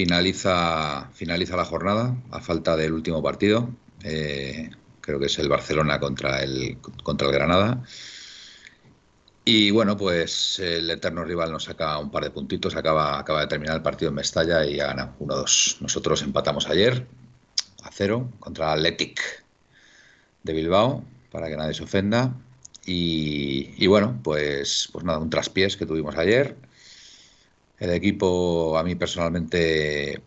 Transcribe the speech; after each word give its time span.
finaliza, 0.00 1.10
finaliza 1.12 1.58
la 1.58 1.66
jornada 1.66 2.16
a 2.30 2.40
falta 2.40 2.74
del 2.74 2.94
último 2.94 3.22
partido. 3.22 3.68
Eh, 4.02 4.70
creo 5.02 5.18
que 5.20 5.26
es 5.26 5.38
el 5.38 5.50
Barcelona 5.50 6.00
contra 6.00 6.42
el, 6.42 6.78
contra 7.02 7.28
el 7.28 7.34
Granada. 7.34 7.82
Y 9.44 9.70
bueno, 9.70 9.98
pues 9.98 10.58
el 10.58 10.88
eterno 10.88 11.22
rival 11.22 11.52
nos 11.52 11.64
saca 11.64 11.98
un 11.98 12.10
par 12.10 12.24
de 12.24 12.30
puntitos. 12.30 12.76
Acaba, 12.76 13.18
acaba 13.18 13.42
de 13.42 13.48
terminar 13.48 13.76
el 13.76 13.82
partido 13.82 14.08
en 14.08 14.14
Mestalla 14.14 14.64
y 14.64 14.80
ha 14.80 14.86
ganado 14.86 15.12
1-2. 15.20 15.82
Nosotros 15.82 16.22
empatamos 16.22 16.66
ayer 16.70 17.06
a 17.82 17.90
cero 17.92 18.30
contra 18.38 18.72
el 18.72 18.78
Athletic 18.78 19.20
de 20.44 20.52
Bilbao, 20.54 21.04
para 21.30 21.50
que 21.50 21.58
nadie 21.58 21.74
se 21.74 21.82
ofenda. 21.82 22.32
Y, 22.86 23.86
bueno, 23.86 24.18
pues, 24.24 24.88
pues 24.92 25.04
nada, 25.04 25.18
un 25.18 25.28
traspiés 25.28 25.76
que 25.76 25.84
tuvimos 25.84 26.16
ayer. 26.16 26.56
El 27.80 27.90
equipo 27.90 28.78
a 28.78 28.84
mí 28.84 28.94
personalmente 28.94 30.22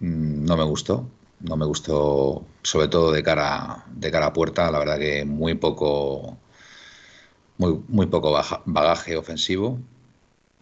mm, 0.00 0.44
no 0.46 0.56
me 0.56 0.64
gustó. 0.64 1.10
No 1.40 1.56
me 1.56 1.66
gustó, 1.66 2.46
sobre 2.62 2.88
todo 2.88 3.12
de 3.12 3.22
cara, 3.22 3.84
de 3.94 4.10
cara 4.10 4.26
a 4.26 4.32
puerta. 4.32 4.70
La 4.70 4.78
verdad 4.80 4.98
que 4.98 5.24
muy 5.24 5.54
poco, 5.54 6.38
muy, 7.58 8.06
poco 8.06 8.32
bagaje 8.66 9.16
ofensivo. 9.16 9.78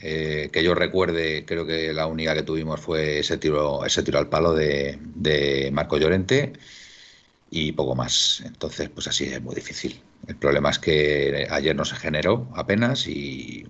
Eh, 0.01 0.51
que 0.53 0.63
yo 0.65 0.75
recuerde, 0.75 1.45
creo 1.45 1.67
que 1.67 1.93
la 1.93 2.07
única 2.07 2.35
que 2.35 2.43
tuvimos 2.45 2.81
fue 2.81 3.21
ese 3.21 3.39
tiro, 3.39 3.85
ese 3.85 4.03
tiro 4.05 4.19
al 4.19 4.29
palo 4.29 4.55
de 4.55 5.71
Marco 5.73 5.99
Llorente 5.99 6.53
y 7.51 7.73
poco 7.73 7.95
más. 7.95 8.43
Entonces, 8.45 8.89
pues 8.91 9.07
así 9.09 9.25
es 9.25 9.41
muy 9.43 9.55
difícil. 9.55 10.01
El 10.27 10.37
problema 10.37 10.71
es 10.71 10.79
que 10.79 11.47
ayer 11.51 11.75
no 11.77 11.85
se 11.85 11.97
generó 11.97 12.49
apenas 12.55 13.07
y 13.07 13.67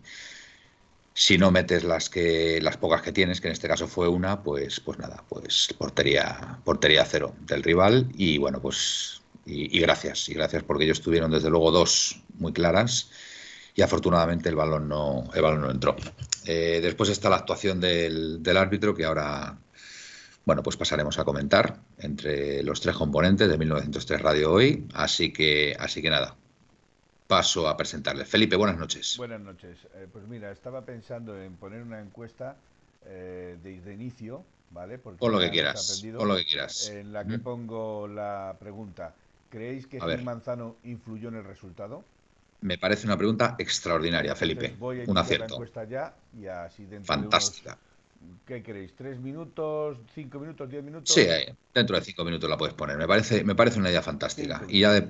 si 1.20 1.36
no 1.36 1.50
metes 1.50 1.82
las 1.82 2.08
que 2.08 2.60
las 2.62 2.76
pocas 2.76 3.02
que 3.02 3.10
tienes, 3.10 3.40
que 3.40 3.48
en 3.48 3.52
este 3.52 3.66
caso 3.66 3.88
fue 3.88 4.06
una, 4.06 4.40
pues 4.40 4.78
pues 4.78 5.00
nada, 5.00 5.24
pues 5.28 5.74
portería 5.76 6.60
portería 6.64 7.04
cero 7.04 7.34
del 7.40 7.64
rival 7.64 8.06
y 8.16 8.38
bueno, 8.38 8.62
pues 8.62 9.20
y, 9.44 9.80
gracias, 9.80 10.28
y 10.28 10.34
gracias 10.34 10.62
porque 10.62 10.84
ellos 10.84 11.00
tuvieron 11.00 11.32
desde 11.32 11.50
luego 11.50 11.72
dos 11.72 12.22
muy 12.38 12.52
claras 12.52 13.10
y 13.74 13.82
afortunadamente 13.82 14.48
el 14.48 14.54
balón 14.54 14.88
no 14.88 15.24
el 15.34 15.42
balón 15.42 15.62
no 15.62 15.70
entró. 15.72 15.96
Eh, 16.46 16.78
después 16.80 17.10
está 17.10 17.28
la 17.28 17.36
actuación 17.36 17.80
del, 17.80 18.40
del 18.40 18.56
árbitro 18.56 18.94
que 18.94 19.04
ahora 19.04 19.58
bueno, 20.44 20.62
pues 20.62 20.76
pasaremos 20.76 21.18
a 21.18 21.24
comentar 21.24 21.80
entre 21.98 22.62
los 22.62 22.80
tres 22.80 22.94
componentes 22.94 23.48
de 23.48 23.58
1903 23.58 24.22
Radio 24.22 24.52
hoy, 24.52 24.86
así 24.94 25.32
que, 25.32 25.76
así 25.78 26.00
que 26.00 26.08
nada, 26.10 26.37
paso 27.28 27.68
a 27.68 27.76
presentarle. 27.76 28.24
Felipe, 28.24 28.56
buenas 28.56 28.78
noches. 28.78 29.16
Buenas 29.18 29.40
noches. 29.40 29.78
Eh, 29.94 30.08
pues 30.10 30.26
mira, 30.26 30.50
estaba 30.50 30.84
pensando 30.84 31.40
en 31.40 31.54
poner 31.56 31.82
una 31.82 32.00
encuesta 32.00 32.56
eh, 33.06 33.56
de, 33.62 33.94
inicio, 33.94 34.42
¿vale? 34.70 34.98
Porque 34.98 35.24
lo 35.28 35.38
que 35.38 35.50
quieras, 35.50 36.02
con 36.16 36.26
lo 36.26 36.36
que 36.36 36.46
quieras. 36.46 36.88
En 36.88 37.12
la 37.12 37.24
que 37.26 37.38
pongo 37.38 38.08
la 38.08 38.56
pregunta, 38.58 39.14
¿creéis 39.50 39.86
que 39.86 40.00
Gil 40.00 40.24
Manzano 40.24 40.76
influyó 40.84 41.28
en 41.28 41.36
el 41.36 41.44
resultado? 41.44 42.02
Me 42.62 42.78
parece 42.78 43.06
una 43.06 43.16
pregunta 43.16 43.54
extraordinaria, 43.58 44.34
Felipe. 44.34 44.74
voy 44.78 45.02
a 45.02 45.04
un 45.06 45.16
acierto. 45.16 45.48
la 45.48 45.54
encuesta 45.54 45.84
ya 45.84 46.14
y 46.36 46.46
así 46.46 46.86
dentro 46.86 47.14
Fantástica. 47.14 47.78
¿Qué 48.46 48.62
queréis? 48.62 48.96
¿Tres 48.96 49.20
minutos, 49.20 49.98
cinco 50.14 50.40
minutos, 50.40 50.68
diez 50.68 50.82
minutos? 50.82 51.14
Sí, 51.14 51.24
dentro 51.72 51.94
de 51.94 52.02
cinco 52.02 52.24
minutos 52.24 52.50
la 52.50 52.56
puedes 52.56 52.74
poner. 52.74 52.96
Me 52.96 53.06
parece, 53.06 53.44
me 53.44 53.54
parece 53.54 53.78
una 53.78 53.90
idea 53.90 54.02
fantástica. 54.02 54.64
Y 54.66 54.80
ya 54.80 54.92
de, 54.92 55.08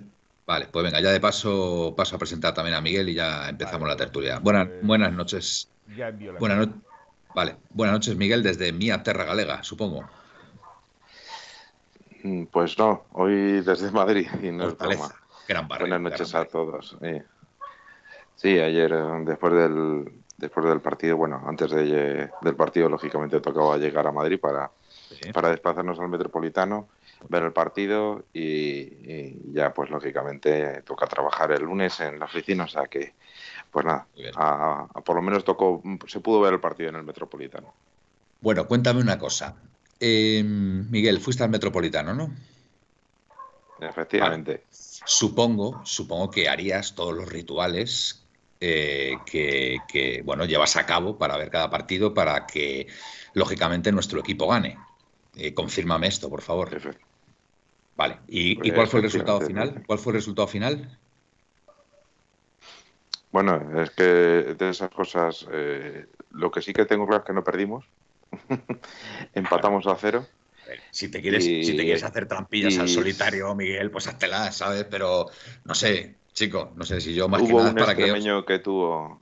vale, 0.48 0.66
pues 0.72 0.82
venga, 0.82 0.98
ya 1.00 1.12
de 1.12 1.20
paso 1.20 1.94
paso 1.94 2.16
a 2.16 2.18
presentar 2.18 2.54
también 2.54 2.74
a 2.74 2.80
Miguel 2.80 3.10
y 3.10 3.14
ya 3.14 3.48
empezamos 3.50 3.86
la 3.86 3.96
tertulia. 3.96 4.38
Buenas, 4.38 4.66
pues, 4.66 4.86
buenas 4.86 5.12
noches. 5.12 5.68
Ya 5.94 6.08
envío 6.08 6.32
la 6.32 6.38
buenas 6.38 6.68
Vale, 7.34 7.56
buenas 7.70 7.92
noches 7.92 8.16
Miguel 8.16 8.42
desde 8.42 8.72
Mía 8.72 9.02
Terra 9.02 9.24
Galega, 9.24 9.62
supongo. 9.62 10.08
Mm, 12.22 12.44
pues 12.44 12.78
no, 12.78 13.04
hoy 13.12 13.60
desde 13.60 13.90
Madrid 13.90 14.26
y 14.42 14.50
no 14.50 14.74
Gran 15.46 15.68
Buenas 15.68 16.00
noches 16.00 16.34
a 16.34 16.46
todos. 16.46 16.96
Sí, 18.36 18.58
ayer 18.58 18.94
después 19.24 19.52
del, 19.52 20.12
después 20.36 20.64
del 20.66 20.80
partido, 20.80 21.16
bueno, 21.16 21.42
antes 21.46 21.70
de, 21.70 22.30
del 22.40 22.56
partido, 22.56 22.88
lógicamente 22.88 23.40
tocaba 23.40 23.76
llegar 23.76 24.06
a 24.06 24.12
Madrid 24.12 24.40
para, 24.40 24.70
para 25.34 25.50
desplazarnos 25.50 25.98
al 25.98 26.08
Metropolitano, 26.08 26.88
ver 27.28 27.42
el 27.42 27.52
partido 27.52 28.24
y, 28.32 29.52
ya, 29.52 29.72
pues 29.74 29.90
lógicamente 29.90 30.82
toca 30.82 31.06
trabajar 31.06 31.52
el 31.52 31.62
lunes 31.62 32.00
en 32.00 32.18
la 32.18 32.26
oficina, 32.26 32.64
o 32.64 32.68
sea 32.68 32.86
que, 32.86 33.14
pues 33.70 33.84
nada, 33.84 34.06
por 35.04 35.16
lo 35.16 35.22
menos 35.22 35.44
tocó, 35.44 35.82
se 36.06 36.20
pudo 36.20 36.40
ver 36.40 36.54
el 36.54 36.60
partido 36.60 36.90
en 36.90 36.96
el 36.96 37.04
Metropolitano. 37.04 37.74
Bueno, 38.40 38.66
cuéntame 38.66 39.00
una 39.00 39.18
cosa. 39.18 39.56
Eh, 40.00 40.42
Miguel, 40.44 41.20
fuiste 41.20 41.42
al 41.42 41.50
Metropolitano, 41.50 42.14
¿no? 42.14 42.32
Efectivamente. 43.80 44.64
Supongo, 44.70 45.80
supongo 45.84 46.30
que 46.30 46.48
harías 46.48 46.94
todos 46.94 47.14
los 47.14 47.28
rituales 47.28 48.26
eh, 48.60 49.16
que, 49.26 50.22
bueno, 50.24 50.44
llevas 50.44 50.76
a 50.76 50.86
cabo 50.86 51.16
para 51.16 51.36
ver 51.36 51.50
cada 51.50 51.70
partido 51.70 52.14
para 52.14 52.46
que, 52.46 52.88
lógicamente, 53.34 53.92
nuestro 53.92 54.20
equipo 54.20 54.48
gane. 54.48 54.78
Eh, 55.36 55.54
confírmame 55.54 56.08
esto, 56.08 56.28
por 56.28 56.42
favor. 56.42 56.70
Vale. 57.98 58.20
¿Y, 58.28 58.54
pues 58.54 58.72
cuál 58.74 58.86
fue 58.86 59.00
el 59.00 59.04
resultado 59.04 59.40
final? 59.40 59.82
¿Cuál 59.84 59.98
fue 59.98 60.12
el 60.12 60.18
resultado 60.18 60.46
final? 60.46 60.98
Bueno, 63.32 63.82
es 63.82 63.90
que 63.90 64.04
de 64.04 64.70
esas 64.70 64.88
cosas, 64.90 65.46
eh, 65.52 66.06
lo 66.30 66.48
que 66.52 66.62
sí 66.62 66.72
que 66.72 66.86
tengo 66.86 67.08
claro 67.08 67.22
es 67.22 67.26
que 67.26 67.32
no 67.32 67.42
perdimos. 67.42 67.84
Empatamos 69.34 69.86
a 69.88 69.96
cero. 69.96 70.24
Si 70.92 71.10
te 71.10 71.20
quieres, 71.20 71.44
si 71.44 71.76
te 71.76 71.82
quieres 71.82 72.04
hacer 72.04 72.28
trampillas 72.28 72.78
al 72.78 72.88
solitario, 72.88 73.52
Miguel, 73.56 73.90
pues 73.90 74.06
háztelas, 74.06 74.56
¿sabes? 74.56 74.84
Pero 74.84 75.26
no 75.64 75.74
sé, 75.74 76.18
chico, 76.32 76.72
no 76.76 76.84
sé 76.84 77.00
si 77.00 77.14
yo 77.14 77.28
más 77.28 77.40
Hubo 77.40 77.48
que 77.48 77.54
nada 77.54 77.70
un 77.70 77.76
para 77.76 77.92
extremeño 77.92 78.44
que... 78.44 78.60
tuvo 78.60 79.20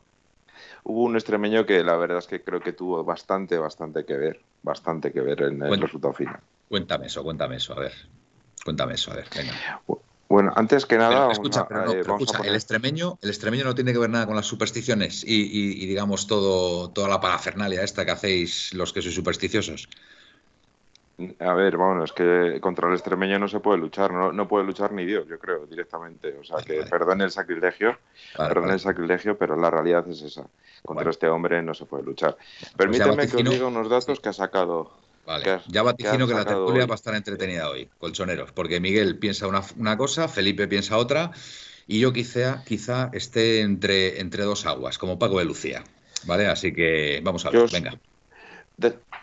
Hubo 0.82 1.03
un 1.03 1.16
extremeño 1.16 1.65
que 1.65 1.82
la 1.82 1.97
verdad 1.97 2.19
es 2.19 2.26
que 2.26 2.44
creo 2.44 2.60
que 2.60 2.72
tuvo 2.72 3.03
bastante, 3.03 3.59
bastante 3.59 4.04
que 4.04 4.16
ver, 4.16 4.41
bastante 4.62 5.12
que 5.12 5.21
ver 5.21 5.42
en 5.42 5.62
el 5.62 5.80
resultado 5.80 6.12
final. 6.12 6.41
Cuéntame 6.68 7.06
eso, 7.06 7.24
cuéntame 7.24 7.56
eso, 7.56 7.72
a 7.72 7.80
ver. 7.80 7.92
Cuéntame 8.64 8.94
eso, 8.94 9.12
a 9.12 9.16
ver, 9.16 9.26
venga. 9.34 9.54
Bueno, 10.28 10.53
antes 10.56 10.86
que 10.86 10.98
nada, 10.98 11.30
escucha, 11.30 11.68
eh, 11.92 12.03
el 12.44 12.54
extremeño, 12.56 13.16
el 13.22 13.28
extremeño 13.28 13.64
no 13.64 13.76
tiene 13.76 13.92
que 13.92 13.98
ver 13.98 14.10
nada 14.10 14.26
con 14.26 14.34
las 14.34 14.47
supersticiones 14.47 15.22
y, 15.24 15.82
y, 15.82 15.86
digamos 15.86 16.26
todo, 16.26 16.91
toda 16.91 17.08
la 17.08 17.20
parafernalia 17.20 17.82
esta 17.82 18.04
que 18.04 18.10
hacéis 18.10 18.74
los 18.74 18.92
que 18.92 19.03
sois 19.03 19.14
supersticiosos. 19.14 19.88
A 21.38 21.54
ver, 21.54 21.76
bueno, 21.78 22.04
es 22.04 22.12
que 22.12 22.58
contra 22.60 22.88
el 22.88 22.94
extremeño 22.94 23.38
no 23.38 23.48
se 23.48 23.60
puede 23.60 23.78
luchar, 23.78 24.12
no, 24.12 24.32
no 24.32 24.47
puede 24.47 24.66
luchar 24.66 24.92
ni 24.92 25.06
Dios, 25.06 25.26
yo 25.28 25.38
creo, 25.38 25.64
directamente. 25.64 26.36
O 26.38 26.44
sea, 26.44 26.59
que 26.59 26.82
perdone 26.82 27.24
el 27.24 27.30
sacrilegio, 27.30 27.97
perdone 28.36 28.74
el 28.74 28.80
sacrilegio, 28.80 29.38
pero 29.38 29.56
la 29.56 29.70
realidad 29.70 30.06
es 30.09 30.20
esa. 30.22 30.44
Contra 30.84 31.10
este 31.10 31.28
hombre 31.28 31.62
no 31.62 31.72
se 31.72 31.86
puede 31.86 32.02
luchar. 32.02 32.36
Pues 32.36 32.72
Permíteme 32.76 33.28
que 33.28 33.36
os 33.36 33.44
diga 33.44 33.66
unos 33.66 33.88
datos 33.88 34.20
que 34.20 34.28
ha 34.28 34.34
sacado. 34.34 34.92
Vale, 35.26 35.60
ya 35.66 35.82
vaticino 35.82 36.26
que, 36.26 36.34
la 36.34 36.44
tertulia 36.44 36.86
va 36.86 36.94
a 36.94 36.96
estar 36.96 37.14
entretenida 37.14 37.68
hoy, 37.68 37.88
colchoneros, 37.98 38.52
porque 38.52 38.78
Miguel 38.78 39.18
piensa 39.18 39.48
una, 39.48 39.62
una, 39.76 39.96
cosa, 39.96 40.28
Felipe 40.28 40.68
piensa 40.68 40.96
otra, 40.96 41.32
y 41.88 41.98
yo 41.98 42.12
quizá, 42.12 42.62
quizá 42.64 43.10
esté 43.12 43.60
entre, 43.60 44.20
entre 44.20 44.44
dos 44.44 44.66
aguas, 44.66 44.98
como 44.98 45.18
Paco 45.18 45.38
de 45.38 45.44
Lucía. 45.44 45.82
¿Vale? 46.24 46.46
Así 46.46 46.72
que 46.72 47.20
vamos 47.22 47.44
a 47.44 47.50
ver, 47.50 47.68
venga 47.70 47.98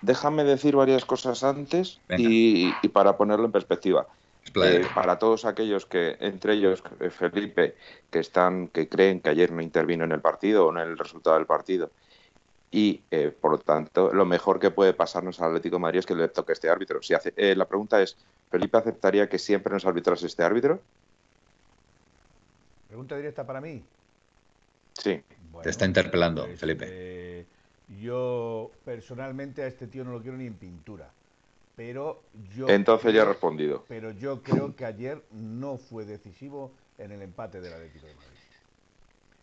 déjame 0.03 0.43
decir 0.43 0.75
varias 0.75 1.05
cosas 1.05 1.43
antes 1.43 1.99
y, 2.09 2.71
para 2.89 3.17
ponerlo 3.17 3.45
en 3.45 3.51
perspectiva. 3.51 4.07
Eh, 4.55 4.85
para 4.93 5.17
todos 5.17 5.45
aquellos 5.45 5.85
que, 5.85 6.17
entre 6.19 6.55
ellos 6.55 6.83
eh, 6.99 7.09
Felipe, 7.09 7.75
que 8.11 8.19
están, 8.19 8.67
que 8.67 8.89
creen 8.89 9.21
que 9.21 9.29
ayer 9.29 9.51
no 9.51 9.61
intervino 9.61 10.03
en 10.03 10.11
el 10.11 10.19
partido 10.19 10.67
o 10.67 10.71
en 10.71 10.79
el 10.79 10.97
resultado 10.97 11.37
del 11.37 11.45
partido, 11.45 11.89
y 12.73 13.03
eh, 13.11 13.29
por 13.29 13.51
lo 13.51 13.57
tanto 13.59 14.11
lo 14.11 14.25
mejor 14.25 14.59
que 14.59 14.71
puede 14.71 14.95
pasarnos 14.95 15.39
al 15.39 15.49
Atlético 15.49 15.75
de 15.75 15.81
Madrid 15.81 15.99
es 15.99 16.07
que 16.07 16.15
le 16.15 16.27
toque 16.27 16.53
este 16.53 16.71
árbitro. 16.71 17.03
Si 17.03 17.13
hace, 17.13 17.31
la 17.55 17.65
pregunta 17.65 18.01
es, 18.01 18.17
¿Felipe 18.49 18.75
aceptaría 18.79 19.29
que 19.29 19.37
siempre 19.37 19.71
nos 19.71 19.85
arbitrase 19.85 20.25
este 20.25 20.41
árbitro? 20.43 20.81
Pregunta 22.87 23.15
directa 23.15 23.45
para 23.45 23.61
mí. 23.61 23.83
Sí. 24.93 25.21
Te 25.61 25.69
está 25.69 25.85
interpelando, 25.85 26.45
pues, 26.45 26.59
Felipe. 26.59 27.45
yo 28.01 28.71
personalmente 28.83 29.61
a 29.61 29.67
este 29.67 29.85
tío 29.85 30.03
no 30.03 30.11
lo 30.11 30.21
quiero 30.23 30.37
ni 30.37 30.47
en 30.47 30.55
pintura. 30.55 31.11
Pero 31.75 32.23
yo. 32.55 32.67
Entonces 32.69 33.13
ya 33.13 33.21
he 33.21 33.25
respondido. 33.25 33.85
Pero 33.87 34.09
yo 34.11 34.41
creo 34.41 34.75
que 34.75 34.85
ayer 34.85 35.21
no 35.31 35.77
fue 35.77 36.05
decisivo 36.05 36.71
en 36.97 37.11
el 37.11 37.21
empate 37.21 37.61
del 37.61 37.73
Atlético 37.73 38.07
de 38.07 38.15
Madrid. 38.15 38.29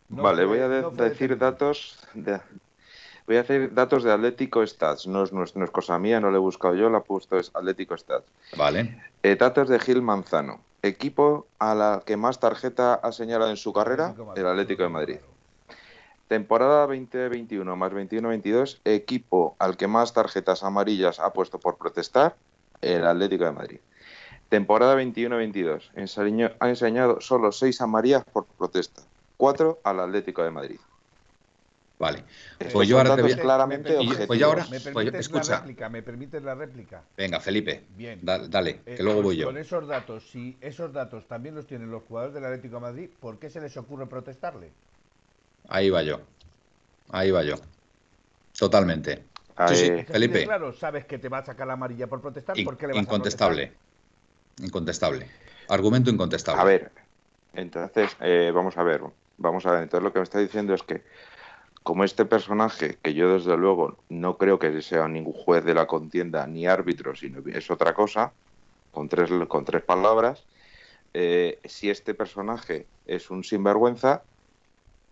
vale, 0.08 0.44
voy 0.44 0.58
a 0.58 0.68
decir 0.68 1.38
datos. 1.38 1.96
De, 2.14 2.40
voy 3.26 3.36
a 3.36 3.42
decir 3.42 3.74
datos 3.74 4.02
de 4.02 4.12
Atlético 4.12 4.66
Stats. 4.66 5.06
No 5.06 5.22
es, 5.22 5.32
no, 5.32 5.44
es, 5.44 5.70
cosa 5.70 5.98
mía, 5.98 6.20
no 6.20 6.30
lo 6.30 6.36
he 6.36 6.40
buscado 6.40 6.74
yo, 6.74 6.88
lo 6.88 6.98
ha 6.98 7.04
puesto 7.04 7.38
es 7.38 7.50
Atlético 7.54 7.96
Stats. 7.96 8.26
Vale. 8.56 9.02
Eh, 9.22 9.36
datos 9.36 9.68
de 9.68 9.78
Gil 9.78 10.02
Manzano. 10.02 10.60
Equipo 10.82 11.46
a 11.58 11.74
la 11.74 12.02
que 12.06 12.16
más 12.16 12.40
tarjeta 12.40 12.94
ha 12.94 13.12
señalado 13.12 13.50
en 13.50 13.56
su 13.56 13.72
carrera, 13.72 14.14
el 14.34 14.46
Atlético 14.46 14.82
de 14.82 14.88
Madrid. 14.88 15.16
Temporada 16.30 16.86
2021 16.86 17.76
más 17.76 17.92
21-22, 17.92 18.78
equipo 18.84 19.56
al 19.58 19.76
que 19.76 19.88
más 19.88 20.14
tarjetas 20.14 20.62
amarillas 20.62 21.18
ha 21.18 21.32
puesto 21.32 21.58
por 21.58 21.76
protestar, 21.76 22.36
el 22.80 23.04
Atlético 23.04 23.44
de 23.44 23.52
Madrid. 23.52 23.80
Temporada 24.48 24.96
21-22, 24.96 26.54
ha 26.60 26.68
enseñado 26.68 27.20
solo 27.20 27.52
seis 27.52 27.80
amarillas 27.80 28.24
por 28.24 28.46
protesta, 28.46 29.02
cuatro 29.36 29.80
al 29.84 30.00
Atlético 30.00 30.42
de 30.42 30.50
Madrid. 30.50 30.80
Vale. 32.00 32.24
Pues 32.72 32.88
yo 32.88 32.96
ahora 32.96 33.14
te 33.14 33.20
voy 33.20 33.32
a... 33.32 33.36
claramente 33.38 33.94
pues 34.26 34.40
yo 34.40 34.46
ahora, 34.46 34.64
¿Me 34.70 34.80
pues 34.80 34.94
permites 34.94 35.30
la 35.30 35.58
réplica? 35.58 35.88
¿Me 35.90 36.02
permites 36.02 36.42
la 36.42 36.54
réplica? 36.54 37.02
Venga, 37.14 37.40
Felipe. 37.40 37.84
Bien. 37.94 38.18
Dale, 38.22 38.80
que 38.80 39.02
luego 39.02 39.22
voy 39.22 39.36
pues 39.36 39.38
yo. 39.38 39.46
Con 39.46 39.58
esos 39.58 39.86
datos, 39.86 40.30
si 40.30 40.56
esos 40.62 40.94
datos 40.94 41.28
también 41.28 41.54
los 41.54 41.66
tienen 41.66 41.90
los 41.90 42.02
jugadores 42.04 42.34
del 42.34 42.46
Atlético 42.46 42.76
de 42.76 42.80
Madrid, 42.80 43.10
¿por 43.20 43.38
qué 43.38 43.50
se 43.50 43.60
les 43.60 43.76
ocurre 43.76 44.06
protestarle? 44.06 44.72
Ahí 45.68 45.90
va 45.90 46.02
yo. 46.02 46.20
Ahí 47.10 47.30
va 47.30 47.42
yo. 47.42 47.56
Totalmente. 48.58 49.24
Sí, 49.68 49.76
sí, 49.76 50.04
Felipe. 50.04 50.44
Claro, 50.44 50.72
sabes 50.72 51.04
que 51.04 51.18
te 51.18 51.28
va 51.28 51.38
a 51.38 51.44
sacar 51.44 51.66
la 51.66 51.74
amarilla 51.74 52.06
por 52.06 52.22
protestar. 52.22 52.56
¿Por 52.64 52.78
qué 52.78 52.86
le 52.86 52.94
vas 52.94 53.02
incontestable. 53.02 53.72
A 54.58 54.64
incontestable. 54.64 55.28
Argumento 55.68 56.10
incontestable. 56.10 56.62
A 56.62 56.64
ver, 56.64 56.92
entonces, 57.52 58.16
eh, 58.20 58.50
vamos 58.54 58.78
a 58.78 58.82
ver. 58.82 59.02
Vamos 59.36 59.66
a 59.66 59.72
ver. 59.72 59.82
Entonces, 59.82 60.02
lo 60.02 60.12
que 60.14 60.18
me 60.18 60.22
está 60.22 60.38
diciendo 60.38 60.72
es 60.72 60.82
que, 60.82 61.02
como 61.82 62.04
este 62.04 62.24
personaje, 62.24 62.98
que 63.02 63.14
yo 63.14 63.32
desde 63.32 63.56
luego 63.56 63.96
no 64.08 64.36
creo 64.36 64.58
que 64.58 64.82
sea 64.82 65.08
ningún 65.08 65.32
juez 65.32 65.64
de 65.64 65.74
la 65.74 65.86
contienda 65.86 66.46
ni 66.46 66.66
árbitro, 66.66 67.16
sino 67.16 67.42
es 67.48 67.70
otra 67.70 67.94
cosa, 67.94 68.32
con 68.92 69.08
tres, 69.08 69.30
con 69.48 69.64
tres 69.64 69.82
palabras, 69.82 70.44
eh, 71.14 71.58
si 71.64 71.90
este 71.90 72.14
personaje 72.14 72.86
es 73.06 73.30
un 73.30 73.42
sinvergüenza, 73.42 74.22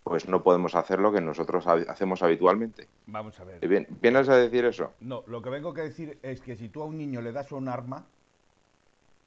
pues 0.04 0.28
no 0.28 0.42
podemos 0.42 0.74
hacer 0.74 1.00
lo 1.00 1.12
que 1.12 1.20
nosotros 1.20 1.66
hacemos 1.66 2.22
habitualmente. 2.22 2.88
Vamos 3.06 3.38
a 3.40 3.44
ver. 3.44 3.66
Bien, 3.66 3.86
¿Vienes 4.00 4.28
a 4.28 4.36
decir 4.36 4.64
eso? 4.64 4.92
No, 5.00 5.22
lo 5.26 5.42
que 5.42 5.50
vengo 5.50 5.70
a 5.70 5.82
decir 5.82 6.18
es 6.22 6.40
que 6.40 6.56
si 6.56 6.68
tú 6.68 6.82
a 6.82 6.86
un 6.86 6.96
niño 6.96 7.20
le 7.20 7.32
das 7.32 7.52
un 7.52 7.68
arma, 7.68 8.06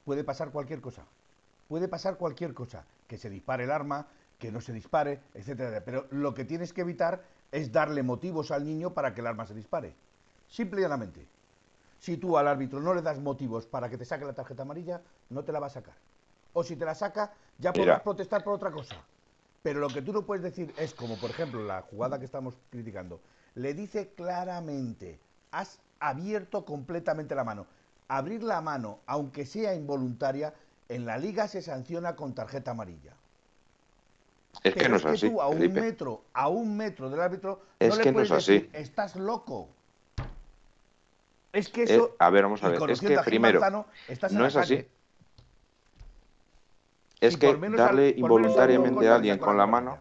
puede 0.05 0.23
pasar 0.23 0.51
cualquier 0.51 0.81
cosa. 0.81 1.05
Puede 1.67 1.87
pasar 1.87 2.17
cualquier 2.17 2.53
cosa. 2.53 2.85
Que 3.07 3.17
se 3.17 3.29
dispare 3.29 3.65
el 3.65 3.71
arma, 3.71 4.07
que 4.41 4.51
no 4.51 4.59
se 4.59 4.73
dispare, 4.73 5.21
etcétera. 5.35 5.83
Pero 5.85 6.07
lo 6.09 6.33
que 6.33 6.45
tienes 6.45 6.73
que 6.73 6.81
evitar 6.81 7.21
es 7.51 7.71
darle 7.71 8.01
motivos 8.01 8.49
al 8.49 8.65
niño 8.65 8.91
para 8.91 9.13
que 9.13 9.21
el 9.21 9.27
arma 9.27 9.45
se 9.45 9.53
dispare. 9.53 9.93
Simple 10.49 10.81
y 10.81 10.83
llanamente. 10.83 11.27
Si 11.99 12.17
tú 12.17 12.39
al 12.39 12.47
árbitro 12.47 12.81
no 12.81 12.95
le 12.95 13.03
das 13.03 13.19
motivos 13.19 13.67
para 13.67 13.87
que 13.87 13.99
te 13.99 14.03
saque 14.03 14.25
la 14.25 14.33
tarjeta 14.33 14.63
amarilla, 14.63 14.99
no 15.29 15.43
te 15.43 15.51
la 15.51 15.59
va 15.59 15.67
a 15.67 15.69
sacar. 15.69 15.93
O 16.53 16.63
si 16.63 16.75
te 16.75 16.85
la 16.85 16.95
saca, 16.95 17.33
ya 17.59 17.71
podrás 17.71 18.01
protestar 18.01 18.43
por 18.43 18.55
otra 18.55 18.71
cosa. 18.71 18.95
Pero 19.61 19.79
lo 19.79 19.89
que 19.89 20.01
tú 20.01 20.11
no 20.11 20.23
puedes 20.23 20.41
decir 20.41 20.73
es 20.79 20.95
como, 20.95 21.19
por 21.19 21.29
ejemplo, 21.29 21.63
la 21.63 21.83
jugada 21.83 22.17
que 22.17 22.25
estamos 22.25 22.57
criticando. 22.71 23.21
Le 23.53 23.75
dice 23.75 24.09
claramente, 24.15 25.19
has 25.51 25.79
abierto 25.99 26.65
completamente 26.65 27.35
la 27.35 27.43
mano. 27.43 27.67
Abrir 28.07 28.41
la 28.41 28.59
mano, 28.59 29.01
aunque 29.05 29.45
sea 29.45 29.75
involuntaria, 29.75 30.55
en 30.89 31.05
la 31.05 31.19
liga 31.19 31.47
se 31.47 31.61
sanciona 31.61 32.15
con 32.15 32.33
tarjeta 32.33 32.71
amarilla. 32.71 33.13
Es 34.63 34.75
que 34.75 34.89
no 34.89 34.97
es, 34.97 35.05
así. 35.05 35.29
Tú 35.29 35.41
a 35.41 35.47
un 35.47 35.73
metro, 35.73 36.23
a 36.33 36.47
un 36.49 36.77
metro 36.77 37.09
del 37.09 37.21
árbitro, 37.21 37.61
no 37.79 37.95
le 37.95 38.13
puedes 38.13 38.29
decir, 38.29 38.69
estás 38.73 39.15
loco. 39.15 39.69
Es 41.51 41.69
que 41.69 41.83
eso. 41.83 42.07
Eh, 42.07 42.15
a 42.19 42.29
ver, 42.29 42.43
vamos 42.43 42.63
a 42.63 42.69
ver. 42.69 42.91
Es 42.91 43.01
que 43.01 43.17
primero, 43.25 43.59
no 44.31 44.45
es 44.45 44.55
así 44.55 44.85
es 47.21 47.37
que 47.37 47.55
darle 47.55 48.15
involuntariamente 48.17 49.07
a 49.07 49.15
alguien 49.15 49.37
con 49.37 49.55
la 49.55 49.67
mano. 49.67 49.99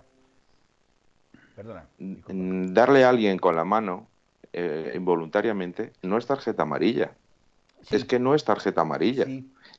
Perdona. 1.54 1.86
Darle 1.98 3.04
a 3.04 3.10
alguien 3.10 3.38
con 3.38 3.54
la 3.54 3.64
mano 3.64 4.08
eh, 4.52 4.92
involuntariamente 4.96 5.92
no 6.02 6.16
es 6.16 6.26
tarjeta 6.26 6.62
amarilla. 6.62 7.12
Es 7.90 8.04
que 8.06 8.18
no 8.18 8.34
es 8.34 8.44
tarjeta 8.44 8.80
amarilla. 8.80 9.26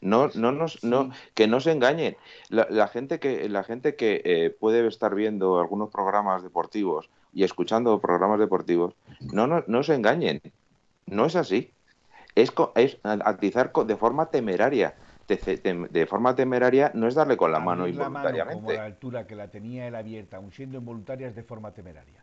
No, 0.02 0.30
no 0.34 0.52
nos, 0.52 0.84
no, 0.84 1.12
que 1.36 1.48
no 1.48 1.60
se 1.60 1.72
engañen. 1.72 2.18
La, 2.50 2.88
gente 2.88 3.20
que, 3.20 3.48
la 3.50 3.64
gente 3.64 3.96
que 3.96 4.22
eh, 4.26 4.50
puede 4.50 4.86
estar 4.88 5.14
viendo 5.16 5.60
algunos 5.60 5.90
programas 5.90 6.44
deportivos 6.44 7.10
y 7.34 7.44
escuchando 7.44 8.02
programas 8.02 8.40
deportivos, 8.40 8.96
no, 9.32 9.48
no, 9.48 9.64
no 9.68 9.84
se 9.84 9.94
engañen. 9.94 10.42
No 11.06 11.26
es 11.26 11.36
así. 11.36 11.72
Es, 12.36 12.52
es 12.76 12.98
atizar 13.04 13.72
de 13.72 13.96
forma 13.96 14.28
temeraria 14.32 14.96
de, 15.38 16.06
forma 16.08 16.36
temeraria 16.36 16.92
no 16.94 17.08
es 17.08 17.16
darle 17.16 17.38
con 17.38 17.52
la 17.52 17.60
mano 17.60 17.88
involuntariamente. 17.88 18.62
como 18.62 18.72
la 18.74 18.86
altura 18.86 19.28
que 19.28 19.36
la 19.36 19.48
tenía 19.48 19.88
él 19.88 19.96
abierta, 19.96 20.38
aun 20.38 20.52
siendo 20.52 20.78
involuntaria, 20.78 21.28
es 21.28 21.36
de 21.36 21.44
forma 21.44 21.72
temeraria. 21.72 22.22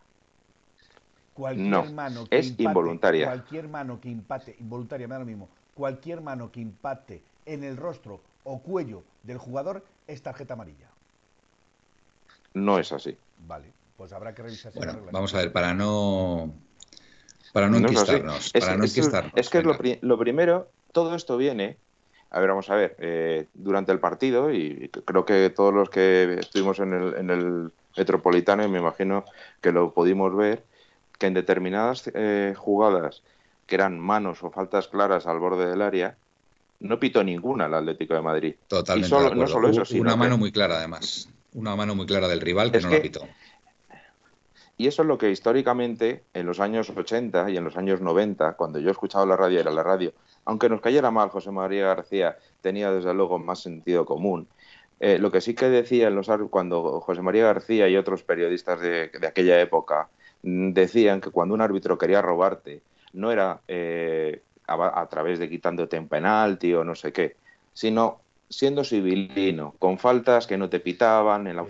Cualquier 1.35 1.69
no, 1.69 1.85
mano 1.93 2.27
que 2.29 2.39
es 2.39 2.59
involuntaria. 2.59 3.27
Cualquier 3.27 3.69
mano 3.69 4.01
que 4.01 4.09
impacte, 4.09 4.57
involuntaria, 4.59 5.07
me 5.07 5.15
da 5.15 5.21
lo 5.21 5.27
mismo, 5.27 5.49
cualquier 5.75 6.21
mano 6.21 6.51
que 6.51 6.61
impacte 6.61 7.23
en 7.49 7.65
el 7.65 7.77
rostro 7.77 8.21
o 8.45 8.61
cuello 8.61 9.03
del 9.23 9.39
jugador 9.39 9.85
es 10.07 10.23
tarjeta 10.23 10.55
amarilla. 10.55 10.89
No 12.55 12.79
es 12.79 12.93
así. 12.93 13.17
Vale, 13.47 13.73
pues 13.97 14.13
habrá 14.13 14.35
que 14.35 14.43
revisar. 14.43 14.73
Bueno, 14.75 14.99
vamos 15.11 15.35
a 15.35 15.39
ver, 15.39 15.53
para 15.53 15.75
no 15.75 16.53
para 17.53 17.69
no, 17.69 17.79
enquistarnos. 17.79 18.51
Es, 18.53 18.65
para 18.65 18.77
no 18.77 18.85
es, 18.85 18.97
es 19.35 19.51
que 19.51 19.63
lo, 19.63 19.77
lo, 20.01 20.19
primero, 20.19 20.69
todo 20.93 21.15
esto 21.15 21.37
viene 21.37 21.77
a 22.31 22.41
ver, 22.41 22.49
vamos 22.51 22.69
a 22.69 22.75
ver. 22.75 22.97
Eh, 22.99 23.47
durante 23.55 23.93
el 23.93 24.01
partido, 24.01 24.53
y 24.53 24.91
creo 25.05 25.25
que 25.25 25.49
todos 25.51 25.73
los 25.73 25.89
que 25.89 26.37
estuvimos 26.41 26.79
en 26.79 26.93
el, 26.93 27.15
en 27.15 27.31
el 27.31 27.73
Metropolitano, 27.97 28.65
y 28.65 28.69
me 28.69 28.79
imagino 28.79 29.25
que 29.61 29.73
lo 29.73 29.93
pudimos 29.93 30.37
ver, 30.37 30.63
que 31.19 31.27
en 31.27 31.35
determinadas 31.35 32.11
eh, 32.15 32.55
jugadas 32.57 33.23
que 33.67 33.75
eran 33.75 33.99
manos 33.99 34.43
o 34.43 34.51
faltas 34.51 34.89
claras 34.89 35.27
al 35.27 35.41
borde 35.41 35.69
del 35.69 35.83
área, 35.83 36.17
no 36.81 36.99
pitó 36.99 37.25
ninguna 37.25 37.67
el 37.67 37.75
Atlético 37.75 38.15
de 38.15 38.23
Madrid. 38.23 38.55
Totalmente. 38.67 39.35
no 39.35 39.47
solo 39.47 39.69
eso, 39.69 39.85
sino 39.85 40.03
una 40.03 40.17
mano 40.17 40.39
muy 40.39 40.53
clara, 40.53 40.79
además. 40.79 41.29
Una 41.55 41.75
mano 41.77 41.95
muy 41.95 42.07
clara 42.07 42.29
del 42.29 42.41
rival 42.41 42.71
que 42.71 42.81
no 42.81 42.91
la 42.91 43.03
pitó. 43.03 43.27
Y 44.77 44.87
eso 44.87 45.03
es 45.03 45.09
lo 45.09 45.19
que 45.19 45.31
históricamente, 45.31 46.23
en 46.35 46.47
los 46.47 46.61
años 46.61 46.89
80 46.89 47.51
y 47.51 47.57
en 47.57 47.65
los 47.65 47.77
años 47.77 48.01
90, 48.01 48.53
cuando 48.53 48.79
yo 48.79 48.89
he 48.89 48.93
escuchado 48.93 49.27
la 49.27 49.37
radio, 49.37 49.59
era 49.59 49.73
la 49.73 49.83
radio, 49.83 50.13
aunque 50.45 50.69
nos 50.69 50.81
cayera 50.81 51.11
mal 51.11 51.31
José 51.31 51.51
María 51.51 51.89
García, 51.89 52.39
tenía 52.61 52.93
desde 52.93 53.13
luego 53.13 53.41
más 53.41 53.61
sentido 53.61 54.05
común. 54.05 54.47
Eh, 55.01 55.19
lo 55.19 55.33
que 55.33 55.41
sí 55.41 55.55
que 55.55 55.69
decía 55.69 56.11
los, 56.11 56.29
cuando 56.51 57.01
José 57.01 57.23
María 57.23 57.45
García 57.45 57.89
y 57.89 57.97
otros 57.97 58.23
periodistas 58.23 58.81
de, 58.81 59.11
aquella 59.27 59.61
época 59.61 60.09
mm, 60.43 60.73
decían 60.73 61.21
que 61.21 61.31
cuando 61.31 61.55
un 61.55 61.61
árbitro 61.61 61.99
quería 61.99 62.23
robarte, 62.23 62.83
no 63.13 63.33
era 63.33 63.61
eh, 63.67 64.43
a, 64.69 65.07
través 65.09 65.39
de 65.39 65.49
quitándote 65.49 65.99
un 65.99 66.09
penalti 66.09 66.75
o 66.75 66.85
no 66.85 66.95
sé 66.95 67.13
qué, 67.13 67.37
sino 67.73 68.21
siendo 68.49 68.85
civilino, 68.85 69.75
con 69.79 69.99
faltas 69.99 70.47
que 70.47 70.57
no 70.57 70.69
te 70.69 70.81
pitaban 70.81 71.47
en 71.47 71.57
la, 71.57 71.65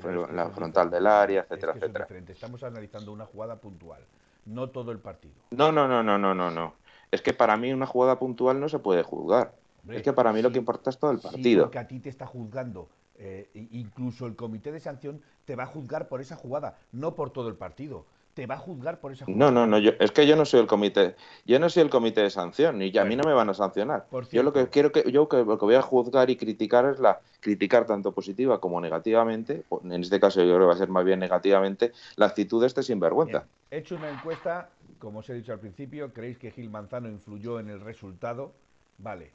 frontal 0.50 0.90
del 0.90 1.06
área, 1.06 1.42
etcétera, 1.42 1.74
etcétera. 1.76 2.06
Estamos 2.28 2.62
analizando 2.62 3.12
una 3.12 3.26
jugada 3.26 3.56
puntual, 3.56 4.02
no 4.46 4.68
todo 4.70 4.92
el 4.92 4.98
partido. 4.98 5.34
No, 5.50 5.72
no, 5.72 5.88
no, 5.88 6.02
no, 6.02 6.18
no, 6.18 6.34
no, 6.34 6.50
no 6.50 6.74
es 7.10 7.22
que 7.22 7.32
para 7.32 7.56
mí 7.56 7.72
una 7.72 7.86
jugada 7.86 8.18
puntual 8.18 8.60
no 8.60 8.68
se 8.68 8.78
puede 8.78 9.02
juzgar. 9.02 9.54
es 9.88 10.02
que 10.02 10.12
para 10.12 10.32
mí 10.32 10.42
lo 10.42 10.52
que 10.52 10.58
importa 10.58 10.90
es 10.90 10.98
todo 10.98 11.10
el 11.10 11.18
partido. 11.18 11.42
Sí, 11.42 11.64
porque 11.64 11.78
a 11.78 11.88
ti 11.88 12.00
te 12.00 12.08
está 12.08 12.26
juzgando. 12.26 12.88
Eh, 13.20 13.50
incluso 13.72 14.26
el 14.26 14.36
comité 14.36 14.70
de 14.70 14.80
sanción 14.80 15.20
te 15.44 15.56
va 15.56 15.64
a 15.64 15.66
juzgar 15.66 16.08
por 16.08 16.20
esa 16.20 16.36
jugada, 16.36 16.78
no 16.92 17.14
por 17.14 17.30
todo 17.30 17.48
el 17.48 17.56
partido. 17.56 18.06
Te 18.38 18.46
va 18.46 18.54
a 18.54 18.58
juzgar 18.58 19.00
por 19.00 19.10
esa 19.10 19.24
No, 19.26 19.50
no, 19.50 19.66
no, 19.66 19.80
yo, 19.80 19.90
es 19.98 20.12
que 20.12 20.24
yo 20.24 20.36
no 20.36 20.44
soy 20.44 20.60
el 20.60 20.68
comité, 20.68 21.16
yo 21.44 21.58
no 21.58 21.68
soy 21.68 21.82
el 21.82 21.90
comité 21.90 22.20
de 22.20 22.30
sanción, 22.30 22.80
y 22.80 22.96
a 22.96 23.04
mí 23.04 23.16
no 23.16 23.24
me 23.24 23.32
van 23.32 23.50
a 23.50 23.54
sancionar. 23.54 24.06
Yo 24.30 24.44
lo 24.44 24.52
que 24.52 24.68
quiero 24.68 24.92
que 24.92 25.10
yo 25.10 25.28
que, 25.28 25.38
lo 25.38 25.58
que 25.58 25.64
voy 25.64 25.74
a 25.74 25.82
juzgar 25.82 26.30
y 26.30 26.36
criticar 26.36 26.84
es 26.86 27.00
la 27.00 27.18
criticar 27.40 27.84
tanto 27.84 28.12
positiva 28.12 28.60
como 28.60 28.80
negativamente, 28.80 29.64
en 29.82 30.00
este 30.00 30.20
caso 30.20 30.40
yo 30.40 30.54
creo 30.54 30.60
que 30.60 30.66
va 30.66 30.74
a 30.74 30.76
ser 30.76 30.88
más 30.88 31.04
bien 31.04 31.18
negativamente, 31.18 31.90
la 32.14 32.26
actitud 32.26 32.60
de 32.60 32.68
este 32.68 32.84
sinvergüenza. 32.84 33.44
He 33.72 33.78
hecho 33.78 33.96
una 33.96 34.08
encuesta, 34.08 34.70
como 35.00 35.18
os 35.18 35.28
he 35.30 35.34
dicho 35.34 35.52
al 35.52 35.58
principio, 35.58 36.12
¿creéis 36.12 36.38
que 36.38 36.52
Gil 36.52 36.70
Manzano 36.70 37.08
influyó 37.08 37.58
en 37.58 37.70
el 37.70 37.80
resultado? 37.80 38.52
Vale. 38.98 39.32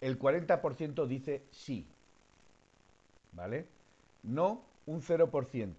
El 0.00 0.20
40% 0.20 1.04
dice 1.08 1.42
sí. 1.50 1.84
¿Vale? 3.32 3.66
No, 4.22 4.62
un 4.86 5.02
0%. 5.02 5.72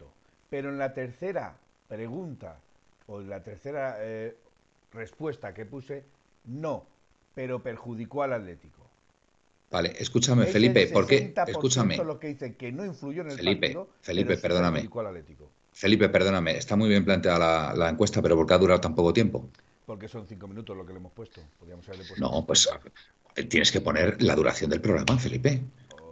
Pero 0.49 0.67
en 0.67 0.77
la 0.77 0.93
tercera 0.93 1.55
pregunta 1.87 2.59
o 3.07 3.21
la 3.21 3.41
tercera 3.41 3.97
eh, 3.99 4.35
respuesta 4.93 5.53
que 5.53 5.65
puse, 5.65 6.03
no, 6.45 6.85
pero 7.33 7.61
perjudicó 7.61 8.23
al 8.23 8.33
Atlético. 8.33 8.87
Vale, 9.69 9.93
escúchame, 9.97 10.45
Felipe, 10.45 10.89
porque 10.93 11.33
escúchame. 11.47 11.97
lo 11.97 12.19
que 12.19 12.27
dice 12.27 12.55
que 12.55 12.71
no 12.71 12.85
influyó 12.85 13.23
en 13.23 13.31
el 13.31 13.37
Felipe, 13.37 13.67
partido, 13.67 13.89
Felipe, 14.01 14.37
perdóname. 14.37 14.89
Felipe, 15.73 16.09
perdóname, 16.09 16.57
está 16.57 16.75
muy 16.75 16.89
bien 16.89 17.03
planteada 17.03 17.73
la, 17.73 17.89
encuesta, 17.89 18.21
pero 18.21 18.35
¿por 18.35 18.47
qué 18.47 18.53
ha 18.53 18.57
durado 18.57 18.79
tan 18.79 18.95
poco 18.95 19.13
tiempo? 19.13 19.49
Porque 19.85 20.07
son 20.07 20.25
cinco 20.25 20.47
minutos 20.47 20.75
lo 20.75 20.85
que 20.85 20.93
le 20.93 20.99
hemos 20.99 21.11
puesto. 21.11 21.41
no, 22.17 22.45
pues 22.45 22.69
tienes 23.49 23.71
que 23.71 23.81
poner 23.81 24.21
la 24.21 24.35
duración 24.35 24.69
del 24.69 24.81
programa, 24.81 25.19
Felipe. 25.19 25.61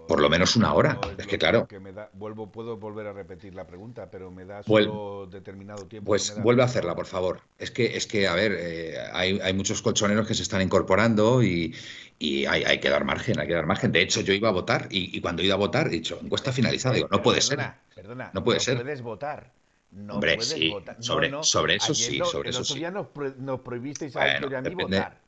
Por 0.08 0.22
lo 0.22 0.30
menos 0.30 0.56
una 0.56 0.74
hora. 0.74 1.00
es, 1.18 1.28
que 1.28 1.38
claro. 1.38 1.68
vuelvo, 2.14 2.52
puedo 2.52 2.78
volver 2.78 3.08
a 3.08 3.14
repetir 3.14 3.56
la 3.56 3.66
pregunta, 3.66 4.10
pero 4.10 4.32
me 4.32 4.46
da 4.46 4.64
solo 4.64 5.28
determinado 5.32 5.86
tiempo. 5.86 6.08
Pues 6.08 6.40
vuelve 6.42 6.62
a 6.62 6.66
hacerla, 6.66 6.96
por 6.96 7.06
favor. 7.06 7.42
Es 7.58 7.72
que, 7.72 7.98
es 7.98 8.08
que 8.08 8.28
a 8.28 8.36
ver, 8.36 8.56
eh, 8.58 8.98
hay, 9.14 9.54
muchos 9.54 9.82
colchoneros 9.82 10.28
que 10.28 10.34
se 10.34 10.44
están 10.44 10.62
incorporando 10.62 11.44
y, 11.44 11.76
hay, 12.48 12.80
que 12.80 12.90
dar 12.90 13.06
margen, 13.06 13.40
hay 13.40 13.48
que 13.48 13.54
dar 13.54 13.66
margen. 13.66 13.92
De 13.92 14.02
hecho, 14.02 14.22
yo 14.22 14.34
iba 14.34 14.50
a 14.50 14.54
votar 14.54 14.88
y, 14.90 15.20
cuando 15.22 15.42
iba 15.42 15.56
a 15.56 15.58
votar 15.58 15.88
he 15.88 15.92
dicho, 15.92 16.20
encuesta 16.22 16.52
finalizada. 16.52 16.96
Digo, 16.96 17.08
no 17.12 17.22
puede 17.22 17.42
ser. 17.42 17.60
Perdona, 17.94 18.32
no 18.34 18.44
puede 18.44 18.60
ser. 18.60 18.78
puedes 18.78 19.02
votar. 19.02 19.52
No 19.92 20.16
Hombre, 20.16 20.42
sí, 20.42 20.74
Sobre, 21.00 21.32
sobre 21.44 21.76
eso 21.76 21.94
sí, 21.94 22.20
sobre 22.26 22.50
eso 22.50 22.66
sí. 22.66 22.80
ya 22.80 22.92
nos, 22.92 23.08
prohibisteis 23.62 24.14
a, 24.18 24.38
a 24.38 24.62
mí 24.62 24.76
votar. 24.76 25.25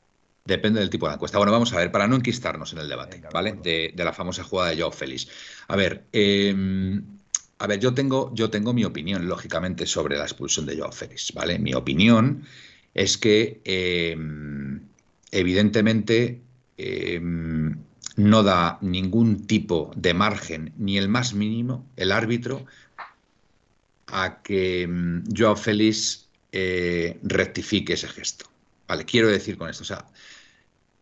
Depende 0.48 0.80
del 0.80 0.88
tipo 0.88 1.06
de 1.06 1.12
encuesta. 1.12 1.36
Bueno, 1.36 1.52
vamos 1.52 1.74
a 1.74 1.76
ver, 1.76 1.92
para 1.92 2.08
no 2.08 2.16
enquistarnos 2.16 2.72
en 2.72 2.78
el 2.78 2.88
debate, 2.88 3.20
¿vale? 3.34 3.52
De, 3.52 3.92
la 3.94 4.14
famosa 4.14 4.42
jugada 4.42 4.70
de 4.70 4.78
Joao 4.78 4.90
Félix. 4.90 5.28
A 5.68 5.76
ver, 5.76 6.06
em, 6.10 7.04
a 7.58 7.66
ver, 7.66 7.78
yo 7.78 7.92
tengo, 7.92 8.32
yo 8.34 8.48
tengo 8.48 8.72
mi 8.72 8.82
opinión, 8.86 9.28
lógicamente, 9.28 9.84
sobre 9.84 10.16
la 10.16 10.24
expulsión 10.24 10.64
de 10.64 10.78
Joao 10.78 10.90
Félix, 10.90 11.34
¿vale? 11.34 11.58
Mi 11.58 11.74
opinión 11.74 12.44
es 12.94 13.18
que, 13.18 13.60
em, 13.64 14.80
evidentemente, 15.30 16.40
em, 16.78 17.76
no 18.16 18.42
da 18.42 18.78
ningún 18.80 19.46
tipo 19.46 19.92
de 19.96 20.14
margen, 20.14 20.72
ni 20.78 20.96
el 20.96 21.10
más 21.10 21.34
mínimo, 21.34 21.84
el 21.96 22.10
árbitro, 22.10 22.64
a 24.06 24.40
que 24.42 24.88
Joao 25.36 25.56
Félix 25.56 26.26
eh, 26.52 27.18
rectifique 27.22 27.92
ese 27.92 28.08
gesto. 28.08 28.46
Vale, 28.88 29.04
quiero 29.04 29.28
decir 29.28 29.58
con 29.58 29.68
esto, 29.68 29.82
o 29.82 29.86
sea, 29.86 30.06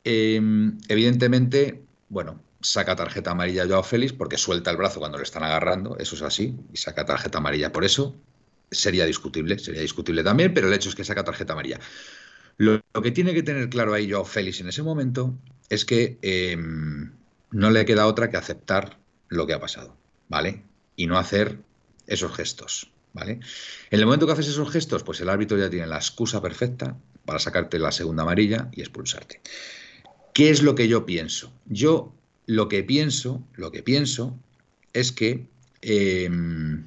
Em, 0.08 0.78
evidentemente, 0.86 1.82
bueno, 2.08 2.40
saca 2.60 2.94
tarjeta 2.94 3.32
amarilla 3.32 3.66
Joao 3.66 3.82
Félix 3.82 4.12
porque 4.12 4.38
suelta 4.38 4.70
el 4.70 4.76
brazo 4.76 5.00
cuando 5.00 5.18
le 5.18 5.24
están 5.24 5.42
agarrando, 5.42 5.96
eso 5.98 6.14
es 6.14 6.22
así, 6.22 6.54
y 6.72 6.76
saca 6.76 7.04
tarjeta 7.04 7.38
amarilla 7.38 7.72
por 7.72 7.84
eso. 7.84 8.14
Sería 8.70 9.04
discutible, 9.04 9.58
sería 9.58 9.80
discutible 9.80 10.22
también, 10.22 10.54
pero 10.54 10.68
el 10.68 10.74
hecho 10.74 10.90
es 10.90 10.94
que 10.94 11.02
saca 11.02 11.24
tarjeta 11.24 11.54
amarilla. 11.54 11.80
Lo, 12.56 12.80
que 13.02 13.10
tiene 13.10 13.34
que 13.34 13.42
tener 13.42 13.68
claro 13.68 13.94
ahí 13.94 14.08
Joao 14.08 14.24
Félix 14.24 14.60
en 14.60 14.68
ese 14.68 14.84
momento 14.84 15.36
es 15.70 15.84
que 15.84 16.18
em, 16.22 17.10
no 17.50 17.70
le 17.70 17.84
queda 17.84 18.06
otra 18.06 18.30
que 18.30 18.36
aceptar 18.36 18.98
lo 19.26 19.44
que 19.48 19.54
ha 19.54 19.60
pasado, 19.60 19.96
¿vale? 20.28 20.62
Y 20.94 21.08
no 21.08 21.18
hacer 21.18 21.58
esos 22.06 22.32
gestos, 22.32 22.92
¿vale? 23.12 23.40
En 23.90 23.98
el 23.98 24.04
momento 24.04 24.26
que 24.26 24.34
haces 24.34 24.46
esos 24.46 24.70
gestos, 24.70 25.02
pues 25.02 25.20
el 25.20 25.30
árbitro 25.30 25.58
ya 25.58 25.68
tiene 25.68 25.88
la 25.88 25.96
excusa 25.96 26.40
perfecta 26.40 26.96
para 27.24 27.40
sacarte 27.40 27.80
la 27.80 27.90
segunda 27.90 28.22
amarilla 28.22 28.68
y 28.72 28.82
expulsarte. 28.82 29.40
¿Qué 30.36 30.50
es 30.50 30.62
lo 30.62 30.74
que 30.74 30.86
yo 30.86 31.06
pienso? 31.06 31.50
Yo 31.64 32.12
lo 32.44 32.68
que 32.68 32.84
pienso, 32.84 33.42
lo 33.54 33.72
que 33.72 33.82
pienso 33.82 34.38
es 34.92 35.10
que 35.10 35.46
em, 35.80 36.84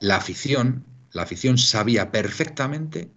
la 0.00 0.16
afición, 0.16 0.82
la 1.12 1.24
afición 1.24 1.58
sabía 1.58 2.10
perfectamente, 2.10 3.10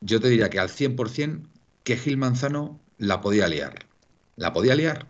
yo 0.00 0.18
te 0.18 0.28
diría 0.28 0.50
que 0.50 0.58
al 0.58 0.70
100%, 0.70 1.46
que 1.84 1.96
Gil 1.96 2.16
Manzano 2.16 2.80
la 2.98 3.20
podía 3.20 3.46
liar. 3.46 3.86
La 4.34 4.52
podía 4.52 4.74
liar. 4.74 5.06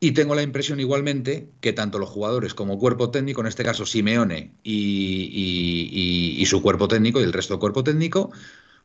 Y 0.00 0.10
tengo 0.14 0.34
la 0.34 0.42
impresión 0.42 0.80
igualmente 0.80 1.48
que 1.60 1.72
tanto 1.72 2.00
los 2.00 2.10
jugadores 2.10 2.54
como 2.54 2.76
cuerpo 2.76 3.12
técnico, 3.12 3.40
en 3.40 3.46
este 3.46 3.62
caso 3.62 3.86
Simeone 3.86 4.50
y, 4.64 6.40
y 6.40 6.44
su 6.46 6.60
cuerpo 6.60 6.88
técnico 6.88 7.20
y 7.20 7.22
el 7.22 7.32
resto 7.32 7.54
del 7.54 7.60
cuerpo 7.60 7.84
técnico, 7.84 8.32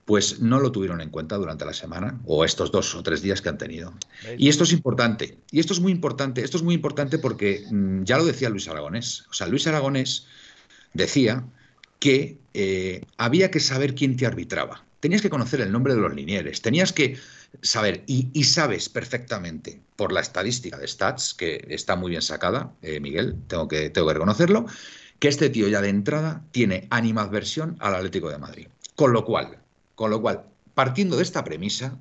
pues 0.07 0.39
no 0.39 0.61
lo 0.61 0.71
tuvieron 0.71 1.01
en 1.01 1.09
cuenta 1.09 1.35
durante 1.35 1.65
la 1.65 1.73
semana 1.73 2.17
o 2.23 2.45
estos 2.45 2.71
dos 2.71 2.95
o 2.95 3.03
tres 3.03 3.21
días 3.21 3.41
que 3.41 3.49
han 3.49 3.57
tenido. 3.57 3.93
Y 4.37 4.47
esto 4.47 4.63
es 4.63 4.71
importante, 4.71 5.37
y 5.51 5.59
esto 5.59 5.73
es 5.73 5.81
muy 5.81 5.91
importante, 5.91 6.41
esto 6.45 6.55
es 6.55 6.63
muy 6.63 6.75
importante 6.75 7.19
porque 7.19 7.65
mm, 7.69 8.03
ya 8.03 8.17
lo 8.17 8.23
decía 8.23 8.49
Luis 8.49 8.69
Aragonés, 8.69 9.25
o 9.29 9.33
sea, 9.33 9.47
Luis 9.47 9.67
Aragonés 9.67 10.25
decía 10.93 11.43
que 11.99 12.37
eh, 12.53 13.01
había 13.17 13.51
que 13.51 13.59
saber 13.59 13.95
quién 13.95 14.15
te 14.15 14.25
arbitraba, 14.25 14.85
tenías 15.01 15.21
que 15.21 15.29
conocer 15.29 15.59
el 15.59 15.73
nombre 15.73 15.93
de 15.93 15.99
los 15.99 16.15
linieres, 16.15 16.61
tenías 16.61 16.93
que 16.93 17.17
saber, 17.61 18.05
y, 18.07 18.45
sabes 18.45 18.87
perfectamente 18.87 19.81
por 19.97 20.13
la 20.13 20.21
estadística 20.21 20.77
de 20.77 20.87
Stats, 20.87 21.33
que 21.33 21.67
está 21.69 21.97
muy 21.97 22.11
bien 22.11 22.21
sacada, 22.21 22.71
eh, 22.81 23.01
Miguel, 23.01 23.35
tengo 23.47 23.67
que, 23.67 23.89
tengo 23.89 24.07
que 24.07 24.13
reconocerlo, 24.13 24.67
que 25.19 25.27
este 25.27 25.49
tío 25.49 25.67
ya 25.67 25.81
de 25.81 25.89
entrada 25.89 26.45
tiene 26.51 26.87
animadversión 26.91 27.75
al 27.81 27.95
Atlético 27.95 28.29
de 28.29 28.37
Madrid. 28.37 28.67
Con 28.95 29.11
lo 29.11 29.25
cual, 29.25 29.66
con 29.97 30.11
lo 30.11 30.21
cual, 30.21 30.43
partiendo 30.75 31.17
de 31.17 31.23
esta 31.23 31.43
premisa, 31.43 31.97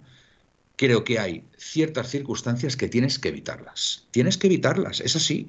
creo 0.77 1.03
que 1.03 1.19
hay 1.19 1.45
ciertas 1.57 2.11
circunstancias 2.11 2.77
que 2.77 2.89
tienes 2.89 3.19
que 3.19 3.31
evitarlas. 3.31 4.05
Tienes 4.11 4.37
que 4.37 4.49
evitarlas, 4.49 5.01
es 5.01 5.17
así. 5.17 5.49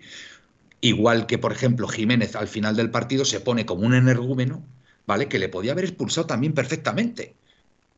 Igual 0.79 1.27
que, 1.27 1.37
por 1.37 1.51
ejemplo, 1.51 1.89
Jiménez 1.89 2.37
al 2.37 2.47
final 2.47 2.77
del 2.77 2.89
partido 2.89 3.25
se 3.25 3.41
pone 3.41 3.65
como 3.65 3.85
un 3.85 3.93
energúmeno, 3.93 4.63
¿vale? 5.05 5.27
Que 5.27 5.39
le 5.39 5.49
podía 5.49 5.73
haber 5.73 5.83
expulsado 5.83 6.25
también 6.25 6.53
perfectamente. 6.53 7.35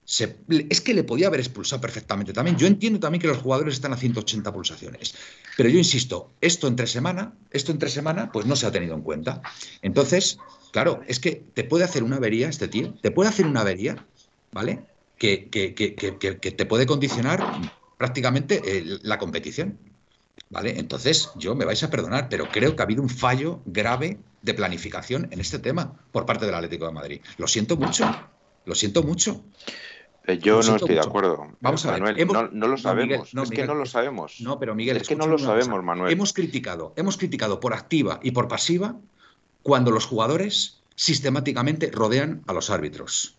es 0.08 0.82
que 0.82 0.96
le 0.96 1.04
podía 1.04 1.28
haber 1.28 1.42
expulsado 1.42 1.80
perfectamente 1.80 2.34
también. 2.34 2.58
Yo 2.58 2.66
entiendo 2.66 3.00
también 3.00 3.22
que 3.22 3.28
los 3.28 3.38
jugadores 3.38 3.76
están 3.76 3.94
a 3.94 3.98
180 3.98 4.52
pulsaciones. 4.52 5.14
Pero 5.58 5.70
yo 5.70 5.78
insisto, 5.78 6.32
esto 6.42 6.68
entre 6.68 6.88
semana, 6.88 7.36
esto 7.52 7.72
entre 7.72 7.92
semana, 7.92 8.32
pues 8.32 8.48
no 8.48 8.56
se 8.56 8.66
ha 8.66 8.72
tenido 8.72 8.96
en 8.96 9.04
cuenta. 9.04 9.44
Entonces, 9.84 10.40
claro, 10.72 11.04
es 11.06 11.20
que 11.20 11.44
te 11.54 11.64
puede 11.64 11.84
hacer 11.84 12.02
una 12.02 12.16
avería 12.16 12.50
este 12.50 12.68
tío, 12.68 12.96
te 12.96 13.12
puede 13.12 13.30
hacer 13.30 13.46
una 13.46 13.62
avería 13.62 14.04
¿vale? 14.52 14.86
Que, 15.18 15.50
que, 15.50 15.74
que, 15.74 15.96
que 15.96 16.52
te 16.52 16.66
puede 16.66 16.86
condicionar 16.86 17.44
prácticamente 18.00 18.62
eh, 18.66 19.00
la 19.04 19.20
competición. 19.20 19.78
¿Vale? 20.50 20.80
Entonces, 20.80 21.30
yo 21.36 21.54
me 21.54 21.66
vais 21.66 21.84
a 21.84 21.92
perdonar, 21.92 22.28
pero 22.30 22.50
creo 22.50 22.76
que 22.76 22.82
ha 22.82 22.86
habido 22.86 23.04
un 23.04 23.10
fallo 23.10 23.60
grave 23.66 24.18
de 24.42 24.54
planificación 24.56 25.28
en 25.32 25.40
este 25.42 25.60
tema 25.60 25.94
por 26.12 26.26
parte 26.26 26.46
del 26.46 26.56
Atlético 26.56 26.88
de 26.88 26.92
Madrid. 26.92 27.22
Lo 27.38 27.48
siento 27.48 27.78
mucho, 27.78 28.10
lo 28.66 28.74
siento 28.74 29.04
mucho. 29.04 29.44
Eh, 30.26 30.40
yo 30.40 30.62
no 30.64 30.76
estoy 30.78 30.96
de 30.96 31.02
acuerdo. 31.02 31.48
Vamos 31.60 31.86
a 31.86 31.92
ver, 31.92 32.26
no, 32.26 32.68
lo 32.68 32.78
sabemos. 32.78 33.34
es 33.34 33.50
que 33.52 33.68
no 33.68 33.76
lo 33.76 33.86
sabemos. 33.86 34.42
No, 34.42 34.60
pero 34.60 34.74
Miguel, 34.74 34.98
es 34.98 35.08
que 35.08 35.16
no 35.16 35.28
lo 35.28 35.38
sabemos, 35.38 35.84
Manuel. 35.84 36.12
Hemos 36.12 36.34
criticado, 36.34 36.94
hemos 36.96 37.18
criticado 37.18 37.60
por 37.60 37.74
activa 37.74 38.20
y 38.24 38.32
por 38.32 38.48
pasiva 38.48 38.96
cuando 39.62 39.92
los 39.92 40.06
jugadores 40.06 40.82
sistemáticamente 40.96 41.92
rodean 41.92 42.44
a 42.48 42.54
los 42.54 42.70
árbitros. 42.70 43.39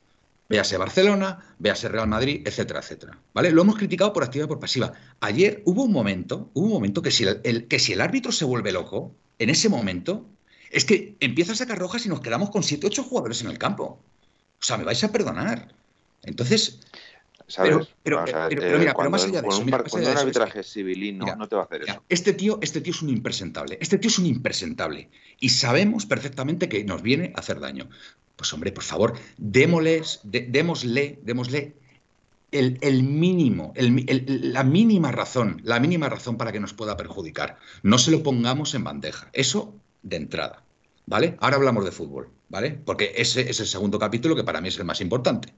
Véase 0.50 0.76
Barcelona, 0.76 1.38
véase 1.62 1.87
Real 1.87 2.09
Madrid, 2.09 2.42
etcétera, 2.45 2.80
etcétera. 2.80 3.16
¿Vale? 3.33 3.52
Lo 3.52 3.62
hemos 3.62 3.76
criticado 3.76 4.12
por 4.12 4.25
activa 4.25 4.47
y 4.47 4.49
por 4.49 4.59
pasiva. 4.59 4.92
Ayer 5.21 5.62
hubo 5.64 5.85
un 5.85 5.92
momento, 5.92 6.50
hubo 6.54 6.66
un 6.66 6.73
momento 6.73 7.02
que 7.02 7.12
si 7.12 7.23
el, 7.23 7.69
que 7.69 7.78
si 7.78 7.92
el 7.92 8.00
árbitro 8.00 8.33
se 8.33 8.45
vuelve 8.45 8.73
loco, 8.73 9.14
en 9.38 9.49
ese 9.49 9.69
momento, 9.69 10.26
es 10.73 10.85
que 10.85 11.14
empieza 11.21 11.52
a 11.52 11.54
sacar 11.54 11.78
rojas 11.78 12.04
y 12.04 12.09
nos 12.09 12.21
quedamos 12.21 12.50
con 12.50 12.64
7, 12.64 12.85
8 12.88 13.04
jugadores 13.04 13.42
en 13.42 13.50
el 13.50 13.59
campo. 13.59 14.02
O 14.59 14.62
sea, 14.62 14.76
me 14.76 14.83
vais 14.83 15.02
a 15.04 15.12
perdonar. 15.12 15.73
Entonces, 16.25 16.80
pero, 17.57 17.87
pero, 18.02 18.25
mira, 18.25 18.95
pero 18.95 19.11
más 19.11 19.25
allá 19.25 19.42
de 19.42 19.49
eso. 19.49 19.64
Mira, 19.64 19.85
un 19.92 20.07
arbitraje 20.07 20.62
civilino 20.64 21.26
no 21.37 21.49
te 21.49 21.57
va 21.57 21.62
a 21.62 21.64
hacer 21.64 21.83
eso. 21.83 22.02
Este 22.09 22.33
tío, 22.33 22.59
este 22.61 22.80
tío 22.80 22.92
es 22.92 23.02
un 23.02 23.11
impresentable. 23.11 23.78
Este 23.80 23.99
tío 23.99 24.09
es 24.09 24.19
un 24.19 24.26
impresentable. 24.26 25.11
Y 25.38 25.50
sabemos 25.50 26.07
perfectamente 26.07 26.69
que 26.69 26.85
nos 26.85 27.02
viene 27.02 27.33
a 27.37 27.40
hacer 27.40 27.61
daño. 27.61 27.88
Pues 28.40 28.52
hombre, 28.54 28.73
por 28.73 28.85
favor, 28.85 29.18
démosles, 29.37 30.20
démosle, 30.25 31.18
démosle 31.23 31.75
el, 32.50 33.02
mínimo, 33.02 33.75
la 33.76 34.64
mínima 34.64 35.12
razón, 35.12 35.61
la 35.62 35.78
mínima 35.78 36.09
razón 36.09 36.38
para 36.38 36.52
que 36.52 36.61
nos 36.61 36.73
pueda 36.73 36.97
perjudicar. 36.97 37.59
No 37.82 37.99
se 37.99 38.11
lo 38.11 38.23
pongamos 38.23 38.75
en 38.75 38.85
bandeja. 38.85 39.28
Eso 39.35 39.75
de 40.02 40.16
entrada. 40.16 40.62
¿Vale? 41.04 41.37
Ahora 41.40 41.56
hablamos 41.56 41.85
de 41.85 41.92
fútbol. 41.92 42.30
¿vale? 42.50 42.78
Porque 42.85 43.12
ese 43.16 43.49
es 43.49 43.61
el 43.61 43.66
segundo 43.66 43.99
capítulo 43.99 44.37
que 44.37 44.44
para 44.44 44.61
mí 44.61 44.68
es 44.68 44.78
el 44.78 44.85
más 44.85 45.00
importante. 45.00 45.54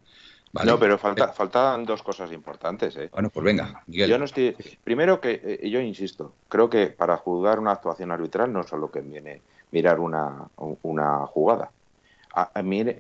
No, 0.64 0.78
pero 0.78 0.98
falta, 0.98 1.24
eh, 1.24 1.32
faltan 1.34 1.86
dos 1.86 2.02
cosas 2.02 2.30
importantes. 2.30 2.94
¿eh? 2.96 3.08
Bueno, 3.10 3.30
pues 3.30 3.42
venga. 3.42 3.82
Yo 3.86 4.18
no 4.18 4.26
estoy. 4.26 4.54
Primero 4.84 5.18
que 5.18 5.40
eh, 5.42 5.70
yo 5.70 5.80
insisto, 5.80 6.34
creo 6.48 6.68
que 6.68 6.88
para 6.88 7.16
juzgar 7.16 7.58
una 7.58 7.72
actuación 7.72 8.12
arbitral 8.12 8.52
no 8.52 8.62
solo 8.62 8.90
que 8.90 9.00
viene 9.00 9.40
mirar 9.70 9.98
una, 9.98 10.48
una 10.82 11.26
jugada, 11.26 11.70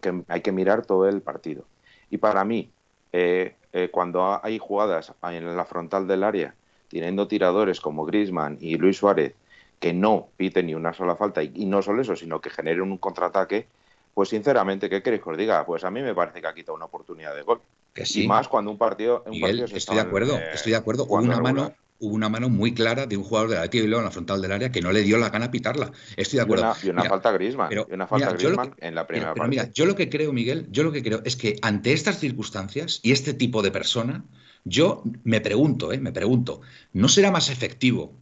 que 0.00 0.22
hay 0.28 0.40
que 0.40 0.52
mirar 0.52 0.84
todo 0.84 1.08
el 1.08 1.22
partido. 1.22 1.64
Y 2.10 2.18
para 2.18 2.44
mí, 2.44 2.70
eh, 3.12 3.56
cuando 3.90 4.40
hay 4.44 4.58
jugadas 4.58 5.12
en 5.22 5.56
la 5.56 5.64
frontal 5.64 6.06
del 6.06 6.24
área, 6.24 6.54
teniendo 6.88 7.26
tiradores 7.26 7.80
como 7.80 8.04
Grisman 8.04 8.58
y 8.60 8.76
Luis 8.76 8.98
Suárez, 8.98 9.34
que 9.80 9.92
no 9.92 10.28
piten 10.36 10.66
ni 10.66 10.74
una 10.74 10.92
sola 10.92 11.16
falta, 11.16 11.42
y, 11.42 11.66
no 11.66 11.82
solo 11.82 12.02
eso, 12.02 12.14
sino 12.14 12.40
que 12.40 12.50
generen 12.50 12.82
un 12.82 12.98
contraataque, 12.98 13.66
pues 14.14 14.28
sinceramente, 14.28 14.90
¿qué 14.90 15.02
queréis 15.02 15.22
que 15.22 15.30
os 15.30 15.36
diga? 15.36 15.64
Pues 15.64 15.84
a 15.84 15.90
mí 15.90 16.02
me 16.02 16.14
parece 16.14 16.40
que 16.40 16.46
ha 16.46 16.54
quitado 16.54 16.76
una 16.76 16.84
oportunidad 16.84 17.34
de 17.34 17.42
gol. 17.42 17.60
Que 17.94 18.06
sí. 18.06 18.24
Y 18.24 18.28
más 18.28 18.46
cuando 18.46 18.70
un 18.70 18.78
partido. 18.78 19.24
Un 19.26 19.34
estoy, 19.34 19.96
de 19.96 20.02
acuerdo, 20.02 20.38
estoy 20.52 20.72
de 20.72 20.78
acuerdo, 20.78 21.04
Hubo 21.04 21.16
una 21.16 21.40
mano, 21.40 21.72
hubo 22.02 22.14
una 22.14 22.28
mano 22.28 22.48
muy 22.48 22.74
clara 22.74 23.06
de 23.06 23.16
un 23.16 23.22
jugador 23.22 23.48
de 23.48 23.56
la 23.56 23.66
de 23.66 23.78
en 23.78 23.90
la 23.90 24.10
frontal 24.10 24.42
del 24.42 24.52
área 24.52 24.72
que 24.72 24.82
no 24.82 24.92
le 24.92 25.02
dio 25.02 25.18
la 25.18 25.30
gana 25.30 25.50
pitarla. 25.50 25.92
Estoy 26.16 26.38
de 26.38 26.42
acuerdo. 26.42 26.74
Y 26.82 26.90
una, 26.90 27.04
falta 27.04 27.30
Grisman. 27.32 27.68
Pero, 27.68 27.86
y 27.88 27.94
una 27.94 28.06
falta 28.06 28.32
Griezmann 28.32 28.74
en 28.78 28.94
la 28.94 29.06
primera 29.06 29.34
parte. 29.34 29.48
Mira, 29.48 29.70
yo 29.72 29.86
lo 29.86 29.94
que 29.94 30.10
creo, 30.10 30.32
Miguel, 30.32 30.66
yo 30.70 30.82
lo 30.82 30.92
que 30.92 31.02
creo 31.02 31.22
es 31.24 31.36
que 31.36 31.56
ante 31.62 31.92
estas 31.92 32.18
circunstancias 32.18 33.00
y 33.02 33.12
este 33.12 33.34
tipo 33.34 33.62
de 33.62 33.70
persona, 33.70 34.24
yo 34.64 35.04
me 35.22 35.40
pregunto, 35.40 35.92
eh, 35.92 35.98
me 35.98 36.12
pregunto, 36.12 36.60
¿no 36.92 37.08
será 37.08 37.30
más 37.30 37.50
efectivo? 37.50 38.12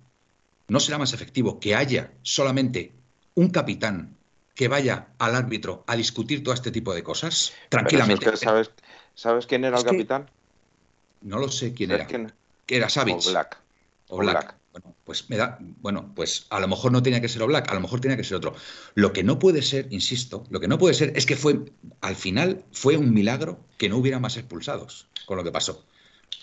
¿No 0.68 0.78
será 0.78 0.98
más 0.98 1.14
efectivo 1.14 1.58
que 1.58 1.74
haya 1.74 2.12
solamente 2.22 2.92
un 3.34 3.48
capitán 3.48 4.14
que 4.54 4.68
vaya 4.68 5.06
al 5.18 5.34
árbitro 5.36 5.84
a 5.86 5.96
discutir 5.96 6.44
todo 6.44 6.52
este 6.52 6.70
tipo 6.70 6.92
de 6.92 7.02
cosas 7.02 7.54
tranquilamente. 7.70 8.36
¿sabes, 8.36 8.70
¿Sabes 9.14 9.46
quién 9.46 9.64
era 9.64 9.78
el 9.78 9.84
capitán? 9.84 10.30
No 11.22 11.38
lo 11.38 11.48
sé 11.48 11.72
quién 11.72 11.92
era. 11.92 12.06
Quién? 12.06 12.30
Que 12.66 12.76
era 12.76 12.90
Savage. 12.90 13.28
O 13.28 13.30
Black. 13.30 13.58
O 14.10 14.18
Black. 14.18 14.56
Bueno, 14.72 14.94
pues 15.04 15.28
me 15.30 15.36
da. 15.36 15.58
Bueno, 15.60 16.12
pues 16.14 16.46
a 16.50 16.60
lo 16.60 16.68
mejor 16.68 16.92
no 16.92 17.02
tenía 17.02 17.20
que 17.20 17.28
ser 17.28 17.42
o 17.42 17.46
Black, 17.46 17.70
a 17.70 17.74
lo 17.74 17.80
mejor 17.80 18.00
tenía 18.00 18.16
que 18.16 18.24
ser 18.24 18.36
otro. 18.36 18.54
Lo 18.94 19.12
que 19.12 19.24
no 19.24 19.38
puede 19.38 19.62
ser, 19.62 19.88
insisto, 19.90 20.44
lo 20.50 20.60
que 20.60 20.68
no 20.68 20.78
puede 20.78 20.94
ser 20.94 21.12
es 21.16 21.26
que 21.26 21.36
fue, 21.36 21.60
al 22.00 22.14
final, 22.14 22.64
fue 22.72 22.96
un 22.96 23.12
milagro 23.12 23.60
que 23.78 23.88
no 23.88 23.96
hubiera 23.96 24.20
más 24.20 24.36
expulsados 24.36 25.08
con 25.26 25.36
lo 25.36 25.44
que 25.44 25.50
pasó. 25.50 25.84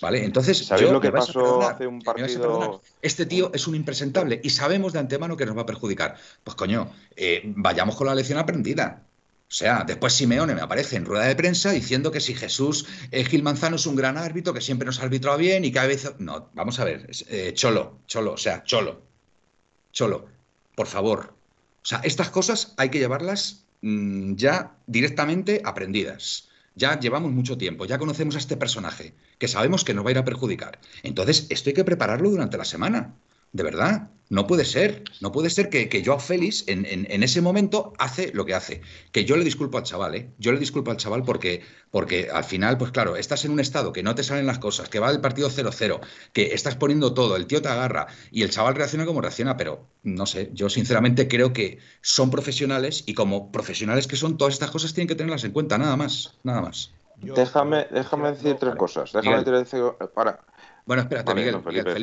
¿Vale? 0.01 0.23
Entonces, 0.23 0.57
¿sabéis 0.59 0.91
lo 0.91 1.01
que 1.01 1.11
pasó 1.11 1.61
hace 1.61 1.87
un 1.87 2.01
partido? 2.01 2.81
Este 3.01 3.25
tío 3.25 3.51
es 3.53 3.65
un 3.67 3.75
impresentable 3.75 4.39
y 4.43 4.51
sabemos 4.51 4.93
de 4.93 4.99
antemano 4.99 5.35
que 5.37 5.45
nos 5.45 5.57
va 5.57 5.61
a 5.61 5.65
perjudicar. 5.65 6.17
Pues 6.43 6.55
coño, 6.55 6.91
eh, 7.15 7.41
vayamos 7.55 7.95
con 7.95 8.05
la 8.05 8.13
lección 8.13 8.37
aprendida. 8.37 9.06
O 9.49 9.53
sea, 9.53 9.85
después 9.87 10.13
Simeone 10.13 10.55
me 10.55 10.61
aparece 10.61 10.97
en 10.97 11.05
rueda 11.05 11.25
de 11.25 11.35
prensa 11.35 11.71
diciendo 11.71 12.11
que 12.11 12.19
si 12.19 12.33
Jesús 12.33 12.85
eh, 13.11 13.23
Gil 13.23 13.43
Manzano 13.43 13.77
es 13.77 13.85
un 13.85 13.95
gran 13.95 14.17
árbitro, 14.17 14.53
que 14.53 14.59
siempre 14.59 14.85
nos 14.85 14.99
ha 14.99 15.03
arbitrado 15.03 15.37
bien 15.37 15.63
y 15.63 15.71
que 15.71 15.79
a 15.79 15.85
veces. 15.85 16.13
No, 16.19 16.49
vamos 16.53 16.79
a 16.79 16.83
ver, 16.83 17.09
eh, 17.29 17.53
Cholo, 17.53 17.99
Cholo, 18.07 18.33
o 18.33 18.37
sea, 18.37 18.63
Cholo, 18.63 19.01
Cholo, 19.93 20.25
por 20.75 20.87
favor. 20.87 21.33
O 21.81 21.85
sea, 21.85 22.01
estas 22.03 22.29
cosas 22.29 22.73
hay 22.75 22.89
que 22.89 22.99
llevarlas 22.99 23.63
mm, 23.81 24.35
ya 24.35 24.75
directamente 24.85 25.61
aprendidas 25.63 26.47
ya 26.77 26.99
llevamos 26.99 27.31
mucho 27.31 27.57
tiempo, 27.57 27.85
ya 27.85 27.97
conocemos 27.97 28.35
a 28.35 28.39
este 28.39 28.55
personaje, 28.55 29.13
que 29.39 29.47
sabemos 29.47 29.83
que 29.83 29.93
nos 29.93 30.05
va 30.05 30.09
a 30.09 30.11
ir 30.11 30.17
a 30.19 30.25
perjudicar. 30.25 30.79
Entonces, 31.03 31.47
esto 31.49 31.71
hay 31.71 31.73
que 31.73 31.83
prepararlo 31.83 32.29
durante 32.29 32.57
la 32.57 32.65
semana. 32.65 33.15
De 33.57 33.63
verdad, 33.63 34.11
no 34.29 34.45
puede 34.45 34.65
ser. 34.65 35.03
No 35.19 35.31
puede 35.31 35.49
ser 35.49 35.69
que, 35.69 35.89
que 35.89 36.05
Joao 36.05 36.19
Félix 36.19 36.63
en, 36.67 36.85
en, 36.85 37.23
ese 37.23 37.41
momento 37.41 37.91
hace 37.97 38.31
lo 38.35 38.45
que 38.45 38.53
hace. 38.53 38.81
Que 39.11 39.25
yo 39.25 39.35
le 39.35 39.43
disculpo 39.43 39.79
al 39.79 39.83
chaval, 39.83 40.13
¿eh? 40.13 40.29
Yo 40.37 40.51
le 40.51 40.59
disculpo 40.59 40.91
al 40.91 40.97
chaval 40.97 41.23
porque, 41.23 41.63
porque 41.89 42.29
al 42.31 42.43
final, 42.43 42.77
pues 42.77 42.91
claro, 42.91 43.15
estás 43.15 43.45
en 43.45 43.51
un 43.51 43.59
estado 43.59 43.93
que 43.93 44.03
no 44.03 44.13
te 44.13 44.21
salen 44.21 44.45
las 44.45 44.59
cosas, 44.59 44.89
que 44.89 44.99
va 44.99 45.09
el 45.09 45.21
partido 45.21 45.49
0-0, 45.49 45.99
que 46.33 46.53
estás 46.53 46.75
poniendo 46.75 47.15
todo, 47.15 47.35
el 47.35 47.47
tío 47.47 47.59
te 47.63 47.69
agarra 47.69 48.05
y 48.29 48.43
el 48.43 48.51
chaval 48.51 48.75
reacciona 48.75 49.07
como 49.07 49.21
reacciona, 49.21 49.57
pero 49.57 49.87
no 50.03 50.27
sé, 50.27 50.51
yo 50.53 50.69
sinceramente 50.69 51.27
creo 51.27 51.51
que 51.51 51.79
son 52.01 52.29
profesionales 52.29 53.05
y 53.07 53.15
como 53.15 53.51
profesionales 53.51 54.05
que 54.05 54.17
son, 54.17 54.37
todas 54.37 54.53
estas 54.53 54.69
cosas 54.69 54.93
tienen 54.93 55.07
que 55.07 55.15
tenerlas 55.15 55.45
en 55.45 55.51
cuenta, 55.51 55.79
nada 55.79 55.97
más, 55.97 56.37
nada 56.43 56.61
más. 56.61 56.91
déjame, 57.15 57.87
déjame 57.89 58.33
decir 58.33 58.57
tres 58.59 58.75
cosas. 58.75 59.13
Déjame 59.13 59.43
decir, 59.43 59.81
para, 60.13 60.41
bueno, 60.87 61.01
espérate, 61.01 61.35
Miguel, 61.35 61.61
Felipe, 61.61 61.93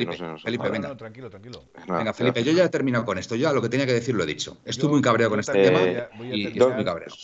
Felipe, 0.43 0.69
venga. 0.69 0.95
tranquilo, 0.95 1.27
tranquilo. 1.27 1.63
Venga, 1.87 2.13
Felipe, 2.13 2.43
yo 2.43 2.51
ya 2.51 2.65
he 2.65 2.69
terminado 2.69 3.03
con 3.03 3.17
esto. 3.17 3.35
Ya 3.35 3.51
lo 3.51 3.59
que 3.59 3.67
tenía 3.67 3.87
que 3.87 3.93
decir 3.93 4.13
lo 4.13 4.23
he 4.23 4.27
dicho. 4.27 4.59
Estoy 4.63 4.89
muy 4.89 5.01
cabreado 5.01 5.31
con 5.31 5.39
este 5.39 5.53
tema 5.53 5.81
y 6.23 6.45
estoy 6.45 6.73
muy 6.73 6.85
cabreado. 6.85 7.15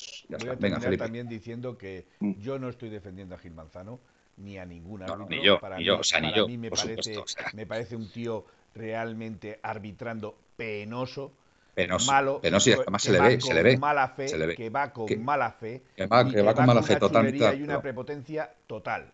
venga, 0.60 0.80
Felipe. 0.80 1.04
también 1.04 1.30
diciendo 1.30 1.78
que 1.78 2.08
mm. 2.20 2.40
yo 2.40 2.58
no 2.58 2.68
estoy 2.68 2.90
defendiendo 2.90 3.36
a 3.36 3.38
Gil 3.38 3.54
Manzano 3.54 4.00
ni 4.38 4.58
a 4.58 4.66
ningún 4.66 5.04
árbitro. 5.04 5.28
ni 5.30 5.44
yo, 5.44 5.60
ni 5.78 5.84
yo, 5.84 6.00
o 6.00 6.04
sea, 6.04 6.20
ni 6.20 6.34
yo. 6.34 6.48
Mí 6.48 6.58
me, 6.58 6.72
parece, 6.72 7.16
me 7.54 7.68
parece 7.68 7.96
un 7.96 8.12
tío 8.12 8.44
realmente 8.74 9.60
arbitrando 9.62 10.36
penoso. 10.56 11.32
Penoso, 11.76 12.12
malo, 12.12 12.42
penoso 12.42 12.70
y 12.72 12.74
además 12.74 13.04
se 13.04 13.12
le 13.12 13.22
ve, 13.22 13.40
se 13.40 13.54
le 13.54 13.62
ve. 13.62 13.78
Mala 13.78 14.10
fe, 14.10 14.28
se 14.28 14.38
le 14.38 14.48
ve. 14.48 14.56
Que 14.56 14.72
va 14.72 14.92
con 14.92 15.08
mala 15.24 15.52
fe. 15.52 15.84
Que 15.96 16.08
va, 16.08 16.28
que 16.28 16.42
va 16.42 16.56
con 16.56 16.66
mala 16.66 16.82
fe, 16.82 16.96
totalmente. 16.96 17.46
Hay 17.46 17.62
una 17.62 17.80
prepotencia 17.82 18.52
total. 18.66 19.14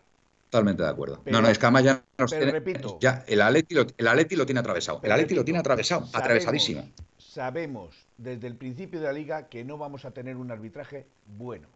Totalmente 0.50 0.82
de 0.82 0.88
acuerdo. 0.88 1.22
no, 1.26 1.42
no, 1.42 1.48
es 1.48 1.58
que 1.58 1.66
además 1.66 1.84
ya 1.84 2.02
nos 2.16 2.30
tiene, 2.30 2.50
repito, 2.52 2.98
ya 3.00 3.22
el 3.26 3.42
Atleti 3.42 3.74
lo, 3.74 3.86
el 3.96 4.08
Atleti 4.08 4.34
lo 4.34 4.46
tiene 4.46 4.60
atravesado. 4.60 5.00
El 5.02 5.12
Atleti 5.12 5.34
lo 5.34 5.44
tiene 5.44 5.60
atravesado, 5.60 6.08
atravesadísimo. 6.12 6.88
Sabemos 7.18 8.06
desde 8.16 8.46
el 8.46 8.56
principio 8.56 8.98
de 8.98 9.06
la 9.06 9.12
liga 9.12 9.48
que 9.48 9.62
no 9.64 9.76
vamos 9.76 10.06
a 10.06 10.12
tener 10.12 10.36
un 10.36 10.50
arbitraje 10.50 11.06
bueno. 11.36 11.68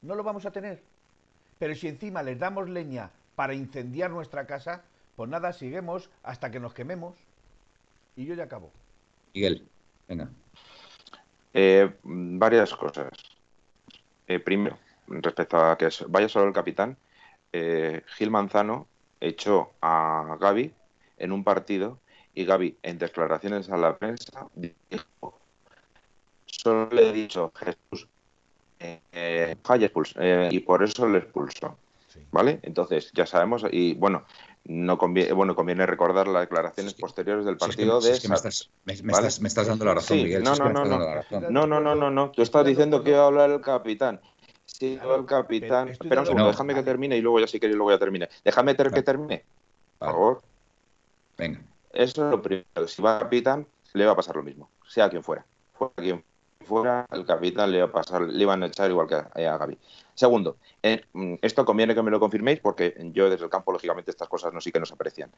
No 0.00 0.14
lo 0.14 0.22
vamos 0.22 0.46
a 0.46 0.52
tener. 0.52 0.80
Pero 1.58 1.74
si 1.74 1.88
encima 1.88 2.22
les 2.22 2.38
damos 2.38 2.68
leña 2.68 3.10
para 3.34 3.54
incendiar 3.54 4.10
nuestra 4.10 4.46
casa, 4.46 4.82
pues 5.16 5.28
nada, 5.28 5.52
seguimos 5.52 6.08
hasta 6.22 6.50
que 6.50 6.60
nos 6.60 6.74
quememos. 6.74 7.16
Y 8.16 8.26
yo 8.26 8.34
ya 8.34 8.44
acabo. 8.44 8.70
Miguel, 9.34 9.66
venga. 10.08 10.28
Eh, 11.54 11.90
varias 12.02 12.74
cosas. 12.74 13.10
Eh, 14.26 14.38
primero, 14.38 14.78
respecto 15.08 15.56
a 15.56 15.76
que 15.76 15.88
vaya 16.08 16.28
solo 16.28 16.46
el 16.46 16.54
capitán, 16.54 16.96
eh, 17.52 18.02
Gil 18.16 18.30
Manzano 18.30 18.86
echó 19.20 19.72
a 19.80 20.36
Gaby 20.40 20.72
en 21.18 21.32
un 21.32 21.44
partido 21.44 21.98
y 22.34 22.44
Gaby 22.44 22.76
en 22.82 22.98
declaraciones 22.98 23.70
a 23.70 23.76
la 23.76 23.96
prensa 23.96 24.46
dijo 24.54 25.38
solo 26.46 26.88
le 26.90 27.10
he 27.10 27.12
dicho 27.12 27.52
Jesús 27.54 28.08
eh, 28.80 29.00
eh, 29.12 30.48
y 30.50 30.60
por 30.60 30.82
eso 30.82 31.06
le 31.08 31.18
expulsó 31.18 31.76
vale 32.30 32.58
entonces 32.62 33.10
ya 33.12 33.26
sabemos 33.26 33.64
y 33.70 33.94
bueno 33.94 34.24
no 34.64 34.96
conviene 34.96 35.32
bueno 35.32 35.54
conviene 35.54 35.86
recordar 35.86 36.28
las 36.28 36.42
declaraciones 36.42 36.94
posteriores 36.94 37.44
del 37.44 37.56
partido 37.56 38.00
de 38.00 38.10
me, 38.10 38.34
estás, 38.34 39.66
dando 39.66 39.84
la 39.84 39.94
razón 39.94 40.16
Miguel 40.16 40.42
no 40.42 40.54
no 40.54 40.70
no 40.70 40.84
no. 40.84 40.98
no 41.50 41.66
no 41.66 41.80
no 41.80 41.94
no 41.94 42.10
no. 42.10 42.30
Tú 42.30 42.42
estás 42.42 42.64
diciendo 42.64 43.02
que 43.02 43.10
iba 43.10 43.22
a 43.22 43.26
hablar 43.26 43.50
el 43.50 43.60
capitán 43.60 44.20
Sí, 44.66 44.98
el 45.02 45.26
capitán. 45.26 45.88
Espera 45.88 46.20
un 46.20 46.26
segundo, 46.26 46.48
déjame 46.48 46.74
que 46.74 46.82
termine 46.82 47.16
y 47.16 47.20
luego 47.20 47.40
ya 47.40 47.46
si 47.46 47.60
queréis 47.60 47.76
luego 47.76 47.90
ya 47.90 47.98
termine. 47.98 48.28
Déjame 48.44 48.76
que 48.76 49.02
termine. 49.02 49.44
Por 49.98 50.08
favor. 50.08 50.42
Venga. 51.36 51.60
Eso 51.92 52.24
es 52.24 52.30
lo 52.30 52.42
primero. 52.42 52.88
Si 52.88 53.02
va 53.02 53.14
el 53.14 53.22
capitán, 53.22 53.66
le 53.92 54.06
va 54.06 54.12
a 54.12 54.16
pasar 54.16 54.36
lo 54.36 54.42
mismo. 54.42 54.70
Sea 54.86 55.08
quien 55.10 55.22
fuera. 55.22 55.44
Fuera 55.74 55.94
quien 55.96 56.24
fuera, 56.62 57.06
el 57.10 57.26
capitán 57.26 57.72
le 57.72 57.78
va 57.78 57.86
a 57.86 57.92
pasar, 57.92 58.22
le 58.22 58.42
iban 58.42 58.62
a 58.62 58.66
echar 58.66 58.88
igual 58.90 59.08
que 59.08 59.14
a, 59.14 59.58
Gaby. 59.58 59.78
Segundo, 60.14 60.56
eh, 60.82 61.04
mm, 61.12 61.34
esto 61.42 61.64
conviene 61.64 61.94
que 61.94 62.02
me 62.02 62.10
lo 62.10 62.20
confirméis 62.20 62.60
porque 62.60 62.94
yo 63.12 63.28
desde 63.28 63.44
el 63.44 63.50
campo, 63.50 63.72
lógicamente, 63.72 64.10
estas 64.10 64.28
cosas 64.28 64.52
no 64.52 64.60
sí 64.60 64.70
que 64.70 64.80
nos 64.80 64.92
aprecian. 64.92 65.30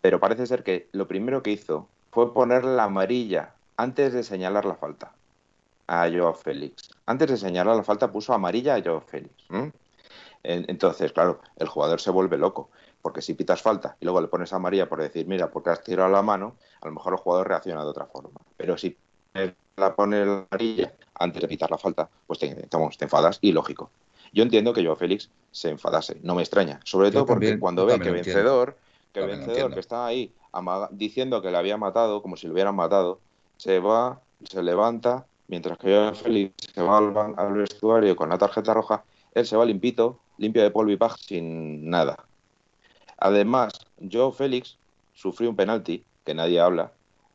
Pero 0.00 0.20
parece 0.20 0.46
ser 0.46 0.64
que 0.64 0.88
lo 0.92 1.06
primero 1.06 1.42
que 1.42 1.50
hizo 1.50 1.88
fue 2.10 2.34
poner 2.34 2.64
la 2.64 2.84
amarilla 2.84 3.54
antes 3.76 4.12
de 4.12 4.24
señalar 4.24 4.64
la 4.64 4.74
falta 4.74 5.12
a 5.92 6.08
Joao 6.10 6.32
Félix. 6.32 6.88
Antes 7.04 7.28
de 7.28 7.36
señalar 7.36 7.76
la 7.76 7.82
falta 7.82 8.10
puso 8.10 8.32
amarilla 8.32 8.76
a 8.76 8.82
Joao 8.82 9.02
Félix. 9.02 9.34
Entonces, 10.42 11.12
claro, 11.12 11.40
el 11.56 11.68
jugador 11.68 12.00
se 12.00 12.10
vuelve 12.10 12.38
loco, 12.38 12.70
porque 13.02 13.20
si 13.20 13.34
pitas 13.34 13.60
falta 13.60 13.96
y 14.00 14.06
luego 14.06 14.22
le 14.22 14.28
pones 14.28 14.54
amarilla 14.54 14.88
por 14.88 15.02
decir, 15.02 15.26
mira, 15.26 15.50
porque 15.50 15.68
has 15.68 15.84
tirado 15.84 16.08
la 16.08 16.22
mano, 16.22 16.56
a 16.80 16.86
lo 16.86 16.92
mejor 16.92 17.12
el 17.12 17.18
jugador 17.18 17.46
reacciona 17.46 17.82
de 17.82 17.90
otra 17.90 18.06
forma. 18.06 18.40
Pero 18.56 18.78
si 18.78 18.96
la 19.76 19.94
pone 19.94 20.24
la 20.24 20.46
amarilla 20.50 20.94
antes 21.14 21.42
de 21.42 21.48
pitar 21.48 21.70
la 21.70 21.76
falta, 21.78 22.08
pues 22.26 22.38
te, 22.38 22.54
te 22.54 23.04
enfadas 23.04 23.38
y 23.42 23.52
lógico. 23.52 23.90
Yo 24.32 24.42
entiendo 24.44 24.72
que 24.72 24.82
Joao 24.82 24.96
Félix 24.96 25.28
se 25.50 25.68
enfadase, 25.68 26.18
no 26.22 26.34
me 26.34 26.42
extraña, 26.42 26.80
sobre 26.84 27.10
todo 27.10 27.26
porque 27.26 27.58
cuando 27.58 27.84
ve 27.84 28.00
que 28.00 28.10
vencedor, 28.10 28.78
que 29.12 29.20
vencedor 29.20 29.74
que 29.74 29.80
está 29.80 30.06
ahí 30.06 30.32
diciendo 30.92 31.42
que 31.42 31.50
le 31.50 31.58
había 31.58 31.76
matado, 31.76 32.22
como 32.22 32.38
si 32.38 32.46
lo 32.46 32.54
hubieran 32.54 32.74
matado, 32.74 33.20
se 33.58 33.78
va, 33.78 34.20
se 34.42 34.62
levanta 34.62 35.26
mientras 35.52 35.76
que 35.76 35.90
yo, 35.90 36.14
Félix, 36.14 36.54
se 36.74 36.80
va 36.80 36.96
al, 36.96 37.52
vestuario 37.52 38.16
con 38.16 38.30
la 38.30 38.38
tarjeta 38.38 38.72
roja, 38.72 39.04
él 39.34 39.44
se 39.44 39.54
va 39.54 39.66
limpito, 39.66 40.18
limpio 40.38 40.62
de 40.62 40.70
polvo 40.70 40.90
y 40.90 40.96
paja, 40.96 41.16
sin 41.18 41.90
nada. 41.90 42.24
Además, 43.18 43.74
yo, 43.98 44.32
Félix, 44.32 44.78
sufrí 45.12 45.46
un 45.46 45.54
penalti, 45.54 46.04
que 46.24 46.32
nadie 46.32 46.58
habla, 46.58 46.92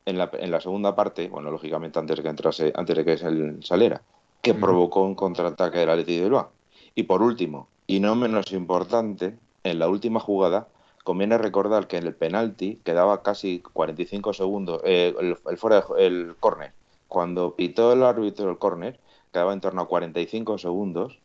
en 0.07 0.17
la, 0.17 0.31
en 0.33 0.49
la 0.49 0.59
segunda 0.59 0.95
parte, 0.95 1.27
bueno, 1.27 1.51
lógicamente 1.51 1.99
antes 1.99 2.17
de 2.17 2.23
que 2.23 2.29
entrase, 2.29 2.73
antes 2.75 2.97
de 2.97 3.05
que 3.05 3.17
saliera, 3.61 4.01
que 4.41 4.55
provocó 4.55 5.03
un 5.03 5.13
contraataque 5.13 5.77
del 5.77 5.91
Atlético 5.91 6.17
de 6.17 6.23
Bilbao. 6.23 6.51
Y 6.95 7.03
por 7.03 7.21
último, 7.21 7.67
y 7.85 7.99
no 7.99 8.15
menos 8.15 8.51
importante, 8.51 9.37
en 9.63 9.77
la 9.77 9.89
última 9.89 10.19
jugada 10.19 10.67
conviene 11.03 11.37
recordar 11.37 11.87
que 11.87 11.97
en 11.97 12.07
el 12.07 12.15
penalti 12.15 12.79
quedaba 12.83 13.21
casi 13.21 13.59
45 13.59 14.33
segundos, 14.33 14.81
eh, 14.85 15.13
el, 15.19 15.37
fuera 15.57 15.85
el 15.99 16.35
córner. 16.39 16.73
Cuando 17.07 17.55
pitó 17.55 17.93
el 17.93 18.03
árbitro 18.03 18.49
el 18.49 18.57
córner, 18.57 18.99
quedaba 19.31 19.53
en 19.53 19.61
torno 19.61 19.81
a 19.81 19.87
45 19.87 20.57
segundos 20.57 21.19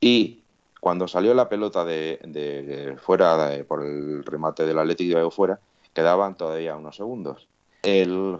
y 0.00 0.40
cuando 0.80 1.08
salió 1.08 1.32
la 1.32 1.48
pelota 1.48 1.84
de, 1.84 2.96
fuera 3.00 3.50
por 3.66 3.84
el 3.84 4.24
remate 4.24 4.66
del 4.66 4.78
Atlético 4.78 5.18
de 5.18 5.30
fuera, 5.30 5.58
quedaban 5.94 6.36
todavía 6.36 6.76
unos 6.76 6.96
segundos. 6.96 7.48
El, 7.82 8.38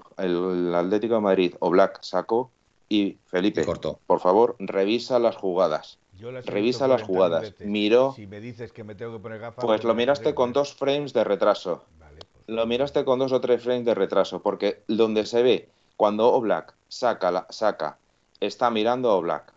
Atlético 0.74 1.14
de 1.14 1.20
Madrid 1.20 1.54
o 1.60 1.70
Black 1.70 2.02
sacó 2.02 2.50
y 2.88 3.16
Felipe, 3.26 3.64
por 4.06 4.20
favor, 4.20 4.56
revisa 4.58 5.18
las 5.18 5.36
jugadas. 5.36 5.98
Revisa 6.44 6.88
las 6.88 7.02
jugadas. 7.02 7.54
Miró. 7.60 8.12
Si 8.14 8.26
me 8.26 8.40
dices 8.40 8.72
que 8.72 8.84
me 8.84 8.94
tengo 8.94 9.14
que 9.14 9.18
poner 9.20 9.40
gafas. 9.40 9.64
Pues 9.64 9.84
lo 9.84 9.94
miraste 9.94 10.34
con 10.34 10.52
dos 10.52 10.74
frames 10.74 11.12
de 11.12 11.24
retraso. 11.24 11.82
Pues 11.98 12.24
lo 12.46 12.66
miraste 12.66 13.04
con 13.04 13.18
dos 13.18 13.32
o 13.32 13.40
tres 13.40 13.62
frames 13.62 13.84
de 13.84 13.94
retraso. 13.94 14.40
Porque 14.42 14.82
donde 14.86 15.26
se 15.26 15.42
ve 15.42 15.68
cuando 15.96 16.32
Oblak 16.32 16.74
saca, 16.94 17.30
la, 17.30 17.46
saca, 17.50 17.98
está 18.40 18.70
mirando 18.70 19.10
a 19.10 19.14
Oblak. 19.14 19.52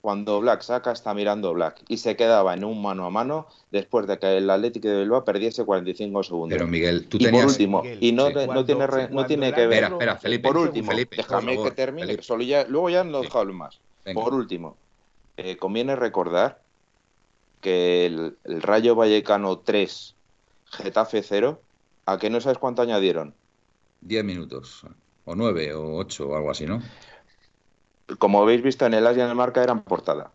Cuando 0.00 0.40
Black 0.40 0.62
saca, 0.62 0.92
está 0.92 1.14
mirando 1.14 1.52
Black. 1.52 1.82
Y 1.88 1.96
se 1.96 2.14
quedaba 2.14 2.54
en 2.54 2.62
un 2.64 2.80
mano 2.80 3.06
a 3.06 3.10
mano 3.10 3.48
después 3.72 4.06
de 4.06 4.18
que 4.18 4.36
el 4.36 4.48
Atlético 4.48 4.86
de 4.86 5.00
Bilbao 5.00 5.24
perdiese 5.24 5.64
45 5.64 6.22
segundos. 6.22 6.56
Pero 6.56 6.68
Miguel, 6.68 7.08
tú 7.08 7.16
y 7.16 7.24
tenías... 7.24 7.42
por 7.42 7.50
último, 7.50 7.82
y 8.00 8.12
no, 8.12 8.30
no 8.30 8.64
tiene, 8.64 8.86
no 9.10 9.26
tiene 9.26 9.52
que 9.52 9.66
ver. 9.66 9.84
Espera, 9.84 9.86
espera, 9.88 10.16
Felipe. 10.16 10.48
Por 10.48 10.58
último, 10.58 10.90
Felipe, 10.92 11.16
déjame 11.16 11.60
que 11.60 11.70
termine. 11.72 12.22
Solo 12.22 12.44
ya, 12.44 12.64
luego 12.68 12.88
ya 12.88 13.02
no 13.02 13.20
dejo 13.20 13.44
más. 13.46 13.80
Por 14.14 14.32
último, 14.32 14.76
eh, 15.36 15.56
conviene 15.56 15.96
recordar 15.96 16.60
que 17.60 18.06
el, 18.06 18.36
Rayo 18.44 18.94
Vallecano 18.94 19.58
3, 19.58 20.14
Getafe 20.66 21.22
0, 21.22 21.60
¿a 22.06 22.18
que 22.18 22.30
no 22.30 22.40
sabes 22.40 22.58
cuánto 22.58 22.82
añadieron? 22.82 23.34
10 24.02 24.24
minutos, 24.24 24.86
o 25.26 25.34
9, 25.34 25.74
o 25.74 25.96
8, 25.96 26.28
o 26.28 26.36
algo 26.36 26.50
así, 26.50 26.64
¿no? 26.64 26.82
Como 28.18 28.40
habéis 28.40 28.62
visto 28.62 28.86
en 28.86 28.94
el 28.94 29.06
Asia 29.06 29.24
en 29.24 29.30
el 29.30 29.36
marca 29.36 29.62
eran 29.62 29.82
portada. 29.82 30.30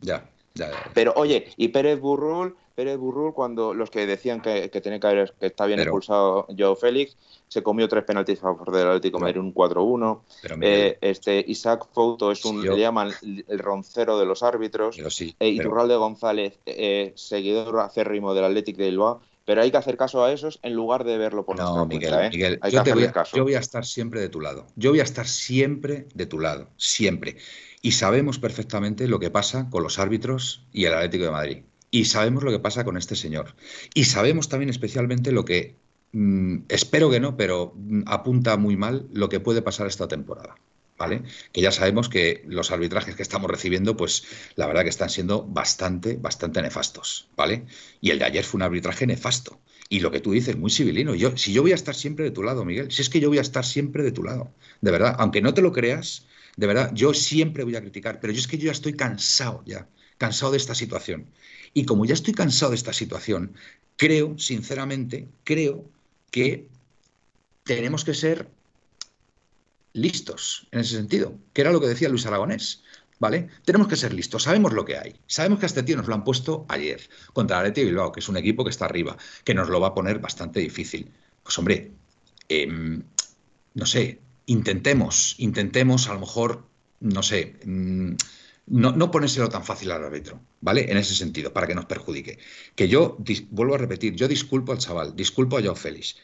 Ya, 0.00 0.24
ya, 0.54 0.70
ya. 0.70 0.90
Pero 0.94 1.12
oye, 1.16 1.48
y 1.56 1.68
Pérez 1.68 2.00
Burrul, 2.00 2.56
Pérez 2.74 2.96
Burrul, 2.96 3.34
cuando 3.34 3.74
los 3.74 3.90
que 3.90 4.06
decían 4.06 4.40
que, 4.40 4.70
que 4.70 4.80
que 4.80 5.06
haber, 5.06 5.34
que 5.38 5.46
está 5.46 5.66
bien 5.66 5.80
expulsado 5.80 6.46
Joe 6.56 6.76
Félix, 6.76 7.16
se 7.48 7.64
comió 7.64 7.88
tres 7.88 8.04
penaltis 8.04 8.38
a 8.38 8.42
favor 8.42 8.70
del 8.70 8.86
Atlético 8.86 9.18
de 9.18 9.24
Madrid, 9.24 9.40
un 9.40 9.52
4-1. 9.52 10.20
Eh, 10.62 10.96
este 11.00 11.44
Isaac 11.48 11.88
Fouto 11.92 12.30
es 12.30 12.44
un, 12.44 12.62
le 12.62 12.78
llaman 12.78 13.10
el 13.22 13.58
roncero 13.58 14.18
de 14.18 14.24
los 14.24 14.44
árbitros. 14.44 14.96
Pero 14.96 15.10
sí, 15.10 15.34
eh, 15.40 15.48
Iturralde 15.48 15.96
González, 15.96 16.60
eh, 16.64 17.12
seguidor 17.16 17.80
acérrimo 17.80 18.32
del 18.34 18.44
Atlético 18.44 18.78
de 18.78 18.90
Bilbao. 18.90 19.20
Pero 19.50 19.62
hay 19.62 19.72
que 19.72 19.78
hacer 19.78 19.96
caso 19.96 20.22
a 20.22 20.30
esos 20.32 20.60
en 20.62 20.74
lugar 20.74 21.02
de 21.02 21.18
verlo 21.18 21.44
por 21.44 21.58
no, 21.58 21.84
Miguel, 21.84 22.14
¿eh? 22.14 22.30
Miguel, 22.30 22.60
yo, 22.70 22.84
te 22.84 22.94
voy 22.94 23.02
a, 23.02 23.24
yo 23.34 23.42
voy 23.42 23.54
a 23.54 23.58
estar 23.58 23.84
siempre 23.84 24.20
de 24.20 24.28
tu 24.28 24.40
lado. 24.40 24.68
Yo 24.76 24.90
voy 24.90 25.00
a 25.00 25.02
estar 25.02 25.26
siempre 25.26 26.06
de 26.14 26.26
tu 26.26 26.38
lado, 26.38 26.68
siempre. 26.76 27.36
Y 27.82 27.90
sabemos 27.90 28.38
perfectamente 28.38 29.08
lo 29.08 29.18
que 29.18 29.28
pasa 29.28 29.68
con 29.68 29.82
los 29.82 29.98
árbitros 29.98 30.68
y 30.72 30.84
el 30.84 30.94
Atlético 30.94 31.24
de 31.24 31.30
Madrid. 31.32 31.58
Y 31.90 32.04
sabemos 32.04 32.44
lo 32.44 32.52
que 32.52 32.60
pasa 32.60 32.84
con 32.84 32.96
este 32.96 33.16
señor. 33.16 33.56
Y 33.92 34.04
sabemos 34.04 34.48
también 34.48 34.70
especialmente 34.70 35.32
lo 35.32 35.44
que 35.44 35.74
Mm, 36.12 36.62
espero 36.68 37.08
que 37.10 37.20
no, 37.20 37.36
pero 37.36 37.72
mm, 37.76 38.02
apunta 38.06 38.56
muy 38.56 38.76
mal 38.76 39.06
lo 39.12 39.28
que 39.28 39.40
puede 39.40 39.62
pasar 39.62 39.86
esta 39.86 40.08
temporada. 40.08 40.56
¿Vale? 41.00 41.22
Que 41.50 41.62
ya 41.62 41.72
sabemos 41.72 42.10
que 42.10 42.44
los 42.46 42.70
arbitrajes 42.70 43.16
que 43.16 43.22
estamos 43.22 43.50
recibiendo, 43.50 43.96
pues 43.96 44.24
la 44.56 44.66
verdad 44.66 44.82
que 44.82 44.90
están 44.90 45.08
siendo 45.08 45.42
bastante, 45.46 46.16
bastante 46.16 46.60
nefastos, 46.60 47.30
¿vale? 47.38 47.64
Y 48.02 48.10
el 48.10 48.18
de 48.18 48.26
ayer 48.26 48.44
fue 48.44 48.58
un 48.58 48.64
arbitraje 48.64 49.06
nefasto. 49.06 49.62
Y 49.88 50.00
lo 50.00 50.10
que 50.10 50.20
tú 50.20 50.32
dices, 50.32 50.58
muy 50.58 50.70
civilino. 50.70 51.14
Yo, 51.14 51.34
si 51.38 51.54
yo 51.54 51.62
voy 51.62 51.72
a 51.72 51.74
estar 51.74 51.94
siempre 51.94 52.26
de 52.26 52.32
tu 52.32 52.42
lado, 52.42 52.66
Miguel, 52.66 52.92
si 52.92 53.00
es 53.00 53.08
que 53.08 53.18
yo 53.18 53.30
voy 53.30 53.38
a 53.38 53.40
estar 53.40 53.64
siempre 53.64 54.02
de 54.02 54.12
tu 54.12 54.22
lado, 54.22 54.52
de 54.82 54.90
verdad, 54.90 55.16
aunque 55.18 55.40
no 55.40 55.54
te 55.54 55.62
lo 55.62 55.72
creas, 55.72 56.26
de 56.58 56.66
verdad, 56.66 56.90
yo 56.92 57.14
siempre 57.14 57.64
voy 57.64 57.76
a 57.76 57.80
criticar, 57.80 58.20
pero 58.20 58.34
yo 58.34 58.38
es 58.38 58.46
que 58.46 58.58
yo 58.58 58.66
ya 58.66 58.72
estoy 58.72 58.92
cansado 58.92 59.62
ya, 59.64 59.88
cansado 60.18 60.52
de 60.52 60.58
esta 60.58 60.74
situación. 60.74 61.30
Y 61.72 61.86
como 61.86 62.04
ya 62.04 62.12
estoy 62.12 62.34
cansado 62.34 62.72
de 62.72 62.76
esta 62.76 62.92
situación, 62.92 63.54
creo, 63.96 64.38
sinceramente, 64.38 65.28
creo 65.44 65.82
que 66.30 66.66
tenemos 67.64 68.04
que 68.04 68.12
ser 68.12 68.50
listos 69.92 70.66
en 70.70 70.80
ese 70.80 70.96
sentido, 70.96 71.38
que 71.52 71.60
era 71.62 71.72
lo 71.72 71.80
que 71.80 71.88
decía 71.88 72.08
Luis 72.08 72.26
Aragonés. 72.26 72.82
¿Vale? 73.18 73.48
Tenemos 73.66 73.86
que 73.86 73.96
ser 73.96 74.14
listos, 74.14 74.44
sabemos 74.44 74.72
lo 74.72 74.86
que 74.86 74.96
hay. 74.96 75.14
Sabemos 75.26 75.58
que 75.58 75.66
a 75.66 75.68
este 75.68 75.82
tío 75.82 75.94
nos 75.94 76.08
lo 76.08 76.14
han 76.14 76.24
puesto 76.24 76.64
ayer 76.70 77.02
contra 77.34 77.58
el 77.60 77.66
Atleti 77.66 77.84
Bilbao, 77.84 78.12
que 78.12 78.20
es 78.20 78.28
un 78.30 78.38
equipo 78.38 78.64
que 78.64 78.70
está 78.70 78.86
arriba, 78.86 79.14
que 79.44 79.52
nos 79.52 79.68
lo 79.68 79.78
va 79.78 79.88
a 79.88 79.94
poner 79.94 80.20
bastante 80.20 80.58
difícil. 80.58 81.12
Pues 81.42 81.58
hombre, 81.58 81.92
em, 82.48 83.02
no 83.74 83.84
sé, 83.84 84.20
intentemos, 84.46 85.34
intentemos 85.36 86.08
a 86.08 86.14
lo 86.14 86.20
mejor, 86.20 86.64
no 87.00 87.22
sé, 87.22 87.56
mm, 87.62 88.14
no, 88.70 88.92
no 88.92 89.10
ponérselo 89.10 89.48
tan 89.48 89.64
fácil 89.64 89.90
al 89.90 90.04
árbitro, 90.04 90.40
¿vale? 90.60 90.90
En 90.90 90.96
ese 90.96 91.14
sentido, 91.14 91.52
para 91.52 91.66
que 91.66 91.74
nos 91.74 91.86
perjudique. 91.86 92.38
Que 92.74 92.88
yo, 92.88 93.18
vuelvo 93.50 93.74
a 93.74 93.78
repetir, 93.78 94.14
yo 94.14 94.28
disculpo 94.28 94.72
al 94.72 94.78
chaval, 94.78 95.14
disculpo 95.14 95.58
a 95.58 95.62
Joao 95.62 95.76
Félix, 95.76 96.16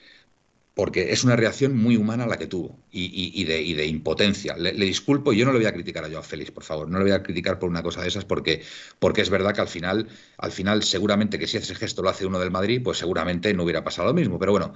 porque 0.77 1.11
es 1.11 1.25
una 1.25 1.37
reacción 1.37 1.75
muy 1.75 1.97
humana 1.97 2.27
la 2.27 2.37
que 2.37 2.47
tuvo 2.47 2.79
y, 2.93 3.45
de, 3.45 3.87
impotencia. 3.87 4.59
Le, 4.59 4.73
disculpo 4.73 5.33
y 5.33 5.39
yo 5.39 5.47
no 5.47 5.53
le 5.53 5.59
voy 5.61 5.67
a 5.67 5.73
criticar 5.73 6.05
a 6.05 6.11
Joao 6.11 6.23
Félix, 6.23 6.51
por 6.51 6.65
favor, 6.65 6.87
no 6.87 6.99
le 6.99 7.05
voy 7.05 7.12
a 7.15 7.23
criticar 7.23 7.59
por 7.59 7.71
una 7.71 7.83
cosa 7.83 8.03
de 8.03 8.09
esas 8.09 8.27
porque, 8.27 8.62
porque 8.99 9.23
es 9.23 9.31
verdad 9.31 9.55
que 9.55 9.62
al 9.62 9.69
final, 9.69 10.07
al 10.37 10.53
final 10.53 10.83
seguramente 10.83 11.39
que 11.39 11.47
si 11.47 11.57
ese 11.57 11.75
gesto 11.75 12.03
lo 12.03 12.11
hace 12.11 12.27
uno 12.27 12.39
del 12.39 12.51
Madrid, 12.51 12.83
pues 12.85 12.99
seguramente 12.99 13.55
no 13.55 13.62
hubiera 13.62 13.83
pasado 13.83 14.09
lo 14.09 14.12
mismo, 14.12 14.39
pero 14.39 14.53
bueno. 14.53 14.75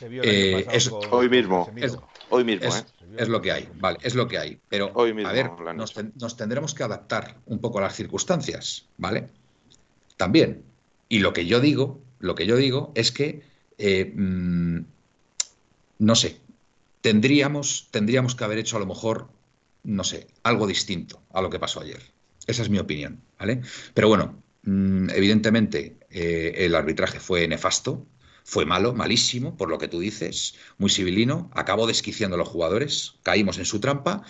Eh, 0.00 0.66
hoy 1.12 1.28
mismo, 1.28 1.70
hoy 2.30 2.42
mismo, 2.42 2.74
¿eh? 2.74 2.82
Es 3.16 3.28
lo 3.28 3.40
que 3.40 3.52
hay, 3.52 3.68
vale, 3.76 3.98
es 4.02 4.16
lo 4.16 4.26
que 4.26 4.38
hay. 4.38 4.58
Pero, 4.68 4.92
a 4.96 5.32
ver, 5.32 5.50
nos, 5.76 6.36
tendremos 6.36 6.74
que 6.74 6.82
adaptar 6.82 7.36
un 7.46 7.60
poco 7.60 7.78
a 7.78 7.82
las 7.82 7.94
circunstancias, 7.94 8.86
¿vale? 8.98 9.28
También. 10.16 10.64
Y 11.08 11.20
lo 11.20 11.32
que 11.32 11.46
yo 11.46 11.60
digo, 11.60 12.00
lo 12.18 12.34
que 12.34 12.46
yo 12.46 12.56
digo 12.56 12.90
es 12.96 13.12
que, 13.12 13.42
eh, 13.78 14.12
mm, 14.12 14.80
no 15.98 16.14
sé, 16.14 16.40
tendríamos, 17.00 17.88
tendríamos 17.90 18.34
que 18.34 18.44
haber 18.44 18.58
hecho 18.58 18.76
a 18.76 18.80
lo 18.80 18.86
mejor, 18.86 19.28
no 19.84 20.04
sé, 20.04 20.26
algo 20.42 20.66
distinto 20.66 21.22
a 21.32 21.40
lo 21.40 21.50
que 21.50 21.58
pasó 21.58 21.80
ayer. 21.80 22.00
Esa 22.46 22.62
es 22.62 22.70
mi 22.70 22.78
opinión, 22.78 23.20
¿vale? 23.38 23.62
Pero 23.94 24.08
bueno, 24.08 24.42
mm, 24.62 25.10
evidentemente 25.10 25.96
eh, 26.10 26.54
el 26.58 26.74
arbitraje 26.74 27.20
fue 27.20 27.46
nefasto, 27.48 28.06
fue 28.44 28.64
malo, 28.64 28.94
malísimo, 28.94 29.56
por 29.56 29.68
lo 29.68 29.78
que 29.78 29.88
tú 29.88 29.98
dices, 29.98 30.54
muy 30.78 30.88
civilino, 30.90 31.50
acabó 31.52 31.86
desquiciando 31.86 32.36
a 32.36 32.38
los 32.38 32.48
jugadores, 32.48 33.14
caímos 33.24 33.58
en 33.58 33.64
su 33.64 33.80
trampa 33.80 34.22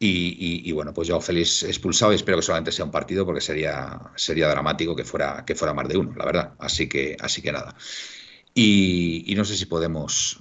y, 0.00 0.70
bueno, 0.72 0.94
pues 0.94 1.08
yo 1.08 1.20
feliz 1.20 1.64
expulsado 1.64 2.12
y 2.12 2.14
espero 2.14 2.38
que 2.38 2.42
solamente 2.42 2.70
sea 2.70 2.84
un 2.84 2.92
partido 2.92 3.26
porque 3.26 3.40
sería, 3.40 3.98
sería 4.14 4.48
dramático 4.48 4.94
que 4.94 5.04
fuera, 5.04 5.44
que 5.44 5.56
fuera 5.56 5.74
más 5.74 5.88
de 5.88 5.96
uno, 5.96 6.14
la 6.16 6.24
verdad. 6.24 6.54
Así 6.60 6.88
que, 6.88 7.16
así 7.18 7.42
que 7.42 7.50
nada. 7.50 7.74
Y, 8.54 9.34
no 9.36 9.44
sé 9.44 9.56
si 9.56 9.66
podemos 9.66 10.40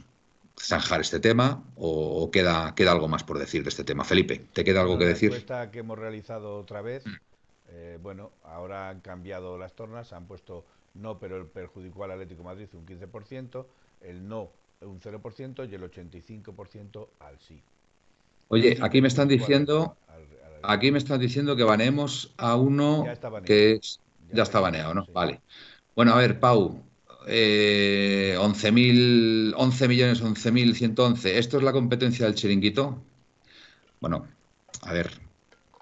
zanjar 0.59 1.01
este 1.01 1.19
tema 1.19 1.63
o, 1.75 2.29
queda, 2.31 2.73
queda 2.75 2.91
algo 2.91 3.07
más 3.07 3.23
por 3.23 3.39
decir 3.39 3.63
de 3.63 3.69
este 3.69 3.83
tema. 3.83 4.03
Felipe, 4.03 4.45
¿te 4.53 4.63
queda 4.63 4.81
algo 4.81 4.97
que 4.97 5.05
decir? 5.05 5.29
La 5.29 5.37
encuesta 5.37 5.71
que 5.71 5.79
hemos 5.79 5.97
realizado 5.97 6.57
otra 6.57 6.81
vez, 6.81 7.05
mm. 7.05 7.15
eh, 7.69 7.99
bueno, 8.01 8.31
ahora 8.43 8.89
han 8.89 9.01
cambiado 9.01 9.57
las 9.57 9.73
tornas, 9.73 10.13
han 10.13 10.25
puesto 10.25 10.65
no, 10.95 11.19
pero 11.19 11.37
el 11.37 11.45
perjudicó 11.45 12.03
al 12.03 12.11
Atlético 12.11 12.43
Madrid 12.43 12.67
un 12.73 12.85
15%, 12.85 13.65
el 14.01 14.27
no 14.27 14.51
un 14.81 14.99
0% 14.99 15.69
y 15.69 15.75
el 15.75 15.81
85% 15.81 17.07
al 17.19 17.39
sí. 17.39 17.61
Oye, 18.49 18.77
aquí 18.81 19.01
me 19.01 19.07
están 19.07 19.27
diciendo, 19.27 19.97
aquí 20.63 20.91
me 20.91 20.97
están 20.97 21.19
diciendo 21.19 21.55
que 21.55 21.63
baneemos 21.63 22.33
a 22.37 22.55
uno 22.55 23.05
que 23.45 23.79
ya, 24.31 24.43
está 24.43 24.59
baneado, 24.59 24.93
¿no? 24.93 25.05
Vale. 25.11 25.41
Bueno, 25.95 26.13
a 26.13 26.17
ver, 26.17 26.39
Pau, 26.39 26.81
eh, 27.27 28.35
11.000, 28.37 29.53
11 29.55 29.87
millones, 29.87 30.23
11.111. 30.23 31.25
¿Esto 31.25 31.57
es 31.57 31.63
la 31.63 31.73
competencia 31.73 32.25
del 32.25 32.35
chiringuito? 32.35 33.01
Bueno, 33.99 34.27
a 34.81 34.93
ver, 34.93 35.11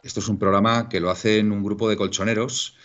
esto 0.03 0.19
es 0.19 0.27
un 0.27 0.39
programa 0.39 0.89
que 0.89 0.99
lo 0.99 1.09
hacen 1.09 1.51
un 1.51 1.63
grupo 1.63 1.89
de 1.89 1.97
colchoneros 1.97 2.75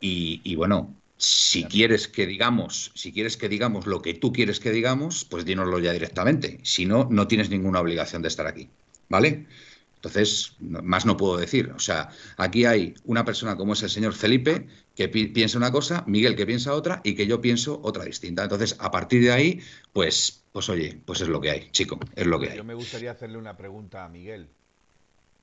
y 0.00 0.56
bueno, 0.56 0.92
si 1.22 1.62
quieres 1.62 2.08
que 2.08 2.26
digamos, 2.26 2.90
si 2.96 3.12
quieres 3.12 3.36
que 3.36 3.48
digamos 3.48 3.86
lo 3.86 4.02
que 4.02 4.12
tú 4.12 4.32
quieres 4.32 4.58
que 4.58 4.72
digamos, 4.72 5.24
pues 5.24 5.44
dínoslo 5.44 5.78
ya 5.78 5.92
directamente. 5.92 6.58
Si 6.64 6.84
no, 6.84 7.06
no 7.12 7.28
tienes 7.28 7.48
ninguna 7.48 7.78
obligación 7.78 8.22
de 8.22 8.28
estar 8.28 8.48
aquí. 8.48 8.68
¿Vale? 9.08 9.46
Entonces, 9.94 10.56
más 10.58 11.06
no 11.06 11.16
puedo 11.16 11.36
decir. 11.36 11.70
O 11.76 11.78
sea, 11.78 12.08
aquí 12.38 12.64
hay 12.64 12.94
una 13.04 13.24
persona 13.24 13.56
como 13.56 13.74
es 13.74 13.82
el 13.84 13.90
señor 13.90 14.14
Felipe 14.14 14.66
que 14.94 15.08
piensa 15.08 15.58
una 15.58 15.72
cosa, 15.72 16.04
Miguel 16.06 16.36
que 16.36 16.46
piensa 16.46 16.74
otra 16.74 17.00
y 17.04 17.14
que 17.14 17.26
yo 17.26 17.40
pienso 17.40 17.80
otra 17.82 18.04
distinta. 18.04 18.42
Entonces, 18.42 18.76
a 18.78 18.90
partir 18.90 19.22
de 19.22 19.32
ahí, 19.32 19.60
pues, 19.92 20.44
pues 20.52 20.68
oye, 20.68 21.00
pues 21.04 21.20
es 21.20 21.28
lo 21.28 21.40
que 21.40 21.50
hay, 21.50 21.70
chico, 21.70 21.98
es 22.14 22.26
lo 22.26 22.38
que 22.38 22.50
hay. 22.50 22.56
Yo 22.56 22.64
me 22.64 22.74
gustaría 22.74 23.10
hacerle 23.10 23.38
una 23.38 23.56
pregunta 23.56 24.04
a 24.04 24.08
Miguel 24.08 24.48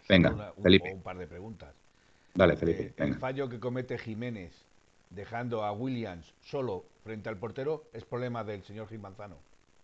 Venga, 0.08 0.54
Felipe. 0.62 0.94
un 0.94 1.02
par 1.02 1.18
de 1.18 1.28
preguntas. 1.28 1.74
Dale, 2.34 2.56
Felipe. 2.56 2.84
Eh, 2.84 2.94
el 2.98 3.16
fallo 3.16 3.48
que 3.50 3.60
comete 3.60 3.98
Jiménez 3.98 4.54
dejando 5.10 5.64
a 5.64 5.72
Williams 5.72 6.34
solo 6.44 6.86
frente 7.04 7.30
al 7.30 7.38
portero 7.38 7.86
es 7.94 8.06
problema 8.06 8.44
del 8.44 8.64
señor 8.64 8.88
Gil 8.90 9.00
Manzano. 9.00 9.38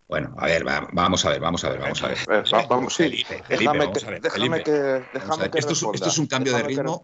Bueno, 0.07 0.35
a 0.37 0.45
ver, 0.45 0.63
vamos 0.63 1.25
a 1.25 1.29
ver, 1.31 1.39
vamos 1.39 1.63
a 1.63 1.69
ver, 1.69 1.79
vamos 1.79 2.03
a 2.03 2.07
ver. 2.09 2.17
vamos, 2.69 2.95
Felipe, 2.95 3.43
déjame 3.49 3.91
que, 4.61 5.01
esto, 5.55 5.73
es, 5.73 6.17
un 6.19 6.27
cambio 6.27 6.55
de 6.55 6.61
ritmo. 6.61 7.01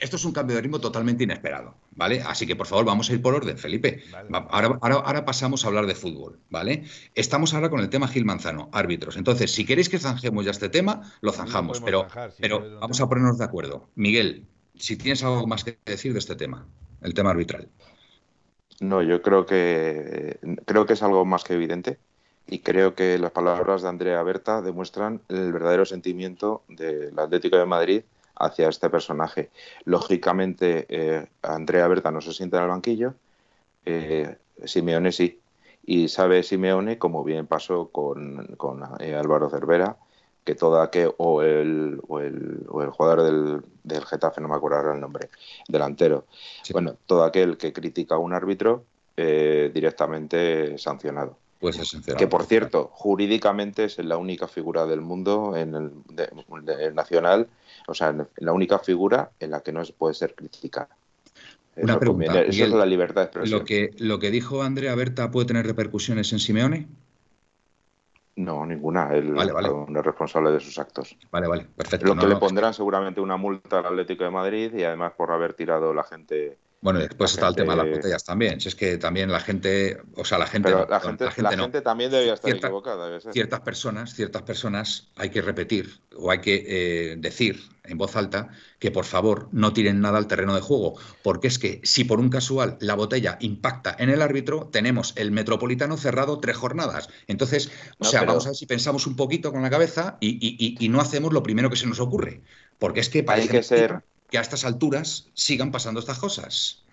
esto 0.00 0.16
es 0.16 0.24
un 0.24 0.32
cambio 0.32 0.54
de 0.54 0.62
ritmo 0.62 0.78
totalmente 0.78 1.24
inesperado, 1.24 1.74
¿vale? 1.90 2.22
Así 2.22 2.46
que 2.46 2.54
por 2.54 2.68
favor, 2.68 2.84
vamos 2.84 3.10
a 3.10 3.12
ir 3.12 3.20
por 3.20 3.34
orden, 3.34 3.58
Felipe. 3.58 4.04
Ahora, 4.50 4.78
ahora, 4.80 5.24
pasamos 5.24 5.64
a 5.64 5.68
hablar 5.68 5.86
de 5.86 5.96
fútbol, 5.96 6.38
¿vale? 6.48 6.84
Estamos 7.16 7.54
ahora 7.54 7.70
con 7.70 7.80
el 7.80 7.88
tema 7.88 8.06
Gil 8.06 8.24
Manzano, 8.24 8.68
árbitros. 8.72 9.16
Entonces, 9.16 9.50
si 9.50 9.66
queréis 9.66 9.88
que 9.88 9.98
zanjemos 9.98 10.44
ya 10.44 10.52
este 10.52 10.68
tema, 10.68 11.12
lo 11.22 11.32
zanjamos, 11.32 11.80
pero, 11.80 12.06
pero 12.38 12.78
vamos 12.78 13.00
a 13.00 13.08
ponernos 13.08 13.36
de 13.36 13.44
acuerdo. 13.46 13.90
Miguel, 13.96 14.46
si 14.76 14.96
tienes 14.96 15.24
algo 15.24 15.44
más 15.48 15.64
que 15.64 15.76
decir 15.84 16.12
de 16.12 16.20
este 16.20 16.36
tema, 16.36 16.68
el 17.02 17.14
tema 17.14 17.30
arbitral. 17.30 17.68
No, 18.78 19.02
yo 19.02 19.22
creo 19.22 19.44
que 19.44 20.38
creo 20.66 20.86
que 20.86 20.92
es 20.92 21.02
algo 21.02 21.24
más 21.24 21.42
que 21.42 21.54
evidente 21.54 21.98
y 22.46 22.60
creo 22.60 22.94
que 22.94 23.18
las 23.18 23.30
palabras 23.30 23.82
de 23.82 23.88
Andrea 23.88 24.22
Berta 24.22 24.60
demuestran 24.60 25.20
el 25.28 25.52
verdadero 25.52 25.84
sentimiento 25.84 26.62
del 26.68 27.18
Atlético 27.18 27.56
de 27.56 27.66
Madrid 27.66 28.02
hacia 28.36 28.68
este 28.68 28.90
personaje. 28.90 29.50
Lógicamente, 29.84 30.86
eh, 30.88 31.26
Andrea 31.42 31.88
Berta 31.88 32.10
no 32.10 32.20
se 32.20 32.32
siente 32.32 32.56
en 32.56 32.62
el 32.62 32.68
banquillo, 32.68 33.14
eh, 33.86 34.36
Simeone 34.64 35.12
sí, 35.12 35.40
y 35.84 36.08
sabe 36.08 36.42
Simeone, 36.42 36.98
como 36.98 37.24
bien 37.24 37.46
pasó 37.46 37.88
con, 37.90 38.46
con 38.56 38.82
eh, 39.00 39.14
Álvaro 39.14 39.48
Cervera, 39.50 39.96
que 40.44 40.54
todo 40.54 40.80
aquel, 40.82 41.12
o 41.16 41.42
el, 41.42 42.00
o 42.06 42.20
el, 42.20 42.66
o 42.68 42.82
el 42.82 42.90
jugador 42.90 43.22
del, 43.22 43.62
del, 43.82 44.04
Getafe, 44.04 44.42
no 44.42 44.48
me 44.48 44.56
acuerdo 44.56 44.76
ahora 44.78 44.94
el 44.94 45.00
nombre, 45.00 45.30
delantero, 45.68 46.26
bueno, 46.72 46.96
todo 47.06 47.24
aquel 47.24 47.56
que 47.56 47.72
critica 47.72 48.16
a 48.16 48.18
un 48.18 48.34
árbitro 48.34 48.84
directamente 49.16 50.76
sancionado. 50.76 51.38
Pues 51.72 51.96
que 52.18 52.26
por 52.26 52.44
cierto, 52.44 52.90
jurídicamente 52.92 53.84
es 53.84 53.98
la 53.98 54.18
única 54.18 54.48
figura 54.48 54.84
del 54.84 55.00
mundo 55.00 55.56
en 55.56 55.74
el, 55.74 56.94
nacional, 56.94 57.48
o 57.86 57.94
sea, 57.94 58.14
la 58.36 58.52
única 58.52 58.78
figura 58.78 59.30
en 59.40 59.50
la 59.50 59.60
que 59.60 59.72
no 59.72 59.82
se 59.84 59.94
puede 59.94 60.14
ser 60.14 60.34
criticada. 60.34 60.88
Una 61.76 61.98
pregunta. 61.98 62.42
Eso 62.42 62.64
es 62.64 62.70
la 62.70 62.86
libertad 62.86 63.22
de 63.22 63.26
expresión. 63.26 63.58
Lo 63.58 63.64
que, 63.64 63.90
lo 63.98 64.18
que 64.18 64.30
dijo 64.30 64.62
Andrea 64.62 64.94
Berta 64.94 65.30
puede 65.30 65.46
tener 65.46 65.66
repercusiones 65.66 66.32
en 66.32 66.38
Simeone. 66.38 66.86
No, 68.36 68.66
ninguna. 68.66 69.14
Él 69.14 69.34
es 69.36 70.04
responsable 70.04 70.50
de 70.50 70.60
sus 70.60 70.78
actos. 70.78 71.16
Vale, 71.30 71.46
vale, 71.46 71.66
perfecto. 71.76 72.06
Lo 72.06 72.16
que 72.16 72.26
le 72.26 72.36
pondrán 72.36 72.74
seguramente 72.74 73.20
una 73.20 73.36
multa 73.36 73.78
al 73.78 73.86
Atlético 73.86 74.24
de 74.24 74.30
Madrid 74.30 74.74
y 74.74 74.82
además 74.82 75.12
por 75.16 75.30
haber 75.30 75.54
tirado 75.54 75.94
la 75.94 76.02
gente 76.02 76.58
bueno, 76.84 77.00
después 77.00 77.32
está 77.32 77.48
el 77.48 77.54
tema 77.54 77.74
de 77.74 77.82
las 77.82 77.96
botellas 77.96 78.24
también. 78.24 78.60
Si 78.60 78.68
es 78.68 78.74
que 78.74 78.98
también 78.98 79.32
la 79.32 79.40
gente, 79.40 79.96
o 80.16 80.24
sea, 80.26 80.36
la 80.36 80.46
gente. 80.46 80.70
la 80.70 81.00
gente, 81.00 81.80
también 81.80 82.10
debía 82.10 82.34
estar 82.34 82.50
equivocada. 82.50 83.18
Ciertas 83.32 83.60
personas, 83.60 84.12
ciertas 84.12 84.42
personas 84.42 85.08
hay 85.16 85.30
que 85.30 85.40
repetir 85.40 85.98
o 86.14 86.30
hay 86.30 86.42
que 86.42 86.62
eh, 86.66 87.16
decir 87.16 87.58
en 87.84 87.96
voz 87.96 88.16
alta 88.16 88.50
que 88.78 88.90
por 88.90 89.06
favor 89.06 89.48
no 89.50 89.72
tiren 89.72 90.02
nada 90.02 90.18
al 90.18 90.26
terreno 90.26 90.54
de 90.54 90.60
juego, 90.60 90.98
porque 91.22 91.48
es 91.48 91.58
que 91.58 91.80
si 91.84 92.04
por 92.04 92.20
un 92.20 92.28
casual 92.28 92.76
la 92.80 92.94
botella 92.94 93.38
impacta 93.40 93.96
en 93.98 94.10
el 94.10 94.20
árbitro, 94.20 94.68
tenemos 94.70 95.14
el 95.16 95.30
metropolitano 95.30 95.96
cerrado 95.96 96.38
tres 96.38 96.58
jornadas. 96.58 97.08
Entonces, 97.28 97.70
o 97.98 98.04
sea, 98.04 98.24
vamos 98.24 98.44
a 98.44 98.50
ver 98.50 98.56
si 98.56 98.66
pensamos 98.66 99.06
un 99.06 99.16
poquito 99.16 99.52
con 99.52 99.62
la 99.62 99.70
cabeza 99.70 100.18
y, 100.20 100.86
no 100.90 101.00
hacemos 101.00 101.32
lo 101.32 101.42
primero 101.42 101.70
que 101.70 101.76
se 101.76 101.86
nos 101.86 101.98
ocurre, 101.98 102.42
porque 102.78 103.00
es 103.00 103.08
que 103.08 103.22
parece 103.22 103.48
que 103.48 103.62
ser 103.62 104.02
a 104.38 104.42
estas 104.42 104.64
alturas 104.64 105.30
sigan 105.34 105.70
pasando 105.70 106.00
estas 106.00 106.18
cosas. 106.18 106.84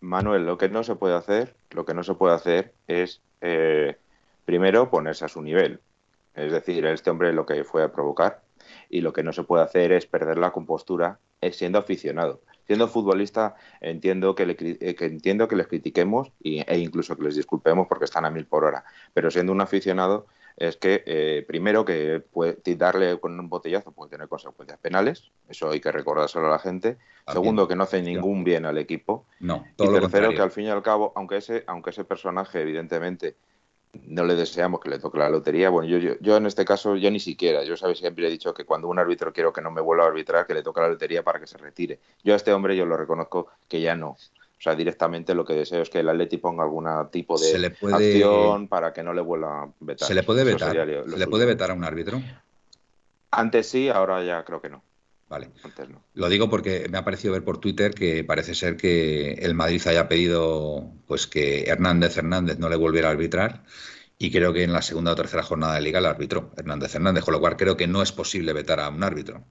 Manuel, 0.00 0.44
lo 0.44 0.58
que 0.58 0.68
no 0.68 0.82
se 0.82 0.96
puede 0.96 1.14
hacer, 1.14 1.54
lo 1.70 1.84
que 1.84 1.94
no 1.94 2.02
se 2.02 2.14
puede 2.14 2.34
hacer 2.34 2.74
es 2.88 3.22
eh, 3.40 3.96
primero 4.44 4.90
ponerse 4.90 5.24
a 5.24 5.28
su 5.28 5.42
nivel. 5.42 5.80
Es 6.34 6.50
decir, 6.50 6.84
este 6.86 7.10
hombre 7.10 7.32
lo 7.32 7.46
que 7.46 7.62
fue 7.64 7.84
a 7.84 7.92
provocar 7.92 8.42
y 8.88 9.00
lo 9.00 9.12
que 9.12 9.22
no 9.22 9.32
se 9.32 9.44
puede 9.44 9.64
hacer 9.64 9.92
es 9.92 10.06
perder 10.06 10.38
la 10.38 10.50
compostura 10.50 11.20
es 11.40 11.56
siendo 11.56 11.78
aficionado. 11.78 12.40
Siendo 12.66 12.88
futbolista 12.88 13.56
entiendo 13.80 14.34
que, 14.34 14.44
eh, 14.80 14.96
entiendo 15.00 15.48
que 15.48 15.56
les 15.56 15.66
critiquemos 15.66 16.32
e 16.40 16.78
incluso 16.78 17.16
que 17.16 17.24
les 17.24 17.36
disculpemos 17.36 17.86
porque 17.88 18.04
están 18.04 18.24
a 18.24 18.30
mil 18.30 18.46
por 18.46 18.64
hora, 18.64 18.84
pero 19.12 19.30
siendo 19.30 19.52
un 19.52 19.60
aficionado 19.60 20.26
es 20.56 20.76
que 20.76 21.02
eh, 21.06 21.44
primero 21.46 21.84
que 21.84 22.20
puede, 22.20 22.58
darle 22.76 23.18
con 23.18 23.38
un 23.38 23.48
botellazo 23.48 23.92
puede 23.92 24.10
tener 24.10 24.28
consecuencias 24.28 24.78
penales, 24.78 25.30
eso 25.48 25.70
hay 25.70 25.80
que 25.80 25.92
recordárselo 25.92 26.46
a 26.46 26.50
la 26.50 26.58
gente. 26.58 26.98
Segundo, 27.26 27.68
que 27.68 27.76
no 27.76 27.84
hace 27.84 28.02
ningún 28.02 28.42
bien 28.42 28.64
al 28.64 28.78
equipo. 28.78 29.24
No, 29.38 29.64
y 29.78 29.88
tercero, 29.88 30.30
que 30.30 30.42
al 30.42 30.50
fin 30.50 30.64
y 30.64 30.70
al 30.70 30.82
cabo, 30.82 31.12
aunque 31.14 31.36
ese, 31.36 31.62
aunque 31.66 31.90
ese 31.90 32.04
personaje 32.04 32.60
evidentemente 32.60 33.36
no 34.06 34.24
le 34.24 34.34
deseamos 34.34 34.80
que 34.80 34.88
le 34.88 34.98
toque 34.98 35.18
la 35.18 35.28
lotería. 35.28 35.70
Bueno, 35.70 35.88
yo, 35.88 36.16
yo, 36.20 36.36
en 36.36 36.46
este 36.46 36.64
caso, 36.64 36.96
yo 36.96 37.10
ni 37.10 37.20
siquiera, 37.20 37.62
yo 37.62 37.76
sabes, 37.76 37.98
siempre 37.98 38.26
he 38.26 38.30
dicho 38.30 38.54
que 38.54 38.64
cuando 38.64 38.88
un 38.88 38.98
árbitro 38.98 39.32
quiero 39.32 39.52
que 39.52 39.60
no 39.60 39.70
me 39.70 39.80
vuelva 39.80 40.04
a 40.04 40.08
arbitrar, 40.08 40.46
que 40.46 40.54
le 40.54 40.62
toque 40.62 40.80
la 40.80 40.88
lotería 40.88 41.22
para 41.22 41.38
que 41.38 41.46
se 41.46 41.58
retire. 41.58 42.00
Yo 42.24 42.32
a 42.32 42.36
este 42.36 42.52
hombre 42.52 42.76
yo 42.76 42.86
lo 42.86 42.96
reconozco 42.96 43.48
que 43.68 43.80
ya 43.80 43.94
no. 43.94 44.16
O 44.62 44.64
sea, 44.64 44.76
directamente 44.76 45.34
lo 45.34 45.44
que 45.44 45.54
deseo 45.54 45.82
es 45.82 45.90
que 45.90 45.98
el 45.98 46.08
Atleti 46.08 46.36
ponga 46.36 46.62
algún 46.62 46.86
tipo 47.10 47.36
de 47.36 47.74
acción 47.92 48.68
para 48.68 48.92
que 48.92 49.02
no 49.02 49.12
le 49.12 49.20
vuelva 49.20 49.64
a 49.64 49.72
vetar. 49.80 50.06
¿Se 50.06 50.14
le 50.14 50.22
puede 50.22 50.44
vetar? 50.44 50.70
¿Se 50.70 51.18
le 51.18 51.26
puede 51.26 51.46
vetar 51.46 51.72
a 51.72 51.74
un 51.74 51.82
árbitro? 51.82 52.22
Antes 53.32 53.68
sí, 53.68 53.88
ahora 53.88 54.22
ya 54.22 54.44
creo 54.44 54.62
que 54.62 54.68
no. 54.68 54.84
Vale. 55.28 55.50
Antes 55.64 55.88
no. 55.88 56.04
Lo 56.14 56.28
digo 56.28 56.48
porque 56.48 56.86
me 56.88 56.96
ha 56.96 57.04
parecido 57.04 57.32
ver 57.32 57.42
por 57.42 57.58
Twitter 57.58 57.92
que 57.92 58.22
parece 58.22 58.54
ser 58.54 58.76
que 58.76 59.32
el 59.32 59.54
Madrid 59.54 59.82
haya 59.86 60.06
pedido 60.06 60.92
pues 61.08 61.26
que 61.26 61.64
Hernández 61.64 62.16
Hernández 62.16 62.60
no 62.60 62.68
le 62.68 62.76
volviera 62.76 63.08
a 63.08 63.10
arbitrar 63.10 63.64
y 64.16 64.30
creo 64.30 64.52
que 64.52 64.62
en 64.62 64.72
la 64.72 64.82
segunda 64.82 65.10
o 65.10 65.16
tercera 65.16 65.42
jornada 65.42 65.74
de 65.74 65.80
liga 65.80 65.98
el 65.98 66.06
árbitro 66.06 66.52
Hernández 66.56 66.94
Hernández, 66.94 67.24
con 67.24 67.32
lo 67.34 67.40
cual 67.40 67.56
creo 67.56 67.76
que 67.76 67.88
no 67.88 68.00
es 68.00 68.12
posible 68.12 68.52
vetar 68.52 68.78
a 68.78 68.90
un 68.90 69.02
árbitro. 69.02 69.42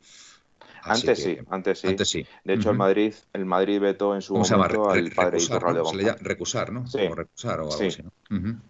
Antes 0.84 1.22
sí, 1.22 1.38
antes 1.50 1.80
sí. 1.80 2.26
De 2.44 2.54
hecho, 2.54 2.72
el 2.72 2.78
Madrid, 2.78 3.14
el 3.34 3.46
Madrid 3.46 3.80
vetó 3.80 4.16
en 4.16 4.22
su 4.22 4.34
momento 4.34 4.90
al 4.90 5.12
padre 5.12 5.42
Iturralde 5.42 5.80
¿no? 5.80 5.84
González. 5.84 6.22
recusar, 6.22 6.72
¿no? 6.72 6.88
Sí. 6.88 7.00
O 7.10 7.16
recusar 7.16 7.60
o 7.60 7.64
algo 7.64 7.74
así, 7.74 8.04
¿no? 8.04 8.62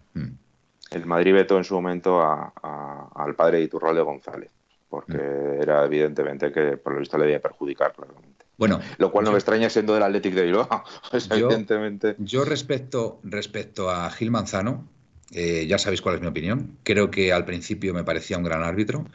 El 0.90 1.06
Madrid 1.06 1.32
vetó 1.32 1.56
en 1.56 1.64
su 1.64 1.74
momento 1.74 2.20
al 2.22 3.34
padre 3.34 3.62
Iturralde 3.62 4.02
González, 4.02 4.50
porque 4.88 5.16
mm. 5.16 5.62
era 5.62 5.84
evidentemente 5.84 6.52
que 6.52 6.76
por 6.76 6.92
lo 6.92 7.00
visto 7.00 7.16
le 7.16 7.24
debía 7.24 7.40
perjudicar 7.40 7.94
claramente. 7.94 8.44
Bueno, 8.58 8.80
lo 8.98 9.10
cual 9.10 9.24
no 9.24 9.32
me 9.32 9.38
extraña 9.38 9.70
siendo 9.70 9.94
del 9.94 10.02
Athletic 10.02 10.34
de 10.34 10.42
Bilbao, 10.42 10.68
pues, 11.10 11.28
yo, 11.28 11.36
evidentemente. 11.36 12.14
Yo 12.18 12.44
respecto, 12.44 13.20
respecto 13.24 13.90
a 13.90 14.10
Gil 14.10 14.30
Manzano, 14.30 14.86
eh, 15.32 15.66
ya 15.66 15.78
sabéis 15.78 16.02
cuál 16.02 16.16
es 16.16 16.20
mi 16.20 16.26
opinión. 16.26 16.76
Creo 16.82 17.10
que 17.10 17.32
al 17.32 17.46
principio 17.46 17.94
me 17.94 18.04
parecía 18.04 18.36
un 18.36 18.44
gran 18.44 18.62
árbitro 18.62 19.06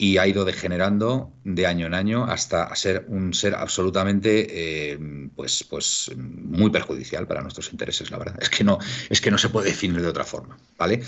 y 0.00 0.16
ha 0.16 0.26
ido 0.26 0.46
degenerando 0.46 1.30
de 1.44 1.66
año 1.66 1.84
en 1.84 1.92
año 1.92 2.24
hasta 2.24 2.74
ser 2.74 3.04
un 3.08 3.34
ser 3.34 3.54
absolutamente 3.54 4.92
eh, 4.92 4.98
pues, 5.36 5.62
pues 5.68 6.10
muy 6.16 6.70
perjudicial 6.70 7.26
para 7.26 7.42
nuestros 7.42 7.70
intereses, 7.70 8.10
la 8.10 8.16
verdad. 8.16 8.38
Es 8.40 8.48
que 8.48 8.64
no, 8.64 8.78
es 9.10 9.20
que 9.20 9.30
no 9.30 9.36
se 9.36 9.50
puede 9.50 9.68
definir 9.68 10.00
de 10.00 10.08
otra 10.08 10.24
forma, 10.24 10.56
¿vale? 10.78 11.02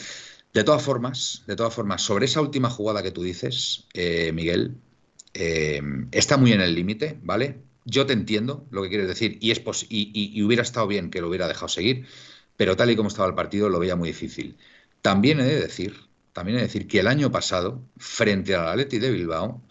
De 0.52 0.62
todas 0.62 0.82
formas, 0.82 1.42
de 1.46 1.56
todas 1.56 1.72
formas, 1.72 2.02
sobre 2.02 2.26
esa 2.26 2.42
última 2.42 2.68
jugada 2.68 3.02
que 3.02 3.12
tú 3.12 3.22
dices, 3.22 3.86
eh, 3.94 4.30
Miguel, 4.34 4.76
eh, 5.32 5.80
está 6.10 6.36
muy 6.36 6.52
en 6.52 6.60
el 6.60 6.74
límite, 6.74 7.18
¿vale? 7.22 7.62
Yo 7.86 8.04
te 8.04 8.12
entiendo 8.12 8.66
lo 8.70 8.82
que 8.82 8.90
quieres 8.90 9.08
decir 9.08 9.38
y, 9.40 9.52
es 9.52 9.62
y 9.88 10.42
hubiera 10.42 10.62
estado 10.62 10.86
bien 10.86 11.10
que 11.10 11.22
lo 11.22 11.30
hubiera 11.30 11.48
dejado 11.48 11.68
seguir, 11.68 12.04
pero 12.58 12.76
tal 12.76 12.90
y 12.90 12.96
como 12.96 13.08
estaba 13.08 13.26
el 13.26 13.34
partido 13.34 13.70
lo 13.70 13.78
veía 13.78 13.96
muy 13.96 14.10
difícil. 14.10 14.58
También 15.00 15.40
he 15.40 15.44
de 15.44 15.60
decir 15.62 16.11
también 16.32 16.58
es 16.58 16.64
decir 16.64 16.86
que 16.88 17.00
el 17.00 17.06
año 17.06 17.30
pasado, 17.30 17.82
frente 17.96 18.54
al 18.54 18.68
Atleti 18.68 18.98
de 18.98 19.10
Bilbao, 19.10 19.62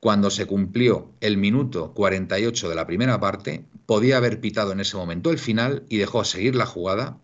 cuando 0.00 0.30
se 0.30 0.46
cumplió 0.46 1.12
el 1.20 1.36
minuto 1.36 1.92
48 1.94 2.68
de 2.68 2.74
la 2.74 2.86
primera 2.86 3.20
parte, 3.20 3.64
podía 3.86 4.16
haber 4.16 4.40
pitado 4.40 4.72
en 4.72 4.80
ese 4.80 4.96
momento 4.96 5.30
el 5.30 5.38
final 5.38 5.84
y 5.88 5.98
dejó 5.98 6.24
seguir 6.24 6.56
la 6.56 6.66
jugada. 6.66 7.18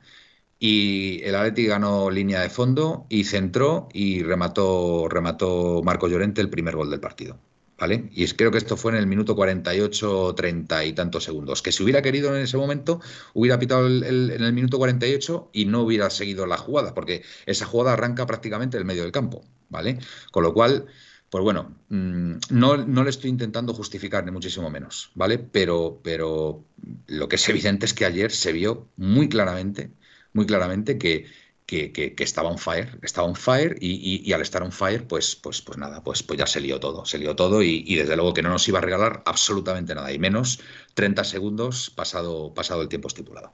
Y 0.60 1.20
el 1.24 1.34
Atleti 1.34 1.66
ganó 1.66 2.10
línea 2.10 2.40
de 2.40 2.50
fondo 2.50 3.06
y 3.08 3.24
centró 3.24 3.88
y 3.92 4.22
remató, 4.22 5.08
remató 5.08 5.82
Marco 5.84 6.08
Llorente 6.08 6.40
el 6.40 6.50
primer 6.50 6.76
gol 6.76 6.90
del 6.90 7.00
partido. 7.00 7.38
¿Vale? 7.78 8.10
Y 8.12 8.26
creo 8.28 8.50
que 8.50 8.58
esto 8.58 8.76
fue 8.76 8.92
en 8.92 8.98
el 8.98 9.06
minuto 9.06 9.36
48, 9.36 10.34
30 10.34 10.84
y 10.84 10.92
tantos 10.92 11.24
segundos. 11.24 11.62
Que 11.62 11.72
si 11.72 11.82
hubiera 11.82 12.02
querido 12.02 12.34
en 12.36 12.42
ese 12.42 12.56
momento, 12.56 13.00
hubiera 13.34 13.58
pitado 13.58 13.86
en 13.86 14.02
el 14.04 14.52
minuto 14.52 14.78
48 14.78 15.50
y 15.52 15.66
no 15.66 15.82
hubiera 15.82 16.10
seguido 16.10 16.46
la 16.46 16.56
jugada, 16.58 16.94
porque 16.94 17.22
esa 17.46 17.66
jugada 17.66 17.92
arranca 17.92 18.26
prácticamente 18.26 18.76
el 18.76 18.84
medio 18.84 19.02
del 19.02 19.12
campo, 19.12 19.44
¿vale? 19.68 19.98
Con 20.32 20.42
lo 20.42 20.52
cual, 20.52 20.86
pues 21.30 21.44
bueno, 21.44 21.76
mm, 21.88 22.34
no, 22.50 22.76
no, 22.78 23.04
le 23.04 23.10
estoy 23.10 23.30
intentando 23.30 23.72
justificar 23.72 24.24
ni 24.24 24.32
muchísimo 24.32 24.70
menos, 24.70 25.10
¿vale? 25.14 25.38
Pero, 25.38 26.00
pero 26.02 26.64
lo 27.06 27.28
que 27.28 27.36
es 27.36 27.48
evidente 27.48 27.86
es 27.86 27.94
que 27.94 28.04
ayer 28.06 28.32
se 28.32 28.52
vio 28.52 28.88
muy 28.96 29.28
claramente, 29.28 29.92
muy 30.32 30.46
claramente 30.46 30.98
que 30.98 31.26
que, 31.68 32.14
estaba 32.20 32.48
on 32.48 32.56
fire, 32.56 32.98
estaba 33.02 33.26
on 33.28 33.36
fire 33.36 33.76
y, 33.78 34.32
al 34.32 34.40
estar 34.40 34.62
on 34.62 34.72
fire, 34.72 35.06
pues, 35.06 35.36
pues, 35.36 35.60
pues 35.60 35.76
nada, 35.76 36.02
pues, 36.02 36.22
pues 36.22 36.38
ya 36.38 36.46
se 36.46 36.60
lió 36.60 36.80
todo, 36.80 37.04
se 37.04 37.18
lió 37.18 37.36
todo 37.36 37.62
y, 37.62 37.94
desde 37.94 38.16
luego 38.16 38.32
que 38.32 38.40
no 38.40 38.48
nos 38.48 38.66
iba 38.68 38.78
a 38.78 38.82
regalar 38.82 39.22
absolutamente 39.26 39.94
nada, 39.94 40.10
y 40.10 40.18
menos 40.18 40.60
30 40.94 41.24
segundos 41.24 41.90
pasado, 41.90 42.54
pasado 42.54 42.80
el 42.80 42.88
tiempo 42.88 43.08
estipulado. 43.08 43.52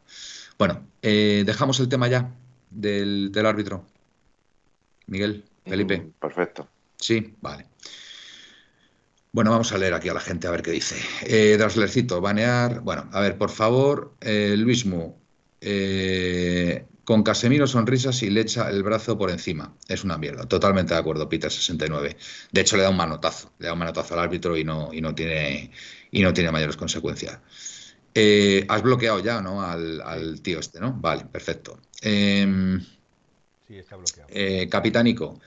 Bueno, 0.58 0.86
eh, 1.02 1.42
dejamos 1.44 1.80
el 1.80 1.88
tema 1.88 2.06
ya 2.06 2.32
del, 2.70 3.32
árbitro. 3.44 3.84
Miguel, 5.08 5.44
Felipe. 5.66 5.98
Mm, 5.98 6.10
perfecto. 6.20 6.68
Sí, 6.96 7.34
vale. 7.40 7.66
Bueno, 9.32 9.50
vamos 9.50 9.72
a 9.72 9.78
leer 9.78 9.94
aquí 9.94 10.08
a 10.08 10.14
la 10.14 10.20
gente 10.20 10.46
a 10.46 10.52
ver 10.52 10.62
qué 10.62 10.70
dice. 10.70 10.94
Eh, 11.22 11.56
Draslercito, 11.58 12.20
banear. 12.20 12.80
Bueno, 12.80 13.08
a 13.10 13.20
ver, 13.20 13.36
por 13.36 13.50
favor, 13.50 14.14
eh, 14.20 14.54
Luismu. 14.56 15.16
Eh, 15.60 16.86
con 17.04 17.22
Casemiro 17.22 17.66
sonrisas 17.66 18.22
y 18.22 18.30
le 18.30 18.40
echa 18.40 18.70
el 18.70 18.82
brazo 18.82 19.16
por 19.18 19.30
encima. 19.30 19.74
Es 19.88 20.04
una 20.04 20.18
mierda. 20.18 20.46
Totalmente 20.46 20.94
de 20.94 21.00
acuerdo, 21.00 21.28
Peter 21.28 21.50
69. 21.50 22.16
De 22.50 22.60
hecho, 22.60 22.76
le 22.76 22.82
da 22.82 22.90
un 22.90 22.96
manotazo. 22.96 23.52
Le 23.58 23.66
da 23.66 23.72
un 23.74 23.78
manotazo 23.78 24.14
al 24.14 24.20
árbitro 24.20 24.56
y 24.56 24.64
no, 24.64 24.92
y 24.92 25.00
no, 25.00 25.14
tiene, 25.14 25.70
y 26.10 26.22
no 26.22 26.32
tiene 26.32 26.50
mayores 26.50 26.76
consecuencias. 26.76 27.38
Eh, 28.14 28.64
has 28.68 28.82
bloqueado 28.82 29.18
ya, 29.20 29.40
¿no? 29.40 29.62
Al, 29.62 30.40
tío 30.40 30.60
este, 30.60 30.80
¿no? 30.80 30.92
Vale, 30.92 31.24
perfecto. 31.24 31.78
Em, 32.00 32.80
sí, 33.66 33.76
está 33.76 33.96
bloqueado. 33.96 34.28
Eh, 34.32 34.68
Capitánico. 34.68 35.40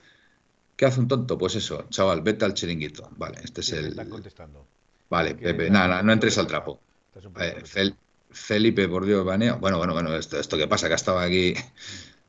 ¿Qué 0.75 0.85
hace 0.85 0.99
un 0.99 1.07
tonto? 1.07 1.37
Pues 1.37 1.55
eso, 1.55 1.87
chaval, 1.89 2.21
vete 2.21 2.45
al 2.45 2.53
chiringuito. 2.53 3.09
Vale, 3.17 3.39
este 3.43 3.61
es 3.61 3.73
el. 3.73 3.87
Están 3.87 4.09
contestando. 4.09 4.67
Vale, 5.09 5.33
Pepe, 5.35 5.69
nada, 5.69 6.03
no 6.03 6.13
entres 6.13 6.37
al 6.37 6.45
trapo. 6.45 6.79
Felipe, 8.37 8.87
por 8.87 9.05
Dios, 9.05 9.25
baneo. 9.25 9.57
Bueno, 9.57 9.77
bueno, 9.77 9.93
bueno, 9.93 10.15
esto, 10.15 10.39
esto 10.39 10.57
que 10.57 10.67
pasa, 10.67 10.87
que 10.87 10.93
estaba 10.93 11.23
aquí. 11.23 11.53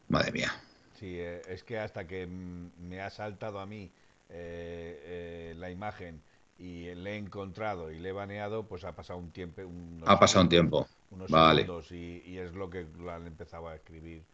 Madre 0.08 0.32
mía. 0.32 0.52
Sí, 0.98 1.14
eh, 1.18 1.42
es 1.48 1.62
que 1.62 1.78
hasta 1.78 2.06
que 2.06 2.26
me 2.26 3.00
ha 3.00 3.10
saltado 3.10 3.60
a 3.60 3.66
mí 3.66 3.90
eh, 4.30 5.02
eh, 5.50 5.54
la 5.56 5.70
imagen 5.70 6.20
y 6.58 6.92
le 6.94 7.12
he 7.12 7.16
encontrado 7.16 7.92
y 7.92 8.00
le 8.00 8.08
he 8.08 8.12
baneado, 8.12 8.66
pues 8.66 8.82
ha 8.84 8.96
pasado 8.96 9.18
un 9.18 9.30
tiempo. 9.30 9.62
ha 10.06 10.18
pasado 10.18 10.42
un 10.42 10.48
tiempo. 10.48 10.88
Unos 11.10 11.30
vale. 11.30 11.66
y, 11.90 12.22
y, 12.26 12.38
es 12.38 12.52
lo 12.54 12.68
que 12.68 12.84
han 13.08 13.26
empezado 13.26 13.68
a 13.68 13.76
escribir. 13.76 14.24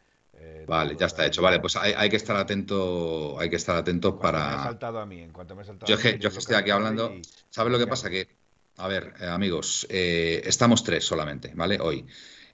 vale, 0.67 0.97
ya 0.97 1.07
está 1.07 1.27
hecho. 1.27 1.43
Vale, 1.43 1.61
pues 1.61 1.77
hay, 1.77 1.93
hay, 1.95 2.09
que 2.09 2.17
estar 2.17 2.37
atento, 2.37 3.39
hay 3.39 3.51
que 3.51 3.57
estar 3.57 3.77
atento 3.77 4.19
para. 4.19 4.39
Me 4.39 4.55
ha 4.55 4.63
saltado 4.63 5.01
a 5.01 5.07
mí, 5.07 5.21
en 5.21 5.33
cuanto 5.33 5.55
me 5.55 5.63
ha 5.63 5.65
saltado 5.67 5.87
yo, 5.87 6.01
a 6.01 6.13
mí, 6.13 6.19
yo, 6.19 6.31
estoy 6.31 6.57
aquí 6.57 6.71
hablando. 6.71 7.15
¿Sabes 7.51 7.71
lo 7.71 7.79
que 7.79 7.87
pasa? 7.87 8.09
Que 8.09 8.27
a 8.77 8.89
ver, 8.89 9.15
eh, 9.21 9.27
amigos, 9.27 9.87
eh, 9.89 10.43
estamos 10.45 10.83
tres 10.83 11.05
solamente, 11.05 11.53
¿vale? 11.55 11.79
Hoy. 11.81 12.05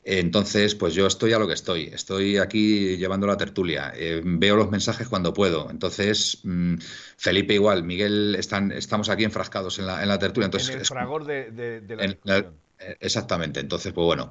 Entonces, 0.03 0.75
pues 0.75 0.95
yo 0.95 1.07
estoy 1.07 1.35
a 1.35 1.39
lo 1.39 1.47
que 1.47 1.53
estoy. 1.53 1.85
Estoy 1.85 2.39
aquí 2.39 2.97
llevando 2.97 3.27
la 3.27 3.37
tertulia. 3.37 3.93
Eh, 3.95 4.23
veo 4.25 4.57
los 4.57 4.71
mensajes 4.71 5.09
cuando 5.09 5.35
puedo. 5.35 5.69
Entonces, 5.71 6.39
mm, 6.43 6.77
Felipe 7.19 7.53
igual, 7.55 7.85
Miguel, 7.85 8.35
están, 8.35 8.73
estamos 8.73 9.11
aquí 9.11 9.25
enfrascados 9.25 9.79
en 9.79 9.87
la, 9.87 10.03
en 10.03 10.09
la 10.09 10.19
tertulia. 10.19 10.47
Entonces, 10.47 10.71
en 10.71 10.79
el 10.81 10.87
fragor 10.87 11.27
de, 11.27 11.83
la, 12.25 12.51
Exactamente. 12.99 13.61
Entonces, 13.61 13.93
pues 13.93 14.07
bueno, 14.07 14.31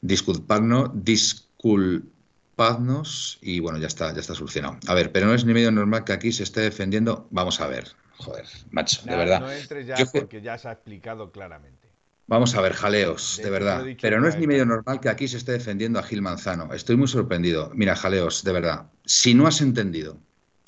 disculpadnos, 0.00 0.90
disculpadnos 0.92 3.38
y 3.40 3.60
bueno, 3.60 3.78
ya 3.78 3.86
está, 3.86 4.12
ya 4.12 4.18
está 4.20 4.34
solucionado. 4.34 4.76
A 4.88 4.94
ver, 4.94 5.12
pero 5.12 5.26
no 5.26 5.34
es 5.34 5.44
ni 5.44 5.54
medio 5.54 5.70
normal 5.70 6.02
que 6.02 6.14
aquí 6.14 6.32
se 6.32 6.42
esté 6.42 6.62
defendiendo. 6.62 7.28
Vamos 7.30 7.60
a 7.60 7.68
ver. 7.68 7.94
Joder, 8.18 8.46
macho, 8.70 9.02
de 9.04 9.16
verdad. 9.16 9.40
No 9.40 9.50
entres 9.50 9.86
ya 9.86 9.96
porque 10.12 10.40
ya 10.40 10.58
se 10.58 10.68
ha 10.68 10.72
explicado 10.72 11.30
claramente. 11.30 11.86
Vamos 12.28 12.56
a 12.56 12.60
ver, 12.60 12.72
jaleos, 12.72 13.40
de, 13.42 13.50
verdad. 13.50 13.84
Pero 14.00 14.20
no 14.20 14.26
es 14.26 14.36
ni 14.36 14.48
medio 14.48 14.66
normal 14.66 14.98
que 14.98 15.08
aquí 15.08 15.28
se 15.28 15.36
esté 15.36 15.52
defendiendo 15.52 16.00
a 16.00 16.02
Gil 16.02 16.22
Manzano. 16.22 16.72
Estoy 16.72 16.96
muy 16.96 17.06
sorprendido. 17.06 17.70
Mira, 17.74 17.94
jaleos, 17.94 18.42
de 18.42 18.52
verdad. 18.52 18.86
Si 19.04 19.32
no 19.32 19.46
has 19.46 19.60
entendido 19.60 20.18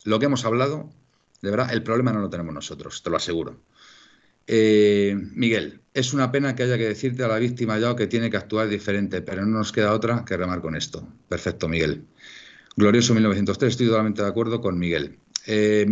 lo 0.05 0.21
que 0.21 0.27
hemos 0.27 0.45
hablado, 0.45 0.89
de 1.43 1.51
verdad, 1.51 1.73
el 1.73 1.83
problema 1.83 2.13
no 2.13 2.21
lo 2.21 2.31
tenemos 2.31 2.55
nosotros, 2.55 3.03
te 3.03 3.11
lo 3.11 3.17
aseguro. 3.17 3.61
Eh, 4.47 5.17
Miguel, 5.35 5.81
es 5.95 6.15
una 6.15 6.31
pena 6.31 6.55
que 6.55 6.63
haya 6.63 6.79
que 6.79 6.87
decirte 6.87 7.25
a 7.25 7.29
la 7.29 7.39
víctima 7.39 7.79
ya 7.79 7.97
que 7.97 8.07
tiene 8.07 8.31
que 8.31 8.37
actuar 8.37 8.69
diferente, 8.69 9.21
pero 9.21 9.45
no 9.45 9.59
nos 9.59 9.73
queda 9.73 9.93
otra 9.93 10.25
que 10.25 10.37
remar 10.37 10.61
con 10.61 10.77
esto. 10.77 11.07
Perfecto, 11.29 11.69
Miguel. 11.69 12.07
Glorioso 12.77 13.15
1903, 13.15 13.73
estoy 13.73 13.89
totalmente 13.89 14.23
de 14.23 14.29
acuerdo 14.29 14.61
con 14.61 14.79
Miguel. 14.79 15.19
Eh, 15.47 15.87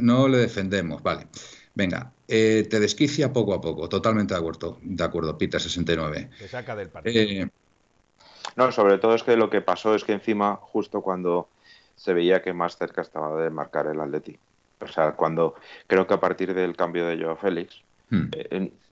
no 0.00 0.28
le 0.28 0.38
defendemos, 0.38 1.02
vale. 1.02 1.26
Venga, 1.74 2.10
eh, 2.26 2.66
te 2.70 2.80
desquicia 2.80 3.32
poco 3.32 3.52
a 3.52 3.60
poco, 3.60 3.88
totalmente 3.88 4.32
de 4.32 4.40
acuerdo, 4.40 4.78
de 4.80 5.04
acuerdo, 5.04 5.36
Peter 5.36 5.60
69. 5.60 6.30
Se 6.38 6.48
saca 6.48 6.74
del 6.74 6.88
partido. 6.88 7.22
Eh, 7.22 7.48
no, 8.56 8.72
sobre 8.72 8.96
todo 8.98 9.14
es 9.14 9.22
que 9.22 9.36
lo 9.36 9.50
que 9.50 9.60
pasó 9.60 9.94
es 9.94 10.02
que 10.02 10.12
encima, 10.12 10.56
justo 10.56 11.02
cuando 11.02 11.48
se 11.94 12.14
veía 12.14 12.40
que 12.42 12.54
más 12.54 12.78
cerca 12.78 13.02
estaba 13.02 13.42
de 13.42 13.50
marcar 13.50 13.86
el 13.86 14.00
Atleti. 14.00 14.38
O 14.80 14.86
sea, 14.86 15.12
cuando 15.12 15.54
creo 15.86 16.06
que 16.06 16.14
a 16.14 16.20
partir 16.20 16.54
del 16.54 16.76
cambio 16.76 17.06
de 17.06 17.22
Joao 17.22 17.36
Félix, 17.36 17.82
hmm. 18.10 18.30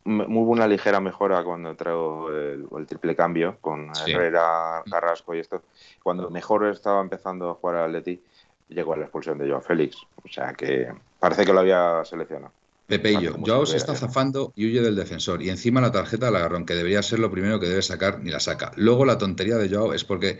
hubo 0.04 0.50
una 0.50 0.66
ligera 0.66 1.00
mejora 1.00 1.42
cuando 1.42 1.70
entró 1.70 2.28
el, 2.30 2.86
triple 2.86 3.16
cambio 3.16 3.56
con 3.62 3.90
Herrera. 4.06 4.82
Carrasco 4.90 5.34
y 5.34 5.40
esto. 5.40 5.62
Cuando 6.02 6.28
mejor 6.30 6.66
estaba 6.66 7.00
empezando 7.00 7.50
a 7.50 7.54
jugar 7.54 7.76
al 7.76 7.84
Atleti, 7.96 8.22
llegó 8.68 8.94
a 8.94 8.96
la 8.96 9.04
expulsión 9.04 9.38
de 9.38 9.48
Joao 9.48 9.60
Félix. 9.60 9.96
O 10.16 10.28
sea 10.28 10.52
que 10.54 10.88
parece 11.18 11.44
que 11.44 11.52
lo 11.52 11.60
había 11.60 12.04
seleccionado. 12.04 12.52
Pepe 12.86 13.12
y 13.12 13.22
yo, 13.22 13.34
Joao 13.38 13.64
se 13.64 13.78
está 13.78 13.94
zafando 13.94 14.52
y 14.54 14.66
huye 14.66 14.82
del 14.82 14.94
defensor. 14.94 15.42
Y 15.42 15.48
encima 15.48 15.80
la 15.80 15.90
tarjeta 15.90 16.26
del 16.26 16.36
agarrón, 16.36 16.66
que 16.66 16.74
debería 16.74 17.02
ser 17.02 17.18
lo 17.18 17.30
primero 17.30 17.58
que 17.58 17.66
debe 17.66 17.80
sacar, 17.80 18.20
ni 18.20 18.30
la 18.30 18.40
saca. 18.40 18.72
Luego 18.76 19.06
la 19.06 19.16
tontería 19.16 19.56
de 19.56 19.74
Joao 19.74 19.94
es 19.94 20.04
porque 20.04 20.38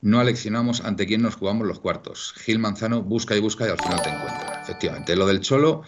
no 0.00 0.20
aleccionamos 0.20 0.80
ante 0.84 1.06
quién 1.06 1.22
nos 1.22 1.36
jugamos 1.36 1.68
los 1.68 1.78
cuartos. 1.78 2.34
Gil 2.36 2.58
Manzano 2.58 3.02
busca 3.02 3.36
y 3.36 3.40
busca 3.40 3.66
y 3.66 3.70
al 3.70 3.78
final 3.78 4.02
te 4.02 4.10
encuentra. 4.10 4.60
Efectivamente, 4.62 5.14
lo 5.14 5.26
del 5.26 5.40
Cholo 5.40 5.82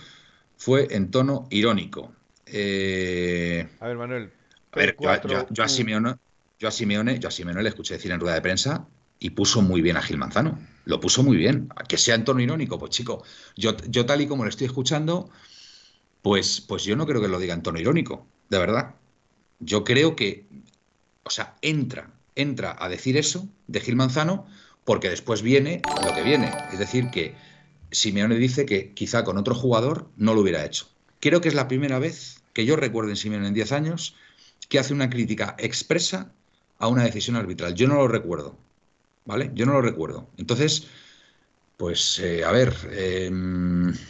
fue 0.56 0.88
en 0.90 1.10
tono 1.10 1.48
irónico. 1.50 2.12
Eh, 2.46 3.68
a 3.80 3.88
ver, 3.88 3.96
Manuel. 3.96 4.30
A 4.72 4.78
ver, 4.78 4.96
yo, 5.50 5.64
a 5.64 5.68
Simeone, 5.68 6.14
yo 6.58 6.68
a 6.68 6.70
Simeone, 6.70 7.18
yo 7.18 7.28
a 7.28 7.30
Simeone 7.30 7.62
le 7.62 7.68
escuché 7.68 7.94
decir 7.94 8.12
en 8.12 8.20
rueda 8.20 8.36
de 8.36 8.42
prensa 8.42 8.86
y 9.18 9.30
puso 9.30 9.60
muy 9.60 9.80
bien 9.80 9.96
a 9.96 10.02
Gil 10.02 10.18
Manzano. 10.18 10.58
Lo 10.86 11.00
puso 11.00 11.22
muy 11.22 11.36
bien. 11.36 11.68
Que 11.88 11.98
sea 11.98 12.14
en 12.14 12.24
tono 12.24 12.40
irónico, 12.40 12.78
pues 12.78 12.92
chico, 12.92 13.24
yo, 13.56 13.76
yo 13.88 14.06
tal 14.06 14.22
y 14.22 14.28
como 14.28 14.44
lo 14.44 14.48
estoy 14.48 14.66
escuchando, 14.66 15.28
pues, 16.22 16.60
pues 16.60 16.84
yo 16.84 16.96
no 16.96 17.06
creo 17.06 17.20
que 17.20 17.28
lo 17.28 17.38
diga 17.38 17.54
en 17.54 17.62
tono 17.62 17.78
irónico, 17.78 18.26
de 18.48 18.58
verdad. 18.58 18.94
Yo 19.58 19.84
creo 19.84 20.16
que, 20.16 20.46
o 21.24 21.30
sea, 21.30 21.56
entra, 21.62 22.10
entra 22.36 22.76
a 22.78 22.88
decir 22.88 23.16
eso 23.16 23.48
de 23.66 23.80
Gil 23.80 23.96
Manzano 23.96 24.46
porque 24.84 25.10
después 25.10 25.42
viene 25.42 25.80
lo 25.98 26.14
que 26.14 26.22
viene. 26.22 26.62
Es 26.72 26.78
decir, 26.78 27.10
que 27.10 27.34
Simeone 27.90 28.36
dice 28.36 28.64
que 28.64 28.94
quizá 28.94 29.24
con 29.24 29.38
otro 29.38 29.54
jugador 29.54 30.10
no 30.16 30.34
lo 30.34 30.42
hubiera 30.42 30.64
hecho. 30.64 30.86
Creo 31.20 31.40
que 31.40 31.48
es 31.48 31.54
la 31.54 31.68
primera 31.68 31.98
vez 31.98 32.44
que 32.52 32.64
yo 32.64 32.76
recuerdo 32.76 33.10
en 33.10 33.16
Simeone 33.16 33.48
en 33.48 33.54
10 33.54 33.72
años 33.72 34.14
que 34.68 34.78
hace 34.78 34.94
una 34.94 35.10
crítica 35.10 35.56
expresa 35.58 36.32
a 36.78 36.88
una 36.88 37.04
decisión 37.04 37.36
arbitral. 37.36 37.74
Yo 37.74 37.88
no 37.88 37.96
lo 37.96 38.08
recuerdo. 38.08 38.56
¿Vale? 39.26 39.50
Yo 39.54 39.66
no 39.66 39.72
lo 39.72 39.82
recuerdo. 39.82 40.28
Entonces, 40.38 40.86
pues 41.76 42.18
eh, 42.20 42.44
a 42.44 42.52
ver, 42.52 42.74
eh, 42.90 43.30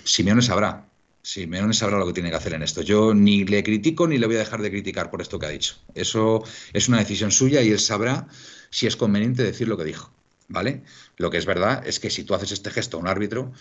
Simeone 0.04 0.42
sabrá. 0.42 0.86
Simeone 1.22 1.74
sabrá 1.74 1.98
lo 1.98 2.06
que 2.06 2.12
tiene 2.12 2.30
que 2.30 2.36
hacer 2.36 2.54
en 2.54 2.62
esto. 2.62 2.82
Yo 2.82 3.12
ni 3.12 3.44
le 3.44 3.64
critico 3.64 4.06
ni 4.06 4.18
le 4.18 4.26
voy 4.26 4.36
a 4.36 4.40
dejar 4.40 4.62
de 4.62 4.70
criticar 4.70 5.10
por 5.10 5.20
esto 5.20 5.38
que 5.38 5.46
ha 5.46 5.50
dicho. 5.50 5.74
Eso 5.94 6.44
es 6.72 6.88
una 6.88 6.98
decisión 6.98 7.32
suya 7.32 7.62
y 7.62 7.70
él 7.70 7.80
sabrá 7.80 8.28
si 8.70 8.86
es 8.86 8.94
conveniente 8.94 9.42
decir 9.42 9.66
lo 9.66 9.76
que 9.76 9.84
dijo. 9.84 10.12
¿Vale? 10.48 10.84
Lo 11.16 11.28
que 11.28 11.38
es 11.38 11.46
verdad 11.46 11.84
es 11.84 11.98
que 11.98 12.08
si 12.08 12.22
tú 12.22 12.32
haces 12.32 12.52
este 12.52 12.70
gesto 12.70 12.98
a 12.98 13.00
un 13.00 13.08
árbitro, 13.08 13.52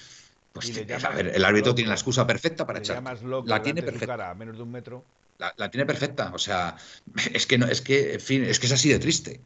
pues 0.54 0.72
a 1.04 1.10
ver, 1.10 1.32
el 1.34 1.44
árbitro 1.44 1.74
tiene 1.74 1.88
la 1.88 1.96
excusa 1.96 2.28
perfecta 2.28 2.68
para 2.68 2.78
echar. 2.78 3.02
La 3.46 3.64
tiene 3.64 3.82
perfecta. 3.82 4.30
a 4.30 4.36
menos 4.36 4.56
de 4.56 4.62
un 4.62 4.72
metro. 4.72 5.04
La, 5.40 5.52
la, 5.58 5.72
tiene 5.72 5.88
perfecta. 5.88 6.32
O 6.36 6.38
sea, 6.38 6.78
es 7.34 7.48
que 7.48 7.58
no, 7.58 7.66
es 7.66 7.82
que, 7.82 8.14
en 8.14 8.20
fin, 8.20 8.44
es 8.44 8.60
que 8.60 8.68
es 8.68 8.72
así 8.72 8.90
de 8.90 9.00
triste 9.00 9.42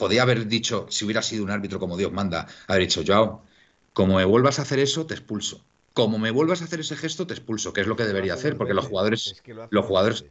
podía 0.00 0.22
haber 0.22 0.46
dicho, 0.46 0.86
si 0.88 1.04
hubiera 1.04 1.20
sido 1.20 1.44
un 1.44 1.50
árbitro 1.50 1.78
como 1.78 1.98
Dios 1.98 2.10
manda, 2.10 2.46
haber 2.66 2.84
dicho, 2.84 3.02
Joao, 3.06 3.42
como 3.92 4.16
me 4.16 4.24
vuelvas 4.24 4.58
a 4.58 4.62
hacer 4.62 4.78
eso, 4.78 5.04
te 5.04 5.12
expulso. 5.12 5.62
Como 5.92 6.18
me 6.18 6.30
vuelvas 6.30 6.62
a 6.62 6.64
hacer 6.64 6.80
ese 6.80 6.96
gesto, 6.96 7.26
te 7.26 7.34
expulso, 7.34 7.74
que 7.74 7.82
es 7.82 7.86
lo 7.86 7.96
que 7.96 8.04
debería 8.04 8.32
hacer, 8.32 8.56
porque 8.56 8.72
los 8.72 8.86
jugadores, 8.86 9.42
los 9.68 9.84
jugadores, 9.84 10.24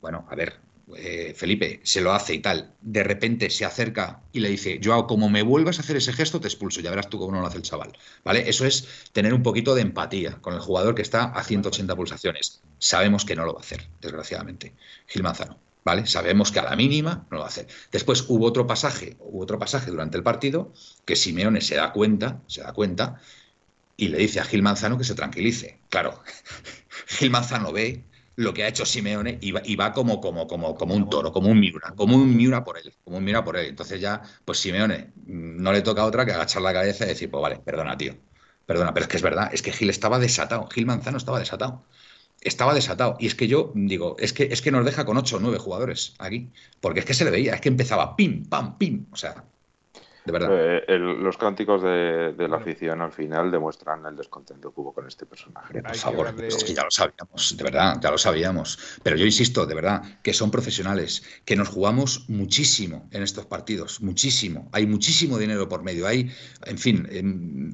bueno, 0.00 0.26
a 0.28 0.34
ver, 0.34 0.58
eh, 0.96 1.34
Felipe 1.36 1.80
se 1.84 2.00
lo 2.00 2.12
hace 2.12 2.34
y 2.34 2.40
tal, 2.40 2.74
de 2.80 3.04
repente 3.04 3.48
se 3.50 3.64
acerca 3.64 4.22
y 4.32 4.40
le 4.40 4.48
dice, 4.48 4.80
Joao, 4.82 5.06
como 5.06 5.28
me 5.28 5.44
vuelvas 5.44 5.78
a 5.78 5.82
hacer 5.82 5.96
ese 5.96 6.12
gesto, 6.12 6.40
te 6.40 6.48
expulso, 6.48 6.80
ya 6.80 6.90
verás 6.90 7.08
tú 7.08 7.20
cómo 7.20 7.30
no 7.30 7.40
lo 7.40 7.46
hace 7.46 7.58
el 7.58 7.62
chaval, 7.62 7.96
¿vale? 8.24 8.48
Eso 8.48 8.64
es 8.66 8.88
tener 9.12 9.34
un 9.34 9.44
poquito 9.44 9.76
de 9.76 9.82
empatía 9.82 10.38
con 10.40 10.54
el 10.54 10.60
jugador 10.60 10.96
que 10.96 11.02
está 11.02 11.26
a 11.26 11.44
180 11.44 11.94
pulsaciones. 11.94 12.60
Sabemos 12.78 13.24
que 13.24 13.36
no 13.36 13.44
lo 13.44 13.52
va 13.54 13.60
a 13.60 13.62
hacer, 13.62 13.86
desgraciadamente, 14.00 14.74
Gil 15.06 15.22
Manzano. 15.22 15.65
¿Vale? 15.86 16.04
Sabemos 16.08 16.50
que 16.50 16.58
a 16.58 16.64
la 16.64 16.74
mínima 16.74 17.26
no 17.30 17.38
lo 17.38 17.44
hacer. 17.44 17.68
Después 17.92 18.24
hubo 18.28 18.44
otro 18.44 18.66
pasaje, 18.66 19.16
hubo 19.20 19.40
otro 19.40 19.56
pasaje 19.56 19.92
durante 19.92 20.16
el 20.16 20.24
partido 20.24 20.72
que 21.04 21.14
Simeone 21.14 21.60
se 21.60 21.76
da 21.76 21.92
cuenta, 21.92 22.42
se 22.48 22.60
da 22.62 22.72
cuenta 22.72 23.20
y 23.96 24.08
le 24.08 24.18
dice 24.18 24.40
a 24.40 24.44
Gil 24.44 24.62
Manzano 24.62 24.98
que 24.98 25.04
se 25.04 25.14
tranquilice. 25.14 25.78
Claro, 25.88 26.20
Gil 27.06 27.30
Manzano 27.30 27.72
ve 27.72 28.02
lo 28.34 28.52
que 28.52 28.64
ha 28.64 28.68
hecho 28.68 28.84
Simeone 28.84 29.38
y 29.40 29.76
va, 29.76 29.92
como, 29.92 30.20
como, 30.20 30.48
como, 30.48 30.74
como 30.74 30.94
un 30.96 31.08
toro, 31.08 31.30
como 31.32 31.50
un 31.50 31.60
Miura, 31.60 31.94
como 31.94 32.16
un 32.16 32.36
Miura 32.36 32.64
por 32.64 32.78
él, 32.78 32.92
como 33.04 33.18
un 33.18 33.24
Miura 33.24 33.44
por 33.44 33.56
él. 33.56 33.66
Entonces 33.66 34.00
ya, 34.00 34.22
pues 34.44 34.58
Simeone 34.58 35.12
mm, 35.26 35.62
no 35.62 35.72
le 35.72 35.82
toca 35.82 36.04
otra 36.04 36.26
que 36.26 36.32
agachar 36.32 36.62
la 36.62 36.72
cabeza 36.72 37.04
y 37.04 37.08
decir, 37.08 37.30
pues 37.30 37.42
vale, 37.42 37.60
perdona, 37.60 37.96
tío, 37.96 38.16
perdona, 38.66 38.92
pero 38.92 39.04
es 39.04 39.08
que 39.10 39.16
es 39.18 39.22
verdad, 39.22 39.50
es 39.52 39.62
que 39.62 39.72
Gil 39.72 39.90
estaba 39.90 40.18
desatado, 40.18 40.66
Gil 40.66 40.86
Manzano 40.86 41.16
estaba 41.18 41.38
desatado. 41.38 41.84
Estaba 42.46 42.74
desatado. 42.74 43.16
Y 43.18 43.26
es 43.26 43.34
que 43.34 43.48
yo 43.48 43.72
digo, 43.74 44.16
es 44.18 44.32
que, 44.32 44.44
es 44.44 44.62
que 44.62 44.70
nos 44.70 44.84
deja 44.84 45.04
con 45.04 45.16
ocho 45.16 45.36
o 45.36 45.40
nueve 45.40 45.58
jugadores 45.58 46.14
aquí. 46.18 46.50
Porque 46.80 47.00
es 47.00 47.06
que 47.06 47.14
se 47.14 47.24
le 47.24 47.30
veía, 47.30 47.54
es 47.54 47.60
que 47.60 47.68
empezaba 47.68 48.16
pim, 48.16 48.44
pam, 48.46 48.78
pim. 48.78 49.06
O 49.10 49.16
sea, 49.16 49.44
de 50.26 50.32
verdad. 50.32 50.48
Eh, 50.52 50.98
los 50.98 51.36
cánticos 51.38 51.82
de, 51.82 52.34
la 52.48 52.56
afición 52.56 53.00
al 53.00 53.12
final 53.12 53.50
demuestran 53.52 54.04
el 54.06 54.16
descontento 54.16 54.74
que 54.74 54.80
hubo 54.80 54.92
con 54.92 55.06
este 55.06 55.24
personaje. 55.24 55.80
Por 55.80 55.94
favor, 55.94 56.34
es 56.42 56.64
que 56.64 56.74
ya 56.74 56.82
lo 56.82 56.90
sabíamos, 56.90 57.56
de 57.56 57.62
verdad, 57.62 58.00
ya 58.00 58.10
lo 58.10 58.18
sabíamos. 58.18 58.98
Pero 59.04 59.16
yo 59.16 59.24
insisto, 59.24 59.64
de 59.66 59.74
verdad, 59.76 60.02
que 60.22 60.32
son 60.32 60.50
profesionales, 60.50 61.22
que 61.44 61.54
nos 61.54 61.68
jugamos 61.68 62.28
muchísimo 62.28 63.08
en 63.12 63.22
estos 63.22 63.46
partidos, 63.46 64.00
muchísimo. 64.00 64.68
Hay 64.72 64.86
muchísimo 64.86 65.38
dinero 65.38 65.68
por 65.68 65.84
medio. 65.84 66.08
Hay, 66.08 66.32
en 66.64 66.78
fin, 66.78 67.72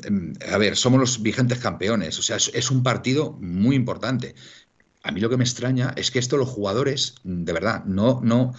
a 0.52 0.58
ver, 0.58 0.76
somos 0.76 1.00
los 1.00 1.22
vigentes 1.22 1.58
campeones. 1.58 2.18
O 2.18 2.22
sea, 2.22 2.36
es, 2.36 2.70
un 2.70 2.82
partido 2.82 3.32
muy 3.40 3.76
importante. 3.76 4.34
A 5.02 5.10
mí 5.10 5.20
lo 5.20 5.28
que 5.28 5.36
me 5.36 5.44
extraña 5.44 5.92
es 5.96 6.10
que 6.10 6.18
esto 6.18 6.36
los 6.36 6.48
jugadores, 6.48 7.16
de 7.24 7.52
verdad, 7.52 7.84
no, 7.84 8.20
no, 8.22 8.54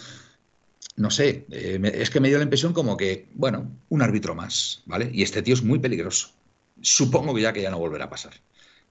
no 0.96 1.10
sé, 1.10 1.46
eh, 1.50 1.80
es 1.96 2.10
que 2.10 2.20
me 2.20 2.28
dio 2.28 2.38
la 2.38 2.44
impresión 2.44 2.74
como 2.74 2.98
que, 2.98 3.30
bueno, 3.34 3.72
un 3.90 4.02
árbitro 4.02 4.36
más, 4.36 4.84
¿vale? 4.86 5.10
Y 5.14 5.24
este 5.24 5.42
tío 5.42 5.54
es 5.54 5.64
muy 5.64 5.80
peligroso. 5.80 6.32
Supongo 6.82 7.34
que 7.34 7.42
ya 7.42 7.54
que 7.54 7.62
ya 7.62 7.72
no 7.72 7.80
volverá 7.80 8.06
a 8.06 8.10
pasar. 8.10 8.34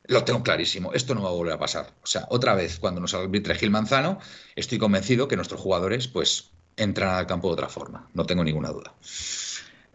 Lo 0.07 0.25
tengo 0.25 0.43
clarísimo, 0.43 0.93
esto 0.95 1.15
no 1.15 1.23
va 1.23 1.29
a 1.29 1.33
volver 1.33 1.55
a 1.55 1.59
pasar. 1.59 1.95
O 2.03 2.07
sea, 2.07 2.27
otra 2.31 2.55
vez, 2.55 2.79
cuando 2.79 3.01
nos 3.01 3.15
arbitre 3.15 3.55
Gil 3.55 3.71
Manzano, 3.71 4.19
estoy 4.57 4.79
convencido 4.79 5.29
que 5.29 5.37
nuestros 5.37 5.61
jugadores, 5.61 6.09
pues, 6.09 6.51
entran 6.77 7.15
al 7.15 7.27
campo 7.27 7.49
de 7.49 7.55
otra 7.55 7.69
forma, 7.69 8.09
no 8.15 8.25
tengo 8.27 8.43
ninguna 8.43 8.71
duda. 8.71 8.95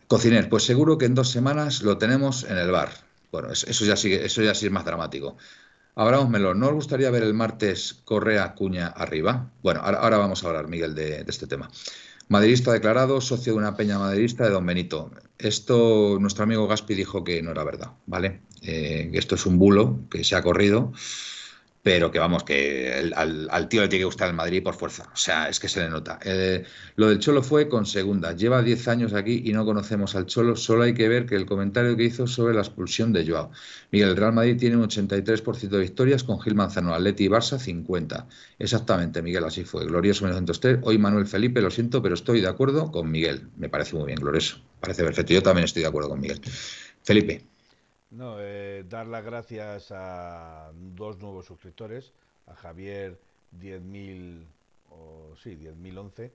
Cociner, 0.07 0.47
pues 0.47 0.63
seguro 0.63 0.97
que 0.97 1.05
en 1.05 1.15
dos 1.15 1.29
semanas 1.29 1.81
lo 1.81 1.97
tenemos 1.97 2.43
en 2.43 2.57
el 2.57 2.71
bar. 2.71 2.91
Bueno, 3.31 3.51
eso 3.51 3.85
ya 3.85 3.97
sigue, 3.97 4.25
eso 4.25 4.41
ya 4.41 4.55
sí 4.55 4.67
es 4.67 4.71
más 4.71 4.85
dramático. 4.85 5.37
Melón, 5.97 6.59
¿no 6.59 6.67
os 6.67 6.73
gustaría 6.73 7.09
ver 7.09 7.23
el 7.23 7.33
martes 7.33 8.01
Correa 8.05 8.53
Cuña 8.53 8.87
arriba? 8.87 9.49
Bueno, 9.63 9.81
ahora, 9.81 10.17
vamos 10.19 10.43
a 10.43 10.47
hablar, 10.47 10.67
Miguel, 10.67 10.93
de, 10.93 11.25
este 11.27 11.47
tema. 11.47 11.71
Madridista 12.27 12.71
declarado, 12.71 13.19
socio 13.19 13.53
de 13.53 13.57
una 13.57 13.75
peña 13.75 13.97
madridista 13.97 14.43
de 14.43 14.51
Don 14.51 14.65
Benito. 14.65 15.09
Esto, 15.39 16.17
nuestro 16.19 16.43
amigo 16.43 16.67
Gaspi 16.67 16.93
dijo 16.93 17.23
que 17.23 17.41
no 17.41 17.49
era 17.49 17.63
verdad, 17.63 17.93
¿vale? 18.05 18.41
Eh, 18.61 19.09
esto 19.13 19.33
es 19.33 19.47
un 19.47 19.57
bulo 19.57 20.01
que 20.11 20.23
se 20.23 20.35
ha 20.35 20.43
corrido 20.43 20.93
pero 21.87 22.11
que 22.11 22.19
vamos, 22.19 22.43
que 22.43 23.13
al, 23.15 23.69
tío 23.69 23.79
le 23.79 23.87
tiene 23.87 24.01
que 24.01 24.05
gustar 24.07 24.27
el 24.27 24.33
Madrid 24.33 24.61
por 24.61 24.73
fuerza. 24.73 25.09
O 25.13 25.15
sea, 25.15 25.47
es 25.47 25.57
que 25.57 25.69
se 25.69 25.79
le 25.79 25.89
nota. 25.89 26.19
Eh, 26.21 26.65
lo 26.97 27.07
del 27.07 27.19
Cholo 27.19 27.41
fue 27.41 27.69
con 27.69 27.85
segunda. 27.85 28.33
Lleva 28.33 28.61
10 28.61 28.89
años 28.89 29.13
aquí 29.13 29.43
y 29.45 29.53
no 29.53 29.63
conocemos 29.63 30.13
al 30.13 30.25
Cholo. 30.25 30.57
Solo 30.57 30.83
hay 30.83 30.93
que 30.93 31.07
ver 31.07 31.25
que 31.25 31.35
el 31.35 31.45
comentario 31.45 31.95
que 31.95 32.03
hizo 32.03 32.27
sobre 32.27 32.53
la 32.53 32.59
expulsión 32.59 33.13
de 33.13 33.25
Joao. 33.25 33.51
Miguel, 33.89 34.09
el 34.09 34.17
Real 34.17 34.33
Madrid 34.33 34.57
tiene 34.57 34.75
un 34.75 34.83
83% 34.83 35.69
de 35.69 35.79
victorias 35.79 36.25
con 36.25 36.41
Gil 36.41 36.55
Manzano, 36.55 36.93
Atleti 36.93 37.23
y 37.23 37.29
Barça 37.29 37.57
50. 37.57 38.27
Exactamente, 38.59 39.21
Miguel, 39.21 39.45
así 39.45 39.63
fue. 39.63 39.85
Glorioso 39.85 40.25
1903. 40.25 40.79
Hoy 40.81 40.97
Manuel 40.97 41.25
Felipe, 41.25 41.61
lo 41.61 41.71
siento, 41.71 42.01
pero 42.01 42.15
estoy 42.15 42.41
de 42.41 42.49
acuerdo 42.49 42.91
con 42.91 43.09
Miguel. 43.09 43.47
Me 43.55 43.69
parece 43.69 43.95
muy 43.95 44.07
bien, 44.07 44.19
glorioso. 44.19 44.57
Parece 44.81 45.05
perfecto. 45.05 45.33
Yo 45.33 45.41
también 45.41 45.63
estoy 45.63 45.83
de 45.83 45.87
acuerdo 45.87 46.09
con 46.09 46.19
Miguel. 46.19 46.41
Felipe. 47.01 47.56
No, 48.09 48.37
eh, 48.39 48.85
dar 48.87 49.07
las 49.07 49.23
gracias 49.23 49.91
a 49.91 50.71
dos 50.73 51.17
nuevos 51.19 51.45
suscriptores, 51.45 52.13
a 52.47 52.55
Javier 52.55 53.19
10.000, 53.59 54.45
o 54.91 55.35
sí, 55.35 55.57
10.011, 55.57 56.31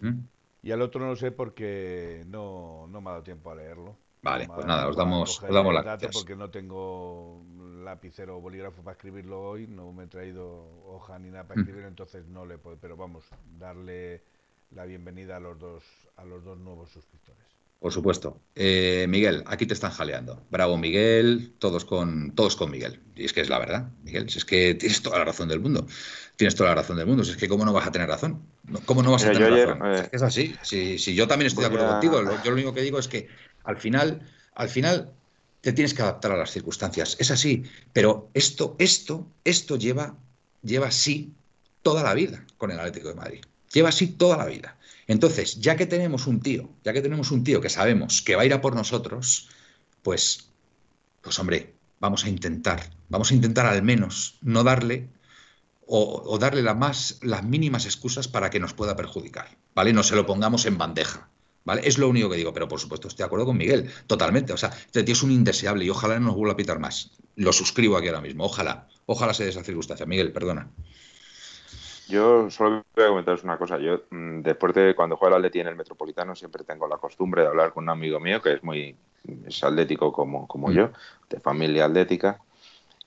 ¿Mm? 0.00 0.18
y 0.62 0.70
al 0.72 0.80
otro 0.80 1.00
no 1.00 1.08
lo 1.08 1.16
sé 1.16 1.32
porque 1.32 2.24
no, 2.28 2.86
no 2.88 3.00
me 3.00 3.10
ha 3.10 3.12
dado 3.12 3.24
tiempo 3.24 3.50
a 3.50 3.56
leerlo. 3.56 3.96
Vale, 4.22 4.46
pues 4.46 4.66
nada, 4.66 4.88
os 4.88 4.96
damos, 4.96 5.42
os 5.42 5.54
damos 5.54 5.72
las 5.72 5.84
gracias. 5.84 6.12
Porque 6.16 6.34
no 6.34 6.50
tengo 6.50 7.42
lapicero 7.84 8.38
o 8.38 8.40
bolígrafo 8.40 8.82
para 8.82 8.96
escribirlo 8.96 9.40
hoy, 9.40 9.66
no 9.66 9.92
me 9.92 10.04
he 10.04 10.06
traído 10.08 10.66
hoja 10.86 11.18
ni 11.18 11.30
nada 11.30 11.44
para 11.44 11.58
¿Mm? 11.58 11.60
escribirlo, 11.60 11.88
entonces 11.88 12.26
no 12.26 12.46
le 12.46 12.58
puedo, 12.58 12.76
pero 12.78 12.96
vamos, 12.96 13.24
darle 13.58 14.22
la 14.70 14.84
bienvenida 14.86 15.36
a 15.36 15.40
los 15.40 15.58
dos, 15.58 15.84
a 16.16 16.24
los 16.24 16.42
dos 16.42 16.58
nuevos 16.58 16.90
suscriptores. 16.90 17.55
Por 17.78 17.92
supuesto. 17.92 18.40
Eh, 18.54 19.06
Miguel, 19.08 19.44
aquí 19.46 19.66
te 19.66 19.74
están 19.74 19.92
jaleando. 19.92 20.42
Bravo, 20.50 20.78
Miguel, 20.78 21.52
todos 21.58 21.84
con, 21.84 22.32
todos 22.34 22.56
con 22.56 22.70
Miguel. 22.70 23.00
Y 23.14 23.24
es 23.24 23.32
que 23.32 23.42
es 23.42 23.48
la 23.48 23.58
verdad, 23.58 23.90
Miguel, 24.02 24.28
si 24.30 24.38
es 24.38 24.44
que 24.44 24.74
tienes 24.74 25.02
toda 25.02 25.18
la 25.18 25.24
razón 25.24 25.48
del 25.48 25.60
mundo. 25.60 25.86
Tienes 26.36 26.54
toda 26.54 26.70
la 26.70 26.76
razón 26.76 26.96
del 26.96 27.06
mundo. 27.06 27.22
Si 27.24 27.32
es 27.32 27.36
que, 27.36 27.48
¿cómo 27.48 27.64
no 27.64 27.72
vas 27.72 27.86
a 27.86 27.92
tener 27.92 28.08
razón? 28.08 28.42
¿Cómo 28.86 29.02
no 29.02 29.12
vas 29.12 29.24
a 29.24 29.32
tener 29.32 29.52
razón? 29.52 29.94
Eh, 29.94 30.08
es, 30.10 30.22
así. 30.22 30.54
Si, 30.62 31.14
yo 31.14 31.28
también 31.28 31.46
estoy 31.46 31.62
de 31.62 31.68
acuerdo 31.68 31.88
contigo, 31.88 32.22
yo 32.42 32.50
lo 32.50 32.54
único 32.54 32.74
que 32.74 32.82
digo 32.82 32.98
es 32.98 33.08
que 33.08 33.28
al 33.64 33.76
final, 33.76 34.22
al 34.54 34.68
final 34.68 35.12
te 35.60 35.72
tienes 35.72 35.94
que 35.94 36.02
adaptar 36.02 36.32
a 36.32 36.36
las 36.36 36.50
circunstancias. 36.50 37.16
Es 37.18 37.30
así. 37.30 37.64
Pero 37.92 38.30
esto, 38.34 38.76
esto, 38.78 39.26
esto 39.44 39.76
lleva, 39.76 40.16
lleva 40.62 40.88
así 40.88 41.32
toda 41.82 42.02
la 42.02 42.14
vida 42.14 42.44
con 42.56 42.70
el 42.70 42.78
Atlético 42.78 43.08
de 43.08 43.14
Madrid. 43.14 43.44
Lleva 43.72 43.90
así 43.90 44.08
toda 44.08 44.36
la 44.36 44.46
vida. 44.46 44.75
Entonces, 45.06 45.60
ya 45.60 45.76
que 45.76 45.86
tenemos 45.86 46.26
un 46.26 46.40
tío, 46.40 46.68
ya 46.84 46.92
que 46.92 47.02
tenemos 47.02 47.30
un 47.30 47.44
tío 47.44 47.60
que 47.60 47.68
sabemos 47.68 48.22
que 48.22 48.34
va 48.36 48.42
a 48.42 48.46
ir 48.46 48.52
a 48.52 48.60
por 48.60 48.74
nosotros, 48.74 49.48
pues, 50.02 50.50
pues 51.20 51.38
hombre, 51.38 51.74
vamos 52.00 52.24
a 52.24 52.28
intentar, 52.28 52.90
vamos 53.08 53.30
a 53.30 53.34
intentar 53.34 53.66
al 53.66 53.82
menos 53.82 54.38
no 54.42 54.64
darle 54.64 55.08
o, 55.86 56.36
darle 56.38 56.62
la 56.62 56.74
más, 56.74 57.18
las 57.22 57.44
mínimas 57.44 57.84
excusas 57.84 58.26
para 58.26 58.50
que 58.50 58.58
nos 58.58 58.74
pueda 58.74 58.96
perjudicar, 58.96 59.56
¿vale? 59.74 59.92
No 59.92 60.02
se 60.02 60.16
lo 60.16 60.26
pongamos 60.26 60.66
en 60.66 60.78
bandeja, 60.78 61.30
¿vale? 61.64 61.82
Es 61.84 61.98
lo 61.98 62.08
único 62.08 62.28
que 62.28 62.36
digo, 62.36 62.52
pero 62.52 62.66
por 62.66 62.80
supuesto 62.80 63.06
estoy 63.06 63.22
de 63.22 63.26
acuerdo 63.26 63.46
con 63.46 63.56
Miguel, 63.56 63.88
totalmente. 64.08 64.52
O 64.52 64.56
sea, 64.56 64.70
este 64.70 65.04
tío 65.04 65.12
es 65.12 65.22
un 65.22 65.30
indeseable 65.30 65.84
y 65.84 65.90
ojalá 65.90 66.18
no 66.18 66.26
nos 66.26 66.34
vuelva 66.34 66.54
a 66.54 66.56
pitar 66.56 66.80
más. 66.80 67.12
Lo 67.36 67.52
suscribo 67.52 67.96
aquí 67.96 68.08
ahora 68.08 68.20
mismo, 68.20 68.44
ojalá, 68.44 68.88
ojalá 69.06 69.32
sea 69.32 69.46
esa 69.46 69.62
circunstancia. 69.62 70.06
Miguel, 70.06 70.32
perdona. 70.32 70.72
Yo 72.08 72.50
solo 72.50 72.84
voy 72.94 73.04
a 73.04 73.08
comentaros 73.08 73.42
una 73.44 73.58
cosa. 73.58 73.78
Yo, 73.78 74.02
mm, 74.10 74.42
después 74.42 74.74
de 74.74 74.94
cuando 74.94 75.16
juego 75.16 75.34
al 75.34 75.40
Atleti 75.40 75.60
en 75.60 75.68
el 75.68 75.76
Metropolitano, 75.76 76.36
siempre 76.36 76.64
tengo 76.64 76.86
la 76.86 76.98
costumbre 76.98 77.42
de 77.42 77.48
hablar 77.48 77.72
con 77.72 77.84
un 77.84 77.90
amigo 77.90 78.20
mío 78.20 78.40
que 78.40 78.54
es 78.54 78.62
muy 78.62 78.96
es 79.46 79.64
atlético 79.64 80.12
como, 80.12 80.46
como 80.46 80.68
mm. 80.68 80.72
yo, 80.72 80.90
de 81.28 81.40
familia 81.40 81.86
atlética. 81.86 82.40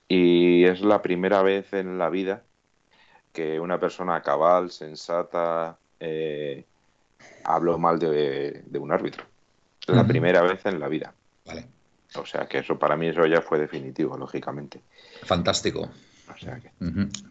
Y 0.08 0.64
es 0.64 0.80
la 0.80 1.00
primera 1.02 1.42
vez 1.42 1.72
en 1.72 1.98
la 1.98 2.10
vida 2.10 2.42
que 3.32 3.60
una 3.60 3.78
persona 3.78 4.20
cabal, 4.22 4.70
sensata, 4.70 5.78
eh, 6.00 6.64
habló 7.44 7.78
mal 7.78 7.98
de, 7.98 8.64
un 8.78 8.92
árbitro. 8.92 9.24
La 9.86 10.06
primera 10.06 10.42
vez 10.42 10.66
en 10.66 10.78
la 10.78 10.88
vida. 10.88 11.14
Vale. 11.44 11.66
O 12.16 12.26
sea 12.26 12.46
que 12.46 12.58
eso 12.58 12.78
para 12.78 12.96
mí 12.96 13.08
eso 13.08 13.26
ya 13.26 13.40
fue 13.40 13.58
definitivo, 13.58 14.16
lógicamente. 14.16 14.80
Fantástico. 15.22 15.90
O 16.34 16.38
sea 16.38 16.60
que... 16.60 16.70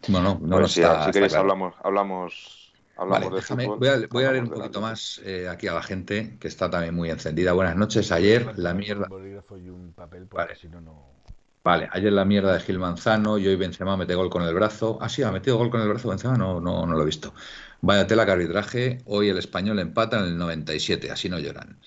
No, 0.08 0.22
no, 0.22 0.40
no 0.40 0.68
si, 0.68 0.82
queréis 1.12 1.34
hablamos, 1.34 1.74
hablamos, 1.82 2.72
hablamos 2.96 3.48
de 3.48 3.66
Voy 3.66 3.88
a, 3.88 4.06
voy 4.08 4.24
a 4.24 4.32
leer 4.32 4.44
un 4.44 4.50
poquito 4.50 4.80
más 4.80 5.20
eh, 5.24 5.48
aquí 5.48 5.68
a 5.68 5.74
la 5.74 5.82
gente 5.82 6.36
que 6.38 6.48
está 6.48 6.70
también 6.70 6.94
muy 6.94 7.10
encendida. 7.10 7.52
Buenas 7.52 7.76
noches. 7.76 8.12
Ayer 8.12 8.58
la 8.58 8.74
mierda... 8.74 9.08
Vale. 11.62 11.90
ayer 11.92 12.12
la 12.12 12.24
mierda 12.24 12.54
de 12.54 12.60
Gil 12.60 12.78
Manzano 12.78 13.36
y 13.36 13.46
hoy 13.46 13.56
Benzema 13.56 13.94
mete 13.96 14.14
gol 14.14 14.30
con 14.30 14.42
el 14.42 14.54
brazo. 14.54 14.98
Ah, 15.00 15.10
sí, 15.10 15.22
ha 15.22 15.30
metido 15.30 15.58
gol 15.58 15.70
con 15.70 15.82
el 15.82 15.88
brazo 15.88 16.08
Benzema, 16.08 16.36
no, 16.36 16.58
no, 16.58 16.86
no 16.86 16.94
lo 16.94 17.02
he 17.02 17.06
visto. 17.06 17.34
Vaya 17.82 18.06
tela 18.06 18.24
que 18.24 18.32
arbitraje, 18.32 18.98
hoy 19.04 19.28
el 19.28 19.36
español 19.36 19.78
empata 19.78 20.18
en 20.18 20.24
el 20.24 20.38
97, 20.38 21.10
así 21.10 21.28
no 21.28 21.38
lloran. 21.38 21.78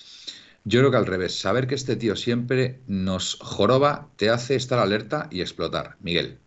Yo 0.66 0.80
creo 0.80 0.92
que 0.92 0.98
al 0.98 1.06
revés, 1.06 1.40
saber 1.40 1.68
que 1.68 1.76
este 1.76 1.96
tío 1.96 2.16
siempre 2.16 2.80
nos 2.88 3.36
joroba 3.42 4.10
te 4.16 4.30
hace 4.30 4.56
estar 4.56 4.80
alerta 4.80 5.28
y 5.30 5.42
explotar. 5.42 5.98
Miguel. 6.00 6.40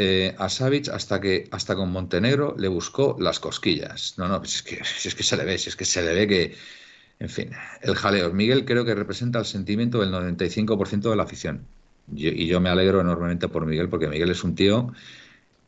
Eh, 0.00 0.34
a 0.38 0.48
Savic 0.48 0.88
hasta 0.88 1.20
que 1.20 1.48
hasta 1.50 1.74
con 1.74 1.90
Montenegro 1.90 2.54
le 2.56 2.68
buscó 2.68 3.16
las 3.18 3.40
cosquillas. 3.40 4.14
No, 4.16 4.28
no, 4.28 4.38
pues 4.38 4.56
es 4.56 4.62
que, 4.62 4.76
es 4.76 5.14
que 5.14 5.22
se 5.24 5.36
le 5.36 5.44
ve, 5.44 5.54
es 5.54 5.74
que 5.76 5.84
se 5.84 6.02
le 6.02 6.14
ve 6.14 6.28
que, 6.28 6.56
en 7.18 7.28
fin, 7.28 7.50
el 7.82 7.94
jaleo. 7.96 8.32
Miguel 8.32 8.64
creo 8.64 8.84
que 8.84 8.94
representa 8.94 9.38
el 9.40 9.44
sentimiento 9.44 10.00
del 10.00 10.12
95% 10.12 11.10
de 11.10 11.16
la 11.16 11.24
afición. 11.24 11.66
y 12.14 12.46
yo 12.46 12.60
me 12.60 12.70
alegro 12.70 13.00
enormemente 13.00 13.48
por 13.48 13.66
Miguel, 13.66 13.88
porque 13.88 14.08
Miguel 14.08 14.30
es 14.30 14.44
un 14.44 14.54
tío 14.54 14.92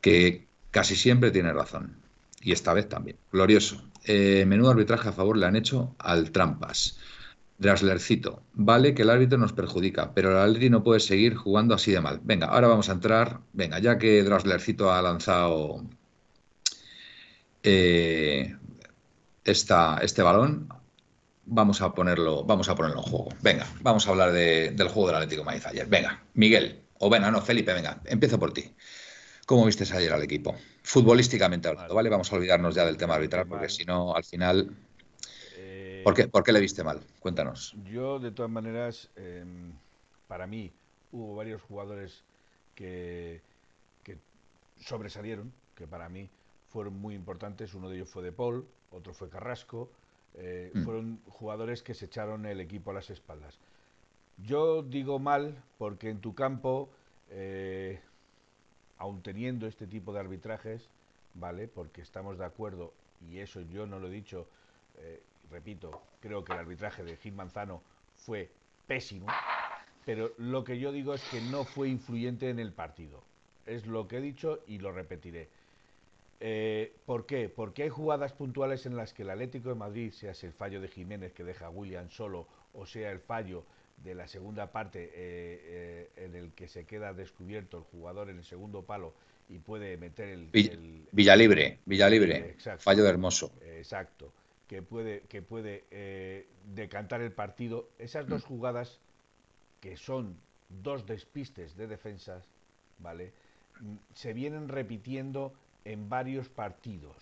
que 0.00 0.46
casi 0.70 0.96
siempre 0.96 1.30
tiene 1.30 1.52
razón. 1.52 1.96
Y 2.42 2.52
esta 2.52 2.72
vez 2.72 2.88
también. 2.88 3.16
Glorioso. 3.32 3.82
Eh, 4.04 4.44
menudo 4.46 4.70
arbitraje 4.70 5.08
a 5.08 5.12
favor 5.12 5.36
le 5.36 5.46
han 5.46 5.56
hecho 5.56 5.94
al 5.98 6.30
Trampas. 6.30 6.98
Draslercito, 7.60 8.42
vale 8.54 8.94
que 8.94 9.02
el 9.02 9.10
árbitro 9.10 9.36
nos 9.36 9.52
perjudica, 9.52 10.14
pero 10.14 10.30
el 10.30 10.38
Atleti 10.38 10.70
no 10.70 10.82
puede 10.82 10.98
seguir 10.98 11.34
jugando 11.34 11.74
así 11.74 11.92
de 11.92 12.00
mal. 12.00 12.18
Venga, 12.24 12.46
ahora 12.46 12.68
vamos 12.68 12.88
a 12.88 12.92
entrar. 12.92 13.40
Venga, 13.52 13.78
ya 13.78 13.98
que 13.98 14.22
Draslercito 14.22 14.90
ha 14.90 15.02
lanzado 15.02 15.84
eh, 17.62 18.56
este 19.44 20.22
balón, 20.22 20.68
vamos 21.44 21.82
a 21.82 21.92
ponerlo, 21.92 22.44
vamos 22.44 22.70
a 22.70 22.74
ponerlo 22.74 23.00
en 23.00 23.04
juego. 23.04 23.28
Venga, 23.42 23.66
vamos 23.82 24.06
a 24.06 24.10
hablar 24.10 24.32
del 24.32 24.88
juego 24.88 25.08
del 25.08 25.16
Atlético 25.16 25.44
Madrid 25.44 25.62
ayer. 25.66 25.86
Venga, 25.86 26.22
Miguel, 26.32 26.80
o 26.98 27.10
venga, 27.10 27.30
no, 27.30 27.42
Felipe, 27.42 27.74
venga, 27.74 28.00
empiezo 28.06 28.38
por 28.38 28.54
ti. 28.54 28.74
¿Cómo 29.44 29.66
viste 29.66 29.84
ayer 29.94 30.14
al 30.14 30.22
equipo? 30.22 30.56
Futbolísticamente 30.82 31.68
hablando, 31.68 31.94
¿vale? 31.94 32.08
Vamos 32.08 32.32
a 32.32 32.36
olvidarnos 32.36 32.74
ya 32.74 32.86
del 32.86 32.96
tema 32.96 33.16
arbitral, 33.16 33.46
porque 33.46 33.68
si 33.68 33.84
no, 33.84 34.14
al 34.14 34.24
final. 34.24 34.70
Eh, 36.00 36.28
¿Por, 36.28 36.44
qué, 36.44 36.52
le 36.52 36.60
viste 36.60 36.82
mal? 36.82 37.00
Cuéntanos. 37.20 37.74
Yo, 37.84 38.18
de 38.18 38.30
todas 38.30 38.50
maneras, 38.50 39.10
em, 39.16 39.72
para 40.28 40.46
mí, 40.46 40.72
hubo 41.12 41.36
varios 41.36 41.60
jugadores 41.62 42.24
que, 42.74 43.40
que 44.02 44.18
sobresalieron, 44.80 45.52
que 45.74 45.86
para 45.86 46.08
mí 46.08 46.28
fueron 46.68 46.98
muy 46.98 47.14
importantes. 47.14 47.74
Uno 47.74 47.88
de 47.88 47.96
ellos 47.96 48.08
fue 48.08 48.22
De 48.22 48.32
Paul, 48.32 48.66
otro 48.90 49.12
fue 49.12 49.28
Carrasco. 49.28 49.90
Eh, 50.34 50.70
mm. 50.74 50.84
Fueron 50.84 51.20
jugadores 51.28 51.82
que 51.82 51.94
se 51.94 52.06
echaron 52.06 52.46
el 52.46 52.60
equipo 52.60 52.90
a 52.90 52.94
las 52.94 53.10
espaldas. 53.10 53.58
Yo 54.38 54.82
digo 54.82 55.18
mal 55.18 55.62
porque 55.78 56.08
en 56.08 56.20
tu 56.20 56.34
campo, 56.34 56.88
eh, 57.30 58.00
aun 58.98 59.22
teniendo 59.22 59.66
este 59.66 59.86
tipo 59.86 60.12
de 60.12 60.20
arbitrajes, 60.20 60.88
¿vale? 61.34 61.68
Porque 61.68 62.00
estamos 62.00 62.38
de 62.38 62.44
acuerdo, 62.44 62.92
y 63.28 63.38
eso 63.38 63.60
yo 63.60 63.86
no 63.86 63.98
lo 63.98 64.08
he 64.08 64.10
dicho, 64.10 64.46
eh, 64.98 65.22
repito, 65.50 66.02
creo 66.20 66.44
que 66.44 66.52
el 66.52 66.58
arbitraje 66.58 67.02
de 67.04 67.16
Jim 67.16 67.34
Manzano 67.34 67.82
fue 68.14 68.50
pésimo, 68.86 69.26
pero 70.04 70.32
lo 70.38 70.64
que 70.64 70.78
yo 70.78 70.92
digo 70.92 71.14
es 71.14 71.22
que 71.30 71.40
no 71.40 71.64
fue 71.64 71.88
influyente 71.88 72.50
en 72.50 72.58
el 72.58 72.72
partido. 72.72 73.22
Es 73.66 73.86
lo 73.86 74.08
que 74.08 74.18
he 74.18 74.20
dicho 74.20 74.60
y 74.66 74.78
lo 74.78 74.92
repetiré. 74.92 75.48
Eh, 76.40 76.94
¿Por 77.04 77.26
qué? 77.26 77.50
Porque 77.50 77.82
hay 77.82 77.90
jugadas 77.90 78.32
puntuales 78.32 78.86
en 78.86 78.96
las 78.96 79.12
que 79.12 79.22
el 79.22 79.30
Atlético 79.30 79.68
de 79.68 79.74
Madrid, 79.74 80.10
sea 80.10 80.32
el 80.42 80.52
fallo 80.52 80.80
de 80.80 80.88
Jiménez 80.88 81.32
que 81.32 81.44
deja 81.44 81.66
a 81.66 81.70
William 81.70 82.08
solo, 82.10 82.46
o 82.72 82.86
sea 82.86 83.10
el 83.10 83.20
fallo 83.20 83.64
de 84.02 84.14
la 84.14 84.26
segunda 84.26 84.72
parte 84.72 85.04
eh, 85.04 85.10
eh, 85.14 86.08
en 86.16 86.34
el 86.34 86.52
que 86.52 86.66
se 86.66 86.84
queda 86.84 87.12
descubierto 87.12 87.76
el 87.76 87.84
jugador 87.84 88.30
en 88.30 88.38
el 88.38 88.44
segundo 88.44 88.82
palo 88.82 89.12
y 89.50 89.58
puede 89.58 89.98
meter 89.98 90.28
el... 90.28 90.48
Villa, 91.12 91.36
Libre, 91.36 91.80
Villa 91.84 92.08
Libre, 92.08 92.56
fallo 92.78 93.02
de 93.02 93.10
Hermoso. 93.10 93.52
exacto, 93.62 94.32
que 94.70 94.82
puede, 94.82 95.22
que 95.22 95.42
puede 95.42 96.46
decantar 96.76 97.20
el 97.22 97.32
partido. 97.32 97.88
Esas 97.98 98.28
dos 98.28 98.44
jugadas, 98.44 99.00
que 99.80 99.96
son 99.96 100.36
dos 100.68 101.06
despistes 101.06 101.76
de 101.76 101.88
defensas, 101.88 102.46
¿vale? 103.00 103.32
Mm, 103.80 103.96
se 104.14 104.32
vienen 104.32 104.68
repitiendo 104.68 105.52
en 105.84 106.08
varios 106.08 106.48
partidos. 106.48 107.16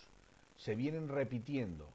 Se 0.58 0.74
vienen 0.74 1.08
repitiendo. 1.08 1.88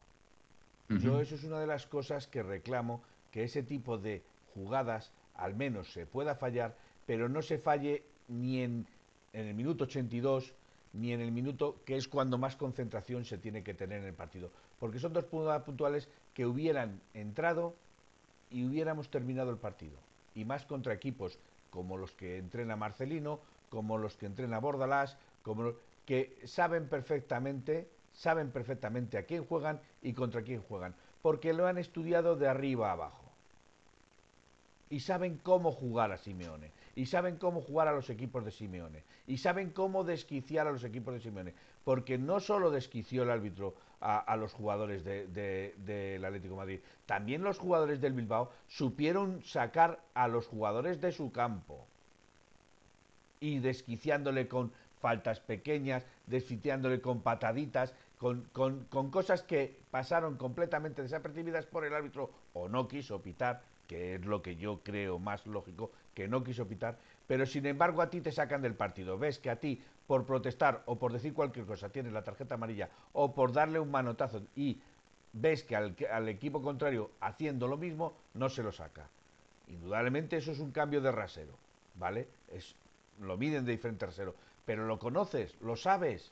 Yo 0.89 1.21
eso 1.21 1.35
es 1.35 1.43
una 1.43 1.59
de 1.59 1.67
las 1.67 1.85
cosas 1.85 2.25
que 2.25 2.41
reclamo, 2.41 3.03
que 3.29 3.43
ese 3.43 3.61
tipo 3.61 3.99
de 3.99 4.23
jugadas 4.55 5.11
al 5.35 5.53
menos 5.53 5.93
se 5.93 6.07
pueda 6.07 6.33
fallar, 6.33 6.75
pero 7.05 7.29
no 7.29 7.43
se 7.43 7.59
falle 7.59 8.01
ni 8.27 8.61
en, 8.61 8.87
en 9.33 9.47
el 9.47 9.53
minuto 9.53 9.83
82 9.83 10.51
ni 10.93 11.11
en 11.11 11.21
el 11.21 11.31
minuto 11.31 11.77
que 11.85 11.97
es 11.97 12.07
cuando 12.07 12.37
más 12.37 12.55
concentración 12.55 13.25
se 13.25 13.37
tiene 13.37 13.63
que 13.63 13.73
tener 13.73 14.01
en 14.01 14.07
el 14.07 14.13
partido. 14.13 14.49
Porque 14.79 14.99
son 14.99 15.13
dos 15.13 15.25
puntuales 15.25 16.07
que 16.33 16.45
hubieran 16.45 17.01
entrado 17.13 17.75
y 18.49 18.65
hubiéramos 18.65 19.09
terminado 19.09 19.49
el 19.51 19.57
partido. 19.57 19.97
Y 20.35 20.45
más 20.45 20.65
contra 20.65 20.93
equipos 20.93 21.39
como 21.71 21.97
los 21.97 22.11
que 22.11 22.37
entrena 22.37 22.75
Marcelino, 22.75 23.39
como 23.69 23.97
los 23.97 24.15
que 24.15 24.27
entrena 24.27 24.59
Bordalás, 24.59 25.17
como 25.41 25.73
que 26.05 26.37
saben 26.45 26.87
perfectamente, 26.87 27.89
saben 28.13 28.51
perfectamente 28.51 29.17
a 29.17 29.23
quién 29.23 29.43
juegan 29.45 29.81
y 30.03 30.13
contra 30.13 30.43
quién 30.43 30.61
juegan, 30.61 30.93
porque 31.23 31.53
lo 31.53 31.65
han 31.65 31.79
estudiado 31.79 32.35
de 32.35 32.47
arriba 32.47 32.89
a 32.89 32.93
abajo. 32.93 33.22
Y 34.93 34.99
saben 34.99 35.39
cómo 35.41 35.71
jugar 35.71 36.11
a 36.11 36.17
Simeone, 36.17 36.69
y 36.95 37.07
saben 37.07 37.37
cómo 37.37 37.61
jugar 37.61 37.87
a 37.87 37.93
los 37.93 38.11
equipos 38.11 38.45
de 38.45 38.51
Simeone, 38.51 39.01
y 39.25 39.39
saben 39.39 39.71
cómo 39.71 40.03
desquiciar 40.03 40.67
a 40.67 40.71
los 40.71 40.83
equipos 40.83 41.15
de 41.15 41.19
Simeone, 41.19 41.55
porque 41.83 42.19
no 42.19 42.39
solo 42.39 42.69
desquició 42.69 43.23
el 43.23 43.31
árbitro 43.31 43.73
a, 44.01 44.35
los 44.35 44.53
jugadores 44.53 45.03
del 45.03 45.33
de, 45.33 46.21
Atlético 46.23 46.57
Madrid, 46.57 46.79
también 47.07 47.41
los 47.41 47.57
jugadores 47.57 48.01
del 48.01 48.13
Bilbao 48.13 48.51
supieron 48.67 49.41
sacar 49.43 49.99
a 50.13 50.27
los 50.27 50.45
jugadores 50.45 51.01
de 51.01 51.11
su 51.11 51.31
campo 51.31 51.87
y 53.39 53.57
desquiciándole 53.57 54.47
con 54.47 54.71
faltas 55.01 55.39
pequeñas, 55.39 56.05
desfiteándole 56.27 57.01
con 57.01 57.21
pataditas, 57.21 57.95
con, 58.19 58.43
con, 58.53 59.09
cosas 59.09 59.41
que 59.41 59.75
pasaron 59.89 60.37
completamente 60.37 61.01
desapercibidas 61.01 61.65
por 61.65 61.83
el 61.83 61.95
árbitro 61.95 62.29
o 62.53 62.69
no 62.69 62.87
quiso 62.87 63.23
pitar, 63.23 63.72
que 63.87 64.15
es 64.15 64.25
lo 64.25 64.41
que 64.41 64.55
yo 64.55 64.81
creo 64.83 65.19
más 65.19 65.45
lógico, 65.45 65.91
que 66.13 66.27
no 66.27 66.43
quiso 66.43 66.67
pitar, 66.67 66.97
pero 67.27 67.45
sin 67.45 67.65
embargo 67.65 68.01
a 68.01 68.09
ti 68.09 68.21
te 68.21 68.31
sacan 68.31 68.61
del 68.61 68.75
partido. 68.75 69.17
Ves 69.17 69.39
que 69.39 69.49
a 69.49 69.59
ti, 69.59 69.81
por 70.07 70.25
protestar 70.25 70.83
o 70.85 70.97
por 70.97 71.13
decir 71.13 71.33
cualquier 71.33 71.65
cosa, 71.65 71.89
tienes 71.89 72.13
la 72.13 72.23
tarjeta 72.23 72.55
amarilla 72.55 72.89
o 73.13 73.33
por 73.33 73.51
darle 73.51 73.79
un 73.79 73.91
manotazo 73.91 74.41
y 74.55 74.79
ves 75.33 75.63
que 75.63 75.75
al, 75.75 75.95
al 76.11 76.29
equipo 76.29 76.61
contrario 76.61 77.11
haciendo 77.21 77.67
lo 77.67 77.77
mismo, 77.77 78.13
no 78.33 78.49
se 78.49 78.63
lo 78.63 78.71
saca. 78.71 79.07
Indudablemente 79.67 80.37
eso 80.37 80.51
es 80.51 80.59
un 80.59 80.71
cambio 80.71 81.01
de 81.01 81.11
rasero, 81.11 81.53
¿vale? 81.95 82.27
Es, 82.51 82.75
lo 83.19 83.37
miden 83.37 83.65
de 83.65 83.71
diferente 83.71 84.05
rasero 84.05 84.35
pero 84.65 84.85
lo 84.85 84.99
conoces, 84.99 85.55
lo 85.61 85.75
sabes. 85.75 86.31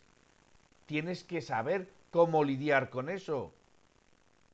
Tienes 0.85 1.23
que 1.23 1.41
saber 1.41 1.89
cómo 2.11 2.43
lidiar 2.43 2.89
con 2.89 3.09
eso. 3.09 3.51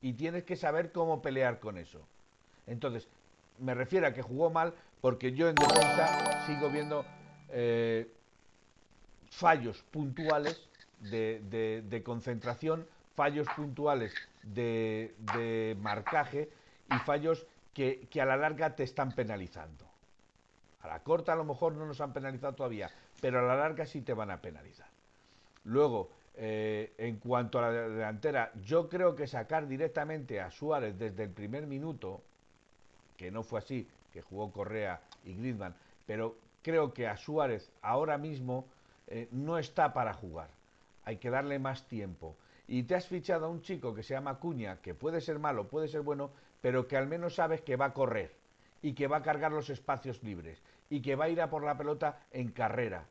Y 0.01 0.13
tienes 0.13 0.43
que 0.43 0.55
saber 0.55 0.91
cómo 0.91 1.21
pelear 1.21 1.59
con 1.59 1.77
eso. 1.77 2.01
Entonces, 2.67 3.07
me 3.59 3.73
refiero 3.73 4.07
a 4.07 4.13
que 4.13 4.21
jugó 4.21 4.49
mal 4.49 4.73
porque 5.01 5.33
yo 5.33 5.49
en 5.49 5.55
defensa 5.55 6.45
sigo 6.45 6.69
viendo 6.69 7.05
eh, 7.49 8.11
fallos 9.29 9.83
puntuales 9.91 10.67
de, 10.99 12.01
concentración, 12.03 12.87
fallos 13.15 13.47
puntuales 13.55 14.13
de, 14.43 15.77
marcaje 15.81 16.49
y 16.91 16.97
fallos 16.99 17.45
que, 17.73 18.07
a 18.19 18.25
la 18.25 18.37
larga 18.37 18.75
te 18.75 18.83
están 18.83 19.11
penalizando. 19.11 19.85
A 20.81 20.87
la 20.87 21.03
corta 21.03 21.33
a 21.33 21.35
lo 21.35 21.43
mejor 21.43 21.73
no 21.73 21.85
nos 21.85 22.01
han 22.01 22.13
penalizado 22.13 22.53
todavía, 22.53 22.89
pero 23.21 23.39
a 23.39 23.41
la 23.43 23.55
larga 23.55 23.85
sí 23.85 24.01
te 24.01 24.13
van 24.13 24.31
a 24.31 24.41
penalizar. 24.41 24.87
Luego, 25.65 26.09
eh, 26.35 26.93
en 26.97 27.17
cuanto 27.17 27.59
a 27.59 27.63
la 27.63 27.71
delantera, 27.71 28.51
yo 28.63 28.87
creo 28.87 29.15
que 29.15 29.27
sacar 29.27 29.67
directamente 29.67 30.39
a 30.39 30.49
Suárez 30.49 30.97
desde 30.97 31.23
el 31.23 31.31
primer 31.31 31.67
minuto, 31.67 32.21
que 33.17 33.31
no 33.31 33.43
fue 33.43 33.59
así, 33.59 33.87
que 34.13 34.21
jugó 34.21 34.51
Correa 34.51 35.01
y 35.25 35.33
Griezmann, 35.33 35.75
pero 36.05 36.37
creo 36.61 36.93
que 36.93 37.07
a 37.07 37.17
Suárez 37.17 37.71
ahora 37.81 38.17
mismo 38.17 38.65
eh, 39.07 39.27
no 39.31 39.57
está 39.57 39.93
para 39.93 40.13
jugar. 40.13 40.49
Hay 41.03 41.17
que 41.17 41.29
darle 41.29 41.59
más 41.59 41.87
tiempo. 41.87 42.35
Y 42.67 42.83
te 42.83 42.95
has 42.95 43.07
fichado 43.07 43.45
a 43.45 43.49
un 43.49 43.61
chico 43.61 43.95
que 43.95 44.03
se 44.03 44.13
llama 44.13 44.39
Cuña, 44.39 44.81
que 44.81 44.93
puede 44.93 45.21
ser 45.21 45.39
malo, 45.39 45.67
puede 45.67 45.87
ser 45.87 46.01
bueno, 46.01 46.31
pero 46.61 46.87
que 46.87 46.97
al 46.97 47.07
menos 47.07 47.35
sabes 47.35 47.61
que 47.61 47.77
va 47.77 47.85
a 47.85 47.93
correr 47.93 48.33
y 48.81 48.93
que 48.93 49.07
va 49.07 49.17
a 49.17 49.23
cargar 49.23 49.51
los 49.51 49.69
espacios 49.69 50.21
libres 50.23 50.61
y 50.89 51.01
que 51.01 51.15
va 51.15 51.25
a 51.25 51.29
ir 51.29 51.41
a 51.41 51.49
por 51.49 51.63
la 51.63 51.77
pelota 51.77 52.19
en 52.31 52.51
carrera. 52.51 53.05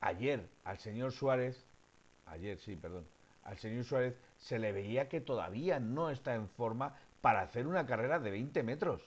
Ayer 0.00 0.48
al 0.64 0.78
señor 0.78 1.12
Suárez, 1.12 1.66
ayer 2.26 2.58
sí, 2.58 2.76
perdón, 2.76 3.06
al 3.44 3.58
señor 3.58 3.84
Suárez 3.84 4.16
se 4.38 4.58
le 4.58 4.72
veía 4.72 5.08
que 5.08 5.20
todavía 5.20 5.78
no 5.78 6.08
está 6.08 6.34
en 6.34 6.48
forma 6.48 6.96
para 7.20 7.42
hacer 7.42 7.66
una 7.66 7.86
carrera 7.86 8.18
de 8.18 8.30
20 8.30 8.62
metros. 8.62 9.02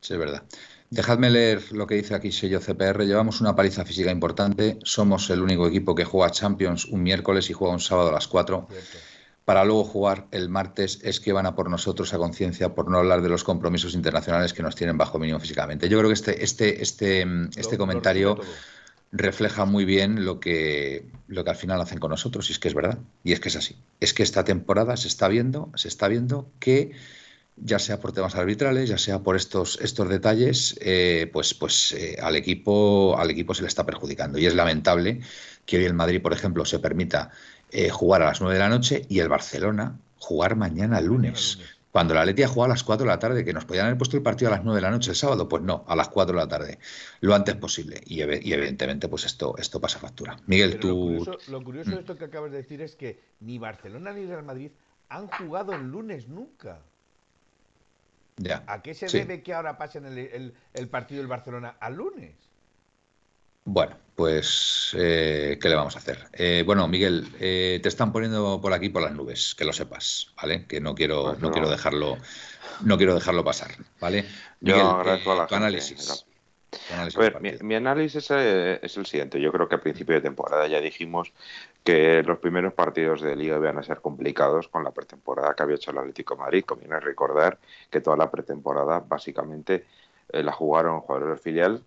Sí, 0.00 0.14
es 0.14 0.18
verdad. 0.18 0.42
Dejadme 0.90 1.28
leer 1.28 1.72
lo 1.72 1.86
que 1.86 1.96
dice 1.96 2.14
aquí 2.14 2.30
sello 2.30 2.60
CPR. 2.60 3.04
Llevamos 3.04 3.40
una 3.40 3.56
paliza 3.56 3.84
física 3.84 4.10
importante. 4.10 4.78
Somos 4.84 5.28
el 5.30 5.42
único 5.42 5.66
equipo 5.66 5.94
que 5.94 6.04
juega 6.04 6.30
Champions 6.30 6.84
un 6.84 7.02
miércoles 7.02 7.50
y 7.50 7.52
juega 7.52 7.74
un 7.74 7.80
sábado 7.80 8.10
a 8.10 8.12
las 8.12 8.28
4 8.28 8.68
para 9.48 9.64
luego 9.64 9.82
jugar 9.84 10.26
el 10.30 10.50
martes 10.50 10.98
es 11.02 11.20
que 11.20 11.32
van 11.32 11.46
a 11.46 11.54
por 11.54 11.70
nosotros 11.70 12.12
a 12.12 12.18
conciencia 12.18 12.74
por 12.74 12.90
no 12.90 12.98
hablar 12.98 13.22
de 13.22 13.30
los 13.30 13.44
compromisos 13.44 13.94
internacionales 13.94 14.52
que 14.52 14.62
nos 14.62 14.76
tienen 14.76 14.98
bajo 14.98 15.18
mínimo 15.18 15.40
físicamente. 15.40 15.88
Yo 15.88 15.96
creo 15.96 16.10
que 16.10 16.14
este, 16.14 16.44
este, 16.44 16.82
este, 16.82 17.26
este 17.56 17.78
comentario 17.78 18.38
refleja 19.12 19.64
muy 19.64 19.84
bien 19.84 20.24
lo 20.24 20.40
que, 20.40 21.06
lo 21.28 21.44
que 21.44 21.50
al 21.50 21.56
final 21.56 21.80
hacen 21.80 21.98
con 21.98 22.10
nosotros, 22.10 22.48
y 22.48 22.52
es 22.52 22.58
que 22.58 22.68
es 22.68 22.74
verdad, 22.74 22.98
y 23.24 23.32
es 23.32 23.40
que 23.40 23.48
es 23.48 23.56
así. 23.56 23.76
Es 24.00 24.12
que 24.14 24.22
esta 24.22 24.44
temporada 24.44 24.96
se 24.96 25.08
está 25.08 25.28
viendo, 25.28 25.70
se 25.74 25.88
está 25.88 26.08
viendo 26.08 26.50
que 26.58 26.92
ya 27.56 27.78
sea 27.78 28.00
por 28.00 28.12
temas 28.12 28.34
arbitrales, 28.34 28.88
ya 28.88 28.98
sea 28.98 29.20
por 29.20 29.36
estos, 29.36 29.78
estos 29.82 30.08
detalles, 30.08 30.76
eh, 30.80 31.28
pues, 31.32 31.54
pues 31.54 31.92
eh, 31.92 32.16
al, 32.22 32.36
equipo, 32.36 33.16
al 33.18 33.30
equipo 33.30 33.54
se 33.54 33.62
le 33.62 33.68
está 33.68 33.84
perjudicando. 33.84 34.38
Y 34.38 34.46
es 34.46 34.54
lamentable 34.54 35.20
que 35.66 35.78
hoy 35.78 35.84
el 35.84 35.94
Madrid, 35.94 36.22
por 36.22 36.32
ejemplo, 36.32 36.64
se 36.64 36.78
permita 36.78 37.30
eh, 37.70 37.90
jugar 37.90 38.22
a 38.22 38.26
las 38.26 38.40
9 38.40 38.54
de 38.54 38.60
la 38.60 38.68
noche 38.68 39.06
y 39.08 39.18
el 39.18 39.28
Barcelona 39.28 39.98
jugar 40.18 40.56
mañana 40.56 41.00
lunes. 41.00 41.58
Cuando 41.90 42.12
la 42.14 42.24
Letia 42.24 42.48
juega 42.48 42.66
a 42.66 42.68
las 42.68 42.84
4 42.84 43.04
de 43.04 43.10
la 43.10 43.18
tarde, 43.18 43.44
que 43.44 43.52
nos 43.52 43.64
podían 43.64 43.86
haber 43.86 43.96
puesto 43.96 44.16
el 44.16 44.22
partido 44.22 44.50
a 44.52 44.56
las 44.56 44.64
9 44.64 44.76
de 44.76 44.82
la 44.82 44.90
noche 44.90 45.10
el 45.10 45.16
sábado, 45.16 45.48
pues 45.48 45.62
no, 45.62 45.84
a 45.88 45.96
las 45.96 46.08
4 46.08 46.34
de 46.34 46.40
la 46.40 46.48
tarde, 46.48 46.78
lo 47.20 47.34
antes 47.34 47.56
posible. 47.56 48.02
Y, 48.04 48.20
evidentemente, 48.20 49.08
pues 49.08 49.24
esto, 49.24 49.56
esto 49.56 49.80
pasa 49.80 49.98
factura. 49.98 50.36
Miguel, 50.46 50.78
tú. 50.78 51.24
Lo 51.48 51.64
curioso, 51.64 51.90
de 51.90 51.96
mm. 51.96 52.00
esto 52.00 52.16
que 52.16 52.26
acabas 52.26 52.50
de 52.50 52.58
decir 52.58 52.82
es 52.82 52.94
que 52.94 53.20
ni 53.40 53.58
Barcelona 53.58 54.12
ni 54.12 54.26
Real 54.26 54.44
Madrid 54.44 54.70
han 55.08 55.28
jugado 55.28 55.72
el 55.72 55.90
lunes 55.90 56.28
nunca. 56.28 56.80
Ya. 58.36 58.62
¿A 58.66 58.82
qué 58.82 58.94
se 58.94 59.08
debe 59.08 59.42
que 59.42 59.54
ahora 59.54 59.78
pasen 59.78 60.04
el, 60.04 60.54
el, 60.74 60.88
partido 60.88 61.20
del 61.20 61.26
Barcelona 61.26 61.76
al 61.80 61.96
lunes? 61.96 62.36
Bueno, 63.70 63.96
pues, 64.14 64.96
eh, 64.98 65.58
¿qué 65.60 65.68
le 65.68 65.74
vamos 65.74 65.94
a 65.94 65.98
hacer? 65.98 66.26
Eh, 66.32 66.62
bueno, 66.64 66.88
Miguel, 66.88 67.28
eh, 67.38 67.80
te 67.82 67.90
están 67.90 68.12
poniendo 68.12 68.62
por 68.62 68.72
aquí 68.72 68.88
por 68.88 69.02
las 69.02 69.12
nubes, 69.12 69.54
que 69.54 69.66
lo 69.66 69.74
sepas, 69.74 70.32
¿vale? 70.40 70.64
Que 70.66 70.80
no 70.80 70.94
quiero, 70.94 71.24
pues 71.24 71.40
no, 71.40 71.50
quiero 71.50 71.68
dejarlo, 71.68 72.16
no 72.82 72.96
quiero 72.96 73.14
dejarlo 73.14 73.44
pasar, 73.44 73.72
¿vale? 74.00 74.24
Miguel, 74.60 74.86
tu 75.22 75.54
análisis. 75.54 76.24
a 76.90 77.20
ver, 77.20 77.60
mi, 77.60 77.74
análisis 77.74 78.30
es, 78.30 78.96
el 78.96 79.04
siguiente. 79.04 79.38
Yo 79.38 79.52
creo 79.52 79.68
que 79.68 79.74
a 79.74 79.80
principio 79.82 80.14
de 80.14 80.22
temporada 80.22 80.66
ya 80.66 80.80
dijimos 80.80 81.34
que 81.84 82.22
los 82.22 82.38
primeros 82.38 82.72
partidos 82.72 83.20
de 83.20 83.36
Liga 83.36 83.58
iban 83.58 83.76
a 83.76 83.82
ser 83.82 84.00
complicados 84.00 84.68
con 84.68 84.82
la 84.82 84.92
pretemporada 84.92 85.52
que 85.54 85.62
había 85.62 85.76
hecho 85.76 85.90
el 85.90 85.98
Atlético 85.98 86.36
de 86.36 86.40
Madrid. 86.40 86.64
Conviene 86.64 87.00
recordar 87.00 87.58
que 87.90 88.00
toda 88.00 88.16
la 88.16 88.30
pretemporada 88.30 89.00
básicamente 89.00 89.84
la 90.32 90.52
jugaron 90.52 91.00
jugadores 91.02 91.28
del 91.28 91.38
filial 91.38 91.84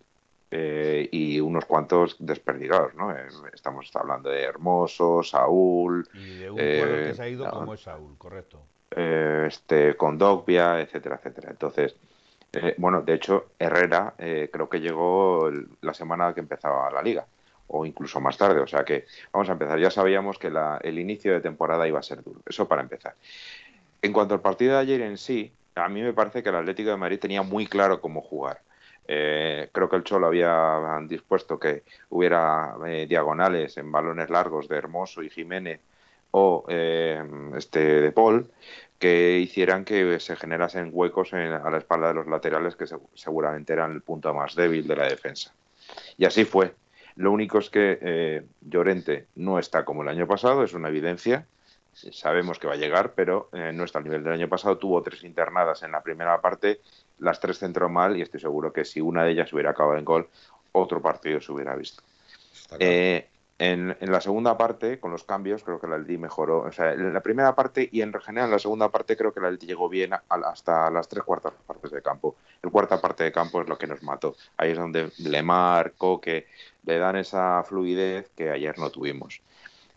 eh, 0.53 1.07
y 1.11 1.39
unos 1.39 1.63
cuantos 1.63 2.17
desperdigados, 2.19 2.93
¿no? 2.93 3.15
Eh, 3.15 3.25
estamos 3.53 3.89
hablando 3.95 4.29
de 4.29 4.43
Hermoso, 4.43 5.23
Saúl... 5.23 6.05
Y 6.13 6.39
de 6.39 6.51
un 6.51 6.59
eh, 6.59 7.05
que 7.07 7.13
se 7.15 7.23
ha 7.23 7.29
ido 7.29 7.49
como 7.49 7.73
es 7.73 7.79
Saúl, 7.79 8.17
correcto. 8.17 8.61
Eh, 8.93 9.45
este, 9.47 9.95
con 9.95 10.17
Dogbia, 10.17 10.81
etcétera, 10.81 11.15
etcétera. 11.15 11.51
Entonces, 11.51 11.95
bueno, 12.75 13.01
de 13.01 13.13
hecho, 13.13 13.51
Herrera 13.57 14.13
creo 14.17 14.67
que 14.67 14.81
llegó 14.81 15.49
la 15.79 15.93
semana 15.93 16.33
que 16.33 16.41
empezaba 16.41 16.91
la 16.91 17.01
liga, 17.01 17.25
o 17.67 17.85
incluso 17.85 18.19
más 18.19 18.37
tarde, 18.37 18.59
o 18.59 18.67
sea 18.67 18.83
que 18.83 19.05
vamos 19.31 19.47
a 19.47 19.53
empezar. 19.53 19.79
Ya 19.79 19.89
sabíamos 19.89 20.37
que 20.37 20.51
el 20.81 20.99
inicio 20.99 21.31
de 21.31 21.39
temporada 21.39 21.87
iba 21.87 21.99
a 21.99 22.03
ser 22.03 22.21
duro, 22.21 22.41
eso 22.45 22.67
para 22.67 22.81
empezar. 22.81 23.15
En 24.01 24.11
cuanto 24.11 24.33
al 24.33 24.41
partido 24.41 24.73
de 24.73 24.79
ayer 24.79 24.99
en 24.99 25.17
sí, 25.17 25.53
a 25.75 25.87
mí 25.87 26.01
me 26.01 26.11
parece 26.11 26.43
que 26.43 26.49
el 26.49 26.55
Atlético 26.55 26.89
de 26.89 26.97
Madrid 26.97 27.19
tenía 27.19 27.41
muy 27.41 27.67
claro 27.67 28.01
cómo 28.01 28.19
jugar 28.19 28.59
eh, 29.07 29.69
creo 29.71 29.89
que 29.89 29.95
el 29.95 30.03
Cholo 30.03 30.27
había 30.27 30.99
dispuesto 31.07 31.59
que 31.59 31.83
hubiera 32.09 32.75
eh, 32.87 33.07
diagonales 33.07 33.77
en 33.77 33.91
balones 33.91 34.29
largos 34.29 34.67
de 34.67 34.77
Hermoso 34.77 35.23
y 35.23 35.29
Jiménez 35.29 35.81
o 36.31 36.65
eh, 36.69 37.21
este 37.57 37.79
de 38.01 38.11
Paul 38.11 38.49
que 38.99 39.39
hicieran 39.39 39.83
que 39.83 40.19
se 40.19 40.35
generasen 40.35 40.91
huecos 40.93 41.33
a 41.33 41.69
la 41.69 41.77
espalda 41.77 42.09
de 42.09 42.13
los 42.13 42.27
laterales 42.27 42.75
que 42.75 42.85
seguramente 43.15 43.73
eran 43.73 43.91
el 43.91 44.01
punto 44.01 44.33
más 44.33 44.55
débil 44.55 44.87
de 44.87 44.95
la 44.95 45.07
defensa. 45.07 45.53
Y 46.17 46.25
así 46.25 46.45
fue. 46.45 46.75
Lo 47.15 47.31
único 47.31 47.57
es 47.57 47.71
que 47.71 48.45
Llorente 48.61 49.25
no 49.35 49.57
está 49.57 49.83
como 49.85 50.03
el 50.03 50.07
año 50.07 50.27
pasado, 50.27 50.63
es 50.63 50.73
una 50.73 50.89
evidencia. 50.89 51.47
Sabemos 51.93 52.59
que 52.59 52.67
va 52.67 52.73
a 52.73 52.77
llegar, 52.77 53.13
pero 53.15 53.49
no 53.73 53.83
está 53.83 53.97
al 53.97 54.05
nivel 54.05 54.23
del 54.23 54.33
año 54.33 54.47
pasado. 54.47 54.77
Tuvo 54.77 55.01
tres 55.01 55.23
internadas 55.23 55.81
en 55.81 55.91
la 55.91 56.03
primera 56.03 56.39
parte 56.39 56.79
las 57.21 57.39
tres 57.39 57.59
centró 57.59 57.87
mal 57.89 58.17
y 58.17 58.21
estoy 58.21 58.39
seguro 58.39 58.73
que 58.73 58.83
si 58.83 58.99
una 58.99 59.23
de 59.23 59.31
ellas 59.31 59.53
hubiera 59.53 59.71
acabado 59.71 59.97
en 59.97 60.05
gol, 60.05 60.27
otro 60.73 61.01
partido 61.01 61.39
se 61.39 61.51
hubiera 61.51 61.75
visto. 61.75 62.03
Eh, 62.79 63.27
en, 63.59 63.95
la 63.99 64.21
segunda 64.21 64.57
parte, 64.57 64.99
con 64.99 65.11
los 65.11 65.23
cambios, 65.23 65.63
creo 65.63 65.79
que 65.79 65.85
la 65.85 65.95
Aldi 65.95 66.17
mejoró. 66.17 66.61
O 66.61 66.71
sea, 66.71 66.93
en 66.93 67.13
la 67.13 67.21
primera 67.21 67.53
parte 67.53 67.87
y 67.91 68.01
en 68.01 68.11
general 68.13 68.47
en 68.47 68.53
la 68.53 68.59
segunda 68.59 68.89
parte 68.89 69.15
creo 69.15 69.31
que 69.31 69.39
la 69.39 69.49
Aldi 69.49 69.67
llegó 69.67 69.87
bien 69.87 70.13
hasta 70.29 70.89
las 70.89 71.07
tres 71.07 71.23
cuartas 71.23 71.53
partes 71.67 71.91
de 71.91 72.01
campo. 72.01 72.37
El 72.63 72.71
cuarta 72.71 72.99
parte 72.99 73.23
de 73.23 73.31
campo 73.31 73.61
es 73.61 73.69
lo 73.69 73.77
que 73.77 73.85
nos 73.85 74.01
mató. 74.01 74.35
Ahí 74.57 74.71
es 74.71 74.77
donde 74.77 75.11
Lemar, 75.19 75.93
Coque 75.95 76.47
le 76.85 76.97
dan 76.97 77.17
esa 77.17 77.63
fluidez 77.63 78.31
que 78.35 78.49
ayer 78.49 78.79
no 78.79 78.89
tuvimos. 78.89 79.41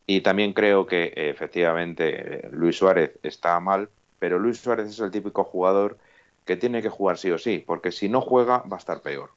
Y 0.06 0.20
también 0.20 0.52
creo 0.52 0.84
que 0.84 1.14
efectivamente 1.16 2.48
Luis 2.52 2.76
Suárez 2.76 3.18
está 3.22 3.58
mal, 3.60 3.88
pero 4.18 4.38
Luis 4.38 4.58
Suárez 4.58 4.90
es 4.90 5.00
el 5.00 5.10
típico 5.10 5.42
jugador 5.42 5.96
que 6.44 6.56
tiene 6.56 6.82
que 6.82 6.88
jugar 6.88 7.18
sí 7.18 7.30
o 7.30 7.38
sí, 7.38 7.62
porque 7.66 7.92
si 7.92 8.08
no 8.08 8.20
juega 8.20 8.58
va 8.58 8.76
a 8.76 8.78
estar 8.78 9.00
peor. 9.00 9.30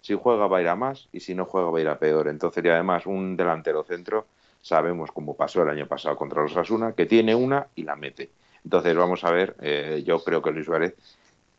Si 0.00 0.14
juega 0.14 0.46
va 0.46 0.58
a 0.58 0.62
ir 0.62 0.68
a 0.68 0.76
más 0.76 1.08
y 1.12 1.20
si 1.20 1.34
no 1.34 1.44
juega 1.44 1.70
va 1.70 1.78
a 1.78 1.80
ir 1.80 1.88
a 1.88 1.98
peor. 1.98 2.28
Entonces, 2.28 2.64
y 2.64 2.68
además, 2.68 3.06
un 3.06 3.36
delantero 3.36 3.84
centro, 3.84 4.26
sabemos 4.60 5.12
como 5.12 5.36
pasó 5.36 5.62
el 5.62 5.68
año 5.68 5.86
pasado 5.86 6.16
contra 6.16 6.42
los 6.42 6.56
Asuna, 6.56 6.92
que 6.92 7.06
tiene 7.06 7.34
una 7.34 7.68
y 7.74 7.82
la 7.82 7.96
mete. 7.96 8.30
Entonces, 8.64 8.96
vamos 8.96 9.24
a 9.24 9.30
ver, 9.30 9.56
eh, 9.60 10.02
yo 10.04 10.22
creo 10.22 10.42
que 10.42 10.50
Luis 10.50 10.66
Suárez 10.66 10.94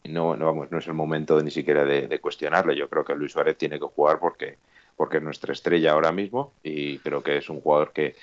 no, 0.05 0.35
no, 0.35 0.45
vamos, 0.47 0.71
no 0.71 0.79
es 0.79 0.87
el 0.87 0.93
momento 0.93 1.41
ni 1.41 1.51
siquiera 1.51 1.85
de, 1.85 2.19
cuestionarle. 2.19 2.75
Yo 2.75 2.89
creo 2.89 3.05
que 3.05 3.15
Luis 3.15 3.31
Suárez 3.31 3.57
tiene 3.57 3.79
que 3.79 3.85
jugar 3.85 4.19
porque, 4.19 4.57
porque 4.95 5.17
es 5.17 5.23
nuestra 5.23 5.53
estrella 5.53 5.93
ahora 5.93 6.11
mismo 6.11 6.53
y 6.63 6.99
creo 6.99 7.23
que 7.23 7.37
es 7.37 7.49
un 7.49 7.61
jugador 7.61 7.93
que 7.93 8.15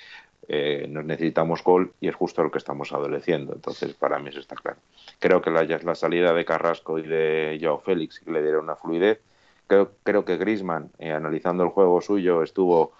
eh, 0.47 0.85
nos 0.89 1.05
necesitamos 1.05 1.63
gol 1.63 1.93
y 2.01 2.07
es 2.07 2.15
justo 2.15 2.43
lo 2.43 2.51
que 2.51 2.57
estamos 2.57 2.91
adoleciendo. 2.91 3.53
Entonces, 3.53 3.93
para 3.93 4.19
mí 4.19 4.29
eso 4.29 4.39
está 4.39 4.55
claro. 4.55 4.77
Creo 5.19 5.41
que 5.41 5.49
la, 5.49 5.63
la 5.63 5.95
salida 5.95 6.33
de 6.33 6.45
Carrasco 6.45 6.99
y 6.99 7.03
de 7.03 7.59
Joao 7.61 7.79
Félix 7.79 8.21
le 8.27 8.41
dieron 8.41 8.65
una 8.65 8.75
fluidez. 8.75 9.21
Creo, 9.67 9.91
creo 10.03 10.25
que 10.25 10.37
Grisman, 10.37 10.91
eh, 10.99 11.11
analizando 11.11 11.63
el 11.63 11.69
juego 11.69 12.01
suyo, 12.01 12.43
estuvo 12.43 12.93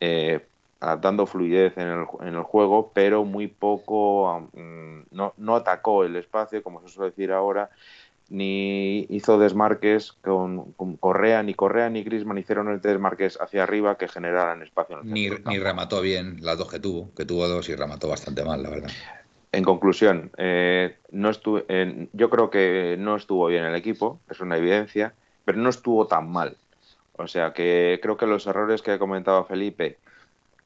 eh, 0.00 0.44
dando 0.80 1.26
fluidez 1.26 1.76
en 1.78 1.88
el, 1.88 2.06
en 2.20 2.34
el, 2.34 2.42
juego, 2.42 2.92
pero 2.92 3.24
muy 3.24 3.48
poco, 3.48 4.48
mm, 4.52 5.00
no, 5.10 5.34
no 5.36 5.56
atacó 5.56 6.04
el 6.04 6.16
espacio, 6.16 6.62
como 6.62 6.80
se 6.82 6.88
suele 6.88 7.10
decir 7.10 7.32
ahora, 7.32 7.70
ni 8.30 9.06
hizo 9.08 9.38
desmarques 9.38 10.12
con, 10.12 10.72
Correa, 11.00 11.42
ni 11.42 11.54
Correa 11.54 11.88
ni 11.88 12.02
Grisman 12.02 12.38
hicieron 12.38 12.68
el 12.68 12.80
desmarques 12.80 13.40
hacia 13.40 13.62
arriba 13.62 13.96
que 13.96 14.08
generaran 14.08 14.62
espacio. 14.62 15.00
En 15.00 15.08
el 15.08 15.12
ni, 15.12 15.30
ni 15.30 15.58
remató 15.58 16.00
bien 16.00 16.38
las 16.40 16.58
dos 16.58 16.70
que 16.70 16.78
tuvo, 16.78 17.10
que 17.14 17.24
tuvo 17.24 17.48
dos 17.48 17.68
y 17.68 17.74
remató 17.74 18.08
bastante 18.08 18.44
mal, 18.44 18.62
la 18.62 18.70
verdad. 18.70 18.90
En 19.50 19.64
conclusión, 19.64 20.30
eh, 20.36 20.96
no 21.10 21.30
estuve, 21.30 22.08
yo 22.12 22.28
creo 22.28 22.50
que 22.50 22.96
no 22.98 23.16
estuvo 23.16 23.46
bien 23.46 23.64
el 23.64 23.74
equipo, 23.74 24.20
es 24.28 24.40
una 24.40 24.58
evidencia, 24.58 25.14
pero 25.46 25.58
no 25.58 25.70
estuvo 25.70 26.06
tan 26.06 26.30
mal. 26.30 26.56
O 27.14 27.26
sea 27.26 27.52
que 27.52 27.98
creo 28.02 28.16
que 28.16 28.26
los 28.26 28.46
errores 28.46 28.82
que 28.82 28.92
ha 28.92 28.98
comentado 28.98 29.44
Felipe 29.44 29.96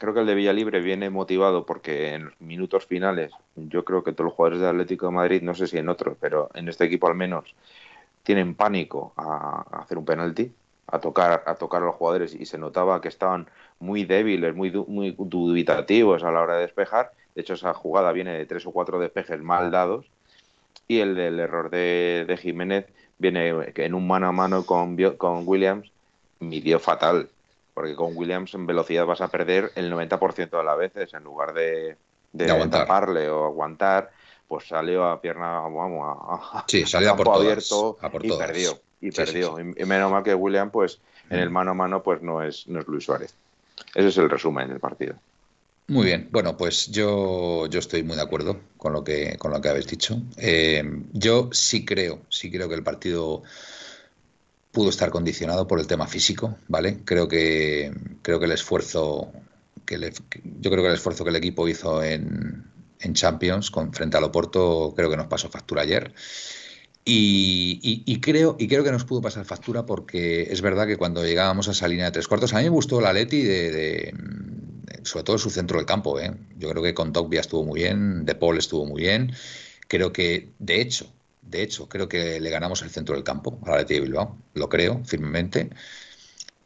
creo 0.03 0.15
que 0.15 0.21
el 0.21 0.27
de 0.27 0.35
Villalibre 0.35 0.81
viene 0.81 1.11
motivado 1.11 1.65
porque 1.65 2.15
en 2.15 2.25
los 2.25 2.41
minutos 2.41 2.87
finales, 2.87 3.31
yo 3.55 3.85
creo 3.85 4.03
que 4.03 4.13
todos 4.13 4.25
los 4.31 4.35
jugadores 4.35 4.61
de 4.61 4.69
Atlético 4.69 5.07
de 5.07 5.13
Madrid, 5.13 5.43
no 5.43 5.55
sé 5.55 5.69
si 5.69 5.79
en 5.79 5.89
otros, 5.89 6.17
pero 6.21 6.51
en 6.55 6.69
este 6.69 6.87
equipo 6.87 7.07
al 7.07 7.15
menos, 7.15 7.55
tienen 8.25 8.57
pánico 8.57 9.13
a, 9.17 9.65
hacer 9.81 9.99
un 9.99 10.05
penalti, 10.05 10.53
a 10.89 10.99
tocar, 10.99 11.45
a 11.47 11.55
tocar 11.55 11.83
a 11.83 11.87
los 11.87 11.95
jugadores 11.95 12.35
y 12.35 12.47
se 12.47 12.59
notaba 12.59 13.01
que 13.01 13.07
estaban 13.07 13.47
muy 13.79 14.05
débiles, 14.05 14.57
muy, 14.57 14.73
muy 14.73 15.15
dubitativos 15.17 16.25
a 16.25 16.33
la 16.33 16.41
hora 16.41 16.57
de 16.57 16.63
despejar. 16.63 17.13
De 17.37 17.43
hecho, 17.43 17.55
esa 17.55 17.73
jugada 17.73 18.11
viene 18.11 18.33
de 18.37 18.45
tres 18.45 18.67
o 18.67 18.73
cuatro 18.73 18.99
despejes 18.99 19.41
mal 19.41 19.71
dados 19.71 20.11
y 20.89 20.99
el 20.99 21.15
del 21.15 21.39
error 21.39 21.71
de, 21.71 22.25
de 22.27 22.37
Jiménez 22.37 22.87
viene 23.19 23.73
en 23.77 23.95
un 23.95 24.09
mano 24.09 24.27
a 24.27 24.33
mano 24.33 24.67
con, 24.67 24.97
con 25.17 25.47
Williams, 25.47 25.93
midió 26.41 26.81
fatal 26.81 27.29
porque 27.75 27.95
con 27.95 28.17
Williams 28.17 28.55
en 28.55 28.67
velocidad 28.67 29.07
vas 29.07 29.21
a 29.21 29.29
perder 29.29 29.73
el 29.75 29.93
90% 29.93 30.51
de 30.51 30.65
las 30.65 30.79
veces, 30.79 31.15
en 31.15 31.25
lugar 31.25 31.55
de, 31.55 31.97
de, 32.33 32.69
taparle 32.69 33.29
o 33.29 33.47
aguantar, 33.47 34.11
pues 34.47 34.69
salió 34.69 35.05
a 35.05 35.21
pierna, 35.21 35.61
vamos, 35.61 36.17
a, 36.53 36.65
sí, 36.69 36.85
salió 36.85 37.13
a 37.13 37.17
por 37.17 37.29
abierto 37.29 37.99
y 38.21 38.31
perdió. 38.37 38.81
Y 39.01 39.11
perdió. 39.11 39.59
Y 39.59 39.85
menos 39.85 40.13
mal 40.13 40.23
que 40.23 40.35
William, 40.35 40.71
pues 40.71 41.01
en 41.31 41.39
el 41.39 41.51
mm. 41.51 41.53
mano 41.53 41.71
a 41.73 41.75
mano, 41.75 42.03
pues 42.03 42.23
no 42.23 42.43
es, 42.43 42.69
no 42.69 42.81
es 42.81 42.87
Luis 42.87 43.05
Suárez. 43.05 43.35
Ese 43.95 44.09
es 44.09 44.17
el 44.19 44.31
resumen 44.31 44.69
del 44.69 44.81
partido. 44.81 45.17
Muy 45.89 46.07
bien, 46.07 46.29
bueno, 46.31 46.57
pues 46.57 46.91
yo, 46.91 47.67
yo 47.67 47.79
estoy 47.81 48.03
muy 48.03 48.17
de 48.17 48.23
acuerdo 48.23 48.61
con 48.77 48.93
lo 48.93 49.03
que, 49.03 49.37
con 49.39 49.51
lo 49.51 49.61
que 49.61 49.69
habéis 49.69 49.89
dicho. 49.89 50.17
Eh, 50.37 50.83
yo 51.13 51.49
sí 51.53 51.85
creo, 51.85 52.21
sí 52.29 52.51
creo 52.51 52.69
que 52.69 52.77
el 52.77 52.83
partido 52.83 53.43
pudo 54.73 54.91
estar 54.91 55.11
condicionado 55.11 55.69
por 55.69 55.79
el 55.79 55.87
tema 55.87 56.07
físico, 56.07 56.59
¿vale? 56.67 56.99
Creo 57.05 57.29
que, 57.29 57.93
creo 58.23 58.41
que 58.41 58.47
el 58.47 58.53
esfuerzo 58.53 59.31
que 59.85 59.99
yo 59.99 60.71
creo 60.71 60.83
que 60.83 60.89
el 60.89 60.95
esfuerzo 60.95 61.25
que 61.25 61.31
el 61.31 61.37
equipo 61.37 61.69
hizo 61.69 62.03
en, 62.03 62.65
en 63.01 63.15
Champions 63.15 63.71
con 63.71 63.93
frente 63.93 64.17
al 64.17 64.25
Oporto 64.25 64.95
creo 64.97 65.11
que 65.11 65.17
nos 65.17 65.27
pasó 65.27 65.49
factura 65.49 65.83
ayer. 65.83 66.15
Y, 67.05 68.21
creo, 68.21 68.55
y 68.61 68.69
creo 68.69 68.85
que 68.85 68.93
nos 68.93 69.05
pudo 69.05 69.21
pasar 69.23 69.45
factura 69.45 69.85
porque 69.85 70.43
es 70.43 70.63
verdad 70.63 70.87
que 70.87 70.97
cuando 70.97 71.25
llegábamos 71.25 71.67
a 71.69 71.73
esa 71.73 71.89
línea 71.89 72.07
de 72.07 72.13
tres 72.13 72.29
cuartos, 72.29 72.55
a 72.55 72.59
mí 72.59 72.65
me 72.65 72.71
gustó 72.71 73.01
la 73.01 73.13
Leti 73.13 73.43
de, 73.43 73.73
de, 73.73 74.15
sobre 75.03 75.25
todo 75.25 75.37
su 75.37 75.51
centro 75.51 75.79
del 75.79 75.87
campo. 75.87 76.21
¿eh? 76.21 76.33
Yo 76.57 76.71
creo 76.71 76.83
que 76.83 76.95
con 76.95 77.13
Togbia 77.13 77.41
estuvo 77.41 77.65
muy 77.65 77.81
bien, 77.81 78.25
De 78.25 78.37
Paul 78.37 78.57
estuvo 78.57 78.87
muy 78.87 79.03
bien. 79.03 79.33
Creo 79.89 80.13
que, 80.13 80.51
de 80.61 80.81
hecho, 80.81 81.13
de 81.43 81.63
hecho, 81.63 81.89
creo 81.89 82.09
que 82.09 82.41
le 82.41 82.51
ganamos 82.51 82.83
el 82.83 82.91
centro 82.91 83.15
del 83.15 83.25
campo 83.25 83.59
a 83.65 83.71
la 83.73 83.79
Leti 83.79 83.95
de 83.95 84.01
Bilbao, 84.01 84.39
lo 84.55 84.69
creo 84.69 85.03
firmemente. 85.05 85.71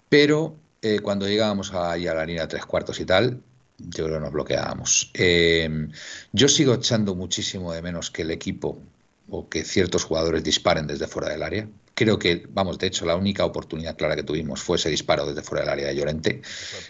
Pero 0.09 0.57
eh, 0.83 1.01
cuando 1.01 1.27
llegábamos 1.29 1.73
ahí 1.75 2.07
a 2.07 2.15
la 2.15 2.25
línea 2.25 2.43
de 2.43 2.49
tres 2.49 2.67
cuartos 2.67 3.01
y 3.01 3.05
tal, 3.05 3.43
yo 3.79 4.05
creo 4.05 4.19
que 4.19 4.25
nos 4.25 4.33
bloqueábamos. 4.33 5.11
Eh, 5.15 5.89
yo 6.33 6.49
sigo 6.49 6.75
echando 6.75 7.15
muchísimo 7.15 7.73
de 7.73 7.83
menos 7.83 8.11
que 8.11 8.23
el 8.23 8.31
equipo 8.31 8.79
o 9.29 9.49
que 9.49 9.65
ciertos 9.65 10.05
jugadores 10.05 10.45
disparen 10.45 10.87
desde 10.87 11.07
fuera 11.09 11.29
del 11.31 11.43
área. 11.43 11.69
Creo 11.99 12.19
que, 12.19 12.45
vamos, 12.51 12.79
de 12.79 12.89
hecho, 12.89 13.07
la 13.07 13.17
única 13.17 13.47
oportunidad 13.47 13.97
clara 13.97 14.15
que 14.17 14.23
tuvimos 14.23 14.61
fue 14.61 14.77
ese 14.77 14.91
disparo 14.91 15.25
desde 15.25 15.41
fuera 15.41 15.65
del 15.65 15.73
área 15.73 15.89
de 15.89 15.97
Llorente, 15.97 16.43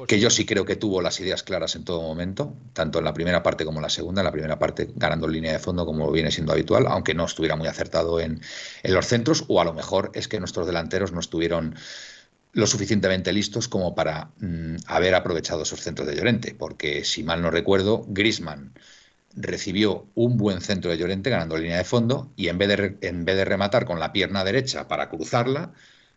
que 0.08 0.18
yo 0.18 0.30
sí 0.30 0.44
creo 0.44 0.64
que 0.64 0.74
tuvo 0.74 1.00
las 1.00 1.20
ideas 1.20 1.44
claras 1.44 1.76
en 1.76 1.84
todo 1.84 2.02
momento, 2.02 2.56
tanto 2.72 2.98
en 2.98 3.04
la 3.04 3.14
primera 3.14 3.40
parte 3.40 3.64
como 3.64 3.78
en 3.78 3.84
la 3.84 3.88
segunda. 3.88 4.22
En 4.22 4.24
la 4.24 4.32
primera 4.32 4.58
parte 4.58 4.90
ganando 4.96 5.28
línea 5.28 5.52
de 5.52 5.60
fondo, 5.60 5.86
como 5.86 6.10
viene 6.10 6.32
siendo 6.32 6.52
habitual, 6.52 6.88
aunque 6.88 7.14
no 7.14 7.24
estuviera 7.24 7.54
muy 7.54 7.68
acertado 7.68 8.18
en, 8.18 8.40
en 8.82 8.94
los 8.94 9.06
centros, 9.06 9.44
o 9.46 9.60
a 9.60 9.64
lo 9.64 9.74
mejor 9.74 10.10
es 10.12 10.26
que 10.26 10.40
nuestros 10.40 10.66
delanteros 10.66 11.12
no 11.12 11.20
estuvieron 11.20 11.76
lo 12.52 12.66
suficientemente 12.66 13.32
listos 13.32 13.68
como 13.68 13.94
para 13.94 14.30
mm, 14.40 14.76
haber 14.86 15.14
aprovechado 15.14 15.62
esos 15.62 15.82
centros 15.82 16.08
de 16.08 16.16
Llorente, 16.16 16.56
porque 16.58 17.04
si 17.04 17.22
mal 17.22 17.42
no 17.42 17.52
recuerdo, 17.52 18.04
Grisman 18.08 18.72
recibió 19.36 20.06
un 20.14 20.36
buen 20.36 20.60
centro 20.60 20.90
de 20.90 20.98
Llorente 20.98 21.30
ganando 21.30 21.56
línea 21.58 21.78
de 21.78 21.84
fondo 21.84 22.32
y 22.36 22.48
en 22.48 22.58
vez 22.58 22.68
de, 22.68 22.98
en 23.02 23.24
vez 23.24 23.36
de 23.36 23.44
rematar 23.44 23.84
con 23.84 24.00
la 24.00 24.12
pierna 24.12 24.44
derecha 24.44 24.88
para 24.88 25.08
cruzarla, 25.10 25.72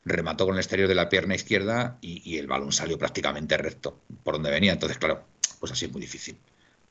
remató 0.05 0.45
con 0.45 0.55
el 0.55 0.61
exterior 0.61 0.87
de 0.87 0.95
la 0.95 1.09
pierna 1.09 1.35
izquierda 1.35 1.97
y, 2.01 2.21
y 2.29 2.37
el 2.37 2.47
balón 2.47 2.71
salió 2.71 2.97
prácticamente 2.97 3.57
recto 3.57 3.99
por 4.23 4.35
donde 4.35 4.51
venía. 4.51 4.71
Entonces, 4.73 4.97
claro, 4.97 5.23
pues 5.59 5.71
así 5.71 5.85
es 5.85 5.91
muy 5.91 6.01
difícil. 6.01 6.37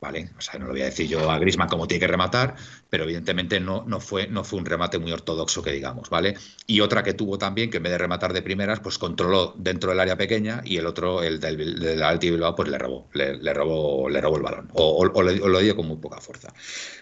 ¿Vale? 0.00 0.30
O 0.38 0.40
sea, 0.40 0.58
no 0.58 0.66
lo 0.66 0.72
voy 0.72 0.82
a 0.82 0.86
decir 0.86 1.08
yo 1.08 1.30
a 1.30 1.38
Grisman 1.38 1.68
cómo 1.68 1.88
tiene 1.88 2.00
que 2.00 2.06
rematar, 2.06 2.54
pero 2.88 3.04
evidentemente 3.04 3.58
no, 3.58 3.84
no, 3.86 4.00
fue, 4.00 4.28
no 4.28 4.44
fue 4.44 4.58
un 4.58 4.66
remate 4.66 4.98
muy 4.98 5.12
ortodoxo 5.12 5.62
que 5.62 5.72
digamos, 5.72 6.08
¿vale? 6.08 6.36
Y 6.66 6.80
otra 6.80 7.02
que 7.02 7.14
tuvo 7.14 7.38
también, 7.38 7.70
que 7.70 7.78
en 7.78 7.82
vez 7.82 7.92
de 7.92 7.98
rematar 7.98 8.32
de 8.32 8.42
primeras, 8.42 8.80
pues 8.80 8.98
controló 8.98 9.54
dentro 9.56 9.90
del 9.90 10.00
área 10.00 10.16
pequeña 10.16 10.62
y 10.64 10.76
el 10.76 10.86
otro, 10.86 11.22
el 11.22 11.40
del, 11.40 11.78
del 11.80 12.02
Alti 12.02 12.30
Bilbao, 12.30 12.54
pues 12.54 12.68
le 12.68 12.78
robó, 12.78 13.08
le, 13.12 13.54
robó, 13.54 14.08
le 14.08 14.20
robó 14.20 14.36
el 14.36 14.42
balón, 14.42 14.68
o, 14.74 15.04
lo 15.04 15.58
dio 15.58 15.74
con 15.74 15.86
muy 15.86 15.96
poca 15.96 16.20
fuerza, 16.20 16.52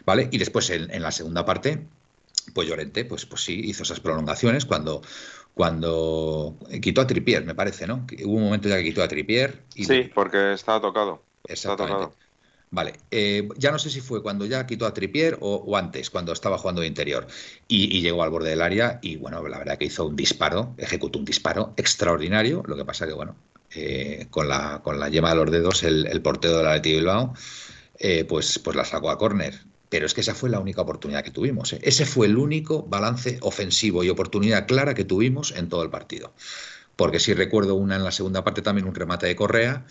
¿vale? 0.05 0.29
Y 0.33 0.39
después 0.39 0.71
en, 0.71 1.03
la 1.03 1.13
segunda 1.13 1.45
parte, 1.45 1.87
pues 2.55 2.67
Llorente, 2.67 3.05
pues, 3.05 3.27
pues 3.27 3.43
sí, 3.43 3.61
hizo 3.65 3.83
esas 3.83 4.01
prolongaciones 4.01 4.65
cuando 4.65 5.03
cuando 5.53 6.55
quitó 6.83 7.01
a 7.01 7.07
Tripier, 7.07 7.43
me 7.43 7.55
parece, 7.55 7.87
¿no? 7.87 8.07
Hubo 8.25 8.35
un 8.35 8.45
momento 8.45 8.69
ya 8.69 8.77
que 8.77 8.85
quitó 8.85 9.03
a 9.03 9.09
Tripier. 9.09 9.63
Y... 9.75 9.87
Sí, 9.87 10.11
porque 10.15 10.53
estaba 10.53 10.83
tocado. 10.83 11.23
Estaba 11.49 11.77
tocado. 11.77 12.13
Vale, 12.77 12.93
eh, 13.11 13.49
ya 13.57 13.73
no 13.73 13.79
sé 13.79 13.89
si 13.89 14.03
fue 14.03 14.23
cuando 14.23 14.45
ya 14.45 14.67
quitó 14.67 14.85
a 14.85 14.93
Tripier 14.93 15.39
o, 15.41 15.79
antes, 15.79 16.11
cuando 16.11 16.35
estaba 16.35 16.59
jugando 16.59 16.83
de 16.83 16.87
interior. 16.87 17.27
Y, 17.69 18.03
llegó 18.03 18.23
al 18.23 18.29
borde 18.29 18.51
del 18.51 18.61
área 18.61 18.99
y, 19.01 19.17
bueno, 19.17 19.49
la 19.49 19.57
verdad 19.57 19.79
que 19.79 19.87
hizo 19.87 20.05
un 20.05 20.15
disparo, 20.15 20.75
ejecutó 20.77 21.19
un 21.19 21.25
disparo 21.25 21.73
extraordinario. 21.79 22.63
Lo 22.67 22.77
que 22.77 22.85
pasa 22.85 23.07
que, 23.07 23.15
bueno, 23.15 23.35
eh, 23.75 24.27
con, 24.29 24.51
la, 24.51 24.83
con 24.85 25.01
la 25.01 25.09
yema 25.09 25.31
de 25.31 25.37
los 25.37 25.51
dedos, 25.51 25.85
el, 25.85 26.21
portero 26.21 26.59
del 26.59 26.67
Atleti 26.67 26.93
Bilbao, 26.97 27.33
eh, 27.99 28.27
pues, 28.27 28.59
pues 28.59 28.77
la 28.77 28.85
sacó 28.85 29.09
a 29.09 29.17
córner. 29.17 29.59
Pero 29.89 30.05
es 30.05 30.13
que 30.13 30.21
esa 30.21 30.35
fue 30.35 30.51
la 30.51 30.61
única 30.61 30.83
oportunidad 30.83 31.25
que 31.25 31.31
tuvimos. 31.31 31.73
Ese 31.81 32.05
fue 32.05 32.27
el 32.27 32.37
único 32.37 32.83
balance 32.83 33.39
ofensivo 33.41 34.05
y 34.05 34.11
oportunidad 34.11 34.67
clara 34.67 34.93
que 34.93 35.05
tuvimos 35.05 35.51
en 35.53 35.71
todo 35.71 35.83
el 35.83 35.89
partido. 35.89 36.35
Porque 36.95 37.21
si 37.21 37.33
recuerdo 37.33 37.75
una 37.75 37.97
en 37.97 38.05
la 38.05 38.13
segunda 38.13 38.45
parte 38.45 38.61
también, 38.61 38.87
un 38.87 38.95
remate 38.95 39.27
de 39.27 39.35
Correa 39.35 39.87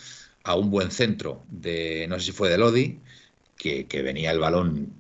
a 0.46 0.56
un 0.56 0.70
buen 0.70 0.92
centro 0.92 1.44
de, 1.50 2.06
no 2.08 2.20
sé 2.20 2.28
si 2.28 2.32
fue 2.32 2.50
de 2.50 2.58
Lodi, 2.58 3.00
que, 3.58 3.86
venía 4.04 4.32
el 4.32 4.40
balón 4.40 4.94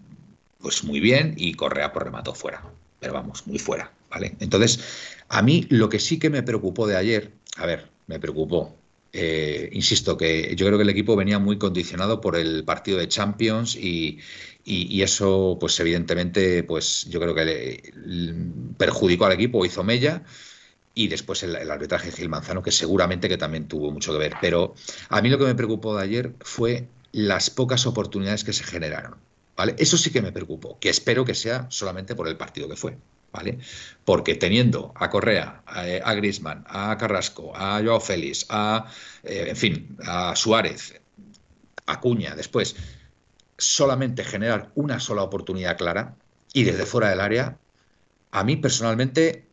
pues 0.60 0.84
muy 0.84 1.00
bien 1.00 1.36
y 1.38 1.54
Correa 1.54 1.94
por 1.94 2.04
remató 2.04 2.34
fuera, 2.34 2.64
pero 3.00 3.14
vamos, 3.14 3.46
muy 3.46 3.60
fuera, 3.60 3.92
¿vale? 4.10 4.36
Entonces, 4.40 4.80
a 5.30 5.44
mí 5.44 5.68
lo 5.70 5.88
que 5.88 6.00
sí 6.00 6.18
que 6.18 6.32
me 6.32 6.42
preocupó 6.42 6.88
de 6.88 6.98
ayer, 6.98 7.32
a 7.58 7.68
ver, 7.68 7.88
me 8.08 8.20
preocupó, 8.20 8.76
eh, 9.14 9.70
insisto 9.72 10.18
que 10.18 10.56
yo 10.56 10.66
creo 10.66 10.80
que 10.80 10.84
el 10.84 10.90
equipo 10.90 11.16
venía 11.16 11.38
muy 11.38 11.60
condicionado 11.60 12.20
por 12.22 12.36
el 12.36 12.64
partido 12.66 12.98
de 12.98 13.08
Champions 13.08 13.76
y, 13.76 14.20
eso, 14.66 15.58
pues 15.60 15.80
evidentemente, 15.80 16.64
pues 16.64 17.06
yo 17.08 17.20
creo 17.20 17.36
que 17.36 17.94
perjudicó 18.78 19.26
al 19.26 19.34
equipo, 19.34 19.64
hizo 19.64 19.84
mella 19.84 20.24
y 20.96 21.10
después 21.10 21.44
el, 21.44 21.70
arbitraje 21.70 22.10
de 22.10 22.16
Gil 22.16 22.30
Manzano, 22.30 22.64
que 22.64 22.72
seguramente 22.72 23.28
que 23.30 23.38
también 23.38 23.68
tuvo 23.68 23.92
mucho 23.92 24.14
que 24.14 24.18
ver. 24.18 24.34
Pero 24.42 24.74
a 25.10 25.22
mí 25.22 25.30
lo 25.30 25.38
que 25.38 25.44
me 25.44 25.54
preocupó 25.54 25.96
de 25.96 26.04
ayer 26.04 26.34
fue 26.40 26.88
las 27.12 27.50
pocas 27.50 27.86
oportunidades 27.86 28.46
que 28.46 28.54
se 28.54 28.64
generaron. 28.64 29.18
¿vale? 29.58 29.76
Eso 29.78 29.98
sí 29.98 30.10
que 30.10 30.22
me 30.22 30.32
preocupó, 30.32 30.80
que 30.80 30.90
espero 30.90 31.26
que 31.26 31.36
sea 31.36 31.68
solamente 31.70 32.16
por 32.16 32.30
el 32.30 32.38
partido 32.38 32.70
que 32.70 32.78
fue. 32.78 32.98
¿vale? 33.34 33.60
Porque 34.06 34.36
teniendo 34.36 34.94
a 34.96 35.10
Correa, 35.10 35.62
a, 35.66 36.14
Grisman, 36.14 36.64
a 36.68 36.98
Carrasco, 36.98 37.52
a 37.54 37.82
Joao 37.84 38.00
Félix, 38.00 38.46
a, 38.48 38.90
eh, 39.24 39.48
en 39.50 39.56
fin, 39.58 39.98
a 40.06 40.34
Suárez, 40.38 41.02
a 41.86 42.00
Cuña, 42.00 42.36
después, 42.36 42.78
solamente 43.58 44.24
generar 44.24 44.72
una 44.76 45.02
sola 45.02 45.24
oportunidad 45.24 45.78
clara 45.78 46.16
y 46.54 46.64
desde 46.64 46.86
fuera 46.86 47.10
del 47.10 47.20
área, 47.20 47.58
a 48.32 48.44
mí 48.46 48.56
personalmente 48.56 49.45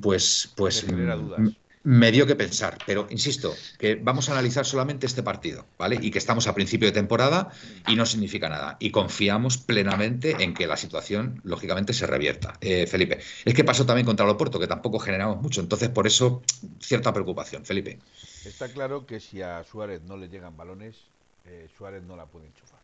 pues, 0.00 0.52
pues 0.56 0.86
mm, 0.86 1.48
me 1.82 2.10
dio 2.10 2.26
que 2.26 2.34
pensar. 2.34 2.78
Pero 2.86 3.06
insisto, 3.10 3.54
que 3.78 3.94
vamos 3.96 4.28
a 4.28 4.32
analizar 4.32 4.66
solamente 4.66 5.06
este 5.06 5.22
partido, 5.22 5.66
¿vale? 5.78 5.98
Y 6.00 6.10
que 6.10 6.18
estamos 6.18 6.46
a 6.46 6.54
principio 6.54 6.88
de 6.88 6.92
temporada 6.92 7.50
y 7.86 7.96
no 7.96 8.06
significa 8.06 8.48
nada. 8.48 8.76
Y 8.80 8.90
confiamos 8.90 9.58
plenamente 9.58 10.42
en 10.42 10.54
que 10.54 10.66
la 10.66 10.76
situación, 10.76 11.40
lógicamente, 11.44 11.92
se 11.92 12.06
revierta. 12.06 12.54
Eh, 12.60 12.86
Felipe, 12.86 13.20
es 13.44 13.54
que 13.54 13.64
pasó 13.64 13.86
también 13.86 14.06
contra 14.06 14.24
el 14.24 14.30
Oporto, 14.30 14.58
que 14.58 14.66
tampoco 14.66 14.98
generamos 14.98 15.40
mucho. 15.40 15.60
Entonces, 15.60 15.88
por 15.88 16.06
eso, 16.06 16.42
cierta 16.80 17.12
preocupación. 17.12 17.64
Felipe. 17.64 17.98
Está 18.44 18.68
claro 18.68 19.06
que 19.06 19.20
si 19.20 19.42
a 19.42 19.62
Suárez 19.64 20.02
no 20.02 20.16
le 20.16 20.28
llegan 20.28 20.56
balones, 20.56 20.96
eh, 21.44 21.68
Suárez 21.76 22.02
no 22.02 22.16
la 22.16 22.26
puede 22.26 22.46
enchufar, 22.46 22.80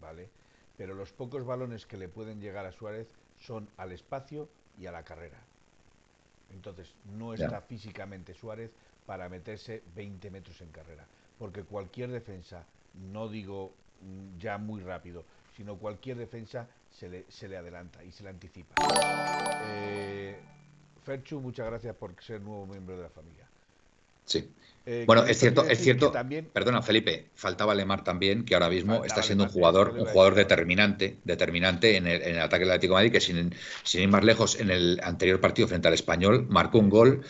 ¿vale? 0.00 0.28
Pero 0.76 0.94
los 0.94 1.12
pocos 1.12 1.44
balones 1.44 1.86
que 1.86 1.96
le 1.96 2.08
pueden 2.08 2.40
llegar 2.40 2.66
a 2.66 2.72
Suárez 2.72 3.06
son 3.38 3.68
al 3.76 3.92
espacio 3.92 4.48
y 4.76 4.86
a 4.86 4.92
la 4.92 5.04
carrera. 5.04 5.38
Entonces, 6.54 6.94
no 7.16 7.34
está 7.34 7.60
físicamente 7.60 8.32
Suárez 8.32 8.70
para 9.06 9.28
meterse 9.28 9.82
20 9.94 10.30
metros 10.30 10.60
en 10.60 10.70
carrera. 10.70 11.06
Porque 11.38 11.64
cualquier 11.64 12.10
defensa, 12.10 12.64
no 12.94 13.28
digo 13.28 13.74
mm, 14.00 14.38
ya 14.38 14.56
muy 14.56 14.80
rápido, 14.80 15.24
sino 15.56 15.76
cualquier 15.76 16.16
defensa 16.16 16.68
se 16.90 17.08
le, 17.08 17.24
se 17.28 17.48
le 17.48 17.56
adelanta 17.56 18.02
y 18.04 18.12
se 18.12 18.22
le 18.22 18.30
anticipa. 18.30 18.74
Eh, 19.66 20.40
Ferchu, 21.04 21.40
muchas 21.40 21.66
gracias 21.66 21.94
por 21.96 22.14
ser 22.22 22.40
nuevo 22.40 22.66
miembro 22.66 22.96
de 22.96 23.02
la 23.02 23.10
familia. 23.10 23.43
Sí. 24.24 24.48
Eh, 24.86 25.04
bueno, 25.06 25.24
es 25.24 25.38
cierto, 25.38 25.64
es 25.64 25.78
cierto. 25.80 26.12
Perdona, 26.52 26.82
Felipe, 26.82 27.30
faltaba 27.34 27.74
Lemar 27.74 28.04
también, 28.04 28.44
que 28.44 28.54
ahora 28.54 28.68
mismo 28.68 29.04
está 29.04 29.22
siendo 29.22 29.44
un 29.44 29.50
jugador, 29.50 29.94
un 29.98 30.04
jugador 30.04 30.34
determinante, 30.34 31.16
determinante 31.24 31.96
en 31.96 32.06
el, 32.06 32.20
en 32.22 32.34
el 32.36 32.42
ataque 32.42 32.64
del 32.64 32.72
Atlético 32.72 32.94
de 32.94 32.98
Madrid, 32.98 33.12
que 33.12 33.20
sin, 33.20 33.54
sin, 33.82 34.02
ir 34.02 34.08
más 34.08 34.24
lejos, 34.24 34.60
en 34.60 34.70
el 34.70 35.00
anterior 35.02 35.40
partido 35.40 35.68
frente 35.68 35.88
al 35.88 35.94
Español 35.94 36.46
marcó 36.50 36.78
un 36.78 36.90
gol. 36.90 37.22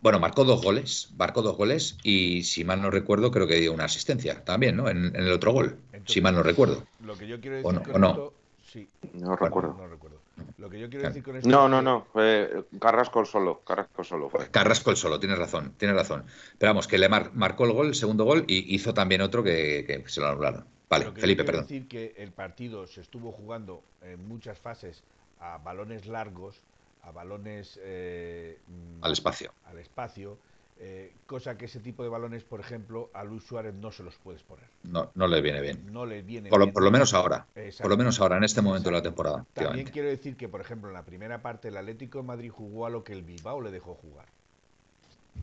Bueno, 0.00 0.18
marcó 0.20 0.44
dos 0.44 0.62
goles, 0.62 1.10
marcó 1.18 1.42
dos 1.42 1.56
goles 1.56 1.98
y 2.04 2.44
si 2.44 2.64
mal 2.64 2.80
no 2.80 2.88
recuerdo, 2.88 3.32
creo 3.32 3.46
que 3.46 3.56
dio 3.56 3.72
una 3.72 3.84
asistencia 3.84 4.44
también, 4.44 4.76
¿no? 4.76 4.88
En, 4.88 5.14
el 5.14 5.30
otro 5.32 5.52
gol, 5.52 5.76
si 6.06 6.20
mal 6.22 6.34
no 6.34 6.42
recuerdo. 6.42 6.86
Lo 7.04 7.18
que 7.18 7.26
yo 7.26 7.40
quiero 7.40 7.56
decir 7.56 7.92
o 7.92 7.98
no, 7.98 8.32
sí. 8.64 8.88
No 9.12 9.36
recuerdo. 9.36 9.74
No 9.76 9.88
recuerdo. 9.88 10.07
Lo 10.56 10.68
que 10.68 10.78
yo 10.78 10.88
quiero 10.88 11.06
decir 11.08 11.22
con 11.22 11.36
esto. 11.36 11.48
No, 11.48 11.68
no, 11.68 11.82
no. 11.82 12.06
Fue 12.12 12.64
Carrasco 12.80 13.20
el 13.20 13.26
solo. 13.26 13.60
Carrasco 13.64 14.04
solo 14.04 14.28
fue. 14.28 14.50
Carrasco 14.50 14.90
el 14.90 14.96
solo, 14.96 15.18
tienes 15.20 15.38
razón, 15.38 15.74
tienes 15.76 15.96
razón. 15.96 16.24
Pero 16.58 16.70
vamos, 16.70 16.86
que 16.86 16.98
le 16.98 17.08
marcó 17.08 17.64
el 17.64 17.72
gol, 17.72 17.88
el 17.88 17.94
segundo 17.94 18.24
gol, 18.24 18.44
y 18.46 18.74
hizo 18.74 18.94
también 18.94 19.20
otro 19.20 19.42
que, 19.42 20.04
se 20.06 20.20
lo 20.20 20.28
anularon. 20.28 20.66
Vale, 20.88 21.12
Felipe, 21.12 21.44
perdón. 21.44 21.64
decir 21.64 21.86
que 21.86 22.14
el 22.16 22.32
partido 22.32 22.86
se 22.86 23.02
estuvo 23.02 23.30
jugando 23.30 23.82
en 24.00 24.26
muchas 24.26 24.58
fases 24.58 25.02
a 25.38 25.58
balones 25.58 26.06
largos, 26.06 26.62
a 27.02 27.10
balones. 27.10 27.78
Eh, 27.82 28.58
al 29.02 29.12
espacio. 29.12 29.52
Al 29.66 29.78
espacio 29.78 30.38
eh, 30.80 31.12
cosa 31.26 31.58
que 31.58 31.64
ese 31.64 31.80
tipo 31.80 32.04
de 32.04 32.08
balones, 32.08 32.44
por 32.44 32.60
ejemplo, 32.60 33.10
a 33.12 33.24
Luis 33.24 33.42
Suárez 33.42 33.74
no 33.74 33.90
se 33.90 34.04
los 34.04 34.14
puedes 34.16 34.42
poner. 34.44 34.66
No, 34.84 35.10
no 35.14 35.26
le 35.26 35.40
viene 35.40 35.60
bien. 35.60 35.92
No 35.92 36.06
le 36.06 36.22
viene 36.22 36.50
por 36.50 36.60
lo, 36.60 36.66
bien. 36.66 36.72
Por 36.72 36.82
lo 36.84 36.90
menos 36.92 37.14
ahora. 37.14 37.46
Por 37.80 37.90
lo 37.90 37.96
menos 37.96 38.20
ahora, 38.20 38.36
en 38.36 38.44
este 38.44 38.62
momento 38.62 38.88
de 38.88 38.96
la 38.96 39.02
temporada. 39.02 39.44
También 39.54 39.88
quiero 39.88 40.08
decir 40.08 40.36
que, 40.36 40.48
por 40.48 40.60
ejemplo, 40.60 40.88
en 40.88 40.94
la 40.94 41.02
primera 41.02 41.42
parte 41.42 41.68
el 41.68 41.76
Atlético 41.76 42.18
de 42.18 42.24
Madrid 42.24 42.50
jugó 42.50 42.86
a 42.86 42.90
lo 42.90 43.02
que 43.02 43.12
el 43.12 43.22
Bilbao 43.22 43.60
le 43.60 43.72
dejó 43.72 43.94
jugar. 43.94 44.26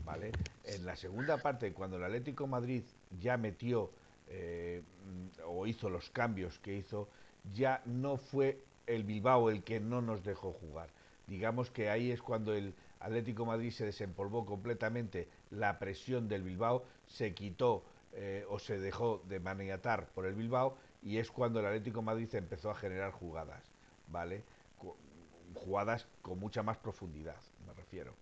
¿Vale? 0.04 0.32
En 0.64 0.86
la 0.86 0.96
segunda 0.96 1.36
parte, 1.36 1.72
cuando 1.72 1.98
el 1.98 2.04
Atlético 2.04 2.44
de 2.44 2.50
Madrid 2.50 2.82
ya 3.20 3.36
metió 3.36 3.90
eh, 4.28 4.82
o 5.46 5.66
hizo 5.66 5.90
los 5.90 6.08
cambios 6.10 6.58
que 6.60 6.76
hizo, 6.76 7.08
ya 7.54 7.82
no 7.84 8.16
fue 8.16 8.58
el 8.86 9.04
Bilbao 9.04 9.50
el 9.50 9.62
que 9.62 9.80
no 9.80 10.00
nos 10.00 10.24
dejó 10.24 10.52
jugar. 10.52 10.88
Digamos 11.26 11.70
que 11.70 11.90
ahí 11.90 12.10
es 12.10 12.22
cuando 12.22 12.54
el, 12.54 12.72
Atlético 13.06 13.46
Madrid 13.46 13.70
se 13.70 13.84
desempolvó 13.84 14.44
completamente 14.44 15.28
la 15.50 15.78
presión 15.78 16.28
del 16.28 16.42
Bilbao, 16.42 16.84
se 17.06 17.34
quitó 17.34 17.84
eh, 18.12 18.44
o 18.48 18.58
se 18.58 18.78
dejó 18.78 19.22
de 19.28 19.38
maniatar 19.38 20.08
por 20.08 20.26
el 20.26 20.34
Bilbao 20.34 20.76
y 21.02 21.18
es 21.18 21.30
cuando 21.30 21.60
el 21.60 21.66
Atlético 21.66 22.02
Madrid 22.02 22.28
empezó 22.34 22.70
a 22.70 22.74
generar 22.74 23.12
jugadas, 23.12 23.62
¿vale? 24.08 24.42
Jugadas 25.54 26.06
con 26.20 26.40
mucha 26.40 26.64
más 26.64 26.78
profundidad, 26.78 27.36
me 27.64 27.72
refiero. 27.74 28.12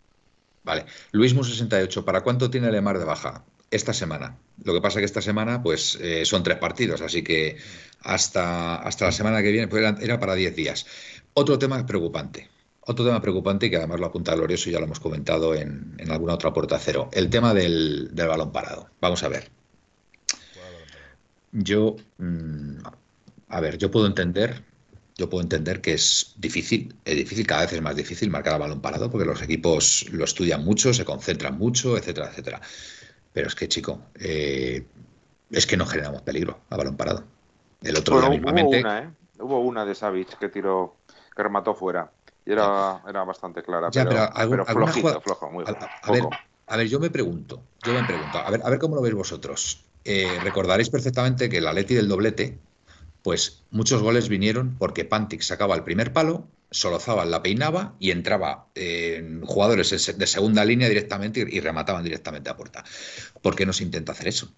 Vale. 0.65 0.85
Luis 1.13 1.35
Mu 1.35 1.45
68, 1.45 2.05
¿para 2.05 2.21
cuánto 2.21 2.51
tiene 2.51 2.71
Lemar 2.71 2.99
de 2.99 3.05
baja? 3.05 3.43
Esta 3.71 3.93
semana. 3.93 4.37
Lo 4.63 4.75
que 4.75 4.81
pasa 4.81 4.99
que 4.99 5.07
esta 5.07 5.23
semana, 5.23 5.63
pues, 5.63 5.99
eh, 6.01 6.25
son 6.27 6.43
tres 6.43 6.59
partidos, 6.59 7.01
así 7.01 7.25
que 7.25 7.57
hasta, 8.03 8.77
hasta 8.77 9.07
la 9.07 9.13
semana 9.13 9.43
que 9.43 9.51
viene, 9.51 9.67
pues 9.67 9.83
era 10.01 10.21
para 10.21 10.35
10 10.35 10.55
días. 10.55 10.87
Otro 11.33 11.59
tema 11.59 11.85
preocupante. 11.85 12.54
Otro 12.87 13.05
tema 13.05 13.21
preocupante 13.21 13.71
que 13.71 13.77
además 13.77 14.01
lo 14.01 14.07
apunta 14.07 14.35
Glorioso 14.35 14.69
y 14.69 14.73
ya 14.73 14.79
lo 14.79 14.85
hemos 14.85 15.01
comentado 15.01 15.55
en, 15.55 15.97
alguna 16.11 16.35
otra 16.35 16.53
puerta 16.53 16.79
cero, 16.79 17.09
el 17.13 17.31
tema 17.31 17.55
del, 17.55 18.11
balón 18.15 18.53
parado. 18.53 18.91
Vamos 19.01 19.23
a 19.23 19.29
ver. 19.29 19.51
Yo, 21.53 21.97
mm, 22.19 22.79
a 23.49 23.61
ver, 23.61 23.79
yo 23.79 23.91
puedo 23.91 24.07
entender 24.07 24.63
yo 25.17 25.31
puedo 25.31 25.43
entender 25.43 25.81
que 25.81 25.93
es 25.95 26.35
difícil, 26.39 26.95
es 27.05 27.17
difícil, 27.17 27.47
cada 27.47 27.63
vez 27.63 27.73
es 27.73 27.81
más 27.81 27.95
difícil 27.95 28.31
marcar 28.31 28.55
a 28.55 28.59
balón 28.59 28.81
parado 28.81 29.11
porque 29.11 29.25
los 29.25 29.41
equipos 29.43 30.07
lo 30.11 30.25
estudian 30.25 30.65
mucho, 30.65 30.93
se 30.93 31.05
concentran 31.05 31.57
mucho, 31.57 31.97
etcétera, 31.97 32.31
etcétera. 32.31 32.61
Pero 33.33 33.47
es 33.47 33.55
que, 33.55 33.69
chico, 33.69 34.01
eh, 34.19 34.85
es 35.51 35.67
que 35.67 35.77
no 35.77 35.87
generamos 35.87 36.23
peligro 36.23 36.59
a 36.69 36.77
balón 36.77 36.97
parado. 36.97 37.25
El 37.83 37.97
otro 37.97 38.21
día 38.21 38.31
mismamente. 38.31 38.81
Hubo 38.81 38.89
una, 38.89 38.99
¿eh? 38.99 39.11
Hubo 39.39 39.61
una 39.61 39.85
de 39.85 39.95
Savic 39.95 40.37
que 40.39 40.49
tiró, 40.49 40.97
que 41.37 41.43
remató 41.43 41.75
fuera. 41.75 42.11
Y 42.47 42.53
era, 42.53 43.03
era 43.09 43.25
bastante 43.25 43.63
clara. 43.63 43.91
pero, 43.91 44.31
pero, 44.49 44.67
flojito, 44.67 45.21
flojo, 45.21 45.51
muy 45.51 45.65
a, 45.67 46.13
ver, 46.13 46.25
a 46.67 46.77
ver, 46.77 46.89
yo 46.89 47.01
me 47.01 47.11
pregunto, 47.11 47.63
yo 47.83 47.93
me 47.95 48.05
pregunto, 48.05 48.39
a 48.39 48.51
ver, 48.51 48.61
a 48.65 48.71
ver 48.71 48.79
cómo 48.79 48.97
lo 48.97 49.03
veis 49.03 49.15
vosotros. 49.15 49.85
Eh, 50.05 50.39
recordaréis 50.43 50.91
perfectamente 50.91 51.49
que 51.49 51.59
el 51.59 51.67
Atleti 51.67 51.95
del 51.95 52.09
doblete, 52.09 52.59
pues 53.23 53.63
muchos 53.71 54.03
goles 54.03 54.29
vinieron 54.29 54.77
porque 54.79 55.07
Pantic 55.07 55.41
sacaba 55.41 55.75
el 55.75 55.83
primer 55.83 56.13
palo, 56.13 56.47
Solozábal 56.71 57.31
la 57.31 57.43
peinaba 57.43 57.95
y 58.01 58.11
entraba 58.11 58.67
en 58.75 59.43
jugadores 59.47 59.91
de 60.19 60.27
segunda 60.27 60.65
línea 60.65 60.89
directamente 60.89 61.47
y 61.49 61.61
remataban 61.61 62.03
directamente 62.03 62.51
a 62.51 62.57
puerta. 62.57 62.85
¿Por 63.41 63.55
qué 63.55 63.65
no 63.65 63.73
se 63.73 63.85
intenta 63.85 64.13
hacer 64.13 64.29
eso? 64.29 64.53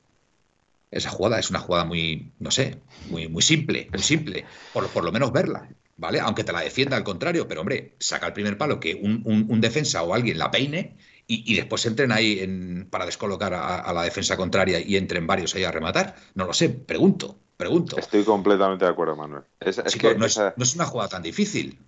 Esa 0.91 1.11
jugada 1.11 1.39
es 1.39 1.51
una 1.51 1.59
jugada 1.59 1.85
muy, 1.85 2.33
no 2.39 2.51
sé, 2.51 2.79
muy, 3.11 3.29
muy 3.29 3.43
simple, 3.43 3.89
muy 3.93 4.03
simple, 4.03 4.47
por, 4.73 4.89
por 4.89 5.05
lo 5.05 5.13
menos 5.13 5.31
verla. 5.31 5.69
¿Vale? 5.99 6.21
Aunque 6.21 6.45
te 6.45 6.53
la 6.53 6.61
defienda 6.61 6.97
al 6.97 7.05
contrario, 7.05 7.49
pero 7.49 7.63
hombre, 7.63 7.95
saca 7.99 8.27
el 8.27 8.33
primer 8.35 8.59
palo 8.59 8.79
que 8.79 8.95
un, 8.95 9.23
un 9.25 9.61
defensa 9.63 10.03
o 10.03 10.13
alguien 10.13 10.39
la 10.39 10.51
peine 10.51 10.97
y, 11.29 11.57
después 11.57 11.85
entren 11.87 12.13
ahí 12.13 12.39
en, 12.39 12.87
para 12.89 13.05
descolocar 13.05 13.53
a, 13.53 13.93
la 13.93 14.03
defensa 14.03 14.37
contraria 14.37 14.79
y 14.79 14.97
entren 14.97 15.27
varios 15.27 15.55
ahí 15.57 15.65
a 15.65 15.73
rematar. 15.73 16.15
No 16.35 16.47
lo 16.47 16.53
sé, 16.53 16.69
pregunto, 16.69 17.37
pregunto. 17.57 17.99
Estoy 17.99 18.23
completamente 18.23 18.85
de 18.85 18.93
acuerdo, 18.93 19.17
Manuel. 19.17 19.43
Es, 19.59 19.79
no, 19.79 20.25
es, 20.25 20.75
una 20.77 20.87
jugada 20.87 21.09
tan 21.09 21.23
difícil 21.23 21.81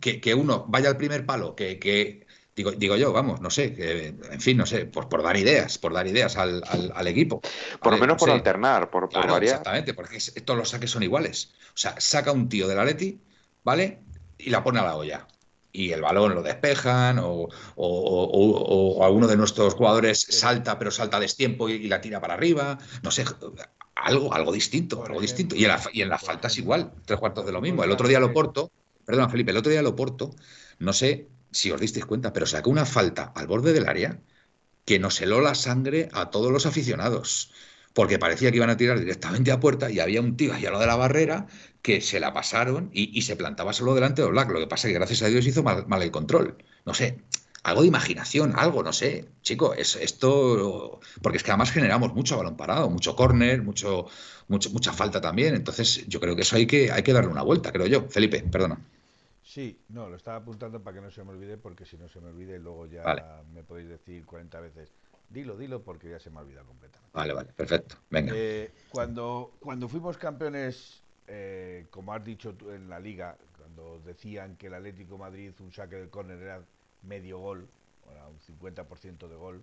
que, 0.00 0.34
uno 0.34 0.64
vaya 0.66 0.88
al 0.88 0.96
primer 0.96 1.24
palo, 1.24 1.54
que, 1.54 2.26
digo, 2.56 2.72
digo 2.72 2.96
yo, 2.96 3.12
vamos, 3.12 3.40
no 3.40 3.50
sé, 3.50 3.72
que, 3.72 4.08
en 4.08 4.40
fin, 4.40 4.56
no 4.56 4.66
sé, 4.66 4.86
por, 4.86 5.08
por 5.08 5.22
dar 5.22 5.36
ideas, 5.36 5.78
por 5.78 5.92
dar 5.92 6.08
ideas 6.08 6.36
al, 6.36 6.64
al, 6.92 7.06
equipo. 7.06 7.40
Por 7.80 7.92
lo 7.92 7.98
menos 7.98 8.16
por 8.18 8.30
alternar, 8.30 8.90
por, 8.90 9.08
por 9.08 9.28
variar. 9.28 9.44
Exactamente, 9.44 9.94
porque 9.94 10.18
todos 10.44 10.58
los 10.58 10.70
saques 10.70 10.90
son 10.90 11.04
iguales. 11.04 11.52
O 11.68 11.78
sea, 11.78 11.94
saca 12.00 12.32
un 12.32 12.48
tío 12.48 12.66
de 12.66 12.74
la 12.74 12.84
Leti, 12.84 13.20
¿vale? 13.64 14.00
Y 14.38 14.50
la 14.50 14.62
pone 14.62 14.80
a 14.80 14.84
la 14.84 14.96
olla 14.96 15.26
y 15.72 15.92
el 15.92 16.02
balón 16.02 16.34
lo 16.34 16.42
despejan 16.42 17.18
o, 17.18 17.48
o, 17.76 19.04
alguno 19.04 19.26
de 19.26 19.36
nuestros 19.36 19.74
jugadores 19.74 20.26
salta 20.28 20.78
pero 20.78 20.90
salta 20.90 21.16
a 21.16 21.20
destiempo 21.20 21.68
y, 21.68 21.88
la 21.88 22.00
tira 22.00 22.20
para 22.20 22.34
arriba, 22.34 22.78
no 23.02 23.10
sé, 23.10 23.24
algo, 23.94 24.34
algo 24.34 24.52
distinto, 24.52 25.04
algo 25.04 25.20
distinto. 25.20 25.56
Y 25.56 25.64
en, 25.64 25.68
la, 25.68 25.82
y 25.92 26.02
en 26.02 26.08
las 26.10 26.22
faltas 26.22 26.58
igual, 26.58 26.92
tres 27.06 27.18
cuartos 27.18 27.46
de 27.46 27.52
lo 27.52 27.60
mismo. 27.60 27.82
El 27.82 27.90
otro 27.90 28.06
día 28.06 28.20
lo 28.20 28.32
porto, 28.32 28.70
perdón 29.06 29.30
Felipe, 29.30 29.50
el 29.50 29.56
otro 29.56 29.72
día 29.72 29.82
lo 29.82 29.96
porto, 29.96 30.34
no 30.78 30.92
sé 30.92 31.28
si 31.50 31.70
os 31.70 31.80
disteis 31.80 32.04
cuenta, 32.04 32.32
pero 32.32 32.46
sacó 32.46 32.70
una 32.70 32.86
falta 32.86 33.32
al 33.34 33.46
borde 33.46 33.72
del 33.72 33.88
área 33.88 34.20
que 34.84 34.98
nos 34.98 35.20
heló 35.20 35.40
la 35.40 35.54
sangre 35.54 36.08
a 36.12 36.30
todos 36.30 36.50
los 36.50 36.66
aficionados 36.66 37.52
porque 37.94 38.18
parecía 38.18 38.50
que 38.50 38.56
iban 38.56 38.70
a 38.70 38.76
tirar 38.76 38.98
directamente 38.98 39.52
a 39.52 39.60
puerta 39.60 39.90
y 39.90 40.00
había 40.00 40.20
un 40.20 40.36
tío 40.36 40.54
allá 40.54 40.70
lo 40.70 40.78
de 40.78 40.86
la 40.86 40.96
barrera 40.96 41.46
que 41.82 42.00
se 42.00 42.20
la 42.20 42.32
pasaron 42.32 42.90
y, 42.92 43.22
se 43.22 43.36
plantaba 43.36 43.72
solo 43.72 43.94
delante 43.94 44.22
de 44.22 44.28
Black. 44.28 44.50
Lo 44.50 44.60
que 44.60 44.66
pasa 44.66 44.86
es 44.86 44.92
que 44.92 44.98
gracias 44.98 45.22
a 45.22 45.26
Dios 45.26 45.46
hizo 45.46 45.62
mal, 45.62 46.02
el 46.02 46.10
control. 46.10 46.56
No 46.84 46.94
sé, 46.94 47.18
algo 47.64 47.82
de 47.82 47.88
imaginación, 47.88 48.52
algo, 48.56 48.82
no 48.82 48.92
sé. 48.92 49.26
Chico, 49.42 49.74
es, 49.74 49.96
esto. 49.96 51.00
Porque 51.22 51.38
es 51.38 51.42
que 51.42 51.50
además 51.50 51.72
generamos 51.72 52.14
mucho 52.14 52.36
balón 52.36 52.56
parado, 52.56 52.88
mucho 52.88 53.16
córner, 53.16 53.62
mucho, 53.62 54.06
mucho, 54.48 54.70
mucha 54.70 54.92
falta 54.92 55.20
también. 55.20 55.54
Entonces, 55.54 56.06
yo 56.06 56.20
creo 56.20 56.36
que 56.36 56.42
eso 56.42 56.56
hay 56.56 56.66
que, 56.66 56.92
hay 56.92 57.02
que 57.02 57.12
darle 57.12 57.30
una 57.30 57.42
vuelta, 57.42 57.72
creo 57.72 57.86
yo. 57.86 58.08
Felipe, 58.08 58.42
perdona. 58.50 58.78
Sí, 59.42 59.78
no, 59.88 60.08
lo 60.08 60.16
estaba 60.16 60.38
apuntando 60.38 60.82
para 60.82 60.96
que 60.96 61.02
no 61.02 61.10
se 61.10 61.24
me 61.24 61.30
olvide, 61.30 61.58
porque 61.58 61.84
si 61.84 61.98
no 61.98 62.08
se 62.08 62.20
me 62.20 62.28
olvide, 62.28 62.58
luego 62.58 62.86
ya 62.86 63.42
me 63.52 63.62
podéis 63.62 63.88
decir 63.88 64.24
40 64.24 64.60
veces. 64.60 64.92
Dilo, 65.32 65.56
dilo, 65.56 65.82
porque 65.82 66.10
ya 66.10 66.18
se 66.18 66.30
me 66.30 66.38
ha 66.38 66.42
olvidado 66.42 66.66
completamente. 66.66 67.10
Vale, 67.14 67.32
vale, 67.32 67.52
perfecto. 67.52 67.96
Venga. 68.10 68.32
Eh, 68.34 68.70
cuando, 68.90 69.54
cuando 69.60 69.88
fuimos 69.88 70.18
campeones 70.18 71.02
eh, 71.34 71.86
como 71.90 72.12
has 72.12 72.24
dicho 72.24 72.54
tú 72.54 72.70
en 72.70 72.88
la 72.88 72.98
liga, 72.98 73.36
cuando 73.56 74.00
decían 74.00 74.56
que 74.56 74.66
el 74.66 74.74
Atlético 74.74 75.18
Madrid 75.18 75.52
un 75.60 75.72
saque 75.72 75.96
del 75.96 76.10
córner 76.10 76.38
era 76.38 76.62
medio 77.02 77.38
gol, 77.38 77.68
o 78.04 78.28
un 78.28 78.38
50% 78.40 79.28
de 79.28 79.36
gol, 79.36 79.62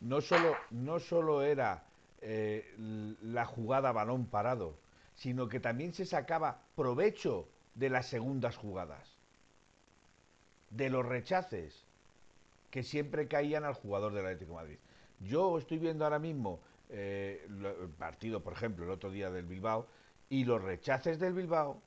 no 0.00 0.20
solo, 0.20 0.54
no 0.70 1.00
solo 1.00 1.42
era 1.42 1.82
eh, 2.20 2.74
la 3.22 3.44
jugada 3.46 3.92
balón 3.92 4.26
parado, 4.26 4.76
sino 5.16 5.48
que 5.48 5.58
también 5.58 5.94
se 5.94 6.06
sacaba 6.06 6.62
provecho 6.76 7.48
de 7.74 7.90
las 7.90 8.06
segundas 8.06 8.56
jugadas, 8.56 9.16
de 10.70 10.90
los 10.90 11.04
rechaces 11.04 11.86
que 12.70 12.82
siempre 12.82 13.26
caían 13.26 13.64
al 13.64 13.74
jugador 13.74 14.12
del 14.12 14.26
Atlético 14.26 14.54
Madrid. 14.54 14.78
Yo 15.20 15.58
estoy 15.58 15.78
viendo 15.78 16.04
ahora 16.04 16.18
mismo 16.18 16.60
eh, 16.88 17.46
el 17.46 17.90
partido, 17.90 18.42
por 18.42 18.54
ejemplo, 18.54 18.84
el 18.84 18.90
otro 18.90 19.10
día 19.10 19.30
del 19.30 19.46
Bilbao, 19.46 19.86
y 20.28 20.44
los 20.44 20.62
rechaces 20.62 21.18
del 21.18 21.34
Bilbao 21.34 21.80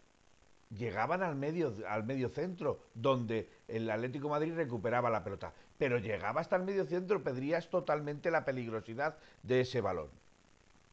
llegaban 0.69 1.23
al 1.23 1.35
medio, 1.35 1.73
al 1.87 2.03
medio 2.03 2.29
centro, 2.29 2.79
donde 2.93 3.49
el 3.67 3.89
Atlético 3.89 4.29
Madrid 4.29 4.53
recuperaba 4.53 5.09
la 5.09 5.23
pelota. 5.23 5.53
Pero 5.77 5.97
llegaba 5.97 6.41
hasta 6.41 6.55
el 6.55 6.63
medio 6.63 6.85
centro, 6.85 7.23
pedrías 7.23 7.69
totalmente 7.69 8.31
la 8.31 8.45
peligrosidad 8.45 9.17
de 9.41 9.61
ese 9.61 9.81
balón. 9.81 10.09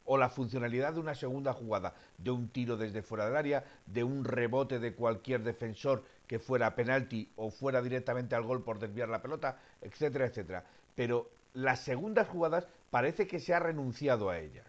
O 0.05 0.17
la 0.17 0.29
funcionalidad 0.29 0.93
de 0.93 0.99
una 0.99 1.13
segunda 1.13 1.53
jugada, 1.53 1.93
de 2.17 2.31
un 2.31 2.49
tiro 2.49 2.75
desde 2.75 3.03
fuera 3.03 3.25
del 3.25 3.35
área, 3.35 3.63
de 3.85 4.03
un 4.03 4.25
rebote 4.25 4.79
de 4.79 4.95
cualquier 4.95 5.43
defensor 5.43 6.03
que 6.27 6.39
fuera 6.39 6.75
penalti 6.75 7.31
o 7.35 7.51
fuera 7.51 7.81
directamente 7.81 8.35
al 8.35 8.43
gol 8.43 8.63
por 8.63 8.79
desviar 8.79 9.09
la 9.09 9.21
pelota, 9.21 9.59
etcétera, 9.81 10.25
etcétera. 10.25 10.65
Pero 10.95 11.29
las 11.53 11.81
segundas 11.81 12.27
jugadas 12.27 12.67
parece 12.89 13.27
que 13.27 13.39
se 13.39 13.53
ha 13.53 13.59
renunciado 13.59 14.29
a 14.29 14.39
ellas. 14.39 14.65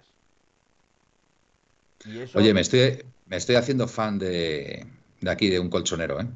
Oye, 2.34 2.52
me 2.52 2.60
estoy, 2.60 3.04
me 3.26 3.36
estoy 3.36 3.56
haciendo 3.56 3.86
fan 3.86 4.18
de, 4.18 4.86
aquí, 5.26 5.48
de 5.48 5.60
un 5.60 5.70
colchonero, 5.70 6.20
¿eh? 6.20 6.26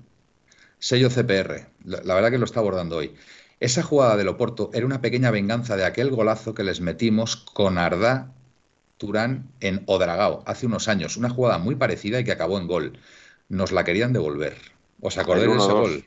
Sello 0.78 1.08
CPR, 1.08 1.66
la, 1.84 2.14
verdad 2.14 2.30
que 2.30 2.38
lo 2.38 2.44
está 2.44 2.60
abordando 2.60 2.96
hoy. 2.96 3.14
Esa 3.58 3.82
jugada 3.82 4.16
del 4.16 4.28
Oporto 4.28 4.70
era 4.74 4.84
una 4.84 5.00
pequeña 5.00 5.30
venganza 5.30 5.76
de 5.76 5.84
aquel 5.84 6.10
golazo 6.10 6.54
que 6.54 6.62
les 6.62 6.80
metimos 6.80 7.36
con 7.36 7.78
Ardá 7.78 8.32
Turán 8.98 9.50
en 9.60 9.82
Odragao 9.86 10.42
hace 10.46 10.66
unos 10.66 10.88
años. 10.88 11.16
Una 11.16 11.30
jugada 11.30 11.58
muy 11.58 11.74
parecida 11.74 12.20
y 12.20 12.24
que 12.24 12.32
acabó 12.32 12.58
en 12.58 12.66
gol. 12.66 12.98
Nos 13.48 13.72
la 13.72 13.84
querían 13.84 14.12
devolver. 14.12 14.56
¿Os 15.00 15.16
acordáis 15.16 15.50
de 15.50 15.56
ese 15.56 15.72
gol? 15.72 16.04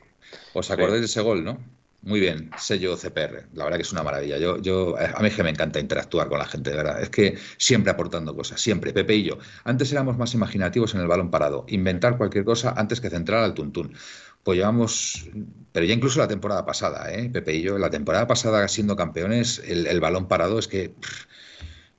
¿Os 0.54 0.70
acordáis 0.70 1.00
de 1.00 1.06
ese 1.06 1.20
gol, 1.20 1.44
no? 1.44 1.58
Muy 2.02 2.18
bien, 2.18 2.50
sello 2.56 2.96
CPR. 2.96 3.48
La 3.52 3.64
verdad 3.64 3.76
que 3.76 3.82
es 3.82 3.92
una 3.92 4.02
maravilla. 4.02 4.38
Yo, 4.38 4.58
yo, 4.58 4.96
a 4.98 5.20
mí 5.20 5.28
es 5.28 5.34
que 5.34 5.42
me 5.42 5.50
encanta 5.50 5.78
interactuar 5.78 6.28
con 6.28 6.38
la 6.38 6.46
gente, 6.46 6.70
de 6.70 6.76
verdad. 6.76 7.02
Es 7.02 7.10
que 7.10 7.36
siempre 7.58 7.92
aportando 7.92 8.34
cosas, 8.34 8.60
siempre. 8.60 8.94
Pepe 8.94 9.16
y 9.16 9.24
yo. 9.24 9.38
Antes 9.64 9.92
éramos 9.92 10.16
más 10.16 10.32
imaginativos 10.32 10.94
en 10.94 11.02
el 11.02 11.06
balón 11.06 11.30
parado. 11.30 11.66
Inventar 11.68 12.16
cualquier 12.16 12.44
cosa 12.44 12.72
antes 12.76 13.02
que 13.02 13.10
centrar 13.10 13.44
al 13.44 13.52
tuntún. 13.52 13.94
Pues 14.42 14.56
llevamos, 14.56 15.28
pero 15.72 15.84
ya 15.84 15.92
incluso 15.92 16.20
la 16.20 16.28
temporada 16.28 16.64
pasada, 16.64 17.12
¿eh? 17.12 17.28
Pepe 17.28 17.56
y 17.56 17.62
yo, 17.62 17.76
la 17.76 17.90
temporada 17.90 18.26
pasada 18.26 18.66
siendo 18.68 18.96
campeones, 18.96 19.58
el, 19.66 20.00
balón 20.00 20.26
parado 20.26 20.58
es 20.58 20.68
que, 20.68 20.94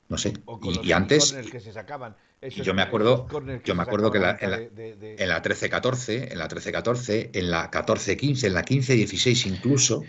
no 0.09 0.17
sé. 0.17 0.33
y, 0.81 0.91
antes. 0.93 1.33
Que 1.51 1.59
se 1.59 1.71
sacaban 1.71 2.15
yo 2.49 2.73
me 2.73 2.81
acuerdo, 2.81 3.27
yo 3.63 3.75
me 3.75 3.83
acuerdo 3.83 4.11
que 4.11 4.17
en 4.17 4.23
la, 4.23 4.37
en 4.39 5.29
la 5.29 5.43
13-14, 5.43 6.31
en 6.31 6.39
la 6.39 6.47
13-14, 6.47 7.29
en 7.33 7.51
la 7.51 7.69
14-15, 7.69 8.47
en 8.47 8.53
la 8.53 8.65
15-16 8.65 9.45
incluso, 9.45 10.03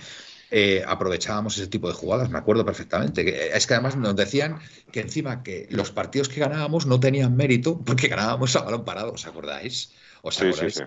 eh, 0.55 0.85
aprovechábamos 0.87 1.57
ese 1.57 1.67
tipo 1.67 1.89
de 1.89 1.95
jugadas, 1.95 2.31
me 2.31 2.39
acuerdo 2.39 2.65
perfectamente. 2.65 3.57
Es 3.57 3.67
que 3.67 3.75
además 3.75 3.97
nos 3.97 4.17
decían 4.17 4.61
que 4.91 5.01
encima 5.01 5.43
que 5.43 5.67
los 5.71 5.91
partidos 5.91 6.29
que 6.29 6.41
ganábamos 6.41 6.87
no 6.87 7.01
tenían 7.01 7.37
mérito 7.37 7.79
porque 7.85 8.09
ganábamos 8.09 8.55
a 8.57 8.63
balón 8.63 8.85
parado, 8.85 9.13
¿os 9.13 9.27
acordáis? 9.27 9.93
¿Os 10.23 10.41
acordáis? 10.41 10.83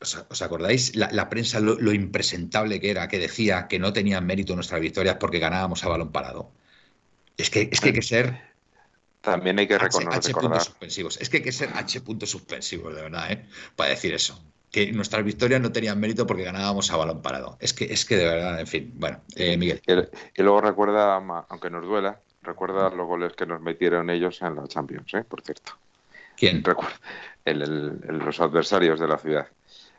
¿Os, 0.00 0.42
acordáis 0.42 0.96
la, 0.96 1.28
prensa 1.28 1.60
lo, 1.60 1.92
impresentable 1.92 2.80
que 2.80 2.90
era, 2.90 3.08
que 3.08 3.18
decía 3.18 3.68
que 3.68 3.78
no 3.78 3.92
tenían 3.92 4.26
mérito 4.26 4.54
nuestras 4.54 4.80
victorias 4.80 5.16
porque 5.18 5.38
ganábamos 5.38 5.84
a 5.84 5.88
balón 5.88 6.12
parado? 6.12 6.50
Es 7.36 7.50
que, 7.50 7.68
es 7.70 7.80
que 7.80 7.88
hay 7.88 7.94
que 7.94 8.02
ser 8.02 8.53
también 9.24 9.58
hay 9.58 9.66
que 9.66 9.78
reconocer. 9.78 10.18
H, 10.18 10.32
puntos 10.32 10.64
suspensivos. 10.64 11.20
Es 11.20 11.30
que 11.30 11.38
hay 11.38 11.42
que 11.42 11.52
ser 11.52 11.70
H 11.74 12.00
puntos 12.02 12.30
suspensivos, 12.30 12.94
de 12.94 13.02
verdad, 13.02 13.32
¿eh? 13.32 13.46
para 13.74 13.90
decir 13.90 14.14
eso. 14.14 14.40
Que 14.70 14.92
nuestras 14.92 15.24
victorias 15.24 15.60
no 15.60 15.72
tenían 15.72 15.98
mérito 15.98 16.26
porque 16.26 16.42
ganábamos 16.42 16.90
a 16.90 16.96
balón 16.96 17.22
parado. 17.22 17.56
Es 17.60 17.72
que, 17.72 17.84
es 17.84 18.04
que 18.04 18.16
de 18.16 18.26
verdad, 18.26 18.60
en 18.60 18.66
fin. 18.66 18.92
Bueno, 18.96 19.20
eh, 19.36 19.56
Miguel. 19.56 19.80
Y, 20.36 20.42
luego 20.42 20.60
recuerda, 20.60 21.16
aunque 21.48 21.70
nos 21.70 21.84
duela, 21.84 22.20
recuerda 22.42 22.90
los 22.90 23.06
goles 23.06 23.32
que 23.34 23.46
nos 23.46 23.60
metieron 23.60 24.10
ellos 24.10 24.42
en 24.42 24.56
la 24.56 24.66
Champions, 24.66 25.14
¿eh? 25.14 25.24
por 25.24 25.42
cierto. 25.42 25.72
¿Quién? 26.36 26.64
Recuerda, 26.64 26.96
los 27.46 28.40
adversarios 28.40 28.98
de 28.98 29.08
la 29.08 29.18
ciudad 29.18 29.46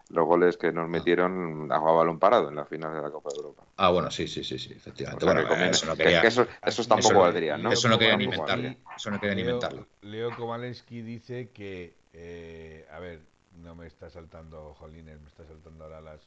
los 0.09 0.25
goles 0.25 0.57
que 0.57 0.71
nos 0.71 0.87
metieron 0.87 1.71
a 1.71 1.79
balón 1.79 2.19
parado 2.19 2.49
en 2.49 2.55
la 2.55 2.65
final 2.65 2.93
de 2.93 3.01
la 3.01 3.09
Copa 3.09 3.31
de 3.31 3.37
Europa. 3.37 3.63
Ah, 3.77 3.89
bueno, 3.89 4.11
sí, 4.11 4.27
sí, 4.27 4.43
sí, 4.43 4.59
sí 4.59 4.73
efectivamente. 4.73 5.25
bueno, 5.25 5.41
eso, 5.65 5.85
no 5.87 5.95
quería, 5.95 6.21
eso, 6.21 6.45
tampoco 6.87 7.19
valdría, 7.19 7.57
¿no? 7.57 7.71
Eso 7.71 7.89
no 7.89 7.97
querían 7.97 8.21
inventarlo. 8.21 8.75
Eso 8.95 9.11
no 9.11 9.19
querían 9.19 9.37
Leo, 9.37 9.45
inventarlo. 9.47 9.87
Leo 10.01 10.35
Kovalensky 10.35 11.01
dice 11.01 11.49
que, 11.53 11.93
eh, 12.13 12.85
a 12.91 12.99
ver, 12.99 13.19
no 13.63 13.75
me 13.75 13.87
está 13.87 14.09
saltando, 14.09 14.75
Jolines, 14.79 15.19
me 15.19 15.27
está 15.27 15.45
saltando 15.45 15.85
ahora 15.85 16.01
las... 16.01 16.21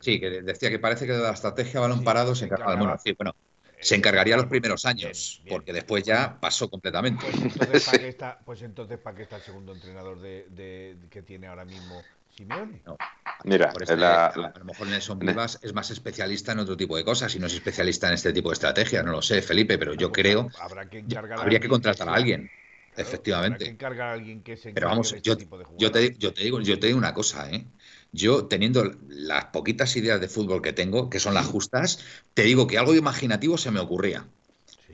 Sí, 0.00 0.20
que 0.20 0.42
decía 0.42 0.70
que 0.70 0.78
parece 0.78 1.06
que 1.06 1.12
de 1.12 1.22
la 1.22 1.32
estrategia 1.32 1.80
balón 1.80 2.04
parado 2.04 2.34
se 2.36 2.44
encargaba. 2.44 2.76
Bueno, 2.76 2.96
sí, 3.02 3.14
bueno, 3.18 3.34
se 3.80 3.96
encargaría 3.96 4.36
los 4.36 4.46
primeros 4.46 4.86
años, 4.86 5.42
porque 5.48 5.72
después 5.72 6.04
ya 6.04 6.38
pasó 6.40 6.70
completamente. 6.70 7.26
Pues 7.30 7.42
entonces, 7.42 7.84
¿para 7.84 7.98
qué 7.98 8.08
está, 8.08 8.38
pues 8.44 8.62
entonces, 8.62 8.98
¿para 8.98 9.16
qué 9.16 9.22
está 9.24 9.36
el 9.36 9.42
segundo 9.42 9.72
entrenador 9.72 10.20
de, 10.20 10.46
de, 10.50 10.96
que 11.10 11.22
tiene 11.22 11.48
ahora 11.48 11.64
mismo 11.64 12.00
Simeone? 12.38 12.80
No. 12.86 12.96
Mira, 13.42 13.72
Por 13.72 13.98
la, 13.98 14.26
a 14.26 14.58
lo 14.58 14.64
mejor 14.64 14.86
Nelson 14.86 15.18
Vivas 15.18 15.58
es 15.60 15.74
más 15.74 15.90
especialista 15.90 16.52
en 16.52 16.60
otro 16.60 16.76
tipo 16.76 16.96
de 16.96 17.04
cosas 17.04 17.34
y 17.34 17.40
no 17.40 17.48
es 17.48 17.54
especialista 17.54 18.06
en 18.06 18.14
este 18.14 18.32
tipo 18.32 18.50
de 18.50 18.52
estrategia, 18.52 19.02
no 19.02 19.10
lo 19.10 19.22
sé, 19.22 19.42
Felipe, 19.42 19.76
pero 19.76 19.94
yo 19.94 20.12
creo 20.12 20.48
habrá 20.60 20.88
que 20.88 21.04
habría 21.36 21.58
que 21.58 21.68
contratar 21.68 22.08
a 22.08 22.14
alguien. 22.14 22.48
Efectivamente. 22.96 23.56
Habrá 23.56 23.66
que 23.66 23.70
encargar 23.72 24.08
a 24.08 24.12
alguien 24.12 24.42
que 24.42 24.56
se 24.56 24.72
Pero 24.72 24.86
vamos, 24.86 25.10
de 25.10 25.20
yo, 25.20 25.32
este 25.32 25.44
tipo 25.44 25.58
de 25.58 25.64
yo, 25.78 25.90
te, 25.90 26.16
yo, 26.16 26.32
te, 26.32 26.44
digo, 26.44 26.60
yo 26.60 26.78
te 26.78 26.86
digo 26.86 26.98
una 26.98 27.12
cosa, 27.12 27.50
¿eh? 27.50 27.66
Yo, 28.12 28.46
teniendo 28.46 28.88
las 29.08 29.46
poquitas 29.46 29.96
ideas 29.96 30.20
de 30.20 30.28
fútbol 30.28 30.62
que 30.62 30.72
tengo, 30.72 31.10
que 31.10 31.18
son 31.18 31.34
las 31.34 31.46
justas, 31.46 32.04
te 32.34 32.42
digo 32.42 32.68
que 32.68 32.78
algo 32.78 32.94
imaginativo 32.94 33.58
se 33.58 33.72
me 33.72 33.80
ocurría. 33.80 34.28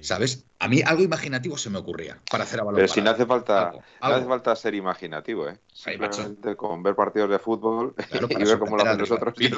¿Sabes? 0.05 0.44
A 0.59 0.68
mí 0.68 0.82
algo 0.84 1.02
imaginativo 1.02 1.57
se 1.57 1.70
me 1.70 1.78
ocurría 1.78 2.20
para 2.30 2.44
hacer 2.44 2.61
a 2.61 2.64
balón 2.64 2.76
Pero 2.76 2.88
si 2.88 3.00
no 3.00 3.11
hace 3.11 3.24
falta, 3.24 3.72
No 3.72 3.80
hace 4.00 4.26
falta 4.26 4.55
ser 4.55 4.74
imaginativo, 4.74 5.48
¿eh? 5.48 5.59
Simplemente 5.72 6.57
con 6.57 6.82
ver 6.82 6.94
partidos 6.94 7.30
de 7.30 7.38
fútbol 7.38 7.94
y 8.30 8.44
ver 8.44 8.59
cómo 8.59 8.76
lo 8.76 8.82
hacen 8.82 8.98
nosotros. 8.98 9.34
Mira, 9.38 9.57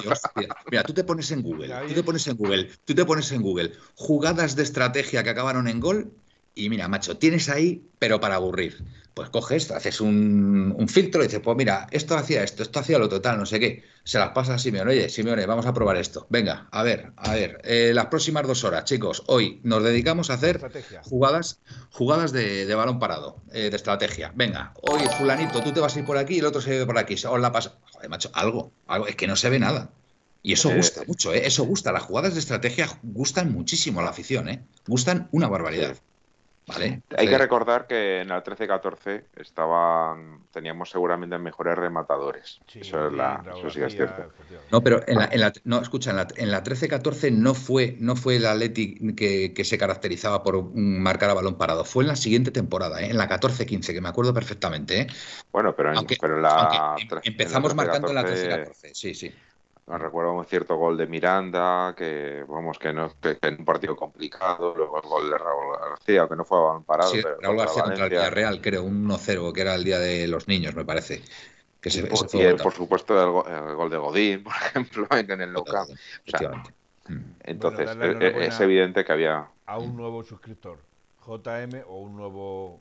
mira, 0.71 0.83
tú 0.85 0.95
te 0.95 1.03
pones 1.03 1.33
en 1.33 1.43
Google, 1.43 1.75
tú 1.89 1.95
te 1.95 2.03
pones 2.05 2.27
en 2.29 2.37
Google, 2.37 2.71
tú 2.85 2.95
te 2.95 3.05
pones 3.05 3.33
en 3.33 3.43
Google 3.43 3.73
jugadas 3.97 4.55
de 4.55 4.63
estrategia 4.63 5.25
que 5.25 5.31
acabaron 5.31 5.67
en 5.67 5.81
gol 5.81 6.13
y 6.55 6.71
mira, 6.71 6.87
macho, 6.87 7.19
tienes 7.19 7.49
ahí, 7.49 7.85
pero 7.99 8.21
para 8.21 8.37
aburrir. 8.37 8.85
Pues 9.17 9.31
coges, 9.31 9.71
haces 9.71 10.03
un, 10.03 10.87
filtro 10.91 11.23
y 11.23 11.27
dices, 11.27 11.41
pues 11.43 11.57
mira, 11.57 11.87
esto 11.91 12.19
hacía 12.19 12.43
esto, 12.43 12.63
esto 12.63 12.81
hacía 12.81 12.99
lo 12.99 13.09
total, 13.09 13.39
no 13.39 13.47
sé 13.47 13.59
qué. 13.59 13.83
Se 14.05 14.19
las 14.19 14.33
pasa 14.33 14.53
a 14.53 14.59
Simeone, 14.59 14.91
oye, 14.91 15.09
Simeone, 15.09 15.47
vamos 15.47 15.65
a 15.65 15.73
probar 15.73 15.97
esto. 15.97 16.27
Venga, 16.29 16.69
a 16.71 16.83
ver, 16.83 17.13
a 17.17 17.33
ver, 17.33 17.59
eh, 17.65 17.93
las 17.95 18.09
próximas 18.09 18.47
dos 18.47 18.63
horas, 18.65 18.85
chicos, 18.85 19.23
hoy 19.29 19.59
nos 19.63 19.83
dedicamos 19.83 20.29
a 20.29 20.35
hacer 20.35 20.61
jugadas, 21.05 21.61
jugadas 21.93 22.31
de, 22.31 22.75
balón 22.75 22.99
parado, 22.99 23.41
eh, 23.55 23.71
de 23.71 23.77
estrategia. 23.77 24.33
Venga, 24.35 24.75
hoy 24.83 25.01
fulanito, 25.17 25.63
tú 25.63 25.73
te 25.73 25.81
vas 25.81 25.97
a 25.97 26.01
ir 26.01 26.05
por 26.05 26.19
aquí 26.19 26.35
y 26.35 26.41
el 26.41 26.45
otro 26.45 26.61
se 26.61 26.81
va 26.81 26.85
por 26.85 26.99
aquí. 26.99 27.15
Os 27.15 27.41
la 27.41 27.53
pasa. 27.53 27.79
Joder, 27.93 28.11
macho, 28.11 28.31
algo, 28.35 28.71
algo, 28.87 29.07
es 29.07 29.17
que 29.17 29.27
no 29.27 29.37
se 29.37 29.49
ve 29.49 29.59
nada. 29.59 29.93
Y 30.43 30.53
eso 30.53 30.69
gusta 30.69 31.01
mucho, 31.07 31.33
¿eh? 31.33 31.47
Eso 31.47 31.65
gusta. 31.65 31.91
Las 31.91 32.03
jugadas 32.03 32.35
de 32.35 32.41
estrategia 32.41 32.87
gustan 33.03 33.51
muchísimo 33.51 34.01
a 34.01 34.03
la 34.03 34.11
afición, 34.11 34.51
¿eh? 34.51 34.63
Gustan 34.87 35.29
una 35.33 35.49
barbaridad. 35.49 35.97
Hay 36.69 37.29
que 37.29 37.39
recordar 37.39 37.87
que 37.87 38.23
en 38.23 38.31
el 38.33 38.43
13-14 38.43 39.23
estaban, 39.37 40.41
teníamos 40.51 40.91
seguramente 40.91 41.39
mejores 41.39 41.77
rematadores. 41.77 42.61
eso, 42.75 43.07
es 43.07 43.13
la, 43.13 43.45
eso 43.57 43.71
sí 43.71 43.83
es 43.83 43.93
cierto. 43.93 44.33
No, 44.73 44.83
pero 44.83 45.01
en 45.07 45.17
la, 45.17 45.29
en 45.31 45.41
la 45.41 45.53
no, 45.63 45.81
escucha, 45.81 46.11
en 46.11 46.17
la, 46.17 46.27
en 46.37 46.51
la 46.51 46.65
13-14 46.65 47.31
no 47.31 47.55
fue, 47.55 47.97
no 48.01 48.17
fue 48.17 48.37
el 48.37 48.47
Atleti 48.47 49.15
que, 49.15 49.55
que, 49.55 49.65
se 49.65 49.79
caracterizaba 49.79 50.43
por 50.43 50.75
marcar 50.75 51.31
a 51.31 51.35
balón 51.35 51.57
parado. 51.57 51.85
Fue 51.85 52.03
en 52.03 52.09
la 52.09 52.17
siguiente 52.17 52.51
temporada, 52.51 53.01
¿eh? 53.01 53.11
en 53.11 53.17
la 53.17 53.29
14-15, 53.29 53.93
que 53.93 54.01
me 54.01 54.09
acuerdo 54.09 54.35
perfectamente. 54.35 55.03
¿eh? 55.03 55.07
Bueno, 55.53 55.75
pero 55.77 55.97
en, 55.97 56.05
pero 56.21 56.41
la, 56.41 56.97
em, 56.99 57.21
empezamos 57.23 57.77
marcando 57.77 58.09
en 58.09 58.15
la 58.17 58.25
13-14, 58.25 58.91
sí, 58.93 59.15
sí. 59.15 59.33
Recuerdo 59.89 60.33
un 60.33 60.45
cierto 60.45 60.77
gol 60.77 60.97
de 60.97 61.07
Miranda, 61.07 61.95
que 61.97 62.45
vamos, 62.49 62.77
que 62.77 62.93
no 62.93 63.13
que, 63.21 63.39
en 63.41 63.61
un 63.61 63.65
partido 63.65 63.95
complicado, 63.95 64.75
luego 64.77 65.01
el 65.01 65.09
gol 65.09 65.31
de 65.31 65.39
Raúl 65.39 65.77
García, 65.79 66.27
que 66.29 66.35
no 66.35 66.45
fue 66.45 66.59
parado. 66.85 67.11
Sí, 67.13 67.23
Raúl 67.41 67.57
García 67.57 67.85
contra 67.85 68.05
el 68.05 68.11
Villarreal, 68.11 68.61
creo, 68.61 68.83
un 68.83 69.09
1-0, 69.09 69.53
que 69.53 69.61
era 69.61 69.77
el 69.77 69.85
día 69.85 70.01
de 70.01 70.27
los 70.27 70.49
niños, 70.49 70.75
me 70.75 70.85
parece. 70.85 71.23
Que 71.81 71.91
se, 71.91 72.01
y, 72.01 72.03
por, 72.03 72.73
supuesto 72.73 73.45
el, 73.47 73.77
gol 73.77 73.89
de 73.89 73.97
Godín, 73.97 74.43
por 74.45 74.55
ejemplo, 74.55 75.07
en 75.11 75.41
el 75.41 75.53
local. 75.53 75.87
Mm. 77.09 77.21
entonces, 77.45 77.89
e, 78.01 78.27
e, 78.27 78.47
es, 78.49 78.59
evidente 78.59 79.05
que 79.05 79.13
había. 79.13 79.47
A 79.67 79.79
un 79.79 79.97
nuevo 79.97 80.25
suscriptor, 80.25 80.79
JM 81.25 81.85
o 81.87 82.01
un 82.01 82.17
nuevo 82.17 82.81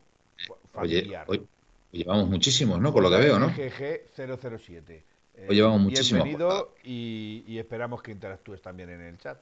familiar. 0.73 1.25
Oye, 1.27 1.43
llevamos 1.91 2.27
muchísimos, 2.29 2.79
¿no? 2.79 2.91
Por 2.91 3.03
lo 3.03 3.11
que 3.11 3.17
veo, 3.17 3.37
¿no? 3.37 3.49
GG 3.49 4.09
007. 4.15 5.03
Hoy 5.37 5.47
pues 5.47 5.57
llevamos 5.57 5.81
muchísimo. 5.81 6.23
Bienvenido 6.23 6.73
y, 6.83 7.57
esperamos 7.57 8.01
que 8.01 8.11
interactúes 8.11 8.61
también 8.61 8.89
en 8.89 9.01
el 9.01 9.17
chat. 9.17 9.37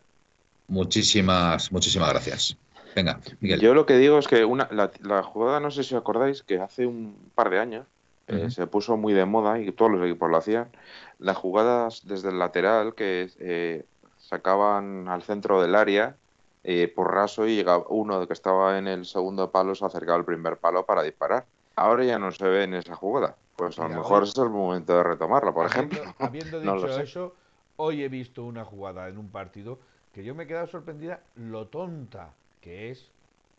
Muchísimas, 0.68 1.72
muchísimas 1.72 2.10
gracias. 2.10 2.58
Venga, 2.96 3.20
Miguel. 3.40 3.60
Yo 3.60 3.74
lo 3.74 3.86
que 3.86 3.98
digo 3.98 4.18
es 4.18 4.28
que 4.28 4.44
una, 4.44 4.68
la, 4.72 5.24
jugada, 5.24 5.60
no 5.60 5.72
sé 5.72 5.84
si 5.84 5.96
os 5.96 6.02
acordáis, 6.02 6.44
que 6.44 6.60
hace 6.60 6.86
un 6.86 7.16
par 7.36 7.50
de 7.50 7.60
años 7.60 7.88
eh, 8.28 8.50
se 8.50 8.68
puso 8.68 8.98
muy 8.98 9.14
de 9.14 9.26
moda 9.26 9.60
y 9.60 9.72
todos 9.72 9.92
los 9.92 10.04
equipos 10.06 10.30
lo 10.30 10.38
hacían. 10.38 10.70
Las 11.20 11.38
jugadas 11.38 12.02
desde 12.06 12.30
el 12.30 12.40
lateral 12.40 12.96
que 12.96 13.30
eh, 13.40 13.86
sacaban 14.18 15.08
al 15.08 15.24
centro 15.24 15.62
del 15.62 15.76
área 15.76 16.16
eh, 16.64 16.92
por 16.94 17.14
raso 17.14 17.48
y 17.48 17.56
llegaba 17.56 17.86
uno 17.90 18.26
que 18.26 18.34
estaba 18.34 18.78
en 18.78 18.88
el 18.88 19.06
segundo 19.06 19.52
palo 19.52 19.76
se 19.76 19.86
acercaba 19.86 20.18
al 20.18 20.26
primer 20.26 20.58
palo 20.58 20.86
para 20.86 21.04
disparar. 21.04 21.46
Ahora 21.76 22.04
ya 22.04 22.20
no 22.20 22.32
se 22.32 22.46
ve 22.46 22.64
en 22.64 22.74
esa 22.74 22.96
jugada. 22.96 23.36
Pues 23.56 23.78
a 23.80 23.88
lo 23.88 23.96
mejor 23.96 24.24
es 24.24 24.38
el 24.38 24.50
momento 24.50 24.96
de 24.98 25.04
retomarla, 25.04 25.54
por 25.54 25.68
ejemplo. 25.68 26.02
Habiendo 26.20 26.60
dicho 26.60 27.00
eso, 27.00 27.36
hoy 27.76 28.04
he 28.04 28.10
visto 28.10 28.44
una 28.44 28.66
jugada 28.66 29.08
en 29.08 29.18
un 29.18 29.30
partido 29.30 29.80
que 30.14 30.24
yo 30.24 30.36
me 30.36 30.44
he 30.44 30.48
quedado 30.48 30.68
sorprendida 30.68 31.22
lo 31.36 31.68
tonta 31.68 32.34
que 32.62 32.92
es. 32.92 33.12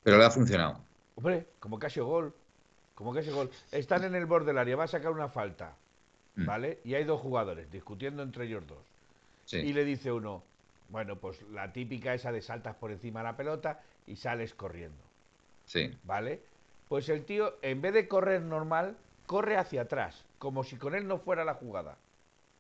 Pero 0.02 0.18
le 0.18 0.24
ha 0.24 0.30
funcionado. 0.30 0.78
Hombre, 1.16 1.46
como 1.60 1.78
casi 1.78 2.00
gol. 2.00 2.34
Como 2.94 3.12
casi 3.12 3.30
gol. 3.30 3.50
Están 3.72 4.04
en 4.04 4.14
el 4.14 4.26
borde 4.26 4.46
del 4.46 4.58
área, 4.58 4.76
va 4.76 4.84
a 4.84 4.88
sacar 4.88 5.10
una 5.12 5.28
falta. 5.28 5.76
Mm. 6.36 6.46
¿Vale? 6.46 6.80
Y 6.84 6.94
hay 6.94 7.04
dos 7.04 7.20
jugadores 7.20 7.70
discutiendo 7.70 8.22
entre 8.22 8.46
ellos 8.46 8.64
dos. 8.66 8.78
Y 9.52 9.72
le 9.72 9.84
dice 9.84 10.10
uno, 10.10 10.42
bueno, 10.88 11.16
pues 11.16 11.42
la 11.52 11.72
típica 11.72 12.14
esa 12.14 12.32
de 12.32 12.40
saltas 12.40 12.74
por 12.76 12.90
encima 12.90 13.20
de 13.20 13.24
la 13.24 13.36
pelota 13.36 13.82
y 14.06 14.16
sales 14.16 14.54
corriendo. 14.54 15.02
Sí. 15.66 15.96
¿Vale? 16.04 16.40
Pues 16.88 17.08
el 17.08 17.24
tío, 17.24 17.56
en 17.62 17.80
vez 17.80 17.92
de 17.94 18.08
correr 18.08 18.42
normal, 18.42 18.96
corre 19.26 19.56
hacia 19.56 19.82
atrás, 19.82 20.24
como 20.38 20.64
si 20.64 20.76
con 20.76 20.94
él 20.94 21.06
no 21.06 21.18
fuera 21.18 21.44
la 21.44 21.54
jugada. 21.54 21.96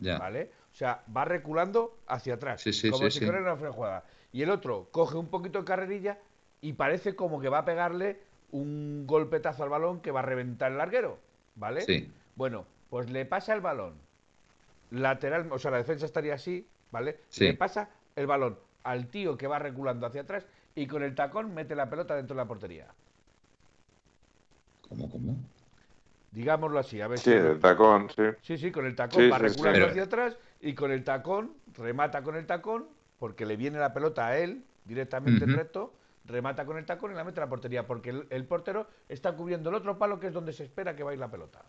¿Vale? 0.00 0.50
O 0.72 0.74
sea, 0.74 1.02
va 1.16 1.24
reculando 1.24 1.96
hacia 2.06 2.34
atrás, 2.34 2.62
como 2.90 3.10
si 3.10 3.24
con 3.24 3.36
él 3.36 3.44
no 3.44 3.56
fuera 3.56 3.70
la 3.70 3.76
jugada. 3.76 4.04
Y 4.32 4.42
el 4.42 4.50
otro 4.50 4.88
coge 4.90 5.16
un 5.16 5.28
poquito 5.28 5.60
de 5.60 5.64
carrerilla 5.64 6.18
y 6.60 6.72
parece 6.74 7.14
como 7.14 7.40
que 7.40 7.48
va 7.48 7.58
a 7.58 7.64
pegarle 7.64 8.20
un 8.50 9.06
golpetazo 9.06 9.62
al 9.62 9.70
balón 9.70 10.00
que 10.00 10.10
va 10.10 10.20
a 10.20 10.24
reventar 10.24 10.72
el 10.72 10.78
larguero. 10.78 11.18
¿Vale? 11.54 11.82
Sí. 11.82 12.10
Bueno, 12.34 12.66
pues 12.90 13.10
le 13.10 13.24
pasa 13.24 13.54
el 13.54 13.60
balón 13.60 13.94
lateral, 14.90 15.50
o 15.52 15.58
sea, 15.58 15.70
la 15.70 15.78
defensa 15.78 16.06
estaría 16.06 16.34
así, 16.34 16.66
¿vale? 16.90 17.20
Le 17.38 17.54
pasa 17.54 17.88
el 18.16 18.26
balón 18.26 18.58
al 18.82 19.08
tío 19.08 19.36
que 19.36 19.46
va 19.46 19.58
reculando 19.58 20.06
hacia 20.06 20.22
atrás 20.22 20.46
y 20.74 20.86
con 20.86 21.02
el 21.02 21.14
tacón 21.14 21.54
mete 21.54 21.74
la 21.74 21.88
pelota 21.88 22.14
dentro 22.16 22.34
de 22.34 22.42
la 22.42 22.48
portería. 22.48 22.86
¿Cómo, 24.88 25.10
cómo? 25.10 25.36
Digámoslo 26.34 26.80
así, 26.80 27.00
a 27.00 27.06
ver 27.06 27.20
sí, 27.20 27.30
el 27.30 27.60
tacón, 27.60 28.10
sí. 28.10 28.22
Sí, 28.42 28.58
sí, 28.58 28.72
con 28.72 28.86
el 28.86 28.96
tacón 28.96 29.30
va 29.30 29.38
reculando 29.38 29.86
hacia 29.86 30.02
atrás 30.02 30.36
y 30.60 30.74
con 30.74 30.90
el 30.90 31.04
tacón, 31.04 31.52
remata 31.76 32.22
con 32.22 32.34
el 32.34 32.44
tacón, 32.44 32.86
porque 33.20 33.46
le 33.46 33.56
viene 33.56 33.78
la 33.78 33.94
pelota 33.94 34.26
a 34.26 34.36
él 34.36 34.64
directamente 34.84 35.44
en 35.44 35.54
recto, 35.56 35.94
remata 36.26 36.66
con 36.66 36.76
el 36.76 36.84
tacón 36.84 37.12
y 37.12 37.14
la 37.14 37.22
mete 37.22 37.38
a 37.38 37.44
la 37.44 37.48
portería, 37.48 37.86
porque 37.86 38.24
el, 38.28 38.44
portero 38.46 38.88
está 39.08 39.36
cubriendo 39.36 39.70
el 39.70 39.76
otro 39.76 39.96
palo 39.96 40.18
que 40.18 40.26
es 40.26 40.32
donde 40.32 40.52
se 40.52 40.64
espera 40.64 40.96
que 40.96 41.04
vaya 41.04 41.18
la 41.20 41.30
pelota. 41.30 41.62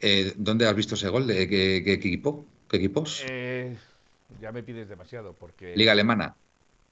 Eh, 0.00 0.34
¿Dónde 0.36 0.66
has 0.66 0.74
visto 0.74 0.94
ese 0.94 1.08
gol? 1.08 1.26
¿De 1.26 1.48
qué, 1.48 1.76
equipo? 1.90 2.44
¿Qué 2.68 2.76
equipos? 2.76 3.24
Eh, 3.26 3.74
ya 4.38 4.52
me 4.52 4.62
pides 4.62 4.90
demasiado, 4.90 5.32
porque... 5.32 5.74
Liga 5.74 5.92
Alemana. 5.92 6.36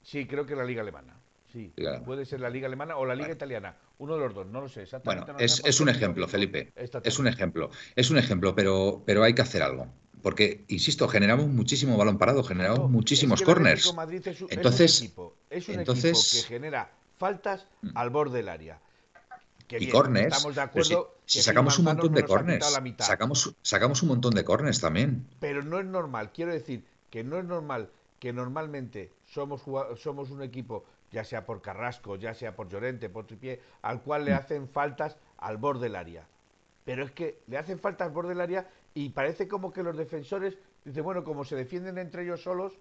Sí, 0.01 0.25
creo 0.25 0.47
que 0.47 0.55
la 0.55 0.65
Liga 0.65 0.81
Alemana. 0.81 1.13
Sí, 1.57 1.73
puede 2.05 2.23
ser 2.25 2.39
la 2.39 2.51
Liga 2.51 2.67
Alemana 2.67 2.97
o 2.97 3.05
la 3.05 3.15
Liga 3.15 3.31
Italiana. 3.31 3.75
Uno 3.97 4.13
de 4.13 4.19
los 4.19 4.35
dos, 4.35 4.45
no 4.45 4.61
lo 4.61 4.69
sé 4.69 4.83
exactamente. 4.83 5.31
Bueno, 5.31 5.43
es, 5.43 5.79
un 5.79 5.89
ejemplo, 5.89 6.27
Felipe. 6.27 6.71
Es 7.03 7.17
un 7.17 7.27
ejemplo. 7.27 7.71
Es 7.95 8.11
un 8.11 8.19
ejemplo, 8.19 8.53
pero, 8.53 9.01
pero 9.05 9.23
hay 9.23 9.33
que 9.33 9.41
hacer 9.41 9.63
algo. 9.63 9.87
Porque, 10.21 10.65
insisto, 10.67 11.07
generamos 11.07 11.47
muchísimo 11.47 11.97
balón 11.97 12.19
parado, 12.19 12.43
generamos 12.43 12.91
muchísimos 12.91 13.41
corners. 13.41 13.91
entonces, 14.49 15.11
es 15.49 15.67
un, 15.69 15.79
entonces, 15.79 16.33
equipo 16.35 16.47
que 16.47 16.53
genera 16.53 16.91
faltas 17.17 17.65
mm. 17.81 17.89
al 17.95 18.09
borde 18.11 18.37
del 18.37 18.49
área. 18.49 18.79
y 19.71 19.89
corners. 19.89 20.35
Estamos 20.35 20.55
de 20.55 20.61
acuerdo. 20.61 21.15
Si, 21.25 21.41
sacamos 21.41 21.79
un 21.79 21.85
montón 21.85 22.13
de 22.13 22.23
corners. 22.23 22.79
Sacamos, 22.99 23.55
sacamos 23.63 24.03
un 24.03 24.09
montón 24.09 24.35
de 24.35 24.43
corners 24.43 24.79
también. 24.79 25.25
Pero 25.39 25.63
no 25.63 25.79
es 25.79 25.85
normal. 25.87 26.31
Quiero 26.31 26.51
decir 26.51 26.83
que 27.09 27.23
no 27.23 27.39
es 27.39 27.45
normal 27.45 27.89
que 28.19 28.33
normalmente 28.33 29.11
somos, 29.25 29.61
somos 29.97 30.31
un 30.31 30.41
equipo 30.41 30.85
ya 31.17 31.23
sea 31.23 31.47
por 31.47 31.63
Carrasco, 31.63 32.15
ya 32.15 32.35
sea 32.35 32.55
por 32.55 32.69
Llorente, 32.69 33.09
por 33.09 33.25
Tripié, 33.25 33.59
al 33.81 34.03
cual 34.03 34.23
le 34.23 34.33
hacen 34.33 34.67
faltas 34.67 35.17
al 35.37 35.57
borde 35.57 35.85
del 35.85 35.95
área. 35.95 36.27
Pero 36.85 37.03
es 37.03 37.11
que 37.11 37.39
le 37.47 37.57
hacen 37.57 37.79
faltas 37.79 38.07
al 38.07 38.13
borde 38.13 38.29
del 38.29 38.41
área 38.41 38.69
y 38.93 39.09
parece 39.09 39.47
como 39.47 39.73
que 39.73 39.81
los 39.81 39.97
defensores 39.97 40.59
dicen, 40.85 41.03
bueno, 41.03 41.23
como 41.23 41.43
se 41.43 41.55
defienden 41.55 41.97
entre 41.97 42.21
ellos 42.21 42.43
solos, 42.43 42.73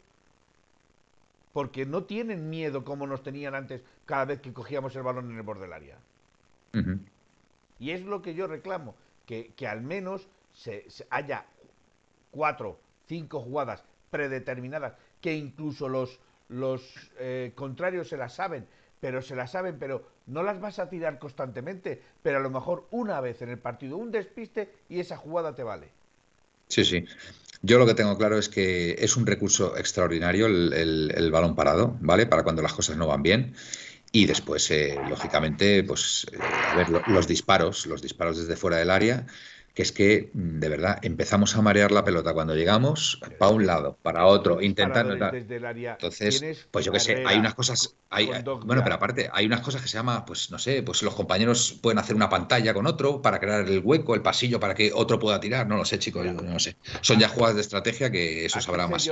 porque 1.55 1.87
no 1.87 2.05
tienen 2.05 2.51
miedo 2.51 2.85
como 2.85 3.07
nos 3.07 3.23
tenían 3.23 3.55
antes 3.55 3.81
cada 4.05 4.27
vez 4.27 4.41
que 4.43 4.53
cogíamos 4.53 4.95
el 4.97 5.03
balón 5.03 5.31
en 5.31 5.39
el 5.39 5.43
borde 5.43 5.63
del 5.63 5.73
área. 5.73 5.97
Y 7.79 7.93
es 7.93 8.03
lo 8.03 8.21
que 8.21 8.35
yo 8.35 8.47
reclamo, 8.47 8.95
que, 9.25 9.55
que 9.57 9.67
al 9.67 9.81
menos 9.81 10.29
se, 10.53 10.87
haya 11.09 11.47
cuatro, 12.31 12.79
cinco 13.07 13.41
jugadas 13.41 13.83
predeterminadas 14.11 14.93
que 15.23 15.35
incluso 15.35 15.89
los, 15.89 16.21
los 16.49 17.11
eh, 17.19 17.53
contrarios 17.55 18.09
se 18.09 18.17
las 18.17 18.35
saben, 18.35 18.67
pero 19.01 19.23
se 19.23 19.37
las 19.37 19.53
saben, 19.53 19.79
pero 19.79 20.07
no 20.27 20.43
las 20.43 20.61
vas 20.61 20.79
a 20.79 20.89
tirar 20.89 21.19
constantemente, 21.19 22.03
pero 22.23 22.39
a 22.39 22.41
lo 22.41 22.51
mejor 22.51 22.87
una 22.91 23.21
vez 23.21 23.43
en 23.43 23.51
el 23.51 23.59
partido 23.59 23.97
un 23.97 24.11
despiste 24.11 24.71
y 24.89 25.01
esa 25.01 25.17
jugada 25.17 25.55
te 25.55 25.63
vale. 25.63 25.91
Sí, 26.69 26.85
sí. 26.85 27.05
Yo 27.63 27.79
lo 27.79 27.87
que 27.87 27.95
tengo 27.95 28.17
claro 28.17 28.39
es 28.39 28.49
que 28.49 28.97
es 28.99 29.17
un 29.17 29.27
recurso 29.27 29.77
extraordinario 29.77 30.47
el, 30.47 31.31
balón 31.33 31.55
parado, 31.55 31.97
¿vale? 32.01 32.27
Para 32.27 32.43
cuando 32.43 32.63
las 32.63 32.75
cosas 32.75 32.97
no 32.97 33.07
van 33.07 33.23
bien. 33.23 33.55
Y 34.13 34.27
después, 34.27 34.71
eh, 34.71 34.99
lógicamente, 35.09 35.83
pues, 35.83 36.27
eh, 36.33 36.39
a 36.71 36.75
ver, 36.77 36.89
los 37.09 37.27
disparos, 37.27 37.87
los 37.87 38.03
disparos 38.03 38.39
desde 38.39 38.57
fuera 38.57 38.79
del 38.79 38.91
área 38.91 39.27
que 39.77 39.83
es 39.83 39.93
que, 39.93 40.31
mm, 40.33 40.59
de 40.59 40.69
verdad, 40.71 40.99
empezamos 41.03 41.55
a 41.55 41.61
marear 41.61 41.93
la 41.93 42.03
pelota 42.03 42.33
cuando 42.33 42.55
llegamos 42.55 43.21
para 43.39 43.53
un 43.53 43.67
lado, 43.67 43.99
para 44.01 44.25
otro, 44.25 44.63
intentando... 44.63 45.13
Entonces, 45.13 46.67
pues 46.71 46.87
yo 46.87 46.93
qué 46.93 46.99
sé, 46.99 47.23
hay 47.27 47.39
unas 47.39 47.55
cosas... 47.55 47.95
Hay, 48.09 48.31
bueno, 48.65 48.83
pero 48.83 48.95
aparte, 48.95 49.29
hay 49.31 49.45
unas 49.45 49.61
cosas 49.61 49.83
que 49.83 49.89
se 49.89 49.99
llama, 49.99 50.25
pues 50.25 50.51
no 50.51 50.59
sé, 50.59 50.83
pues 50.83 51.03
los 51.03 51.15
compañeros 51.15 51.79
pueden 51.83 51.99
hacer 51.99 52.17
una 52.17 52.31
pantalla 52.31 52.73
con 52.73 52.87
otro 52.87 53.21
para 53.21 53.39
crear 53.39 53.69
el 53.69 53.81
hueco, 53.85 54.15
el 54.15 54.23
pasillo 54.23 54.59
para 54.59 54.75
que 54.75 54.93
otro 54.95 55.19
pueda 55.19 55.39
tirar, 55.41 55.67
no 55.67 55.77
lo 55.77 55.85
sé, 55.85 55.99
chicos, 55.99 56.25
no 56.25 56.59
sé. 56.59 56.77
Son 57.03 57.19
ya 57.19 57.29
jugadas 57.29 57.57
de 57.57 57.61
estrategia 57.61 58.11
que 58.11 58.47
eso 58.47 58.63
sabrá 58.63 58.89
más. 58.89 59.07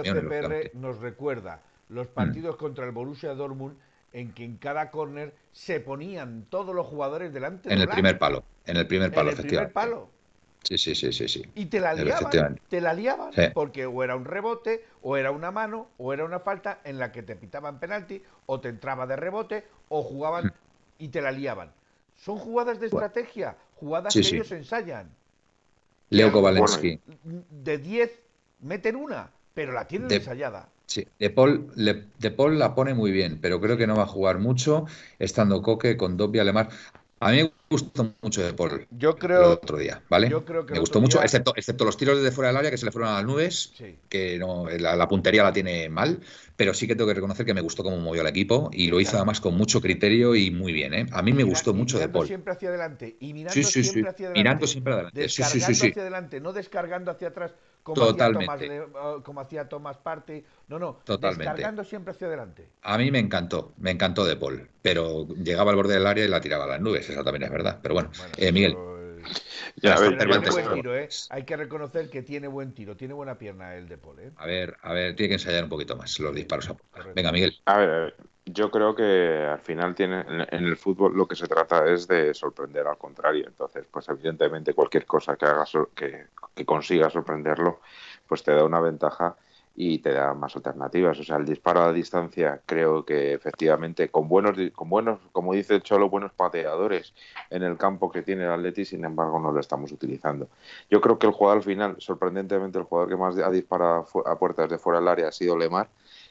nos 0.73 0.99
recuerda 0.99 1.61
los 1.91 2.07
mm. 2.07 2.15
partidos 2.15 2.57
contra 2.57 2.87
el 2.87 2.93
Borussia 2.93 3.35
Dortmund 3.35 3.77
en 4.15 4.33
que 4.33 4.45
en 4.45 4.57
cada 4.57 4.91
córner 4.91 5.35
se 5.53 5.81
ponían 5.81 6.47
todos 6.49 6.75
los 6.75 6.87
jugadores 6.87 7.35
delante. 7.35 7.71
En 7.71 7.83
el 7.83 7.89
primer 7.89 8.19
palo, 8.19 8.45
en 8.65 8.79
el 8.79 8.87
primer 8.87 9.13
palo, 9.13 9.31
en 9.31 9.37
el 9.37 9.45
Primer 9.45 9.71
palo. 9.71 10.14
Sí, 10.65 10.79
sí, 10.79 10.95
sí, 10.95 11.13
sí, 11.13 11.29
sí. 11.29 11.43
Y 11.55 11.67
te 11.67 11.79
la 11.79 11.93
liaban, 11.95 12.59
te 12.69 12.81
la 12.81 12.95
liaban, 12.95 13.33
porque 13.53 13.85
o 13.87 14.03
era 14.03 14.17
un 14.17 14.25
rebote, 14.25 14.85
o 15.03 15.17
era 15.17 15.31
una 15.31 15.51
mano, 15.51 15.89
o 15.99 16.13
era 16.13 16.25
una 16.25 16.41
falta 16.41 16.81
en 16.85 16.99
la 16.99 17.13
que 17.13 17.23
te 17.23 17.37
pitaban 17.37 17.79
penalti, 17.79 18.23
o 18.47 18.61
te 18.61 18.71
entraba 18.71 19.07
de 19.07 19.17
rebote, 19.17 19.65
o 19.91 20.03
jugaban 20.03 20.47
hmm. 20.47 20.53
y 20.99 21.09
te 21.09 21.21
la 21.21 21.33
liaban. 21.33 21.71
Son 22.17 22.39
jugadas 22.39 22.81
de 22.81 22.87
estrategia, 22.87 23.57
jugadas 23.77 24.15
que 24.15 24.21
ellos 24.21 24.51
ensayan. 24.53 25.11
Leo 26.09 26.33
Kovalensky. 26.33 27.01
De 27.51 27.79
10 27.79 28.11
meten 28.61 28.97
una, 28.97 29.31
pero 29.53 29.73
la 29.73 29.87
tienen 29.87 30.11
ensayada. 30.11 30.69
Sí, 30.87 31.07
de 31.19 31.31
Paul, 31.31 31.73
de 31.75 32.31
Paul 32.31 32.59
la 32.59 32.75
pone 32.75 32.95
muy 32.95 33.11
bien, 33.11 33.39
pero 33.41 33.61
creo 33.61 33.77
que 33.77 33.87
no 33.87 33.97
va 33.97 34.05
a 34.05 34.07
jugar 34.07 34.39
mucho 34.39 34.87
estando 35.19 35.63
Coque 35.63 35.97
con 35.97 36.17
Dobby 36.17 36.39
Alemar. 36.39 36.69
A 37.25 37.31
mí 37.31 37.43
me 37.43 37.51
gustó 37.71 38.15
mucho 38.21 38.45
de 38.45 38.53
Paul 38.53 38.87
yo 38.91 39.17
creo, 39.17 39.39
el 39.39 39.53
otro 39.53 39.79
día, 39.79 40.03
¿vale? 40.11 40.29
Yo 40.29 40.45
creo 40.45 40.67
que 40.67 40.75
me 40.75 40.81
gustó 40.81 41.01
mucho, 41.01 41.23
excepto, 41.23 41.55
excepto 41.57 41.87
los 41.87 41.97
tiros 41.97 42.19
desde 42.19 42.31
fuera 42.31 42.49
del 42.49 42.59
área 42.59 42.71
que 42.71 42.77
se 42.77 42.85
le 42.85 42.93
fueron 42.93 43.11
a 43.11 43.15
las 43.15 43.25
nubes, 43.25 43.73
que 44.11 44.39
no, 44.39 44.69
la, 44.69 45.09
puntería 45.09 45.43
la 45.43 45.53
tiene 45.53 45.89
mal, 45.89 46.21
pero 46.55 46.75
sí 46.75 46.87
que 46.87 46.95
tengo 46.95 47.09
que 47.09 47.15
reconocer 47.15 47.47
que 47.47 47.55
me 47.55 47.63
gustó 47.63 47.83
cómo 47.83 47.97
movió 47.97 48.21
el 48.21 48.27
equipo 48.27 48.69
y 48.75 48.89
lo 48.89 49.01
hizo 49.01 49.17
además 49.17 49.41
con 49.41 49.57
mucho 49.57 49.81
criterio 49.81 50.35
y 50.35 50.51
muy 50.51 50.75
bien, 50.75 50.93
¿eh? 50.93 51.07
A 51.13 51.23
mí 51.23 51.33
me 51.33 51.45
gustó 51.45 51.73
mucho 51.73 51.99
de 51.99 52.11
Paul. 52.11 52.27
siempre 52.27 52.53
hacia 52.53 52.69
adelante 52.69 53.17
y 53.19 53.33
mirando 53.33 53.63
siempre 53.63 54.11
hacia 54.11 54.27
adelante. 54.27 54.39
Mirando 54.39 54.67
siempre 54.67 54.93
adelante. 54.93 55.21
Descargando 55.21 55.67
hacia 55.67 56.03
adelante, 56.03 56.41
no 56.41 56.53
descargando 56.53 57.11
hacia 57.11 57.29
atrás 57.29 57.55
como 57.85 58.07
Totalmente. 58.07 58.51
hacía 58.51 58.87
Tomás, 58.87 59.23
como 59.23 59.41
hacía 59.41 59.69
Tomás 59.69 59.99
Parte. 59.99 60.45
No, 60.69 60.79
no, 60.79 60.95
Totalmente. 61.05 61.45
descargando 61.45 61.85
siempre 61.85 62.13
hacia 62.13 62.27
adelante. 62.27 62.67
A 62.83 62.99
mí 62.99 63.11
me 63.11 63.21
encantó, 63.21 63.75
me 63.77 63.91
encantó 63.93 64.25
de 64.25 64.37
Paul, 64.37 64.69
pero 64.83 65.29
llegaba 65.29 65.71
al 65.71 65.77
borde 65.77 65.95
del 65.95 66.07
área 66.07 66.25
y 66.25 66.29
la 66.29 66.41
tiraba 66.41 66.65
a 66.65 66.69
las 66.69 66.81
nubes, 66.81 67.09
eso 67.09 67.23
también 67.23 67.45
es 67.45 67.51
verdad. 67.51 67.79
Pero 67.83 67.95
bueno, 67.95 68.11
eh, 68.39 68.51
Miguel. 68.51 68.77
Ya, 69.77 69.97
buen 69.97 70.17
tiro, 70.75 70.97
¿eh? 70.97 71.09
Hay 71.31 71.45
que 71.45 71.57
reconocer 71.57 72.09
que 72.09 72.23
tiene 72.23 72.49
buen 72.49 72.73
tiro, 72.73 72.97
tiene 72.97 73.15
buena 73.15 73.39
pierna 73.39 73.75
el 73.75 73.89
de 73.89 73.99
Paul. 73.99 74.21
¿eh? 74.21 74.31
A 74.37 74.47
ver, 74.47 74.77
a 74.83 74.93
ver, 74.93 75.15
tiene 75.15 75.29
que 75.29 75.35
ensayar 75.35 75.65
un 75.65 75.71
poquito 75.71 75.97
más 75.97 76.19
los 76.21 76.35
disparos 76.35 76.71
a 76.71 76.77
Venga, 77.15 77.33
Miguel. 77.33 77.61
A 77.67 77.79
ver, 77.79 78.17
yo 78.47 78.71
creo 78.71 78.95
que 78.95 79.47
al 79.51 79.61
final 79.61 79.95
tiene 79.95 80.21
en 80.21 80.65
el 80.65 80.77
fútbol 80.77 81.17
lo 81.17 81.27
que 81.27 81.37
se 81.37 81.47
trata 81.47 81.87
es 81.87 82.07
de 82.07 82.35
sorprender 82.35 82.87
al 82.87 82.99
contrario. 82.99 83.47
Entonces, 83.47 83.87
pues 83.91 84.09
evidentemente 84.09 84.75
cualquier 84.75 85.07
cosa 85.07 85.37
que 85.37 85.47
haga 85.47 85.65
que, 85.95 86.27
que 86.55 86.67
consiga 86.67 87.11
sorprenderlo, 87.11 87.81
pues 88.27 88.43
te 88.43 88.53
da 88.55 88.65
una 88.65 88.81
ventaja 88.81 89.37
y 89.77 89.99
te 89.99 90.13
da 90.13 90.35
más 90.35 90.55
alternativas. 90.57 91.19
O 91.19 91.25
sea, 91.25 91.37
el 91.37 91.47
disparo 91.47 91.83
a 91.83 91.93
distancia 91.93 92.61
creo 92.65 93.05
que 93.05 93.33
efectivamente 93.33 94.09
con 94.09 94.29
buenos, 94.29 94.57
con 94.75 94.89
buenos, 94.89 95.21
como 95.33 95.55
dice 95.55 95.81
Cholo, 95.81 96.09
buenos 96.09 96.33
pateadores 96.33 97.15
en 97.51 97.63
el 97.63 97.77
campo 97.77 98.11
que 98.11 98.23
tiene 98.23 98.45
el 98.45 98.51
Atleti, 98.51 98.85
sin 98.85 99.05
embargo 99.05 99.41
no 99.41 99.53
lo 99.53 99.61
estamos 99.61 99.91
utilizando. 99.91 100.49
Yo 100.91 101.01
creo 101.01 101.19
que 101.19 101.27
el 101.27 101.33
jugador 101.33 101.59
al 101.59 101.65
final, 101.65 101.97
sorprendentemente, 101.99 102.79
el 102.79 102.85
jugador 102.85 103.09
que 103.09 103.17
más 103.17 103.37
ha 103.39 103.51
disparado 103.51 104.07
a 104.27 104.39
puertas 104.39 104.69
de 104.69 104.79
fuera 104.79 105.01
del 105.01 105.09
área 105.09 105.29
ha 105.29 105.33
sido 105.33 105.57
Lemar 105.59 105.89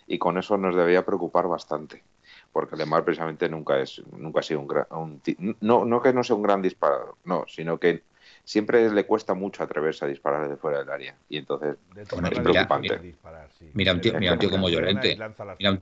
y 0.07 0.17
con 0.17 0.37
eso 0.37 0.57
nos 0.57 0.75
debería 0.75 1.05
preocupar 1.05 1.47
bastante 1.47 2.03
porque 2.51 2.75
Lemar 2.75 3.03
precisamente 3.03 3.49
nunca 3.49 3.79
es 3.79 4.01
nunca 4.17 4.39
ha 4.39 4.43
sido 4.43 4.59
un, 4.59 4.67
gran, 4.67 4.85
no 5.61 5.85
no 5.85 6.01
que 6.01 6.13
no 6.13 6.23
sea 6.23 6.35
un 6.35 6.43
gran 6.43 6.61
disparador 6.61 7.15
no 7.25 7.45
sino 7.47 7.79
que 7.79 8.03
siempre 8.43 8.89
le 8.89 9.05
cuesta 9.05 9.33
mucho 9.33 9.63
atreverse 9.63 10.05
a 10.05 10.07
disparar 10.07 10.43
desde 10.43 10.57
fuera 10.57 10.79
del 10.79 10.89
área 10.89 11.15
y 11.29 11.37
entonces 11.37 11.77
es 11.95 12.07
preocupante 12.07 13.15
mira, 13.73 13.93
un 13.93 14.01
tío, 14.01 14.19
mira 14.19 14.33
un 14.33 14.39
tío 14.39 14.49
como 14.49 14.69
Llorente 14.69 15.17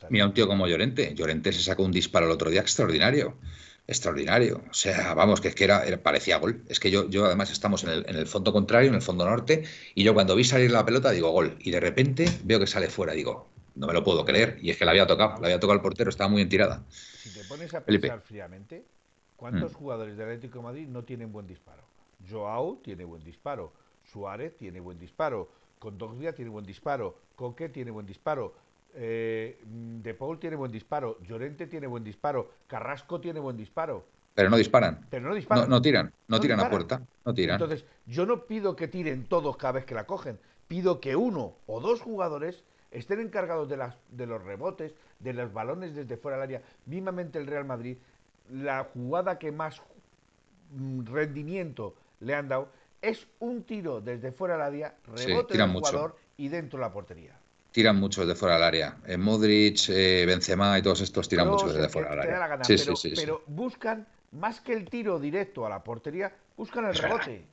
mira 0.10 0.26
un, 0.26 0.34
tío 0.34 0.48
como 0.48 0.68
Llorente 0.68 1.14
Llorente 1.14 1.52
se 1.52 1.62
sacó 1.62 1.84
un 1.84 1.92
disparo 1.92 2.26
el 2.26 2.32
otro 2.32 2.50
día 2.50 2.62
extraordinario 2.62 3.36
extraordinario. 3.88 4.62
O 4.70 4.74
sea, 4.74 5.14
vamos, 5.14 5.42
que 5.42 5.50
es 5.50 5.56
que 5.56 5.66
era, 5.66 5.84
parecía 6.02 6.38
gol. 6.38 6.64
Es 6.70 6.80
que 6.80 6.92
yo, 6.92 7.10
yo 7.10 7.26
además 7.26 7.52
estamos 7.52 7.84
en 7.84 7.90
el, 7.90 8.06
en 8.08 8.16
el, 8.16 8.26
fondo 8.26 8.54
contrario, 8.54 8.90
en 8.90 8.96
el 8.96 9.02
fondo 9.02 9.26
norte, 9.26 9.64
y 9.96 10.04
yo 10.04 10.14
cuando 10.14 10.36
vi 10.36 10.44
salir 10.44 10.72
la 10.72 10.86
pelota 10.86 11.12
digo 11.12 11.32
gol. 11.32 11.58
Y 11.60 11.72
de 11.72 11.80
repente 11.80 12.26
veo 12.44 12.60
que 12.60 12.68
sale 12.68 12.88
fuera, 12.88 13.14
digo, 13.14 13.51
no 13.76 13.88
me 13.88 13.94
lo 13.94 14.04
puedo 14.04 14.26
creer. 14.26 14.58
Y 14.62 14.70
es 14.70 14.78
que 14.78 14.86
la 14.86 14.92
había 14.92 15.08
tocado, 15.08 15.40
la 15.40 15.48
había 15.48 15.60
tocado 15.60 15.76
el 15.76 15.82
portero, 15.82 16.10
estaba 16.10 16.30
muy 16.30 16.42
entirada. 16.42 16.84
Si 16.90 17.34
te 17.34 17.44
pones 17.46 17.74
a 17.74 17.84
pensar 17.84 18.22
fríamente, 18.22 18.86
¿cuántos 19.36 19.72
mm. 19.72 19.76
jugadores 19.76 20.18
del 20.18 20.28
Atlético 20.28 20.60
de 20.60 20.64
Madrid 20.64 20.88
no 20.88 21.04
tienen 21.04 21.32
buen 21.32 21.48
disparo? 21.48 21.84
Joao 22.30 22.78
tiene 22.84 23.04
buen 23.04 23.24
disparo, 23.24 23.74
Suárez 24.04 24.56
tiene 24.58 24.80
buen 24.80 25.00
disparo, 25.00 25.50
Condogbia 25.80 26.34
tiene 26.34 26.52
buen 26.52 26.66
disparo, 26.66 27.18
Coque 27.36 27.70
tiene 27.70 27.92
buen 27.92 28.06
disparo, 28.06 28.54
eh, 28.94 29.58
De 29.66 30.14
Paul 30.14 30.40
tiene 30.40 30.56
buen 30.56 30.72
disparo, 30.72 31.18
Llorente 31.22 31.68
tiene 31.68 31.88
buen 31.88 32.04
disparo, 32.04 32.52
Carrasco 32.68 33.20
tiene 33.20 33.40
buen 33.40 33.58
disparo. 33.58 34.06
Pero 34.34 34.50
no 34.50 34.58
disparan. 34.58 35.06
Pero 35.10 35.28
no 35.28 35.36
disparan. 35.36 35.70
No, 35.70 35.82
tiran, 35.82 36.14
no, 36.28 36.40
tiran 36.40 36.60
a 36.60 36.70
puerta, 36.70 37.02
no 37.26 37.34
tiran. 37.34 37.56
Entonces, 37.56 37.86
yo 38.06 38.26
no 38.26 38.46
pido 38.46 38.76
que 38.76 38.88
tiren 38.88 39.26
todos 39.26 39.58
cada 39.58 39.74
vez 39.74 39.86
que 39.86 39.94
la 39.94 40.06
cogen, 40.06 40.40
pido 40.68 41.02
que 41.02 41.16
uno 41.16 41.56
o 41.68 41.82
dos 41.82 42.02
jugadores 42.02 42.64
estén 42.92 43.20
encargados 43.22 43.70
de, 43.70 43.78
las, 43.78 43.96
de 44.10 44.26
los 44.26 44.44
rebotes, 44.44 44.94
de 45.20 45.34
los 45.34 45.52
balones 45.52 45.96
desde 45.96 46.18
fuera 46.18 46.38
del 46.38 46.44
área. 46.44 46.62
Mismamente 46.86 47.40
el 47.40 47.48
Real 47.48 47.66
Madrid, 47.66 47.98
la 48.50 48.84
jugada 48.94 49.40
que 49.40 49.52
más 49.52 49.82
mm, 50.72 51.06
rendimiento 51.06 51.96
le 52.20 52.36
han 52.36 52.48
dado 52.50 52.70
es 53.02 53.28
un 53.40 53.64
tiro 53.64 54.02
desde 54.02 54.32
fuera 54.32 54.56
del 54.56 54.64
área, 54.64 54.96
rebote 55.08 55.58
del 55.58 55.72
jugador 55.72 56.16
y 56.38 56.50
dentro 56.50 56.78
de 56.78 56.86
la 56.86 56.92
portería. 56.92 57.38
Tiran 57.72 57.98
mucho 57.98 58.22
desde 58.22 58.36
fuera 58.36 58.56
del 58.56 58.64
área. 58.64 58.98
En 59.06 59.14
eh, 59.14 59.18
Modric, 59.18 59.90
eh, 59.90 60.26
Benzema 60.28 60.78
y 60.78 60.82
todos 60.82 61.02
estos 61.02 61.28
tiran 61.30 61.48
mucho 61.48 61.72
desde 61.72 61.88
fuera 61.90 62.10
del 62.10 62.20
área. 62.20 62.60
pero, 62.68 62.94
pero 63.16 63.44
buscan, 63.48 64.06
más 64.34 64.60
que 64.60 64.74
el 64.74 64.90
tiro 64.90 65.20
directo 65.20 65.66
a 65.66 65.70
la 65.70 65.82
portería, 65.84 66.36
buscan 66.58 66.86
el 66.86 66.96
rebote. 66.96 67.46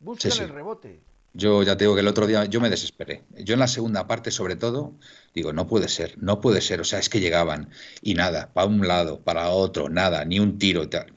Buscan 0.00 0.32
el 0.42 0.48
rebote. 0.48 1.00
Yo 1.34 1.62
ya 1.62 1.76
te 1.76 1.84
digo 1.84 1.94
que 1.94 2.00
el 2.00 2.08
otro 2.08 2.26
día 2.26 2.44
yo 2.46 2.60
me 2.60 2.70
desesperé. 2.70 3.22
Yo 3.36 3.54
en 3.54 3.60
la 3.60 3.68
segunda 3.68 4.06
parte, 4.06 4.30
sobre 4.30 4.56
todo, 4.56 4.94
digo, 5.34 5.52
no 5.52 5.66
puede 5.66 5.88
ser, 5.88 6.14
no 6.18 6.40
puede 6.40 6.60
ser. 6.60 6.80
O 6.80 6.84
sea, 6.84 6.98
es 6.98 7.08
que 7.08 7.20
llegaban 7.20 7.70
y 8.02 8.14
nada, 8.14 8.50
para 8.52 8.66
un 8.66 8.86
lado, 8.86 9.20
para 9.20 9.50
otro, 9.50 9.88
nada, 9.88 10.24
ni 10.24 10.40
un 10.40 10.58
tiro 10.58 10.88
tal. 10.88 11.12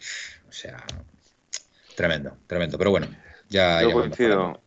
O 0.48 0.52
sea, 0.52 0.84
tremendo, 1.96 2.38
tremendo. 2.48 2.78
Pero 2.78 2.92
bueno, 2.92 3.08
ya. 3.50 3.82
Yo 3.82 3.94
coincido. 3.94 4.62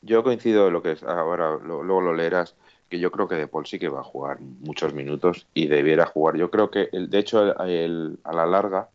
Yo 0.00 0.22
coincido 0.22 0.70
lo 0.70 0.82
que 0.82 0.92
es. 0.92 1.02
Ahora, 1.02 1.56
luego 1.56 2.00
lo 2.00 2.14
leerás. 2.14 2.54
Que 2.88 2.98
yo 2.98 3.10
creo 3.10 3.28
que 3.28 3.34
De 3.34 3.48
Paul 3.48 3.66
sí 3.66 3.78
que 3.78 3.90
va 3.90 4.00
a 4.00 4.04
jugar 4.04 4.40
muchos 4.40 4.94
minutos 4.94 5.46
y 5.52 5.66
debiera 5.66 6.06
jugar. 6.06 6.36
Yo 6.36 6.50
creo 6.50 6.70
que, 6.70 6.88
el, 6.92 7.10
de 7.10 7.18
hecho, 7.18 7.62
el, 7.66 8.18
a 8.24 8.32
la 8.32 8.46
larga, 8.46 8.88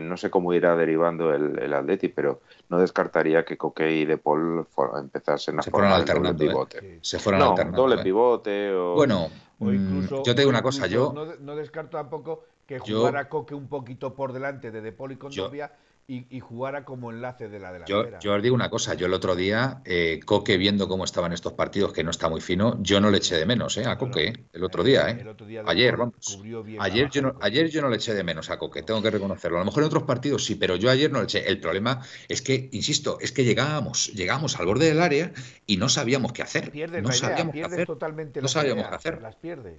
no 0.00 0.16
sé 0.16 0.30
cómo 0.30 0.52
irá 0.52 0.76
derivando 0.76 1.32
el, 1.34 1.58
el 1.58 1.74
Atleti, 1.74 2.08
pero 2.08 2.40
no 2.68 2.78
descartaría 2.78 3.44
que 3.44 3.56
Coque 3.56 3.90
y 3.90 4.04
De 4.04 4.18
Paul 4.18 4.66
empezasen 4.98 5.58
a 5.58 5.62
se 5.62 5.70
formar 5.70 6.04
doble 6.04 6.34
pivote. 6.34 6.78
¿eh? 6.82 6.98
Se 7.02 7.18
fueron 7.18 7.40
no, 7.40 7.54
doble 7.72 7.96
¿eh? 7.96 8.02
pivote 8.02 8.72
o... 8.72 8.94
Bueno, 8.94 9.28
mm, 9.58 10.06
yo 10.08 10.22
te 10.22 10.34
digo 10.34 10.50
una 10.50 10.62
cosa, 10.62 10.86
yo... 10.86 11.12
No, 11.40 11.56
descarto 11.56 11.96
tampoco 11.96 12.44
que 12.66 12.78
jugara 12.78 13.28
Coque 13.28 13.54
un 13.54 13.68
poquito 13.68 14.14
por 14.14 14.32
delante 14.32 14.70
de 14.70 14.80
De 14.80 14.92
Paul 14.92 15.12
y 15.12 15.16
Condovia 15.16 15.72
y, 16.10 16.40
jugara 16.40 16.84
como 16.84 17.12
enlace 17.12 17.48
de 17.48 17.60
la 17.60 17.72
delantera. 17.72 18.18
Yo, 18.18 18.34
os 18.34 18.42
digo 18.42 18.54
una 18.54 18.68
cosa, 18.68 18.94
yo 18.94 19.06
el 19.06 19.14
otro 19.14 19.36
día, 19.36 19.80
eh, 19.84 20.18
Coque 20.24 20.56
viendo 20.56 20.88
cómo 20.88 21.04
estaban 21.04 21.32
estos 21.32 21.52
partidos, 21.52 21.92
que 21.92 22.02
no 22.02 22.10
está 22.10 22.28
muy 22.28 22.40
fino, 22.40 22.76
yo 22.82 23.00
no 23.00 23.10
le 23.10 23.18
eché 23.18 23.36
de 23.36 23.46
menos 23.46 23.76
eh, 23.76 23.86
a 23.86 23.96
Coque, 23.96 24.28
eh, 24.28 24.44
el 24.52 24.64
otro 24.64 24.82
día. 24.82 25.08
Eh. 25.08 25.24
ayer, 25.66 25.96
vamos. 25.96 26.40
Ayer 26.80 27.10
yo, 27.10 27.22
no, 27.22 27.34
ayer 27.40 27.70
yo 27.70 27.80
no 27.80 27.88
le 27.88 27.96
eché 27.96 28.12
de 28.14 28.24
menos 28.24 28.50
a 28.50 28.58
Coque, 28.58 28.82
tengo 28.82 29.00
que 29.02 29.10
reconocerlo. 29.10 29.58
A 29.58 29.60
lo 29.60 29.66
mejor 29.66 29.84
en 29.84 29.86
otros 29.86 30.02
partidos 30.02 30.44
sí, 30.44 30.56
pero 30.56 30.74
yo 30.74 30.90
ayer 30.90 31.12
no 31.12 31.18
le 31.18 31.24
eché. 31.24 31.48
El 31.48 31.60
problema 31.60 32.02
es 32.28 32.42
que, 32.42 32.68
insisto, 32.72 33.18
es 33.20 33.30
que 33.30 33.44
llegábamos, 33.44 34.12
llegábamos 34.12 34.58
al 34.58 34.66
borde 34.66 34.86
del 34.86 35.00
área 35.00 35.32
y 35.66 35.76
no 35.76 35.88
sabíamos 35.88 36.32
qué 36.32 36.42
hacer. 36.42 36.72
no 37.02 37.12
sabíamos 37.12 37.54
qué 37.54 37.62
hacer. 37.62 37.86
Totalmente 37.86 38.42
no 38.42 38.48
sabíamos 38.48 38.88
qué 38.88 38.94
hacer. 38.96 39.20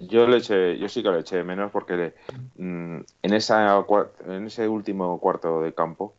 Yo 0.00 0.26
le 0.26 0.38
eché, 0.38 0.78
yo 0.78 0.88
sí 0.88 1.02
que 1.02 1.10
le 1.10 1.20
eché 1.20 1.36
de 1.36 1.44
menos 1.44 1.70
porque 1.70 2.14
mm, 2.56 3.00
en, 3.22 3.34
esa, 3.34 3.84
en 4.26 4.46
ese 4.46 4.66
último 4.66 5.20
cuarto 5.20 5.60
de 5.60 5.74
campo 5.74 6.14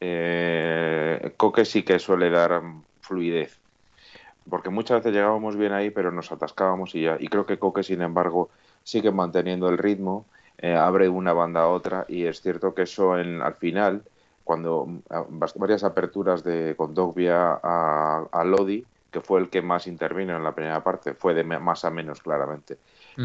eh, 0.00 1.32
Coque 1.36 1.64
sí 1.64 1.82
que 1.82 1.98
suele 1.98 2.30
dar 2.30 2.62
fluidez. 3.00 3.58
Porque 4.48 4.70
muchas 4.70 4.98
veces 4.98 5.12
llegábamos 5.12 5.56
bien 5.56 5.72
ahí, 5.72 5.90
pero 5.90 6.10
nos 6.10 6.32
atascábamos 6.32 6.94
y 6.94 7.02
ya. 7.02 7.16
Y 7.20 7.28
creo 7.28 7.46
que 7.46 7.58
Coque, 7.58 7.82
sin 7.82 8.00
embargo, 8.00 8.48
sigue 8.82 9.10
manteniendo 9.10 9.68
el 9.68 9.78
ritmo, 9.78 10.24
eh, 10.56 10.74
abre 10.74 11.08
una 11.08 11.32
banda 11.32 11.62
a 11.62 11.68
otra, 11.68 12.06
y 12.08 12.24
es 12.24 12.40
cierto 12.40 12.74
que 12.74 12.82
eso 12.82 13.18
en, 13.18 13.42
al 13.42 13.54
final, 13.54 14.02
cuando 14.44 14.88
varias 15.56 15.84
aperturas 15.84 16.42
de 16.42 16.74
Condogbia 16.76 17.60
a, 17.62 18.26
a, 18.32 18.44
Lodi, 18.44 18.84
que 19.10 19.20
fue 19.20 19.40
el 19.40 19.50
que 19.50 19.60
más 19.60 19.86
intervino 19.86 20.36
en 20.36 20.42
la 20.42 20.54
primera 20.54 20.82
parte, 20.82 21.12
fue 21.12 21.34
de 21.34 21.44
más 21.44 21.84
a 21.84 21.90
menos 21.90 22.22
claramente, 22.22 22.78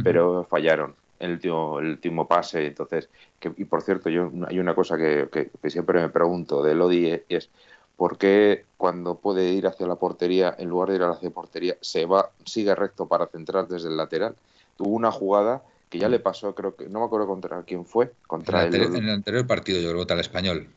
pero 0.04 0.45
fallaron 0.50 0.95
el 1.24 1.32
último, 1.34 1.80
el 1.80 1.88
último 1.88 2.28
pase. 2.28 2.68
Entonces, 2.68 3.10
que, 3.40 3.52
y 3.58 3.66
por 3.66 3.82
cierto, 3.82 4.10
yo 4.10 4.32
hay 4.48 4.60
una 4.60 4.76
cosa 4.76 4.98
que, 4.98 5.30
que, 5.32 5.70
siempre 5.70 6.02
me 6.02 6.10
pregunto 6.10 6.62
de 6.64 6.76
Lodi 6.76 7.22
es 7.30 7.50
por 7.95 8.18
qué 8.18 8.66
cuando 8.78 9.16
puede 9.16 9.52
ir 9.52 9.68
hacia 9.68 9.88
la 9.88 9.95
portería, 9.95 10.56
en 10.58 10.70
lugar 10.70 10.90
de 10.90 10.95
ir 10.95 11.04
hacia 11.04 11.30
la 11.30 11.34
portería, 11.34 11.78
se 11.82 12.06
va, 12.06 12.32
sigue 12.45 12.76
recto 12.76 13.08
para 13.08 13.28
centrar 13.28 13.68
desde 13.68 13.90
el 13.90 13.98
lateral. 13.98 14.36
Tuvo 14.78 14.90
una 14.90 15.12
jugada 15.12 15.64
que 15.90 16.00
ya 16.00 16.10
le 16.10 16.20
pasó, 16.20 16.56
creo 16.56 16.76
que, 16.76 16.90
no 16.90 17.00
me 17.00 17.06
acuerdo 17.06 17.28
contra 17.28 17.62
quién 17.64 17.86
fue, 17.86 18.12
contra 18.26 18.66
en 18.66 18.74
el, 18.74 18.82
en 18.84 18.95
el 18.95 19.10
anterior 19.12 19.45
partido, 19.45 19.80
yo 19.80 19.91
creo, 19.91 20.06
el 20.10 20.20
español. 20.20 20.68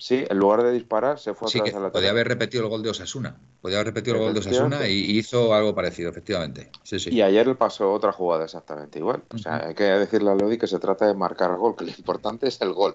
Sí, 0.00 0.24
en 0.30 0.38
lugar 0.38 0.62
de 0.62 0.70
disparar, 0.70 1.18
se 1.18 1.34
fue 1.34 1.50
sí, 1.50 1.60
que 1.60 1.72
Podía 1.72 2.10
haber 2.10 2.28
repetido 2.28 2.62
el 2.62 2.70
gol 2.70 2.84
de 2.84 2.90
Osasuna. 2.90 3.36
Podía 3.60 3.78
haber 3.78 3.88
repetido 3.88 4.14
el 4.16 4.22
gol 4.22 4.32
de 4.32 4.38
Osasuna 4.38 4.86
y 4.86 5.18
hizo 5.18 5.52
algo 5.52 5.74
parecido, 5.74 6.08
efectivamente. 6.10 6.70
Sí, 6.84 7.00
sí. 7.00 7.10
Y 7.10 7.20
ayer 7.20 7.48
le 7.48 7.56
pasó 7.56 7.92
otra 7.92 8.12
jugada 8.12 8.44
exactamente 8.44 9.00
igual. 9.00 9.24
O 9.34 9.38
sea, 9.38 9.66
hay 9.66 9.74
que 9.74 9.82
decirle 9.82 10.30
a 10.30 10.36
Lodi 10.36 10.56
que 10.56 10.68
se 10.68 10.78
trata 10.78 11.04
de 11.04 11.14
marcar 11.14 11.56
gol, 11.56 11.74
que 11.74 11.84
lo 11.84 11.90
importante 11.90 12.46
es 12.46 12.60
el 12.60 12.72
gol 12.74 12.94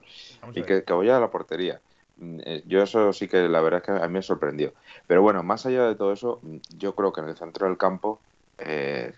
y 0.56 0.64
que, 0.64 0.86
que 0.86 0.94
vaya 0.94 1.18
a 1.18 1.20
la 1.20 1.30
portería. 1.30 1.82
Mm, 2.16 2.40
eh, 2.46 2.64
yo 2.68 2.82
eso 2.82 3.12
sí 3.12 3.28
que 3.28 3.50
la 3.50 3.60
verdad 3.60 3.82
es 3.82 3.86
que 3.86 4.04
a 4.04 4.08
mí 4.08 4.14
me 4.14 4.22
sorprendió. 4.22 4.74
Pero 5.06 5.22
bueno, 5.22 5.44
más 5.44 5.66
allá 5.66 5.86
de 5.86 5.96
todo 5.96 6.14
eso, 6.14 6.40
mm, 6.42 6.58
yo 6.78 6.96
creo 6.96 7.12
que 7.12 7.20
en 7.20 7.28
el 7.28 7.36
centro 7.36 7.68
del 7.68 7.78
campo 7.78 8.22
eh, 8.60 9.12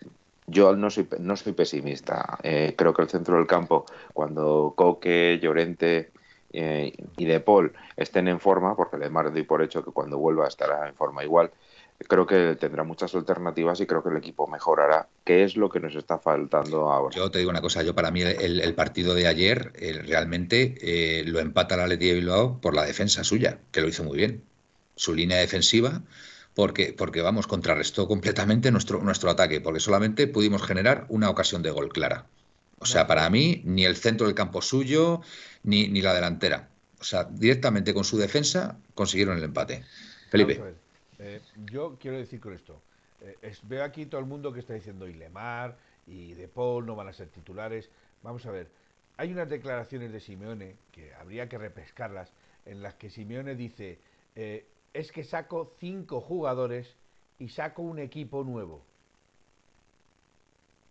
yo 0.48 0.76
no 0.76 0.90
soy, 0.90 1.08
no 1.20 1.36
soy 1.38 1.54
pesimista. 1.54 2.40
Eh, 2.42 2.74
creo 2.76 2.94
que 2.94 3.04
el 3.04 3.10
centro 3.10 3.38
del 3.38 3.46
campo, 3.46 3.86
cuando 4.14 4.74
Coque, 4.76 5.40
Llorente 5.42 6.12
eh, 6.56 6.94
y 7.18 7.26
De 7.26 7.40
Paul 7.40 7.74
estén 7.98 8.28
en 8.28 8.40
forma, 8.40 8.76
porque 8.76 8.98
además 8.98 9.34
doy 9.34 9.44
por 9.44 9.62
hecho 9.62 9.84
que 9.84 9.92
cuando 9.92 10.18
vuelva 10.18 10.48
estará 10.48 10.88
en 10.88 10.96
forma 10.96 11.24
igual, 11.24 11.52
creo 12.08 12.26
que 12.26 12.56
tendrá 12.60 12.84
muchas 12.84 13.16
alternativas 13.16 13.80
y 13.80 13.86
creo 13.86 14.04
que 14.04 14.10
el 14.10 14.18
equipo 14.18 14.48
mejorará, 14.48 15.08
que 15.24 15.44
es 15.44 15.56
lo 15.56 15.70
que 15.70 15.80
nos 15.80 15.96
está 15.96 16.20
faltando 16.20 16.92
ahora. 16.92 17.16
Yo 17.16 17.32
te 17.32 17.40
digo 17.40 17.50
una 17.50 17.62
cosa, 17.62 17.84
yo 17.84 17.96
para 17.96 18.12
mí 18.12 18.22
el, 18.22 18.76
partido 18.76 19.14
de 19.14 19.28
ayer 19.28 19.74
realmente 20.06 20.76
eh, 20.82 21.24
lo 21.26 21.40
empata 21.40 21.78
la 21.78 21.88
Leti 21.88 22.08
de 22.08 22.16
Bilbao 22.16 22.60
por 22.60 22.76
la 22.76 22.86
defensa 22.86 23.24
suya, 23.24 23.60
que 23.72 23.82
lo 23.82 23.88
hizo 23.88 24.04
muy 24.04 24.18
bien. 24.18 24.44
Su 24.96 25.14
línea 25.14 25.38
defensiva, 25.38 26.02
porque, 26.54 26.94
porque 26.98 27.22
vamos, 27.22 27.48
contrarrestó 27.48 28.08
completamente 28.08 28.72
nuestro, 28.72 29.02
nuestro 29.02 29.30
ataque, 29.30 29.62
porque 29.62 29.80
solamente 29.80 30.28
pudimos 30.28 30.64
generar 30.64 31.06
una 31.10 31.30
ocasión 31.30 31.62
de 31.62 31.72
gol 31.72 31.90
clara. 31.90 32.26
O 32.80 32.86
sea, 32.86 33.08
para 33.08 33.30
mí, 33.30 33.62
ni 33.66 33.86
el 33.86 33.96
centro 33.96 34.28
del 34.28 34.36
campo 34.36 34.62
suyo, 34.62 35.22
ni, 35.64 35.88
ni 35.88 36.02
la 36.02 36.14
delantera. 36.14 36.70
O 37.00 37.04
sea, 37.04 37.24
directamente 37.24 37.94
con 37.94 38.04
su 38.04 38.18
defensa 38.18 38.78
consiguieron 38.94 39.38
el 39.38 39.44
empate. 39.44 39.84
Felipe. 40.30 40.76
Eh, 41.20 41.42
yo 41.72 41.98
quiero 42.00 42.18
decir 42.18 42.40
con 42.40 42.54
esto, 42.54 42.82
eh, 43.22 43.54
veo 43.64 43.84
aquí 43.84 44.06
todo 44.06 44.20
el 44.20 44.28
mundo 44.28 44.52
que 44.52 44.60
está 44.60 44.74
diciendo 44.74 45.08
y 45.08 45.14
Lemar 45.14 45.78
y 46.08 46.34
De 46.34 46.48
Paul 46.48 46.86
no 46.86 46.96
van 46.96 47.08
a 47.08 47.14
ser 47.14 47.30
titulares. 47.30 47.90
Vamos 48.22 48.46
a 48.46 48.52
ver, 48.52 48.68
hay 49.18 49.32
unas 49.32 49.50
declaraciones 49.50 50.12
de 50.12 50.20
Simeone 50.20 50.76
que 50.92 51.14
habría 51.16 51.48
que 51.48 51.58
repescarlas, 51.58 52.32
en 52.66 52.82
las 52.82 52.96
que 52.96 53.10
Simeone 53.10 53.56
dice, 53.56 53.98
eh, 54.36 54.66
es 54.94 55.12
que 55.12 55.24
saco 55.24 55.74
cinco 55.80 56.20
jugadores 56.20 56.96
y 57.40 57.50
saco 57.50 57.82
un 57.82 58.00
equipo 58.00 58.44
nuevo. 58.44 58.84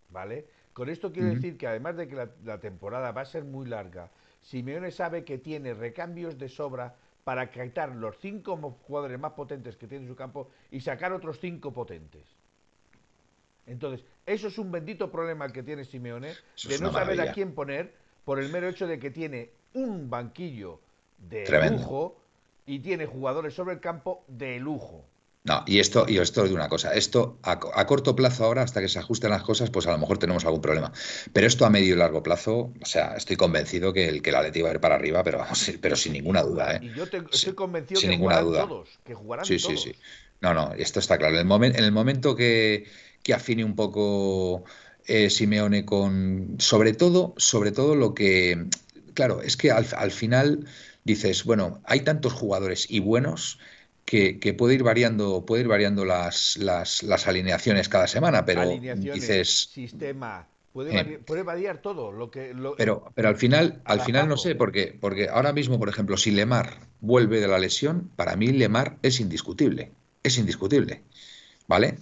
¿Vale? 0.09 0.45
Con 0.75 0.89
esto 0.89 1.13
quiero 1.13 1.29
decir 1.29 1.57
que 1.57 1.67
además 1.67 1.95
de 1.95 2.05
que 2.05 2.27
la, 2.43 2.59
temporada 2.59 3.13
va 3.13 3.21
a 3.21 3.25
ser 3.25 3.45
muy 3.45 3.65
larga, 3.65 4.11
Simeone 4.41 4.91
sabe 4.91 5.23
que 5.23 5.37
tiene 5.37 5.73
recambios 5.73 6.37
de 6.37 6.49
sobra 6.49 6.93
para 7.23 7.49
quitar 7.49 7.95
los 7.95 8.17
cinco 8.17 8.57
jugadores 8.85 9.17
más 9.17 9.31
potentes 9.31 9.77
que 9.77 9.87
tiene 9.87 10.03
en 10.03 10.09
su 10.09 10.17
campo 10.17 10.49
y 10.71 10.81
sacar 10.81 11.13
otros 11.13 11.39
cinco 11.39 11.71
potentes. 11.71 12.27
Entonces, 13.65 14.05
eso 14.25 14.49
es 14.49 14.57
un 14.57 14.69
bendito 14.69 15.09
problema 15.09 15.47
que 15.47 15.63
tiene 15.63 15.85
Simeone, 15.85 16.33
de 16.67 16.79
no 16.79 16.91
saber 16.91 17.21
a 17.21 17.31
quién 17.31 17.55
poner 17.55 17.93
por 18.25 18.37
el 18.37 18.49
mero 18.49 18.67
hecho 18.67 18.85
de 18.85 18.99
que 18.99 19.11
tiene 19.11 19.51
un 19.75 20.09
banquillo 20.09 20.81
de 21.17 21.45
lujo 21.71 22.17
y 22.65 22.79
tiene 22.79 23.05
jugadores 23.05 23.53
sobre 23.53 23.75
el 23.75 23.79
campo 23.79 24.25
de 24.27 24.59
lujo. 24.59 25.05
No, 25.45 25.63
y 25.67 25.77
esto, 25.77 26.07
y 26.07 26.17
esto 26.17 26.43
es 26.43 26.49
de 26.49 26.55
una 26.55 26.67
cosa, 26.69 26.95
esto 26.95 27.37
a, 27.43 27.59
corto 27.85 28.15
plazo 28.15 28.45
ahora, 28.45 28.63
hasta 28.63 28.81
que 28.81 28.89
se 28.89 28.97
ajusten 28.97 29.29
las 29.29 29.43
cosas, 29.43 29.69
pues 29.69 29.85
a 29.85 29.91
lo 29.91 29.99
mejor 29.99 30.17
tenemos 30.17 30.43
algún 30.43 30.59
problema. 30.59 30.91
Pero 31.33 31.45
esto 31.45 31.67
a 31.67 31.69
medio 31.69 31.93
y 31.93 31.97
largo 31.97 32.23
plazo, 32.23 32.73
o 32.81 32.85
sea, 32.85 33.15
estoy 33.15 33.35
convencido 33.35 33.93
que 33.93 34.09
el 34.09 34.23
que 34.23 34.31
la 34.31 34.41
Leti 34.41 34.63
va 34.63 34.69
a 34.69 34.73
ir 34.73 34.79
para 34.79 34.95
arriba, 34.95 35.23
pero 35.23 35.37
vamos, 35.37 35.71
pero 35.81 35.95
sin 35.95 36.13
ninguna 36.13 36.41
duda, 36.41 36.77
¿eh? 36.77 36.79
Y 36.81 36.93
yo 36.95 37.03
estoy 37.03 37.53
convencido 37.53 38.01
sin 38.01 38.09
que 38.09 38.15
ninguna 38.15 38.41
duda. 38.41 38.67
todos, 38.67 38.89
que 39.05 39.13
jugarán 39.13 39.45
sí, 39.45 39.57
todos. 39.57 39.83
Sí, 39.83 39.91
sí, 39.91 39.99
No, 40.41 40.55
no, 40.55 40.73
esto 40.73 40.99
está 40.99 41.19
claro. 41.19 41.35
En 41.35 41.41
el, 41.41 41.45
momento, 41.45 41.77
en 41.77 41.85
el 41.85 41.91
momento 41.91 42.35
que, 42.35 42.87
que 43.21 43.35
afine 43.35 43.63
un 43.63 43.75
poco 43.75 44.63
eh, 45.05 45.29
Simeone 45.29 45.85
con, 45.85 46.55
sobre 46.57 46.93
todo, 46.93 47.35
sobre 47.37 47.71
todo 47.71 47.93
lo 47.93 48.15
que, 48.15 48.65
claro, 49.13 49.43
es 49.43 49.57
que 49.57 49.69
al, 49.69 49.85
al 49.95 50.09
final 50.09 50.65
dices, 51.03 51.43
bueno, 51.43 51.81
hay 51.85 51.99
tantos 51.99 52.33
jugadores 52.33 52.87
y 52.89 52.99
buenos 52.99 53.59
que, 54.05 54.55
puede 54.57 54.75
ir 54.75 54.83
variando, 54.83 55.45
puede 55.45 55.63
ir 55.63 55.67
variando 55.67 56.05
las, 56.05 56.57
las, 56.57 57.03
las 57.03 57.27
alineaciones 57.27 57.89
cada 57.89 58.07
semana, 58.07 58.45
pero 58.45 58.69
dices 58.69 59.69
sistema 59.73 60.47
puede, 60.75 61.43
variar, 61.43 61.81
todo 61.81 62.11
lo 62.11 62.29
que 62.29 62.53
pero 62.77 63.09
pero 63.15 63.29
al 63.29 63.37
final 63.37 63.81
al 63.85 64.01
final 64.01 64.27
no 64.27 64.35
sé 64.35 64.55
porque 64.55 64.95
porque 64.99 65.29
ahora 65.29 65.53
mismo 65.53 65.79
por 65.79 65.87
ejemplo 65.87 66.17
si 66.17 66.31
Lemar 66.31 66.81
vuelve 66.99 67.39
de 67.39 67.47
la 67.47 67.57
lesión 67.57 68.11
para 68.17 68.35
mí 68.35 68.47
Lemar 68.47 68.97
es 69.01 69.21
indiscutible 69.21 69.91
es 70.21 70.37
indiscutible 70.37 71.01
vale 71.67 71.97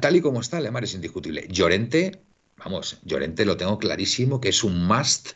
tal, 0.00 0.16
y 0.16 0.20
como 0.20 0.40
está 0.40 0.60
Lemar 0.60 0.84
es 0.84 0.94
indiscutible. 0.94 1.46
Llorente 1.48 2.20
vamos 2.56 2.98
Llorente 3.04 3.44
lo 3.44 3.56
tengo 3.56 3.78
clarísimo 3.78 4.40
que 4.40 4.48
es 4.48 4.64
un 4.64 4.84
must 4.84 5.32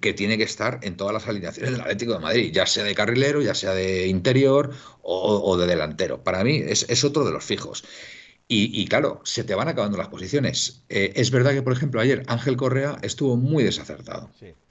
que 0.00 0.12
tiene 0.14 0.38
que 0.38 0.44
estar 0.44 0.80
en 0.82 0.96
todas 0.96 1.12
las 1.12 1.26
alineaciones 1.28 1.72
del 1.72 1.80
Atlético 1.80 2.14
de 2.14 2.18
Madrid, 2.20 2.50
ya 2.52 2.66
sea 2.66 2.84
de 2.84 2.94
carrilero, 2.94 3.42
ya 3.42 3.54
sea 3.54 3.74
de 3.74 4.06
interior 4.06 4.74
o, 5.02 5.56
de 5.56 5.66
delantero. 5.66 6.22
Para 6.22 6.42
mí 6.44 6.62
es, 6.66 7.04
otro 7.04 7.24
de 7.24 7.32
los 7.32 7.44
fijos. 7.44 7.84
Y, 8.48 8.86
claro, 8.86 9.20
se 9.24 9.42
te 9.42 9.54
van 9.54 9.68
acabando 9.68 9.98
las 9.98 10.08
posiciones. 10.08 10.84
Eh, 10.88 11.12
es 11.16 11.32
verdad 11.32 11.52
que, 11.52 11.62
por 11.62 11.72
ejemplo, 11.72 12.00
ayer 12.00 12.22
Ángel 12.28 12.56
Correa 12.56 12.98
estuvo 13.02 13.36
muy 13.36 13.64
desacertado. 13.64 14.30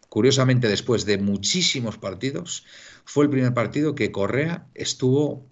Curiosamente, 0.09 0.69
después 0.69 1.05
de 1.05 1.17
muchísimos 1.17 1.97
partidos, 1.97 2.65
fue 3.03 3.25
el 3.25 3.29
primer 3.29 3.53
partido 3.53 3.93
que 3.93 4.11
Correa 4.11 4.65
estuvo 4.73 5.45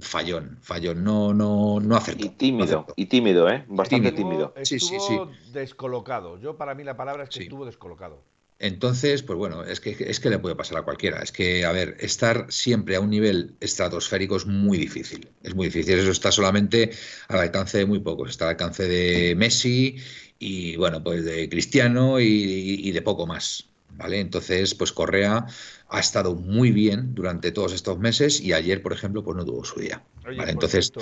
fallón, 0.00 0.58
fallón, 0.60 1.02
no, 1.02 1.32
no, 1.32 1.80
no 1.80 1.96
acertó. 1.96 2.26
Y 2.26 2.28
tímido, 2.28 2.86
y 2.96 3.06
tímido, 3.06 3.48
¿eh? 3.48 3.64
Bastante 3.68 4.12
tímido. 4.12 4.52
sí, 4.62 4.78
sí, 4.78 4.96
sí. 5.00 5.18
descolocado. 5.52 6.38
Yo, 6.38 6.56
para 6.56 6.74
mí, 6.74 6.84
la 6.84 6.96
palabra 6.96 7.24
es 7.24 7.30
que 7.30 7.44
estuvo 7.44 7.64
descolocado. 7.64 8.22
Entonces, 8.60 9.22
pues 9.22 9.38
bueno, 9.38 9.62
es 9.62 9.80
que, 9.80 9.96
es 10.00 10.18
que 10.18 10.30
le 10.30 10.38
puede 10.40 10.56
pasar 10.56 10.78
a 10.78 10.82
cualquiera. 10.82 11.22
Es 11.22 11.30
que, 11.30 11.64
a 11.64 11.70
ver, 11.70 11.96
estar 12.00 12.46
siempre 12.48 12.96
a 12.96 13.00
un 13.00 13.10
nivel 13.10 13.54
estratosférico 13.60 14.36
es 14.36 14.46
muy 14.46 14.78
difícil. 14.78 15.28
Es 15.44 15.54
muy 15.54 15.68
difícil. 15.68 15.96
Eso 15.96 16.10
está 16.10 16.32
solamente 16.32 16.90
al 17.28 17.38
alcance 17.38 17.78
de 17.78 17.86
muy 17.86 18.00
pocos. 18.00 18.30
Está 18.30 18.46
al 18.46 18.50
alcance 18.50 18.88
de 18.88 19.36
Messi 19.36 19.96
y, 20.40 20.76
bueno, 20.76 21.04
pues 21.04 21.24
de 21.24 21.48
Cristiano 21.48 22.18
y, 22.18 22.90
de 22.90 23.02
poco 23.02 23.26
más. 23.26 23.68
¿Vale? 23.92 24.20
Entonces, 24.20 24.74
pues 24.74 24.92
Correa 24.92 25.46
ha 25.88 26.00
estado 26.00 26.34
muy 26.34 26.70
bien 26.72 27.14
durante 27.14 27.52
todos 27.52 27.72
estos 27.72 27.98
meses 27.98 28.40
y 28.40 28.52
ayer, 28.52 28.82
por 28.82 28.92
ejemplo, 28.92 29.24
pues 29.24 29.36
no 29.36 29.44
tuvo 29.44 29.64
su 29.64 29.80
día. 29.80 30.02
¿vale? 30.22 30.50
Entonces, 30.50 30.92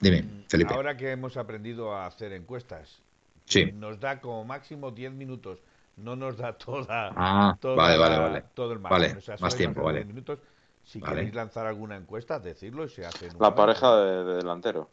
dime, 0.00 0.24
Felipe. 0.48 0.74
Ahora 0.74 0.96
que 0.96 1.10
hemos 1.10 1.36
aprendido 1.36 1.92
a 1.92 2.06
hacer 2.06 2.32
encuestas, 2.32 3.02
nos 3.74 4.00
da 4.00 4.20
como 4.20 4.44
máximo 4.44 4.90
10 4.90 5.12
minutos 5.12 5.58
no 5.96 6.16
nos 6.16 6.36
da 6.36 6.52
toda, 6.56 7.12
ah, 7.16 7.56
todo 7.60 7.74
el 7.74 8.42
Todo 8.54 8.72
el 8.72 8.78
Vale, 8.78 9.16
más 9.40 9.56
tiempo, 9.56 9.82
vale. 9.82 10.06
Si 10.82 11.00
queréis 11.00 11.34
lanzar 11.34 11.66
alguna 11.66 11.96
encuesta, 11.96 12.38
decirlo 12.38 12.84
y 12.84 12.88
se 12.90 13.06
hace. 13.06 13.28
La 13.38 13.54
pareja 13.54 13.96
de, 13.96 14.34
delantero. 14.36 14.90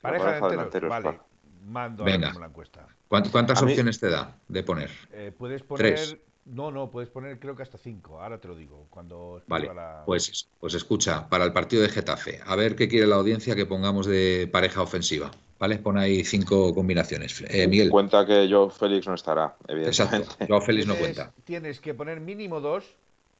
Pareja, 0.00 0.40
de 0.40 0.50
delanteros, 0.50 0.90
vale. 0.90 1.20
Mando 1.64 2.04
Venga. 2.04 2.32
la 2.38 2.46
encuesta. 2.46 2.86
¿Cuántas 3.08 3.62
opciones 3.62 3.98
te 3.98 4.08
da 4.08 4.36
de 4.48 4.62
poner? 4.62 4.90
Eh, 5.12 5.32
puedes 5.36 5.62
poner. 5.62 6.20
No, 6.46 6.70
no, 6.70 6.90
puedes 6.90 7.10
poner 7.10 7.40
creo 7.40 7.56
que 7.56 7.64
hasta 7.64 7.76
cinco. 7.76 8.22
Ahora 8.22 8.38
te 8.38 8.46
lo 8.46 8.54
digo. 8.54 8.86
Cuando 8.88 9.42
vale, 9.48 9.68
pues, 10.04 10.48
pues 10.60 10.74
escucha, 10.74 11.28
para 11.28 11.44
el 11.44 11.52
partido 11.52 11.82
de 11.82 11.88
Getafe, 11.88 12.40
a 12.46 12.54
ver 12.54 12.76
qué 12.76 12.88
quiere 12.88 13.08
la 13.08 13.16
audiencia 13.16 13.56
que 13.56 13.66
pongamos 13.66 14.06
de 14.06 14.48
pareja 14.50 14.80
ofensiva. 14.82 15.32
¿Vale? 15.58 15.78
Pon 15.78 15.96
ahí 15.96 16.22
cinco 16.22 16.74
combinaciones. 16.74 17.42
Eh, 17.48 17.66
Miguel. 17.66 17.88
Cuenta 17.90 18.26
que 18.26 18.46
yo 18.46 18.68
Félix 18.68 19.06
no 19.06 19.14
estará, 19.14 19.56
evidentemente. 19.66 20.16
Exacto, 20.16 20.46
Joao 20.46 20.60
Félix 20.60 20.86
no 20.86 20.96
cuenta. 20.96 21.32
Tienes 21.44 21.80
que 21.80 21.94
poner 21.94 22.20
mínimo 22.20 22.60
dos, 22.60 22.84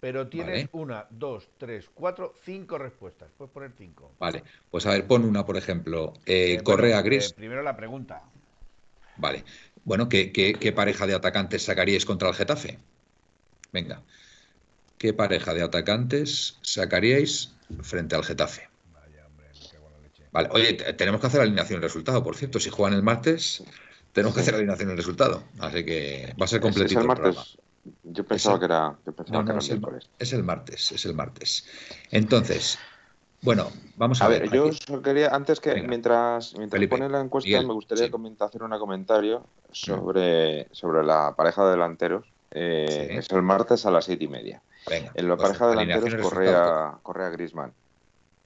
pero 0.01 0.27
tienes 0.27 0.69
una, 0.73 1.07
dos, 1.11 1.49
tres, 1.59 1.91
cuatro, 1.93 2.35
cinco 2.45 2.79
respuestas. 2.79 3.29
Puedes 3.37 3.53
poner 3.53 3.73
cinco. 3.77 4.13
Vale, 4.19 4.43
pues 4.71 4.87
a 4.87 4.91
ver, 4.91 5.07
pon 5.07 5.25
una, 5.25 5.45
por 5.45 5.59
ejemplo. 5.59 6.15
Eh, 6.25 6.55
eh, 6.55 6.63
Correa 6.63 7.03
Gris. 7.03 7.33
primero 7.35 7.63
la 7.63 7.77
pregunta. 7.77 8.23
Vale. 9.19 9.45
Bueno, 9.85 10.09
¿qué, 10.09 10.33
qué 10.33 10.73
pareja 10.73 11.07
de 11.07 11.15
atacantes 11.15 11.65
sacaríais 11.65 12.05
contra 12.07 12.29
el 12.29 12.35
Getafe? 12.35 12.79
Venga. 13.73 14.03
¿Qué 14.99 15.13
pareja 15.13 15.53
de 15.53 15.63
atacantes 15.63 16.59
sacaríais 16.63 17.55
frente 17.83 18.17
al 18.17 18.25
Getafe? 18.25 18.69
Vale, 20.37 20.51
oye, 20.53 20.75
tenemos 20.75 21.19
que 21.19 21.29
hacer 21.29 21.39
la 21.39 21.45
alineación 21.45 21.79
y 21.79 21.83
resultado, 21.83 22.23
por 22.23 22.37
cierto. 22.37 22.61
Si 22.61 22.69
juegan 22.69 22.93
el 22.93 23.03
martes, 23.03 23.65
tenemos 24.13 24.35
que 24.35 24.43
hacer 24.43 24.53
la 24.53 24.59
alineación 24.59 24.91
y 24.91 24.93
el 24.93 24.99
resultado. 24.99 25.43
Así 25.61 25.83
que 25.83 26.35
va 26.39 26.45
a 26.45 26.47
ser 26.47 26.61
completito. 26.61 27.01
¿Es 27.01 27.03
el 27.03 27.09
martes? 27.09 27.59
Yo 28.03 28.23
pensaba 28.27 28.59
que 28.59 28.67
era, 28.67 28.99
es, 29.57 29.71
el, 29.71 29.81
es 30.19 30.33
el 30.35 30.43
martes, 30.43 30.93
es 30.93 31.07
el 31.07 31.15
martes. 31.15 31.67
Entonces, 32.11 32.79
bueno, 33.41 33.71
vamos 33.97 34.21
a, 34.21 34.27
a 34.27 34.29
ver. 34.29 34.51
yo 34.51 34.69
quería, 35.03 35.29
antes 35.35 35.59
que, 35.59 35.75
mientras, 35.83 36.55
mientras 36.59 36.87
ponen 36.87 37.13
la 37.13 37.23
encuesta, 37.23 37.63
me 37.63 37.73
gustaría 37.73 38.11
hacer 38.41 38.63
un 38.63 38.79
comentario 38.79 39.47
sobre, 39.73 40.69
sobre 40.71 41.03
la 41.03 41.35
pareja 41.35 41.65
de 41.65 41.71
delanteros 41.71 42.27
eh, 42.51 43.17
es 43.19 43.31
el 43.31 43.41
martes 43.41 43.87
a 43.87 43.91
las 43.91 44.05
siete 44.05 44.25
y 44.25 44.29
media. 44.29 44.61
en 44.91 45.29
la 45.29 45.37
pues 45.37 45.49
pareja 45.49 45.69
de 45.69 45.77
delanteros 45.77 46.29
Correa, 46.29 46.99
Correa 47.03 47.31
Grisman. 47.31 47.73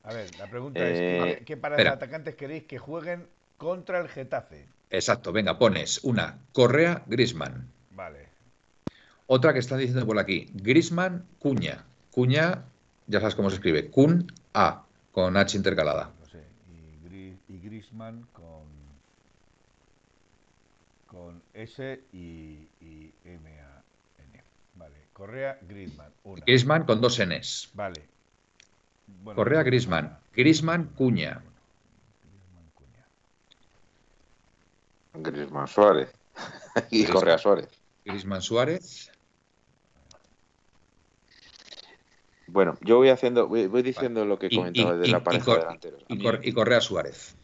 A 0.02 0.12
ver, 0.12 0.30
la 0.38 0.46
pregunta 0.46 0.80
es: 0.80 0.98
¿qué, 0.98 1.44
qué 1.44 1.56
pareja 1.56 1.82
de 1.82 1.88
atacantes 1.88 2.34
queréis 2.34 2.64
que 2.64 2.78
jueguen 2.78 3.28
contra 3.58 4.00
el 4.00 4.08
Getafe? 4.08 4.66
Exacto, 4.90 5.32
venga, 5.32 5.58
pones 5.58 6.02
una 6.04 6.38
Correa 6.52 7.02
Grisman. 7.06 7.70
Vale. 7.92 8.28
Otra 9.26 9.52
que 9.52 9.58
están 9.60 9.78
diciendo 9.78 10.06
por 10.06 10.18
aquí: 10.18 10.50
Grisman 10.54 11.26
Cuña. 11.38 11.84
Cuña, 12.10 12.64
ya 13.06 13.20
sabes 13.20 13.34
cómo 13.34 13.50
se 13.50 13.56
escribe: 13.56 13.90
Cun 13.90 14.26
A, 14.54 14.86
con 15.12 15.36
H 15.36 15.56
intercalada. 15.56 16.12
No 16.18 16.26
sé, 16.26 16.42
y, 17.48 17.58
Grisman 17.58 18.26
con, 18.32 18.66
con 21.06 21.42
S 21.54 22.00
y, 22.12 22.66
y 22.80 23.12
M 23.24 23.60
A. 23.60 23.82
Correa, 25.12 25.58
Grisman. 25.68 26.10
Grisman 26.46 26.84
con 26.84 27.02
dos 27.02 27.20
Ns. 27.20 27.70
Vale. 27.74 28.00
Correa, 29.24 29.62
Grisman. 29.62 30.18
Grisman, 30.34 30.86
Cuña. 30.96 31.42
Grisman 35.14 35.68
Suárez. 35.68 36.12
y 36.90 37.04
Correa 37.04 37.38
Suárez. 37.38 37.68
Grisman 38.04 38.42
Suárez. 38.42 39.10
Bueno, 42.46 42.76
yo 42.80 42.96
voy 42.96 43.10
haciendo, 43.10 43.46
voy, 43.46 43.82
diciendo 43.82 44.24
lo 44.24 44.38
que 44.38 44.50
comentaba 44.50 44.96
de 44.96 45.08
la 45.08 45.22
pareja 45.22 45.52
de 45.52 45.58
delanteros. 45.58 46.04
Y, 46.08 46.52
Correa 46.52 46.80
Suárez. 46.80 47.36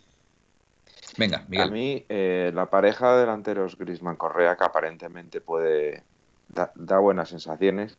Venga, 1.16 1.44
Miguel. 1.48 1.68
A 1.68 1.70
mí, 1.70 2.04
eh, 2.08 2.50
la 2.52 2.66
pareja 2.66 3.14
de 3.14 3.20
delanteros 3.20 3.78
Grisman 3.78 4.16
Correa, 4.16 4.56
que 4.56 4.64
aparentemente 4.64 5.40
puede, 5.40 6.02
da, 6.48 6.98
buenas 6.98 7.28
sensaciones. 7.28 7.98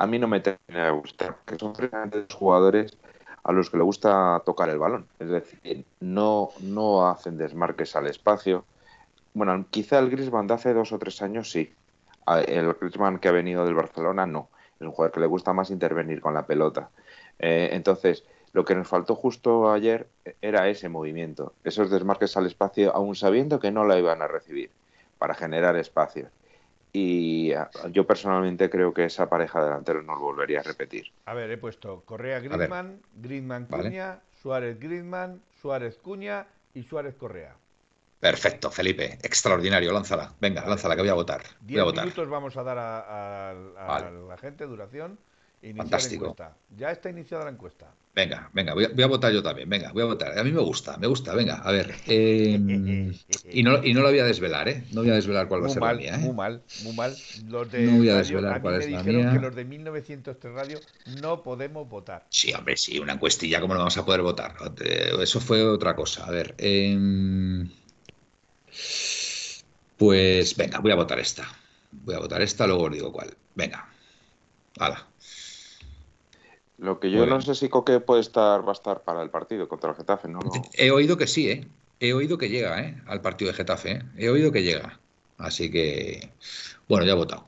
A 0.00 0.06
mí 0.06 0.18
no 0.18 0.28
me 0.28 0.40
tiene 0.40 0.58
que 0.66 0.90
gustar, 0.92 1.36
que 1.44 1.58
son 1.58 1.74
precisamente 1.74 2.20
los 2.20 2.34
jugadores 2.34 2.96
a 3.44 3.52
los 3.52 3.68
que 3.68 3.76
le 3.76 3.82
gusta 3.82 4.40
tocar 4.46 4.70
el 4.70 4.78
balón. 4.78 5.06
Es 5.18 5.28
decir, 5.28 5.84
no, 6.00 6.48
no 6.60 7.06
hacen 7.06 7.36
desmarques 7.36 7.94
al 7.96 8.06
espacio. 8.06 8.64
Bueno, 9.34 9.66
quizá 9.68 9.98
el 9.98 10.08
Griezmann 10.08 10.46
de 10.46 10.54
hace 10.54 10.72
dos 10.72 10.92
o 10.92 10.98
tres 10.98 11.20
años 11.20 11.50
sí. 11.50 11.74
El 12.48 12.72
Griezmann 12.80 13.18
que 13.18 13.28
ha 13.28 13.32
venido 13.32 13.66
del 13.66 13.74
Barcelona 13.74 14.24
no. 14.24 14.48
Es 14.76 14.86
un 14.86 14.92
jugador 14.92 15.12
que 15.12 15.20
le 15.20 15.26
gusta 15.26 15.52
más 15.52 15.68
intervenir 15.70 16.22
con 16.22 16.32
la 16.32 16.46
pelota. 16.46 16.88
Eh, 17.38 17.68
entonces, 17.72 18.24
lo 18.54 18.64
que 18.64 18.74
nos 18.74 18.88
faltó 18.88 19.14
justo 19.14 19.70
ayer 19.70 20.08
era 20.40 20.66
ese 20.70 20.88
movimiento, 20.88 21.52
esos 21.62 21.90
desmarques 21.90 22.38
al 22.38 22.46
espacio, 22.46 22.96
aún 22.96 23.16
sabiendo 23.16 23.60
que 23.60 23.70
no 23.70 23.84
la 23.84 23.98
iban 23.98 24.22
a 24.22 24.28
recibir, 24.28 24.70
para 25.18 25.34
generar 25.34 25.76
espacio 25.76 26.30
y 26.92 27.52
ah, 27.52 27.70
yo 27.90 28.06
personalmente 28.06 28.68
creo 28.68 28.92
que 28.92 29.04
esa 29.04 29.28
pareja 29.28 29.62
delantero 29.62 30.02
no 30.02 30.14
lo 30.14 30.20
volvería 30.20 30.60
a 30.60 30.62
repetir. 30.62 31.06
A 31.26 31.34
ver, 31.34 31.50
he 31.50 31.58
puesto 31.58 32.02
Correa 32.04 32.40
Griezmann, 32.40 33.00
Griezmann 33.16 33.66
Cuña, 33.66 34.20
Suárez 34.42 34.78
Griezmann, 34.80 35.40
Suárez 35.60 35.98
Cuña 35.98 36.46
y 36.74 36.82
Suárez 36.82 37.14
Correa. 37.14 37.54
Perfecto, 38.20 38.70
Felipe, 38.70 39.18
extraordinario, 39.22 39.92
lánzala. 39.92 40.34
Venga, 40.40 40.66
lánzala 40.66 40.94
que 40.94 41.02
voy 41.02 41.10
a 41.10 41.14
votar. 41.14 41.42
Diez 41.60 41.82
votar. 41.82 42.04
minutos 42.04 42.28
vamos 42.28 42.56
a 42.56 42.62
dar 42.62 42.78
a, 42.78 43.54
la 44.28 44.36
gente 44.36 44.66
duración. 44.66 45.18
Fantástico. 45.76 46.34
Ya 46.76 46.90
está 46.90 47.10
iniciada 47.10 47.44
la 47.44 47.50
encuesta. 47.50 47.92
Venga, 48.14 48.50
venga, 48.52 48.74
voy 48.74 48.84
a, 48.84 49.06
votar 49.06 49.32
yo 49.32 49.42
también. 49.42 49.68
Venga, 49.68 49.92
voy 49.92 50.02
a 50.02 50.06
votar. 50.06 50.36
A 50.36 50.42
mí 50.42 50.50
me 50.50 50.60
gusta, 50.60 50.96
me 50.96 51.06
gusta. 51.06 51.34
Venga, 51.34 51.56
a 51.56 51.70
ver. 51.70 51.94
Em, 52.06 53.12
y, 53.52 53.62
no, 53.62 53.84
y 53.84 53.92
no 53.92 54.00
lo 54.00 54.08
voy 54.08 54.18
a 54.18 54.24
desvelar, 54.24 54.68
¿eh? 54.68 54.84
No 54.92 55.02
voy 55.02 55.10
a 55.10 55.14
desvelar 55.14 55.48
cuál 55.48 55.62
va 55.62 55.66
a 55.66 55.70
ser 55.70 55.82
la 55.82 55.94
mía, 55.94 56.14
¿eh? 56.14 56.18
Muy 56.18 56.34
mal, 56.34 56.62
muy 56.82 56.94
mal. 56.94 57.14
Los 57.46 57.70
de 57.70 57.82
no 57.82 57.98
voy 57.98 58.08
a 58.08 58.16
desvelar 58.16 58.62
cuál 58.62 58.80
es 58.80 58.90
la 58.90 59.02
mía. 59.02 59.32
que 59.32 59.38
los 59.38 59.54
de 59.54 59.64
1903 59.64 60.54
Radio 60.54 60.80
no 61.20 61.42
podemos 61.42 61.88
votar. 61.88 62.26
Sí, 62.30 62.52
hombre, 62.52 62.76
sí, 62.76 62.98
una 62.98 63.12
encuestilla, 63.12 63.60
¿cómo 63.60 63.74
no 63.74 63.80
vamos 63.80 63.96
a 63.98 64.04
poder 64.04 64.22
votar? 64.22 64.54
Eso 65.20 65.40
fue 65.40 65.62
otra 65.62 65.94
cosa. 65.94 66.24
A 66.24 66.30
ver. 66.30 66.54
Em, 66.58 67.70
pues 69.98 70.56
venga, 70.56 70.78
voy 70.78 70.92
a 70.92 70.96
votar 70.96 71.20
esta. 71.20 71.46
Voy 71.92 72.14
a 72.14 72.18
votar 72.18 72.40
esta, 72.40 72.66
luego 72.66 72.84
os 72.84 72.92
digo 72.92 73.12
cuál. 73.12 73.36
Venga. 73.54 73.86
Hala. 74.78 75.09
Lo 76.80 76.98
que 76.98 77.10
yo 77.10 77.26
no 77.26 77.42
sé 77.42 77.54
si 77.54 77.68
Coque 77.68 78.00
puede 78.00 78.22
estar, 78.22 78.64
va 78.64 78.70
a 78.70 78.72
estar 78.72 79.02
para 79.02 79.22
el 79.22 79.28
partido 79.28 79.68
contra 79.68 79.90
el 79.90 79.96
Getafe, 79.96 80.28
¿no? 80.28 80.40
He 80.72 80.90
oído 80.90 81.18
que 81.18 81.26
sí, 81.26 81.50
¿eh? 81.50 81.68
He 82.00 82.14
oído 82.14 82.38
que 82.38 82.48
llega, 82.48 82.80
¿eh? 82.80 82.96
Al 83.06 83.20
partido 83.20 83.50
de 83.50 83.56
Getafe, 83.58 83.90
¿eh? 83.92 84.02
He 84.16 84.30
oído 84.30 84.50
que 84.50 84.62
llega. 84.62 84.98
Así 85.36 85.70
que, 85.70 86.30
bueno, 86.88 87.04
ya 87.04 87.12
ha 87.12 87.16
votado. 87.16 87.46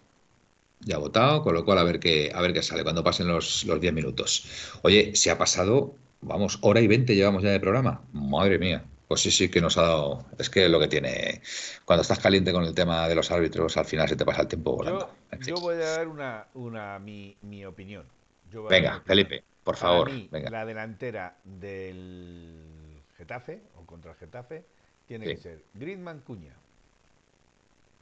Ya 0.81 0.97
ha 0.97 0.99
votado, 0.99 1.43
con 1.43 1.55
lo 1.55 1.65
cual 1.65 1.79
a 1.79 1.83
ver 1.83 1.99
qué, 1.99 2.31
a 2.35 2.43
ver 2.43 2.53
qué 2.53 2.63
sale 2.63 2.83
cuando 2.83 3.03
pasen 3.03 3.27
los 3.27 3.65
10 3.65 3.93
minutos. 3.95 4.45
Oye, 4.83 5.17
se 5.17 5.31
ha 5.31 5.39
pasado, 5.39 5.95
vamos, 6.21 6.59
hora 6.61 6.83
y 6.83 6.87
20 6.87 7.15
llevamos 7.15 7.43
ya 7.43 7.51
de 7.51 7.61
programa. 7.61 8.03
Madre 8.13 8.59
mía. 8.59 8.85
Pues 9.09 9.23
sí, 9.23 9.31
sí 9.31 9.51
que 9.51 9.63
nos 9.63 9.79
ha 9.79 9.83
dado. 9.83 10.27
Es 10.39 10.51
que 10.51 10.69
lo 10.69 10.79
que 10.79 10.89
tiene. 10.89 11.41
Cuando 11.87 12.03
estás 12.03 12.19
caliente 12.19 12.53
con 12.53 12.65
el 12.65 12.75
tema 12.75 13.09
de 13.09 13.15
los 13.15 13.31
árbitros, 13.31 13.79
al 13.79 13.87
final 13.87 14.11
se 14.11 14.17
te 14.17 14.27
pasa 14.27 14.43
el 14.43 14.49
tiempo 14.49 14.77
volando. 14.77 15.09
Yo, 15.47 15.55
voy 15.57 15.77
a 15.77 15.79
dar 15.79 16.09
una, 16.09 16.47
una 16.53 16.99
mi, 16.99 17.35
mi 17.41 17.65
opinión. 17.65 18.05
Venga, 18.69 19.03
Felipe, 19.05 19.45
por 19.65 19.77
favor. 19.77 20.11
La 20.31 20.65
delantera 20.65 21.37
del 21.45 23.01
Getafe 23.17 23.63
o 23.77 23.87
contra 23.87 24.13
el 24.13 24.17
Getafe 24.19 24.65
tiene 25.07 25.27
que 25.27 25.37
ser 25.37 25.63
Griezmann 25.75 26.21
Cuña. 26.21 26.55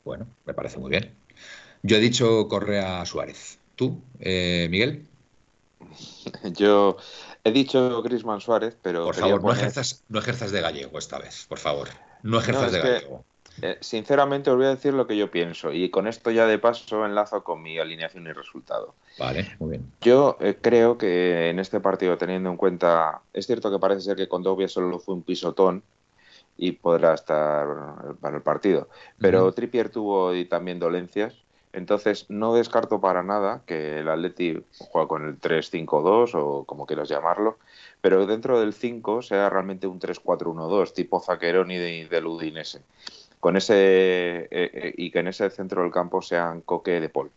Bueno, 0.05 0.27
me 0.47 0.55
parece 0.55 0.78
muy 0.78 0.90
bien. 0.90 1.14
Yo 1.82 1.97
he 1.97 2.01
dicho 2.01 2.48
Correa 2.48 3.05
Suárez. 3.06 3.59
¿Tú, 3.77 4.02
eh, 4.18 4.68
Miguel? 4.70 5.06
Yo 6.52 6.97
he 7.44 7.51
dicho 7.52 8.02
Griezmann 8.02 8.40
Suárez, 8.40 8.77
pero. 8.82 9.05
Por 9.05 9.14
favor, 9.14 9.43
no, 9.43 9.52
ejerzas, 9.52 10.05
no 10.09 10.18
ejerzas 10.18 10.52
de 10.52 10.60
gallego 10.60 10.98
esta 10.98 11.18
vez, 11.18 11.47
por 11.48 11.59
favor. 11.59 11.89
No 12.22 12.39
ejerzas 12.39 12.72
de 12.72 12.78
gallego. 12.81 13.24
Eh, 13.62 13.78
sinceramente 13.81 14.51
os 14.51 14.57
voy 14.57 14.66
a 14.66 14.70
decir 14.70 14.95
lo 14.95 15.07
que 15.07 15.16
yo 15.16 15.31
pienso 15.31 15.73
y 15.73 15.91
con 15.91 16.07
esto 16.07 16.31
ya 16.31 16.47
de 16.47 16.59
paso 16.59 17.05
enlazo 17.05 17.43
con 17.45 17.62
mi 17.62 17.78
alineación 17.78 18.27
y 18.27 18.32
resultado. 18.32 18.95
Vale, 19.19 19.47
muy 19.59 19.70
bien. 19.70 19.93
Yo 20.01 20.37
eh, 20.41 20.57
creo 20.61 20.99
que 20.99 21.51
en 21.51 21.59
este 21.59 21.81
partido, 21.81 22.16
teniendo 22.19 22.51
en 22.51 22.57
cuenta, 22.57 23.23
es 23.32 23.47
cierto 23.47 23.70
que 23.70 23.78
parece 23.78 24.03
ser 24.03 24.16
que 24.16 24.28
con 24.28 24.43
Dobia 24.43 24.69
solo 24.69 24.99
fue 24.99 25.15
un 25.15 25.23
pisotón 25.23 25.82
y 26.57 26.73
podrá 26.73 27.15
estar 27.15 27.66
para 28.20 28.37
el 28.37 28.43
partido, 28.43 28.89
pero 29.19 29.51
Trippier 29.53 29.89
tuvo 29.89 30.35
y 30.35 30.45
también 30.45 30.78
dolencias, 30.78 31.35
entonces 31.73 32.27
no 32.28 32.53
descarto 32.55 33.01
para 33.01 33.23
nada 33.23 33.62
que 33.65 34.01
el 34.01 34.09
Atleti 34.09 34.62
juegue 34.78 35.09
con 35.09 35.27
el 35.27 35.41
3-5-2 35.41 36.35
o 36.35 36.65
como 36.65 36.85
quieras 36.85 37.09
llamarlo, 37.09 37.59
pero 38.03 38.27
dentro 38.27 38.61
del 38.61 38.74
5 38.74 39.23
sea 39.23 39.49
realmente 39.49 39.87
un 39.87 40.01
3-4-1-2 40.01 40.93
tipo 40.93 41.20
Zaqueroni 41.20 41.77
de, 41.77 42.09
del 42.11 42.27
Udinese 42.27 42.82
con 43.41 43.57
ese 43.57 43.75
eh, 43.75 44.49
eh, 44.51 44.95
y 44.97 45.11
que 45.11 45.19
en 45.21 45.29
ese 45.29 45.51
centro 45.51 45.83
del 45.83 45.91
campo 45.91 46.23
sean 46.23 46.61
Coque 46.61 47.01
de 47.01 47.09
Paul. 47.09 47.31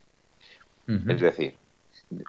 Es 1.07 1.21
decir, 1.21 1.55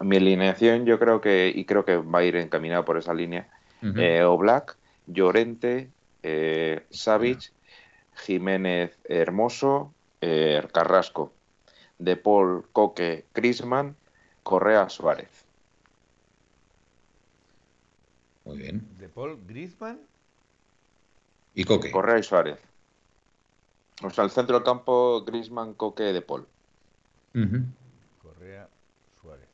mi 0.01 0.17
alineación 0.17 0.87
yo 0.87 0.99
creo 0.99 1.21
que, 1.21 1.53
y 1.55 1.65
creo 1.65 1.85
que 1.85 1.97
va 1.97 2.21
a 2.21 2.25
ir 2.25 2.37
encaminado 2.37 2.85
por 2.85 2.97
esa 2.97 3.13
línea, 3.13 3.49
eh, 3.83 4.23
Oblak, 4.23 4.77
Llorente, 5.07 5.91
eh, 6.23 6.85
Savic, 6.91 7.53
Jiménez 8.15 8.97
Hermoso, 9.05 9.93
eh, 10.21 10.67
Carrasco, 10.73 11.33
De 11.99 12.17
Paul, 12.17 12.65
Coque, 12.73 13.25
Crisman, 13.33 13.97
Correa, 14.43 14.89
Suárez. 14.89 15.45
Muy 18.45 18.59
bien. 18.59 18.87
De 18.99 19.09
Paul, 19.09 19.39
Griezmann. 19.47 20.01
Y 21.55 21.65
Coque. 21.65 21.91
Correa 21.91 22.19
y 22.19 22.23
Suárez. 22.23 22.59
O 24.03 24.11
sea, 24.11 24.25
el 24.25 24.31
centro 24.31 24.57
del 24.57 24.65
campo, 24.65 25.25
Grisman, 25.25 25.75
Coque, 25.75 26.05
De 26.05 26.23
Paul. 26.23 26.47
Correa, 28.23 28.69
Suárez. 29.21 29.49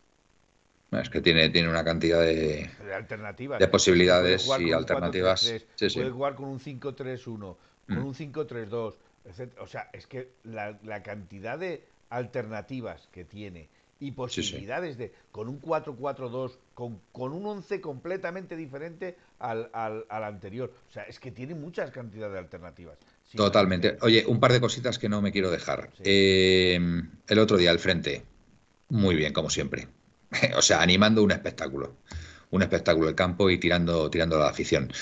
Es 0.93 1.11
que 1.11 1.21
tiene, 1.21 1.49
tiene 1.51 1.69
una 1.69 1.85
cantidad 1.85 2.21
de, 2.21 2.71
de 2.85 2.95
alternativas. 2.95 3.59
De 3.59 3.69
posibilidades 3.69 4.49
y 4.59 4.73
alternativas. 4.73 5.41
sí, 5.41 5.61
sí. 5.77 5.99
Puede 5.99 6.11
jugar 6.11 6.35
con 6.35 6.47
un 6.47 6.61
5-3-1, 6.61 7.57
con 7.87 7.99
mm. 7.99 8.07
un 8.07 8.15
5-3-2. 8.15 8.95
O 9.59 9.67
sea, 9.67 9.91
es 9.93 10.07
que 10.07 10.31
la, 10.45 10.79
la, 10.83 11.03
cantidad 11.03 11.59
de 11.59 11.85
alternativas 12.09 13.09
que 13.13 13.25
tiene 13.25 13.69
y 14.01 14.13
posibilidades 14.13 14.97
de 14.97 15.13
con 15.31 15.49
un 15.49 15.61
4-4-2, 15.61 16.57
con, 16.75 17.01
con, 17.13 17.33
un 17.33 17.45
11 17.47 17.81
completamente 17.83 18.57
diferente 18.57 19.17
al, 19.39 19.69
al, 19.75 20.07
al, 20.09 20.25
anterior. 20.25 20.73
O 20.89 20.93
sea, 20.93 21.03
es 21.03 21.21
que 21.21 21.31
tiene 21.31 21.55
muchas 21.55 21.91
cantidades 21.91 22.33
de 22.33 22.39
alternativas. 22.39 22.99
Totalmente. 23.35 23.97
Oye, 24.01 24.25
un 24.27 24.41
par 24.41 24.53
de 24.53 24.61
cositas 24.61 24.99
que 24.99 25.09
no 25.09 25.23
me 25.23 25.33
quiero 25.33 25.51
dejar. 25.51 25.91
Eh, 26.03 26.81
el 27.29 27.39
otro 27.39 27.57
día 27.57 27.71
al 27.71 27.79
frente, 27.79 28.25
muy 28.89 29.15
bien, 29.15 29.33
como 29.33 29.51
siempre. 29.51 29.89
o 30.57 30.63
sea, 30.63 30.83
animando 30.83 31.23
un 31.23 31.31
espectáculo. 31.31 31.97
Un 32.51 32.63
espectáculo 32.63 33.07
del 33.07 33.15
campo 33.15 33.49
y 33.49 33.59
tirando, 33.59 34.11
tirando 34.11 34.37
a 34.37 34.41
la 34.41 34.49
afición. 34.49 34.93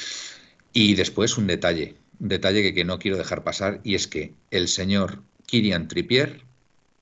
Y 0.72 0.94
después 0.94 1.38
un 1.38 1.46
detalle, 1.46 1.96
un 2.20 2.28
detalle 2.28 2.62
que, 2.62 2.74
que 2.74 2.84
no 2.84 2.98
quiero 2.98 3.16
dejar 3.16 3.42
pasar, 3.42 3.80
y 3.84 3.94
es 3.94 4.06
que 4.06 4.34
el 4.50 4.68
señor 4.68 5.22
Kirian 5.46 5.88
Trippier, 5.88 6.42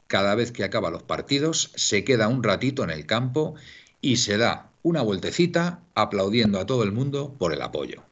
cada 0.07 0.37
vez 0.37 0.53
que 0.53 0.63
acaba 0.63 0.91
los 0.91 1.03
partidos, 1.03 1.73
se 1.75 2.05
queda 2.05 2.29
un 2.29 2.45
ratito 2.45 2.85
en 2.85 2.91
el 2.91 3.07
campo 3.07 3.57
y 4.01 4.19
se 4.19 4.39
da 4.39 4.71
una 4.85 5.03
vueltecita 5.03 5.81
aplaudiendo 5.97 6.61
a 6.61 6.67
todo 6.67 6.85
el 6.85 6.93
mundo 6.93 7.35
por 7.37 7.53
el 7.53 7.61
apoyo. 7.61 8.05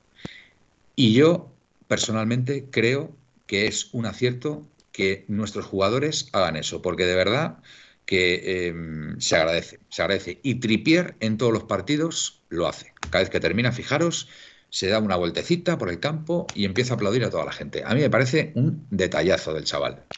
Y 0.96 1.12
yo 1.12 1.53
personalmente 1.86 2.70
creo 2.70 3.16
que 3.46 3.66
es 3.66 3.92
un 3.92 4.06
acierto 4.06 4.70
que 4.92 5.24
nuestros 5.28 5.66
jugadores 5.66 6.28
hagan 6.32 6.56
eso, 6.56 6.82
porque 6.82 7.04
de 7.06 7.16
verdad 7.16 7.62
que 8.06 8.68
em, 8.68 9.18
se 9.20 9.36
agradece, 9.36 9.80
se 9.88 10.02
agradece. 10.02 10.40
Y 10.42 10.56
Tripier 10.60 11.16
en 11.20 11.36
todos 11.38 11.52
los 11.52 11.64
partidos 11.64 12.44
lo 12.48 12.66
hace. 12.68 12.94
Cada 13.10 13.22
vez 13.24 13.30
que 13.30 13.40
termina, 13.40 13.72
fijaros, 13.72 14.28
se 14.68 14.88
da 14.88 14.98
una 15.00 15.16
vueltecita 15.16 15.78
por 15.78 15.88
el 15.90 16.00
campo 16.00 16.52
y 16.54 16.64
empieza 16.64 16.94
a 16.94 16.96
aplaudir 16.96 17.24
a 17.24 17.30
toda 17.30 17.44
la 17.44 17.52
gente. 17.52 17.82
A 17.84 17.94
mí 17.94 18.00
me 18.00 18.10
parece 18.10 18.52
un 18.56 18.86
detallazo 18.90 19.54
del 19.54 19.64
chaval. 19.64 20.08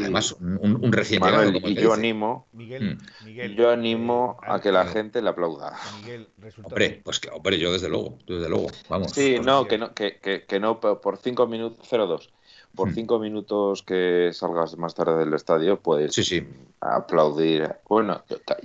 Además, 0.00 0.32
un, 0.40 0.92
recién 0.92 1.22
llegado. 1.22 1.50
y 1.50 1.74
yo 1.74 1.92
animo, 1.92 2.46
Miguel, 2.52 2.98
mm. 3.24 3.54
yo 3.56 3.70
animo 3.70 4.38
a 4.42 4.60
que 4.60 4.72
la 4.72 4.86
gente 4.86 5.22
le 5.22 5.30
aplauda. 5.30 5.74
Miguel, 6.00 6.28
hombre, 6.62 7.00
pues 7.04 7.20
que, 7.20 7.30
hombre, 7.30 7.58
yo 7.58 7.72
desde 7.72 7.88
luego, 7.88 8.18
desde 8.26 8.48
luego, 8.48 8.68
vamos. 8.88 9.12
Sí, 9.12 9.38
no, 9.42 9.66
que 9.66 9.78
no, 9.78 9.94
que, 9.94 10.18
que, 10.18 10.44
que 10.44 10.60
no 10.60 10.80
por 10.80 11.16
cinco 11.18 11.46
minutos, 11.46 11.86
0-2. 11.90 12.28
Por 12.74 12.90
mm. 12.90 12.94
cinco 12.94 13.18
minutos 13.18 13.82
que 13.82 14.30
salgas 14.32 14.76
más 14.76 14.94
tarde 14.94 15.18
del 15.18 15.34
estadio, 15.34 15.80
puedes 15.80 16.14
sí, 16.14 16.22
sí. 16.22 16.46
aplaudir. 16.80 17.76
Bueno, 17.88 18.22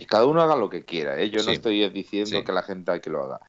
cada 0.07 0.26
uno 0.26 0.41
haga 0.41 0.55
lo 0.55 0.69
que 0.69 0.84
quiera. 0.84 1.19
¿eh? 1.19 1.30
Yo 1.30 1.43
no 1.43 1.51
estoy 1.51 1.88
diciendo 1.89 2.43
que 2.43 2.51
la 2.51 2.64
gente 2.64 2.91
hay 2.91 2.99
que 2.99 3.10
lo 3.10 3.23
haga. 3.23 3.39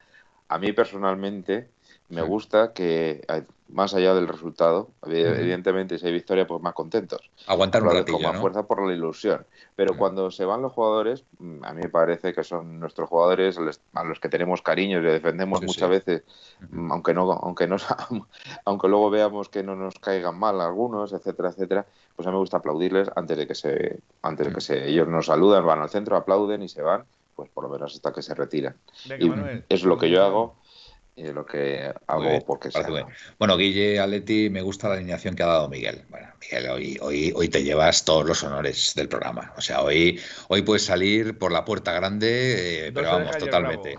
A 0.47 0.57
mí 0.57 0.71
personalmente, 0.73 1.69
me 2.09 2.21
gusta 2.21 2.73
que, 2.73 3.25
más 3.69 3.93
allá 3.95 4.13
del 4.13 4.27
resultado, 4.27 4.89
evidentemente 5.05 5.97
si 5.97 6.05
hay 6.05 6.13
victoria, 6.13 6.45
pues 6.45 6.61
más 6.61 6.73
contentos. 6.73 7.21
Aguantar 7.47 7.83
un 7.83 7.91
ratillo, 7.91 8.17
Con 8.17 8.31
más 8.31 8.39
fuerza 8.39 8.63
por 8.63 8.85
la 8.85 8.93
ilusión. 8.93 9.45
Pero 9.75 9.97
cuando 9.97 10.29
se 10.29 10.45
van 10.45 10.61
los 10.61 10.71
jugadores, 10.71 11.23
mm, 11.39 11.63
a 11.63 11.73
mí 11.73 11.81
me 11.81 11.89
parece 11.89 12.33
que 12.33 12.43
son 12.43 12.79
nuestros 12.79 13.09
jugadores 13.09 13.57
a 13.93 14.03
los 14.03 14.19
que 14.19 14.29
tenemos 14.29 14.61
cariño 14.61 14.99
y 14.99 15.03
defendemos 15.03 15.61
muchas 15.63 15.89
veces, 15.89 16.23
mm, 16.69 16.91
aunque 16.91 17.13
no, 17.13 17.31
aunque 17.31 17.67
no, 17.67 17.77
aunque 18.65 18.87
luego 18.87 19.09
veamos 19.09 19.49
que 19.49 19.63
no 19.63 19.75
nos 19.75 19.95
caigan 19.95 20.37
mal 20.37 20.61
algunos, 20.61 21.11
etcétera, 21.13 21.49
etcétera, 21.49 21.85
pues 22.15 22.27
a 22.27 22.29
mí 22.29 22.35
me 22.35 22.39
gusta 22.39 22.57
aplaudirles 22.57 23.09
antes 23.15 23.37
de 23.37 23.47
que 23.47 23.55
se, 23.55 23.99
antes 24.21 24.47
de 24.47 24.53
que 24.53 24.61
se, 24.61 24.87
ellos 24.87 25.07
nos 25.07 25.25
saludan, 25.25 25.65
van 25.65 25.81
al 25.81 25.89
centro, 25.89 26.15
aplauden 26.15 26.61
y 26.61 26.69
se 26.69 26.83
van, 26.83 27.03
pues 27.35 27.49
por 27.49 27.63
lo 27.63 27.69
menos 27.71 27.95
hasta 27.95 28.13
que 28.13 28.21
se 28.21 28.35
retiran. 28.35 28.75
y 29.19 29.31
es 29.69 29.83
lo 29.83 29.97
que 29.97 30.09
yo 30.09 30.23
hago 30.23 30.55
y 31.15 31.31
lo 31.31 31.45
que 31.45 31.93
hago 32.07 32.45
porque 32.45 32.69
Bueno, 33.39 33.55
Guille 33.55 33.99
Aleti, 33.99 34.49
me 34.49 34.61
gusta 34.61 34.89
la 34.89 34.95
alineación 34.95 35.35
que 35.35 35.43
ha 35.43 35.47
dado 35.47 35.69
Miguel. 35.69 36.03
Bueno, 36.09 36.27
Miguel, 36.41 36.69
hoy, 36.69 36.97
hoy, 37.01 37.33
hoy 37.35 37.47
te 37.47 37.63
llevas 37.63 38.03
todos 38.03 38.25
los 38.25 38.43
honores 38.43 38.93
del 38.95 39.07
programa. 39.07 39.53
O 39.55 39.61
sea, 39.61 39.81
hoy, 39.81 40.19
hoy 40.49 40.61
puedes 40.61 40.83
salir 40.83 41.37
por 41.37 41.53
la 41.53 41.63
puerta 41.63 41.93
grande, 41.93 42.87
eh, 42.87 42.91
pero 42.91 43.11
vamos, 43.11 43.37
totalmente. 43.37 43.97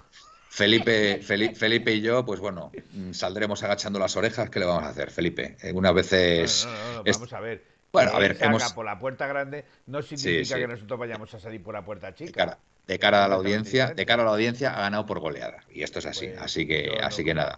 Felipe, 0.50 1.20
Felipe, 1.22 1.92
y 1.92 2.00
yo, 2.02 2.24
pues 2.24 2.40
bueno, 2.40 2.70
mm, 2.92 3.12
saldremos 3.12 3.62
agachando 3.62 3.98
las 3.98 4.14
orejas. 4.16 4.50
¿Qué 4.50 4.60
le 4.60 4.66
vamos 4.66 4.84
a 4.84 4.88
hacer, 4.88 5.10
Felipe? 5.10 5.56
Algunas 5.62 5.94
veces. 5.94 6.68
vamos 7.04 7.32
a 7.32 7.40
ver. 7.40 7.64
Bueno, 7.92 8.10
a 8.12 8.18
ver, 8.18 8.36
hemos... 8.40 8.72
por 8.74 8.84
la 8.84 8.98
puerta 8.98 9.26
grande 9.26 9.64
no 9.86 10.02
significa 10.02 10.56
que 10.56 10.66
nosotros 10.66 10.98
vayamos 11.00 11.32
a 11.32 11.40
salir 11.40 11.62
por 11.62 11.72
la 11.72 11.82
puerta 11.82 12.14
chica 12.14 12.58
de 12.86 12.98
cara 12.98 13.24
a 13.24 13.28
la 13.28 13.34
audiencia, 13.34 13.92
de 13.94 14.06
cara 14.06 14.22
a 14.22 14.26
la 14.26 14.32
audiencia 14.32 14.70
ha 14.76 14.82
ganado 14.82 15.06
por 15.06 15.18
goleada. 15.18 15.64
Y 15.72 15.82
esto 15.82 15.98
es 15.98 16.06
así, 16.06 16.28
pues, 16.28 16.40
así 16.40 16.66
que, 16.66 16.98
así 17.02 17.24
que 17.24 17.34
nada. 17.34 17.56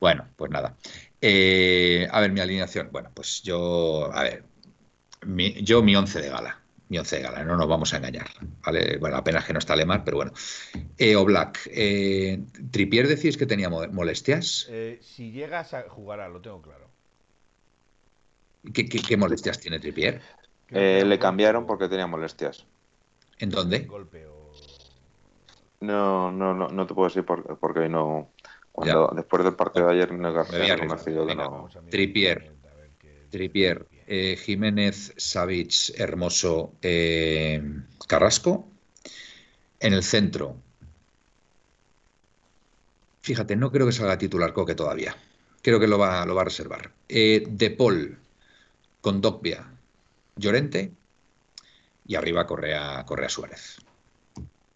bueno. 0.00 0.26
pues 0.36 0.50
nada. 0.50 0.76
Eh, 1.20 2.08
a 2.10 2.20
ver, 2.20 2.32
mi 2.32 2.40
alineación. 2.40 2.88
Bueno, 2.90 3.10
pues 3.14 3.42
yo, 3.42 4.10
a 4.12 4.22
ver, 4.24 4.44
yo 5.62 5.82
mi 5.82 5.94
once 5.96 6.20
de 6.20 6.28
gala. 6.30 6.60
Mi 6.88 6.98
once 6.98 7.16
de 7.16 7.22
gala, 7.22 7.44
no 7.44 7.56
nos 7.56 7.68
vamos 7.68 7.94
a 7.94 7.98
engañar. 7.98 8.26
¿vale? 8.64 8.98
Bueno, 8.98 9.16
apenas 9.16 9.44
que 9.44 9.52
no 9.52 9.60
está 9.60 9.76
Lemar, 9.76 10.04
pero 10.04 10.16
bueno. 10.18 10.32
Eh, 10.98 11.16
o 11.16 11.24
Black, 11.24 11.70
eh, 11.72 12.42
¿Tripier 12.72 13.06
decís 13.06 13.36
que 13.36 13.46
tenía 13.46 13.70
molestias? 13.70 14.66
Eh, 14.68 14.98
si 15.00 15.30
llegas 15.30 15.74
a 15.74 15.82
jugar, 15.88 16.28
lo 16.30 16.40
tengo 16.40 16.60
claro. 16.60 16.90
¿Qué, 18.72 19.16
molestias 19.16 19.60
tiene 19.60 19.78
Tripier? 19.78 20.20
le 20.70 21.18
cambiaron 21.18 21.66
porque 21.66 21.88
tenía 21.88 22.06
molestias. 22.06 22.66
¿En 23.44 23.50
dónde? 23.50 23.86
No, 25.80 26.32
no, 26.32 26.54
no, 26.54 26.68
no 26.68 26.86
te 26.86 26.94
puedo 26.94 27.08
decir 27.08 27.24
por, 27.24 27.58
porque 27.58 27.90
no. 27.90 28.30
Cuando, 28.72 29.12
después 29.14 29.44
del 29.44 29.54
partido 29.54 29.86
de 29.86 29.92
ayer 29.92 30.12
no 30.12 30.30
he 30.30 30.78
conocido 30.78 31.26
que 31.26 31.34
no. 31.34 31.68
Tripier, 31.90 32.54
Tripier, 33.30 33.86
eh, 34.06 34.36
Jiménez, 34.36 35.12
Savic, 35.18 35.92
Hermoso, 35.96 36.72
eh, 36.80 37.62
Carrasco. 38.08 38.66
En 39.78 39.92
el 39.92 40.02
centro. 40.02 40.56
Fíjate, 43.20 43.56
no 43.56 43.70
creo 43.70 43.84
que 43.84 43.92
salga 43.92 44.16
titular 44.16 44.54
Coque 44.54 44.74
todavía. 44.74 45.14
Creo 45.60 45.78
que 45.78 45.86
lo 45.86 45.98
va, 45.98 46.24
lo 46.24 46.34
va 46.34 46.40
a 46.40 46.46
reservar. 46.46 46.90
Eh, 47.08 47.44
de 47.46 47.70
Paul, 47.70 48.18
con 49.02 49.20
Dogbia, 49.20 49.66
Llorente 50.36 50.92
y 52.06 52.14
arriba 52.14 52.46
Correa, 52.46 53.04
Correa 53.04 53.28
Suárez. 53.28 53.78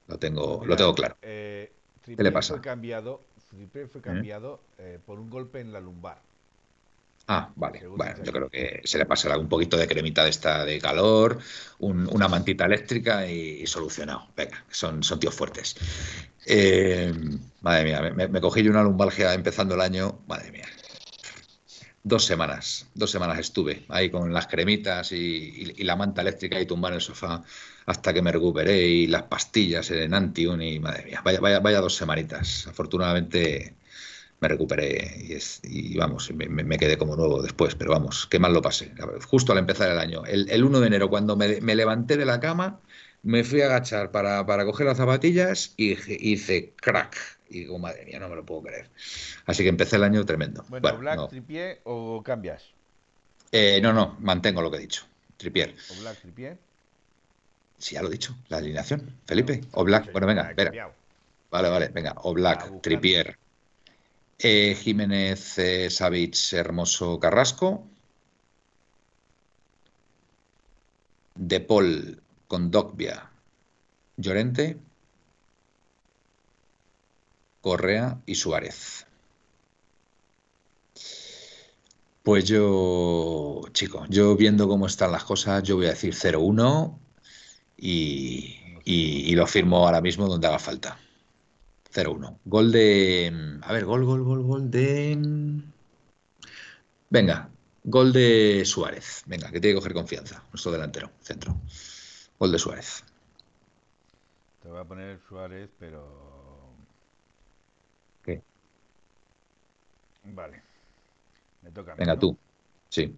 Lo 0.07 0.19
tengo, 0.19 0.63
lo 0.65 0.77
tengo 0.77 0.95
claro. 0.95 1.17
Eh, 1.23 1.71
¿Qué 2.03 2.23
le 2.23 2.33
pasa? 2.33 2.55
Fue 2.55 2.63
cambiado, 2.63 3.23
fue 3.71 3.83
¿Eh? 3.83 4.01
cambiado 4.01 4.61
eh, 4.79 4.99
por 5.05 5.19
un 5.19 5.29
golpe 5.29 5.61
en 5.61 5.73
la 5.73 5.81
lumbar. 5.81 6.19
Ah, 7.31 7.51
vale. 7.57 7.87
Bueno, 7.87 8.25
yo 8.25 8.33
creo 8.33 8.49
que 8.49 8.81
se 8.85 8.97
le 8.97 9.05
pasará 9.05 9.37
un 9.37 9.51
poquito 9.51 9.77
de 9.77 9.87
cremita 9.87 10.25
de 10.25 10.31
esta 10.31 10.65
de 10.65 10.79
calor, 10.79 11.39
una 11.79 12.27
mantita 12.27 12.65
eléctrica 12.65 13.27
y, 13.27 13.67
solucionado. 13.67 14.29
Venga, 14.35 14.65
son, 14.71 15.03
son 15.03 15.21
tíos 15.21 15.35
fuertes. 15.35 15.77
madre 17.61 17.85
mía, 17.85 18.01
me, 18.01 18.29
me, 18.29 18.41
cogí 18.41 18.63
yo 18.63 18.71
una 18.71 18.83
lumbalgia 18.83 19.35
empezando 19.35 19.75
el 19.75 19.83
año. 19.83 20.21
Madre 20.27 20.51
mía, 20.53 20.69
Dos 22.09 22.25
semanas, 22.25 22.87
dos 22.95 23.11
semanas 23.11 23.39
estuve 23.39 23.85
ahí 23.91 24.09
con 24.09 24.33
las 24.33 24.47
cremitas 24.47 25.13
y, 25.13 25.75
la 25.85 25.95
manta 25.95 26.23
eléctrica 26.23 26.59
y 26.59 26.65
tumbado 26.65 26.95
en 26.95 26.97
el 26.97 27.01
sofá 27.03 27.43
hasta 27.85 28.15
que 28.15 28.23
me 28.23 28.33
recuperé 28.33 28.79
y 28.89 29.07
las 29.07 29.25
pastillas 29.25 29.91
en 29.91 30.15
Antiun 30.15 30.63
y 30.63 30.81
madre 30.81 31.05
mía, 31.05 31.21
vaya, 31.23 31.39
vaya, 31.41 31.61
vaya 31.61 31.83
dos 31.83 31.97
semanitas. 31.97 32.67
Afortunadamente 32.67 33.75
me 34.41 34.49
recuperé 34.49 35.39
y, 35.65 35.99
vamos, 35.99 36.33
me, 36.33 36.79
quedé 36.79 36.97
como 36.97 37.15
nuevo 37.15 37.43
después, 37.43 37.75
pero 37.75 37.91
vamos, 37.91 38.27
qué 38.27 38.39
mal 38.39 38.55
lo 38.55 38.63
pasé. 38.63 38.91
Justo 39.27 39.53
al 39.53 39.59
empezar 39.59 39.91
el 39.91 39.99
año, 39.99 40.25
el, 40.25 40.65
1 40.65 40.81
de 40.81 40.87
enero, 40.87 41.11
cuando 41.11 41.37
me, 41.37 41.61
levanté 41.61 42.17
de 42.17 42.25
la 42.25 42.41
cama, 42.41 42.81
me 43.23 43.45
fui 43.45 43.61
a 43.61 43.67
agachar 43.67 44.13
para 44.13 44.65
coger 44.65 44.87
las 44.87 44.97
zapatillas 44.97 45.75
y 45.77 45.99
hice 46.09 46.73
crack 46.77 47.38
y 47.51 47.61
digo, 47.61 47.79
madre 47.79 48.05
mía, 48.05 48.19
no 48.19 48.29
me 48.29 48.37
lo 48.37 48.45
puedo 48.45 48.63
creer. 48.63 48.89
Así 49.47 49.63
que 49.63 49.69
empecé 49.69 49.97
el 49.97 50.05
año 50.05 50.25
tremendo. 50.25 50.65
Bueno, 50.69 50.99
Black, 50.99 51.29
Tripier 51.29 51.81
o 51.85 52.23
cambias? 52.23 52.65
Eh, 53.53 53.81
no, 53.83 53.93
no, 53.93 54.17
mantengo 54.21 54.63
lo 54.63 54.71
que 54.71 54.77
he 54.77 54.81
dicho. 54.81 55.05
Tripier. 55.37 55.75
¿O 55.91 56.01
Black, 56.01 56.21
Tripier? 56.21 56.59
Sí, 57.79 57.95
ya 57.95 58.03
lo 58.03 58.09
he 58.09 58.13
dicho, 58.13 58.37
la 58.49 58.59
alineación. 58.59 59.15
Felipe, 59.25 59.63
o 59.73 59.85
Black. 59.85 60.13
Bueno, 60.13 60.27
venga, 60.27 60.49
espera. 60.51 60.93
Vale, 61.51 61.69
vale, 61.69 61.89
venga. 61.89 62.15
O 62.23 62.35
Black, 62.35 62.81
Tripier, 62.83 63.39
eh, 64.39 64.77
Jiménez, 64.79 65.59
eh, 65.59 65.89
Hermoso, 66.53 67.19
Carrasco. 67.19 67.87
De 71.35 71.61
Paul, 71.61 72.21
Condogbia, 72.49 73.31
Llorente, 74.17 74.77
Correa 77.61 78.21
y 78.27 78.35
Suárez. 78.35 79.07
Pues 82.23 82.45
yo, 82.45 83.63
chico, 83.73 84.05
yo 84.11 84.37
viendo 84.37 84.69
cómo 84.69 84.87
están 84.87 85.13
las 85.13 85.25
cosas, 85.25 85.63
yo 85.63 85.77
voy 85.77 85.87
a 85.87 85.91
decir 85.91 86.15
0-1 86.15 86.99
y, 87.77 89.35
lo 89.35 89.47
firmo 89.47 89.79
ahora 89.87 90.01
mismo 90.01 90.27
donde 90.27 90.47
haga 90.47 90.59
falta. 90.59 90.99
0-1. 91.93 92.39
Gol 92.45 92.73
de... 92.73 93.59
A 93.63 93.73
ver, 93.73 93.85
gol, 93.87 94.05
gol, 94.05 94.25
gol, 94.25 94.43
gol 94.43 94.71
de... 94.71 95.63
Venga, 97.11 97.49
gol 97.85 98.13
de 98.13 98.63
Suárez. 98.67 99.23
Venga, 99.27 99.51
que 99.51 99.61
tiene 99.61 99.75
que 99.75 99.81
coger 99.81 99.95
confianza. 99.95 100.45
Nuestro 100.53 100.73
delantero, 100.73 101.11
centro. 101.23 101.59
Gol 102.39 102.53
de 102.53 102.59
Suárez. 102.59 103.05
Te 104.63 104.69
voy 104.69 104.81
a 104.81 104.85
poner 104.85 105.19
Suárez, 105.29 105.71
pero... 105.79 106.05
¿Qué? 108.23 108.43
Vale. 110.35 110.63
Me 111.63 111.71
toca. 111.71 111.95
Venga, 111.95 112.19
tú. 112.19 112.37
Sí. 112.89 113.15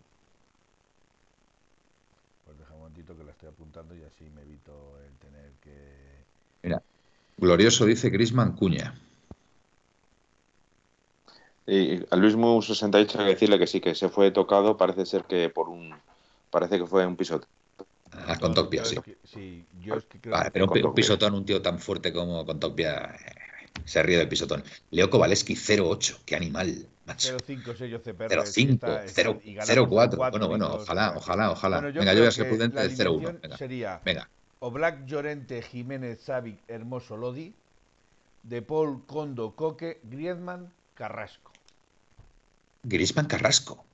Pues 2.44 2.58
deja 2.58 2.72
un 2.72 2.80
momentito 2.80 3.16
que 3.16 3.24
la 3.24 3.30
estoy 3.32 3.48
apuntando 3.48 3.94
y 3.94 4.02
así 4.02 4.24
me 4.34 4.42
evito 4.42 4.98
el 5.06 5.14
tener 5.18 5.50
que. 5.62 6.24
Mira, 6.62 6.82
glorioso 7.36 7.86
dice 7.86 8.10
Grisman 8.10 8.52
Cuña. 8.52 8.94
Y 11.66 12.04
a 12.10 12.16
Luis 12.16 12.34
Mu 12.34 12.60
68 12.60 13.18
hay 13.18 13.24
que 13.26 13.30
decirle 13.34 13.58
que 13.58 13.66
sí, 13.66 13.80
que 13.80 13.94
se 13.94 14.08
fue 14.08 14.32
tocado, 14.32 14.76
parece 14.76 15.06
ser 15.06 15.24
que 15.24 15.50
por 15.50 15.68
un. 15.68 15.94
Parece 16.50 16.78
que 16.78 16.86
fue 16.86 17.06
un 17.06 17.16
pisotón. 17.16 17.48
Ah, 18.12 18.36
con 18.40 18.54
Tocpia, 18.54 18.84
sí. 18.84 18.96
sí, 19.24 19.64
yo 19.80 19.94
es 19.94 20.04
que 20.04 20.18
creo 20.18 20.34
vale, 20.34 20.50
pero 20.50 20.66
un, 20.66 20.94
pisotón, 20.94 21.32
un 21.34 21.44
tío 21.44 21.62
tan 21.62 21.78
fuerte 21.78 22.12
como 22.12 22.44
con 22.44 22.58
Tocpia, 22.58 23.04
eh, 23.04 23.68
se 23.84 24.02
ríe 24.02 24.18
del 24.18 24.28
pisotón. 24.28 24.64
Leo 24.90 25.08
Kowaleski 25.08 25.56
08, 25.56 26.18
qué 26.26 26.34
animal. 26.34 26.86
0,5 27.16 27.76
sello 27.76 28.00
CPR. 28.00 28.28
0,5, 28.30 29.04
0,4. 29.06 30.30
Bueno, 30.30 30.48
bueno, 30.48 30.74
ojalá, 30.74 31.14
ojalá, 31.16 31.50
ojalá. 31.50 31.80
venga, 31.80 32.12
yo 32.12 32.20
voy 32.20 32.28
a 32.28 32.32
ser 32.32 32.48
prudente 32.48 32.80
del 32.80 32.96
0,1. 32.96 33.40
Venga. 33.40 33.56
Sería 33.56 34.00
venga. 34.04 34.28
Oblak 34.60 35.06
Llorente, 35.06 35.62
Jiménez, 35.62 36.20
Savic, 36.20 36.58
Hermoso, 36.68 37.16
Lodi. 37.16 37.54
De 38.42 38.62
Paul, 38.62 39.04
Condo, 39.06 39.54
Coque, 39.54 40.00
Griezmann, 40.04 40.72
Carrasco. 40.94 41.52
Griezmann, 42.82 43.26
Carrasco. 43.26 43.84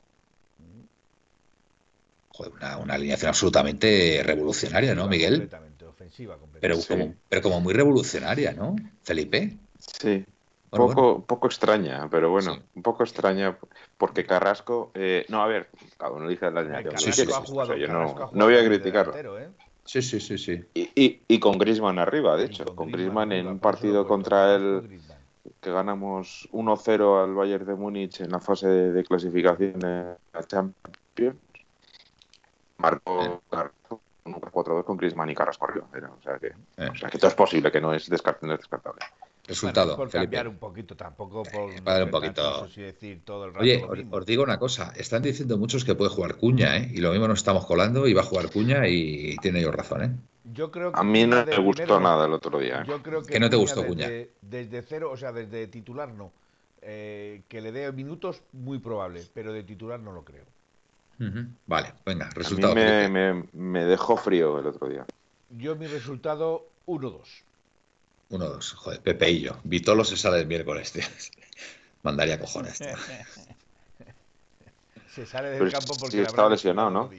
Joder, 2.28 2.52
una, 2.52 2.76
una, 2.76 2.94
alineación 2.94 3.30
absolutamente 3.30 4.22
revolucionaria, 4.24 4.94
¿no, 4.94 5.08
Miguel? 5.08 5.38
Completamente, 5.38 5.84
ofensiva. 5.86 6.36
Completamente. 6.36 6.86
Pero, 6.86 7.04
como, 7.06 7.14
pero 7.28 7.42
como 7.42 7.60
muy 7.60 7.74
revolucionaria, 7.74 8.52
¿no, 8.52 8.76
Felipe? 9.02 9.56
Sí, 9.78 10.24
poco, 10.70 11.24
poco 11.24 11.46
extraña, 11.46 12.08
pero 12.10 12.30
bueno, 12.30 12.58
un 12.74 12.82
poco 12.82 13.02
extraña 13.04 13.56
porque 13.96 14.24
Carrasco. 14.24 14.90
Eh, 14.94 15.24
no, 15.28 15.42
a 15.42 15.46
ver, 15.46 15.68
cada 15.96 16.12
uno 16.12 16.28
dice 16.28 16.50
la 16.50 16.62
no, 16.62 18.44
voy 18.44 18.56
a 18.56 18.64
criticarlo. 18.64 19.38
¿eh? 19.38 19.48
Sí, 19.84 20.02
sí, 20.02 20.20
sí, 20.20 20.36
sí. 20.36 20.64
Y, 20.74 21.20
y, 21.28 21.38
con 21.38 21.58
Grisman 21.58 21.98
arriba, 21.98 22.36
de 22.36 22.46
hecho. 22.46 22.64
Con, 22.64 22.90
Grisman, 22.90 23.32
en 23.32 23.46
un 23.46 23.60
partido 23.60 24.06
contra 24.06 24.56
él 24.56 25.00
que 25.60 25.70
ganamos 25.70 26.48
1-0 26.52 27.22
al 27.22 27.34
Bayern 27.34 27.66
de 27.66 27.74
Múnich 27.74 28.20
en 28.20 28.30
la 28.32 28.40
fase 28.40 28.66
de, 28.66 29.04
clasificación 29.04 29.78
de 29.78 30.16
la 30.32 30.44
Champions. 30.44 31.36
Marcó 32.78 33.42
un 34.24 34.34
4-2 34.34 34.84
con 34.84 34.96
Grisman 34.96 35.30
y 35.30 35.34
Carrasco 35.34 35.66
arriba. 35.66 35.86
O 36.18 36.22
sea, 36.22 36.38
que, 36.38 36.48
eh. 36.48 36.88
o 36.90 36.94
sea 36.94 37.08
que 37.08 37.18
todo 37.18 37.28
es 37.28 37.34
posible, 37.34 37.70
que 37.70 37.80
no 37.80 37.94
es, 37.94 38.08
descartable. 38.10 38.48
No 38.48 38.54
es 38.54 38.60
descartable. 38.60 39.00
Resultado. 39.46 39.96
por 39.96 40.10
cambiar 40.10 40.48
un 40.48 40.56
poquito, 40.56 40.96
tampoco 40.96 41.44
por. 41.44 41.70
Eh, 41.72 42.02
un 42.02 42.10
poquito. 42.10 42.68
Oye, 43.58 43.84
os, 44.10 44.26
digo 44.26 44.42
una 44.42 44.58
cosa: 44.58 44.92
están 44.96 45.22
diciendo 45.22 45.56
muchos 45.56 45.84
que 45.84 45.94
puede 45.94 46.10
jugar 46.10 46.36
Cuña, 46.36 46.76
¿eh? 46.78 46.90
Y 46.92 46.98
lo 46.98 47.12
mismo 47.12 47.28
nos 47.28 47.38
estamos 47.38 47.64
colando 47.64 48.08
y 48.08 48.14
va 48.14 48.22
a 48.22 48.24
jugar 48.24 48.50
Cuña 48.50 48.88
y 48.88 49.36
tiene 49.36 49.60
ellos 49.60 49.74
razón, 49.74 50.02
¿eh? 50.02 50.16
Yo 50.52 50.70
creo 50.70 50.92
que 50.92 50.98
a 50.98 51.04
mí 51.04 51.26
no 51.26 51.44
me 51.44 51.58
gustó 51.58 52.00
nada 52.00 52.26
el 52.26 52.32
otro 52.32 52.58
día. 52.58 52.84
Yo 52.86 53.02
creo 53.02 53.22
que, 53.22 53.38
no 53.38 53.48
te 53.48 53.56
gustó 53.56 53.86
Cuña. 53.86 54.08
Desde 54.42 54.82
cero, 54.82 55.10
o 55.12 55.16
sea, 55.16 55.32
desde 55.32 55.66
titular 55.68 56.12
no. 56.12 56.32
Eh, 56.82 57.42
que 57.48 57.60
le 57.60 57.72
dé 57.72 57.90
minutos, 57.92 58.42
muy 58.52 58.78
probable, 58.78 59.24
pero 59.34 59.52
de 59.52 59.62
titular 59.62 59.98
no 60.00 60.12
lo 60.12 60.24
creo. 60.24 60.44
Vale, 61.66 61.94
venga, 62.04 62.28
resultado. 62.34 62.72
A 62.72 62.76
mí 62.76 62.82
me, 62.82 63.08
me, 63.08 63.44
me, 63.52 63.84
dejó 63.84 64.16
frío 64.16 64.58
el 64.58 64.66
otro 64.66 64.88
día. 64.88 65.06
Yo 65.50 65.74
mi 65.74 65.86
resultado 65.86 66.66
1-2. 66.86 67.45
Uno, 68.30 68.46
dos. 68.46 68.72
Joder, 68.72 69.00
Pepe 69.00 69.30
y 69.30 69.40
yo. 69.42 69.58
Vitolo 69.64 70.04
se 70.04 70.16
sale 70.16 70.40
el 70.40 70.46
miércoles, 70.46 70.92
tío. 70.92 71.04
Mandaría 72.02 72.38
cojones. 72.38 72.78
se 75.14 75.26
sale 75.26 75.50
del 75.50 75.70
campo 75.70 75.94
porque. 75.98 76.16
Sí, 76.16 76.22
estaba 76.22 76.50
lesionado, 76.50 76.90
¿no? 76.90 77.10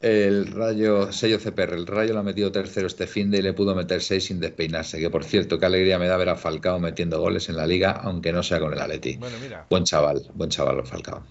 El 0.00 0.46
Rayo, 0.46 1.12
sello 1.12 1.38
CPR, 1.38 1.74
el 1.74 1.86
Rayo 1.86 2.14
lo 2.14 2.20
ha 2.20 2.22
metido 2.22 2.50
tercero 2.50 2.86
este 2.86 3.06
fin 3.06 3.30
de 3.30 3.38
y 3.38 3.42
le 3.42 3.52
pudo 3.52 3.74
meter 3.74 4.02
seis 4.02 4.24
sin 4.24 4.40
despeinarse. 4.40 4.98
Que 4.98 5.10
por 5.10 5.24
cierto, 5.24 5.58
qué 5.58 5.66
alegría 5.66 5.98
me 5.98 6.06
da 6.06 6.16
ver 6.16 6.30
a 6.30 6.36
Falcao 6.36 6.78
metiendo 6.78 7.20
goles 7.20 7.50
en 7.50 7.56
la 7.56 7.66
liga, 7.66 7.90
aunque 7.90 8.32
no 8.32 8.42
sea 8.42 8.60
con 8.60 8.72
el 8.72 8.80
Atleti. 8.80 9.16
Bueno, 9.16 9.36
mira. 9.40 9.66
Buen 9.68 9.84
chaval, 9.84 10.22
buen 10.34 10.48
chaval 10.48 10.86
Falcao. 10.86 11.22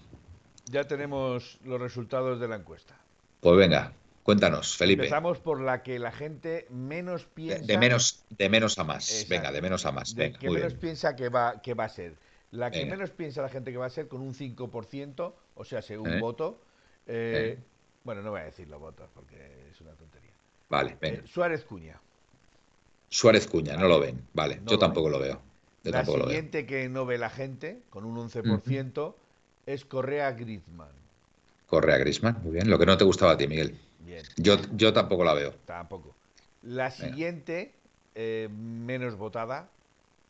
Ya 0.66 0.84
tenemos 0.84 1.58
los 1.64 1.80
resultados 1.80 2.38
de 2.40 2.48
la 2.48 2.56
encuesta. 2.56 2.96
Pues 3.40 3.56
venga, 3.56 3.92
Cuéntanos, 4.24 4.74
Felipe. 4.78 5.02
Empezamos 5.02 5.38
por 5.38 5.60
la 5.60 5.82
que 5.82 5.98
la 5.98 6.10
gente 6.10 6.66
menos 6.70 7.26
piensa. 7.26 7.62
De, 7.62 7.76
menos, 7.76 8.24
de 8.30 8.48
menos 8.48 8.78
a 8.78 8.84
más. 8.84 9.26
Venga, 9.28 9.52
de 9.52 9.60
menos 9.60 9.84
a 9.84 9.92
más. 9.92 10.14
Venga, 10.14 10.38
que 10.38 10.48
menos 10.48 10.72
piensa 10.72 11.14
que 11.14 11.28
va, 11.28 11.60
que 11.60 11.74
va 11.74 11.84
a 11.84 11.88
ser. 11.90 12.16
La 12.50 12.70
que 12.70 12.86
menos 12.86 13.10
piensa 13.10 13.42
la 13.42 13.50
gente 13.50 13.70
que 13.70 13.76
va 13.76 13.84
a 13.84 13.90
ser 13.90 14.08
con 14.08 14.22
un 14.22 14.32
5%, 14.32 15.34
o 15.56 15.64
sea, 15.64 15.82
según 15.82 16.10
¿Eh? 16.10 16.20
voto. 16.20 16.58
Eh, 17.06 17.58
¿Eh? 17.58 17.62
Bueno, 18.02 18.22
no 18.22 18.30
voy 18.30 18.40
a 18.40 18.44
decir 18.44 18.66
los 18.66 18.80
votos 18.80 19.10
porque 19.12 19.68
es 19.70 19.78
una 19.82 19.92
tontería. 19.92 20.32
Vale, 20.70 20.96
venga. 20.98 21.26
Suárez 21.26 21.62
Cuña. 21.64 22.00
Suárez 23.10 23.46
Cuña, 23.46 23.76
no 23.76 23.88
lo 23.88 24.00
ven. 24.00 24.26
Vale, 24.32 24.62
yo 24.64 24.78
tampoco 24.78 25.10
lo 25.10 25.18
veo. 25.18 25.42
la 25.82 26.02
siguiente 26.02 26.64
que 26.64 26.88
no 26.88 27.04
ve 27.04 27.18
la 27.18 27.28
gente, 27.28 27.82
con 27.90 28.06
un 28.06 28.16
11%, 28.16 29.14
es 29.66 29.84
Correa 29.84 30.32
Griezmann. 30.32 30.92
Correa 31.66 31.98
Griezmann, 31.98 32.40
muy 32.42 32.52
bien. 32.52 32.70
Lo 32.70 32.78
que 32.78 32.86
no 32.86 32.96
te 32.96 33.04
gustaba 33.04 33.32
a 33.32 33.36
ti, 33.36 33.46
Miguel. 33.46 33.78
Yo, 34.36 34.56
yo 34.72 34.92
tampoco 34.92 35.24
la 35.24 35.34
veo. 35.34 35.52
Tampoco. 35.66 36.14
La 36.62 36.90
siguiente, 36.90 37.72
eh, 38.14 38.48
menos 38.50 39.16
votada, 39.16 39.68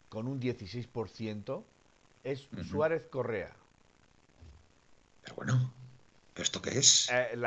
con 0.09 0.27
un 0.27 0.41
16%, 0.41 1.63
es 2.25 2.49
Suárez 2.69 3.03
Correa. 3.11 3.53
Pero 5.23 5.37
bueno, 5.37 5.73
esto 6.37 6.61
qué 6.61 6.71
es? 6.71 7.09
Eh, 7.13 7.39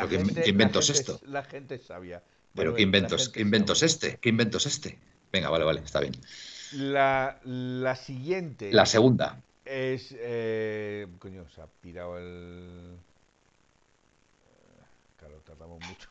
¿Qué, 0.43 0.49
invento 0.49 0.79
es 0.79 0.89
esto? 0.89 1.19
La 1.25 1.43
gente 1.43 1.79
sabia. 1.79 2.21
¿Pero 2.55 2.73
qué 2.73 2.81
inventos, 2.81 3.29
¿qué 3.29 3.41
inventos 3.41 3.83
este? 3.83 4.17
¿Qué 4.17 4.29
inventos 4.29 4.65
este? 4.65 4.97
Venga, 5.31 5.49
vale, 5.49 5.65
vale, 5.65 5.81
está 5.81 5.99
bien. 5.99 6.15
La, 6.73 7.39
la 7.43 7.95
siguiente. 7.95 8.71
La 8.71 8.85
segunda. 8.85 9.41
Es. 9.65 10.15
Eh, 10.17 11.07
coño, 11.19 11.47
se 11.49 11.61
ha 11.61 11.67
pirado 11.67 12.17
el. 12.17 12.97
Claro, 15.17 15.41
tardamos 15.45 15.79
mucho. 15.87 16.09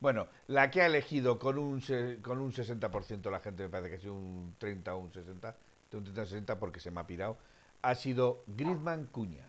Bueno, 0.00 0.26
la 0.48 0.70
que 0.70 0.82
ha 0.82 0.86
elegido 0.86 1.38
con 1.38 1.58
un, 1.58 1.80
con 2.22 2.38
un 2.38 2.52
60%, 2.52 3.30
la 3.30 3.40
gente 3.40 3.62
me 3.64 3.68
parece 3.68 3.90
que 3.90 3.96
ha 3.96 4.00
sido 4.00 4.14
un 4.14 4.54
30 4.58 4.94
o 4.94 4.98
un 4.98 5.12
60, 5.12 5.54
un 5.92 6.04
30 6.04 6.26
60 6.26 6.58
porque 6.58 6.80
se 6.80 6.90
me 6.90 7.00
ha 7.00 7.06
pirado, 7.06 7.36
ha 7.82 7.94
sido 7.94 8.42
Griezmann 8.46 9.06
Cuña. 9.06 9.44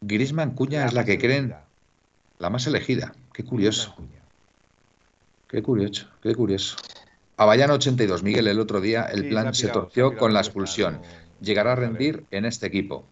Griezmann 0.00 0.54
Cuña 0.54 0.84
es 0.86 0.92
la 0.92 1.04
que 1.04 1.18
creen 1.18 1.54
la 2.38 2.50
más 2.50 2.66
elegida. 2.66 3.14
Qué 3.32 3.44
curioso. 3.44 3.94
Qué 5.48 5.62
curioso, 5.62 6.06
qué 6.22 6.34
curioso. 6.34 6.76
Avallano 7.36 7.74
82, 7.74 8.22
Miguel, 8.22 8.46
el 8.48 8.60
otro 8.60 8.80
día 8.80 9.04
el 9.04 9.28
plan 9.28 9.54
se, 9.54 9.68
torció 9.68 10.16
con 10.16 10.32
la 10.32 10.40
expulsión. 10.40 11.00
Llegará 11.40 11.72
a 11.72 11.76
rendir 11.76 12.24
en 12.30 12.44
este 12.44 12.66
equipo. 12.66 13.04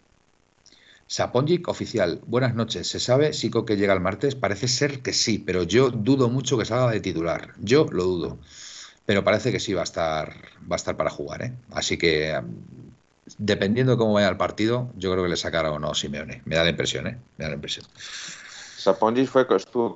Saponjic 1.08 1.66
oficial, 1.68 2.20
buenas 2.26 2.54
noches. 2.54 2.86
¿Se 2.86 3.00
sabe 3.00 3.32
si 3.32 3.48
Coque 3.48 3.78
llega 3.78 3.94
el 3.94 4.00
martes? 4.00 4.34
Parece 4.34 4.68
ser 4.68 5.00
que 5.00 5.14
sí, 5.14 5.38
pero 5.38 5.62
yo 5.62 5.88
dudo 5.88 6.28
mucho 6.28 6.58
que 6.58 6.66
salga 6.66 6.90
de 6.90 7.00
titular. 7.00 7.54
Yo 7.58 7.86
lo 7.90 8.04
dudo. 8.04 8.38
Pero 9.06 9.24
parece 9.24 9.50
que 9.50 9.58
sí 9.58 9.72
va 9.72 9.80
a 9.80 9.84
estar, 9.84 10.34
va 10.70 10.74
a 10.74 10.76
estar 10.76 10.98
para 10.98 11.08
jugar, 11.08 11.40
¿eh? 11.40 11.54
Así 11.72 11.96
que 11.96 12.38
dependiendo 13.38 13.92
de 13.92 13.98
cómo 13.98 14.12
vaya 14.12 14.28
el 14.28 14.36
partido, 14.36 14.92
yo 14.96 15.10
creo 15.10 15.24
que 15.24 15.30
le 15.30 15.36
sacará 15.38 15.72
o 15.72 15.78
no 15.78 15.94
Simeone. 15.94 16.42
Me 16.44 16.56
da 16.56 16.64
la 16.64 16.70
impresión, 16.70 17.06
¿eh? 17.06 17.18
Me 17.38 17.44
da 17.46 17.48
la 17.48 17.54
impresión. 17.54 17.86
Saponjic 18.76 19.28
fue 19.28 19.46
estuvo 19.56 19.94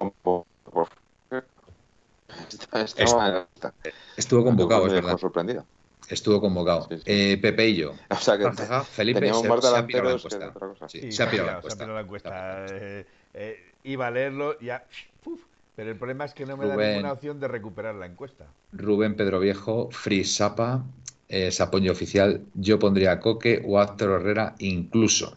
Estuvo 4.16 4.44
convocado, 4.44 4.86
es 4.86 4.94
verdad. 4.94 5.18
sorprendido. 5.18 5.66
Estuvo 6.12 6.42
convocado. 6.42 6.88
Eh, 7.06 7.38
Pepe 7.40 7.68
y 7.68 7.76
yo. 7.76 7.94
O 8.10 8.16
sea 8.16 8.36
que 8.36 8.50
Felipe 8.84 9.32
se, 9.32 9.48
más 9.48 9.64
se, 9.64 9.76
ha 9.76 9.86
pirado 9.86 10.10
la 10.10 10.14
encuesta. 10.16 10.52
Sí, 10.86 11.10
se 11.10 11.22
ha 11.22 11.30
pirado 11.30 11.62
la 11.94 12.00
encuesta. 12.00 12.66
Eh, 12.68 13.06
eh, 13.32 13.72
iba 13.84 14.08
a 14.08 14.10
leerlo 14.10 14.60
ya. 14.60 14.84
Uf, 15.24 15.40
pero 15.74 15.90
el 15.90 15.96
problema 15.96 16.26
es 16.26 16.34
que 16.34 16.44
no 16.44 16.58
me 16.58 16.64
Rubén. 16.64 16.78
da 16.78 16.86
ninguna 16.90 17.12
opción 17.12 17.40
de 17.40 17.48
recuperar 17.48 17.94
la 17.94 18.04
encuesta. 18.04 18.44
Rubén 18.72 19.16
Pedro 19.16 19.40
Viejo, 19.40 19.90
Free 19.90 20.24
Sapa, 20.24 20.84
eh, 21.30 21.50
Sapoño 21.50 21.92
Oficial. 21.92 22.42
Yo 22.52 22.78
pondría 22.78 23.12
a 23.12 23.20
Coque 23.20 23.62
o 23.64 23.80
a 23.80 23.84
Héctor 23.84 24.20
Herrera 24.20 24.54
incluso. 24.58 25.34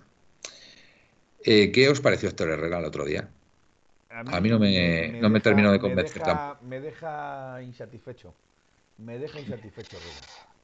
Eh, 1.42 1.72
¿Qué 1.72 1.88
os 1.88 2.02
pareció 2.02 2.28
Héctor 2.28 2.50
Herrera 2.50 2.80
el 2.80 2.86
otro 2.86 3.06
día? 3.06 3.30
A 4.10 4.42
mí 4.42 4.50
no 4.50 4.60
me, 4.60 5.20
no 5.22 5.30
me 5.30 5.40
terminó 5.40 5.72
de 5.72 5.80
convencer 5.80 6.22
me 6.22 6.26
deja, 6.28 6.38
tampoco. 6.38 6.66
me 6.66 6.80
deja 6.82 7.62
insatisfecho. 7.62 8.34
Me 8.98 9.20
deja 9.20 9.40
insatisfecho, 9.40 9.96
Herrera. 9.96 10.55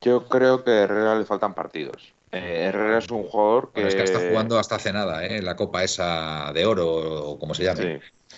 Yo 0.00 0.26
creo 0.28 0.64
que 0.64 0.70
a 0.70 0.82
Herrera 0.84 1.14
le 1.18 1.24
faltan 1.24 1.54
partidos. 1.54 2.14
Eh, 2.32 2.66
Herrera 2.68 2.98
es 2.98 3.10
un 3.10 3.24
jugador 3.24 3.72
que. 3.72 3.80
Bueno, 3.82 3.88
es 3.88 3.94
que 3.94 4.02
está 4.04 4.20
jugando 4.28 4.58
hasta 4.58 4.76
hace 4.76 4.92
nada, 4.92 5.26
¿eh? 5.26 5.42
La 5.42 5.56
copa 5.56 5.82
esa 5.84 6.52
de 6.54 6.64
oro, 6.64 6.86
o 7.30 7.38
como 7.38 7.54
se 7.54 7.64
llame. 7.64 7.98
Sí. 8.00 8.36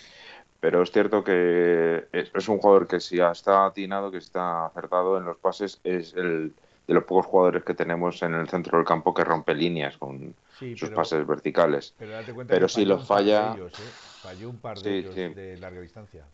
Pero 0.60 0.82
es 0.82 0.90
cierto 0.92 1.22
que 1.24 2.06
es, 2.12 2.48
un 2.48 2.58
jugador 2.58 2.86
que 2.86 3.00
si 3.00 3.20
está 3.20 3.66
atinado, 3.66 4.10
que 4.10 4.18
está 4.18 4.66
acertado 4.66 5.18
en 5.18 5.24
los 5.24 5.36
pases, 5.36 5.80
es 5.84 6.14
el 6.14 6.54
de 6.86 6.94
los 6.94 7.04
pocos 7.04 7.26
jugadores 7.26 7.64
que 7.64 7.74
tenemos 7.74 8.22
en 8.22 8.34
el 8.34 8.48
centro 8.48 8.78
del 8.78 8.86
campo 8.86 9.12
que 9.14 9.24
rompe 9.24 9.54
líneas 9.54 9.96
con 9.98 10.34
Sí, 10.58 10.76
sus 10.76 10.88
pero- 10.88 10.96
pases 10.96 11.26
verticales. 11.26 11.94
Pero, 11.98 12.12
date 12.12 12.32
cuenta 12.32 12.54
Pero 12.54 12.66
que 12.66 12.72
si 12.72 12.80
falló 12.80 12.88
los 12.94 13.02
un 13.02 13.06
par 13.08 13.18
de 13.18 13.24
falla- 13.24 13.54
ellos, 13.54 13.72
¿eh? 13.72 13.90
Falló 14.22 14.50
un 14.50 14.58
par 14.58 14.78
de 14.78 14.82
Sí, 14.82 14.88
ellos 14.96 15.14
sí. 15.14 15.34
de 15.34 15.56
larga 15.58 15.80
distancia. 15.80 16.24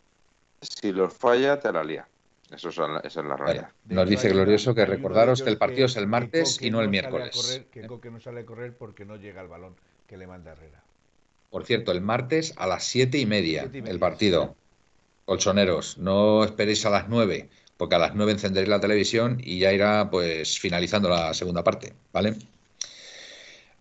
Si 0.61 0.93
los 0.93 1.13
falla, 1.15 1.59
te 1.61 1.73
la 1.73 1.85
lía. 1.85 2.07
Eso 2.51 2.71
es 2.71 2.79
la, 2.79 3.01
esa 3.05 3.21
es 3.21 3.27
la 3.27 3.37
realidad. 3.37 3.71
Nos 3.87 4.09
dice 4.09 4.31
Glorioso 4.31 4.75
que 4.75 4.87
recordaros 4.87 5.43
que 5.43 5.51
el 5.51 5.59
partido 5.59 5.87
es 5.87 5.97
el 5.97 6.05
que 6.05 6.09
martes 6.09 6.63
y 6.63 6.71
no 6.71 6.81
el 6.81 6.89
miércoles. 6.89 7.37
correr, 7.37 7.67
que 7.67 7.81
¿eh? 7.81 7.87
Coque 7.87 8.11
no 8.11 8.21
sale 8.21 8.41
a 8.41 8.47
correr 8.47 8.75
porque 8.77 9.05
no 9.05 9.17
llega 9.17 9.43
el 9.43 9.49
balón 9.49 9.75
que 10.07 10.17
le 10.17 10.27
manda 10.27 10.53
Herrera. 10.53 10.83
Por 11.51 11.65
cierto, 11.65 11.93
el 11.93 12.01
martes 12.01 12.55
a 12.57 12.67
las 12.67 12.85
siete 12.85 13.19
y 13.19 13.27
media 13.27 13.63
Siete 13.63 13.79
y 13.79 13.83
media, 13.83 13.93
el 13.93 13.99
partido. 13.99 14.57
Colchoneros, 15.27 15.99
no 15.99 16.43
esperéis 16.43 16.87
a 16.87 16.91
las 16.91 17.09
nueve, 17.09 17.51
porque 17.77 17.97
a 17.97 17.99
las 17.99 18.15
nueve 18.15 18.33
encenderéis 18.33 18.71
la 18.71 18.81
televisión 18.81 19.39
y 19.43 19.59
ya 19.59 19.73
irá 19.73 20.11
pues 20.11 20.59
finalizando 20.59 21.11
la 21.11 21.35
segunda 21.35 21.63
parte, 21.63 21.93
¿vale? 22.13 22.35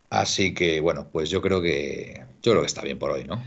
Así 0.10 0.54
que 0.54 0.82
bueno, 0.82 1.08
pues 1.12 1.30
yo 1.30 1.42
creo 1.42 1.62
que 1.62 2.26
yo 2.42 2.52
creo 2.52 2.62
que 2.62 2.68
está 2.68 2.82
bien 2.82 3.00
por 3.00 3.12
hoy, 3.12 3.24
¿no? 3.24 3.42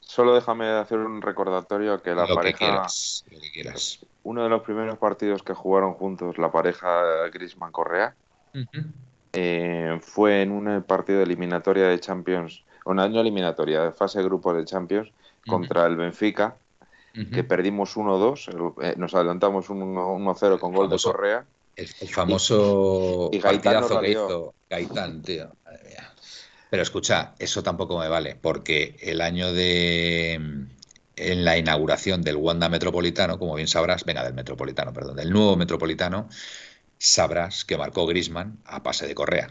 Solo 0.00 0.34
déjame 0.34 0.66
hacer 0.66 0.98
un 0.98 1.20
recordatorio 1.20 2.00
que 2.02 2.14
la 2.14 2.22
lo 2.22 2.28
que 2.28 2.34
pareja, 2.34 2.58
quieras, 2.58 3.24
lo 3.30 3.40
que 3.40 3.50
quieras. 3.50 4.00
Uno 4.26 4.42
de 4.42 4.48
los 4.48 4.62
primeros 4.62 4.98
partidos 4.98 5.42
que 5.42 5.54
jugaron 5.54 5.94
juntos, 5.94 6.36
la 6.36 6.50
pareja 6.50 7.28
Grisman 7.32 7.70
Correa, 7.70 8.14
eh, 9.32 9.98
fue 10.00 10.42
en 10.42 10.50
un 10.50 10.82
partido 10.82 11.18
de 11.18 11.24
eliminatoria 11.24 11.86
de 11.88 12.00
Champions, 12.00 12.64
una 12.84 13.08
no 13.08 13.20
eliminatoria, 13.20 13.82
de 13.82 13.92
fase 13.92 14.18
de 14.18 14.24
grupos 14.24 14.56
de 14.56 14.64
Champions, 14.64 15.10
contra 15.46 15.86
el 15.86 15.96
Benfica, 15.96 16.56
que 17.32 17.44
perdimos 17.44 17.96
1-2, 17.96 18.48
el- 18.48 18.72
eh, 18.84 18.94
nos 18.96 19.14
adelantamos 19.14 19.70
un 19.70 19.82
1-0 19.82 20.58
con 20.58 20.74
gol 20.74 20.90
de. 20.90 20.98
Correa. 20.98 21.44
El, 21.76 21.86
famoso 22.08 23.30
Y- 23.32 23.36
y 23.36 23.40
partidazo 23.40 24.00
que 24.00 24.10
hizo 24.10 24.54
Gaitán, 24.68 25.22
tío. 25.22 25.52
Madre 25.64 25.84
mía. 25.84 26.12
Pero 26.70 26.82
escucha, 26.82 27.34
eso 27.38 27.62
tampoco 27.62 27.98
me 27.98 28.08
vale, 28.08 28.34
porque 28.34 28.96
el 29.00 29.20
año 29.20 29.52
de 29.52 30.66
en 31.16 31.44
la 31.44 31.56
inauguración 31.56 32.22
del 32.22 32.36
Wanda 32.36 32.68
Metropolitano, 32.68 33.38
como 33.38 33.54
bien 33.54 33.68
sabrás, 33.68 34.04
venga, 34.04 34.22
del 34.22 34.34
Metropolitano, 34.34 34.92
perdón, 34.92 35.16
del 35.16 35.30
nuevo 35.30 35.56
Metropolitano, 35.56 36.28
sabrás 36.98 37.64
que 37.64 37.76
marcó 37.78 38.06
Grisman 38.06 38.58
a 38.64 38.82
pase 38.82 39.06
de 39.06 39.14
Correa. 39.14 39.50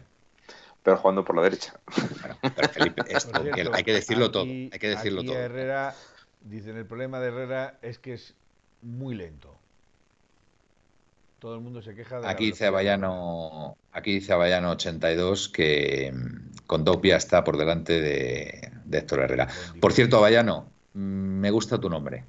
pero 0.84 0.98
jugando 0.98 1.26
por 1.26 1.36
la 1.36 1.42
derecha. 1.42 1.74
Bueno, 2.22 2.38
pero 2.56 2.70
Felipe, 2.70 3.04
esto, 3.10 3.32
Por 3.32 3.54
cierto, 3.54 3.74
hay 3.76 3.84
que 3.84 3.94
decirlo 3.94 4.26
aquí- 4.26 4.32
todo, 4.34 4.44
hay 4.46 4.80
que 4.80 4.90
decirlo 4.90 5.22
aquí 5.22 5.28
todo. 5.30 5.38
Herrera, 5.40 5.96
dicen, 6.42 6.78
el 6.78 6.86
problema 6.86 7.20
de 7.20 7.28
Herrera 7.30 7.80
es 7.82 7.98
que 7.98 8.14
es 8.14 8.36
muy 8.84 9.16
lento. 9.16 9.58
Todo 11.40 11.56
el 11.56 11.62
mundo 11.62 11.82
se 11.82 11.96
queja 11.96 12.18
de 12.18 12.22
la 12.24 12.30
Aquí 12.30 12.46
dice. 12.48 12.68
Avellano, 12.68 13.78
aquí 13.92 14.14
dice 14.14 14.34
Avellano 14.34 14.72
82 14.72 15.50
que 15.50 16.12
mm, 16.14 16.66
Condopia 16.68 17.18
está 17.18 17.44
por 17.44 17.58
delante 17.58 18.00
de, 18.02 18.72
de 18.86 18.98
Héctor 19.00 19.20
Herrera. 19.22 19.48
Con 19.72 19.80
Por 19.80 19.94
cierto, 19.94 20.18
Avellano, 20.18 20.62
mm, 20.62 20.75
me 20.96 21.52
gusta 21.52 21.78
tu 21.78 21.90
nombre. 21.90 22.24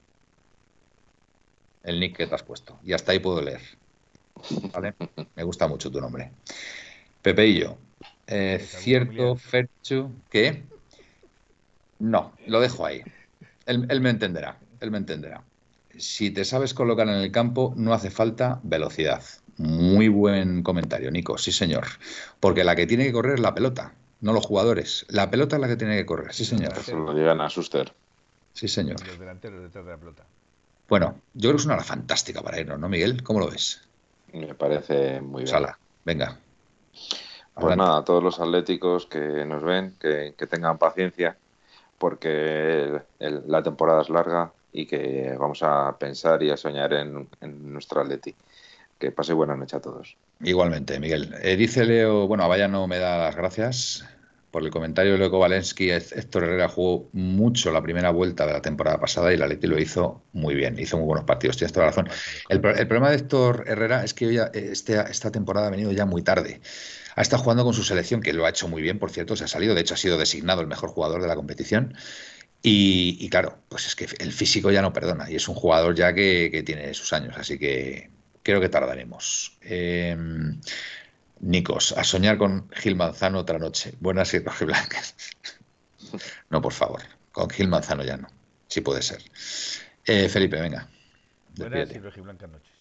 El 1.84 2.01
nick 2.01 2.16
que 2.16 2.26
te 2.26 2.34
has 2.34 2.43
puesto. 2.43 2.78
Y 2.84 2.93
hasta 2.93 3.12
ahí 3.12 3.20
puedo 3.20 3.40
leer. 3.40 3.60
¿Vale? 4.72 4.94
Me 5.34 5.44
gusta 5.44 5.68
mucho 5.68 5.90
tu 5.90 6.01
nombre. 6.01 6.32
Pepeillo, 7.22 7.78
eh, 8.26 8.59
¿Es 8.60 8.74
algún 8.74 8.84
cierto? 8.84 9.36
Ferchu, 9.36 10.10
¿qué? 10.30 10.64
No, 11.98 12.32
lo 12.47 12.60
dejo 12.60 12.84
ahí. 12.84 13.02
Él, 13.66 13.86
él 13.88 14.01
me 14.01 14.10
entenderá, 14.10 14.59
él 14.80 14.90
me 14.90 14.98
entenderá. 14.98 15.43
Si 15.97 16.30
te 16.30 16.44
sabes 16.44 16.74
colocar 16.74 17.09
en 17.09 17.14
el 17.14 17.32
campo, 17.32 17.72
no 17.76 17.94
hace 17.94 18.10
falta 18.10 18.60
velocidad. 18.62 19.22
Muy 19.56 20.09
buen 20.09 20.62
comentario, 20.62 21.10
Nico, 21.10 21.38
sí 21.38 21.52
señor. 21.52 21.86
Porque 22.40 22.64
la 22.64 22.76
que 22.76 22.86
tiene 22.86 23.05
que 23.05 23.12
correr 23.12 23.34
es 23.34 23.40
la 23.40 23.55
pelota, 23.55 23.94
no 24.20 24.32
los 24.32 24.44
jugadores. 24.44 25.06
La 25.09 25.30
pelota 25.30 25.56
es 25.56 25.62
la 25.62 25.68
que 25.68 25.76
tiene 25.76 25.97
que 25.97 26.05
correr, 26.05 26.34
sí 26.34 26.44
señor. 26.44 26.74
Eso 26.76 26.97
lo 26.97 27.14
llegan 27.14 27.40
a 27.40 27.48
Suster. 27.48 27.93
Sí 28.56 28.68
señor. 28.68 29.06
Los 29.06 29.18
delanteros 29.20 29.62
detrás 29.62 29.84
de 29.84 29.90
la 29.90 29.98
pelota. 29.98 30.24
Bueno, 30.88 31.20
yo 31.34 31.40
creo 31.50 31.52
que 31.52 31.60
es 31.60 31.66
una 31.66 31.74
hora 31.74 31.84
fantástica 31.84 32.40
para 32.42 32.58
irnos, 32.58 32.78
¿no, 32.78 32.88
Miguel? 32.88 33.22
¿Cómo 33.22 33.38
lo 33.38 33.50
ves? 33.50 33.82
Me 34.32 34.54
parece 34.54 35.20
muy 35.20 35.42
bien. 35.42 35.48
Sala, 35.52 35.78
venga. 36.04 36.38
Pues 36.92 37.56
Adelante. 37.56 37.76
nada, 37.76 37.98
a 37.98 38.04
todos 38.04 38.22
los 38.22 38.40
atléticos 38.40 39.04
que 39.06 39.44
nos 39.44 39.62
ven, 39.62 39.94
que, 40.00 40.34
que 40.38 40.46
tengan 40.46 40.78
paciencia, 40.78 41.36
porque 41.98 42.84
el- 42.84 43.02
el- 43.18 43.42
la 43.46 43.62
temporada 43.62 44.00
es 44.00 44.08
larga 44.08 44.52
y 44.72 44.86
que 44.86 45.36
vamos 45.38 45.62
a 45.62 45.94
pensar 45.98 46.42
y 46.42 46.50
a 46.50 46.56
soñar 46.56 46.94
en, 46.94 47.28
en 47.42 47.72
nuestro 47.72 48.00
atleti. 48.00 48.34
Que 48.98 49.12
pase 49.12 49.34
buena 49.34 49.54
noche 49.54 49.76
a 49.76 49.80
todos. 49.80 50.16
Igualmente, 50.40 50.98
Miguel. 50.98 51.34
Eh, 51.42 51.56
dice 51.56 51.84
Leo, 51.84 52.26
bueno, 52.26 52.48
Vaya 52.48 52.68
no 52.68 52.86
me 52.86 52.98
da 52.98 53.18
las 53.18 53.36
gracias 53.36 54.06
por 54.51 54.62
el 54.64 54.70
comentario 54.70 55.12
de 55.12 55.18
Leo 55.18 55.31
Kovalensky. 55.31 55.90
Héctor 55.90 56.44
Herrera 56.44 56.68
jugó 56.68 57.09
mucho 57.12 57.73
la 57.73 57.82
primera 57.82 58.10
vuelta 58.10 58.47
de 58.47 58.52
la 58.55 58.62
temporada 58.62 58.98
pasada 58.98 59.31
y 59.31 59.35
el 59.35 59.43
Atleti 59.43 59.66
lo 59.66 59.78
hizo 59.78 60.23
muy 60.32 60.55
bien, 60.55 60.78
hizo 60.78 60.97
muy 60.97 61.06
buenos 61.06 61.24
partidos, 61.24 61.56
tienes 61.56 61.73
toda 61.73 61.86
la 61.86 61.93
razón. 61.93 62.09
El, 62.48 62.60
pro- 62.60 62.74
el 62.77 62.86
problema 62.89 63.10
de 63.10 63.16
Héctor 63.16 63.64
Herrera 63.66 64.05
es 64.05 64.14
que 64.14 64.27
hoy, 64.27 64.39
ha- 64.39 64.51
este, 64.55 64.98
esta 65.10 65.31
temporada 65.31 65.66
ha 65.66 65.70
venido 65.70 65.93
ya 65.93 66.06
muy 66.06 66.23
tarde. 66.23 66.60
Ha 67.14 67.23
estado 67.23 67.43
jugando 67.43 67.64
con 67.64 67.74
su 67.74 67.82
selección, 67.82 68.20
que 68.20 68.32
lo 68.32 68.44
ha 68.47 68.51
hecho 68.51 68.68
muy 68.68 68.82
bien, 68.82 68.98
por 68.98 69.10
cierto, 69.10 69.36
se 69.36 69.44
ha 69.44 69.48
salido, 69.48 69.74
de 69.74 69.81
hecho 69.81 69.94
ha 69.94 69.97
sido 69.97 70.18
designado 70.18 70.60
el 70.60 70.66
mejor 70.66 70.90
jugador 70.90 71.23
de 71.23 71.28
la 71.28 71.35
competición. 71.36 71.94
Y, 72.62 73.16
y 73.20 73.28
claro, 73.28 73.59
pues 73.68 73.86
es 73.86 73.94
que 73.94 74.06
el 74.18 74.32
físico 74.32 74.70
ya 74.70 74.82
no 74.82 74.93
perdona 74.93 75.31
y 75.31 75.36
es 75.36 75.48
un 75.48 75.55
jugador 75.55 75.94
ya 75.94 76.12
que, 76.14 76.48
que 76.51 76.62
tiene 76.62 76.93
sus 76.94 77.12
años, 77.12 77.35
así 77.39 77.59
que 77.59 78.10
creo 78.43 78.60
que 78.60 78.68
tardaremos. 78.68 79.56
Eh, 79.62 80.16
Nicos, 81.40 81.92
a 81.92 82.04
soñar 82.04 82.38
con 82.38 82.70
Gil 82.70 82.96
Manzano 82.96 83.40
otra 83.40 83.58
noche. 83.58 83.94
Buenas 84.00 84.32
y 84.34 84.38
rojiblancas. 84.38 85.14
No, 86.50 86.62
por 86.62 86.72
favor, 86.72 87.02
con 87.32 87.50
Gil 87.50 87.66
Manzano 87.66 88.04
ya 88.04 88.16
no, 88.16 88.28
si 88.68 88.80
puede 88.80 89.02
ser. 89.02 89.20
Eh, 90.04 90.28
Felipe, 90.28 90.60
venga. 90.60 90.88
Buenas 91.56 91.90
y 91.90 91.98
rojiblancas 91.98 92.48
noches. 92.48 92.76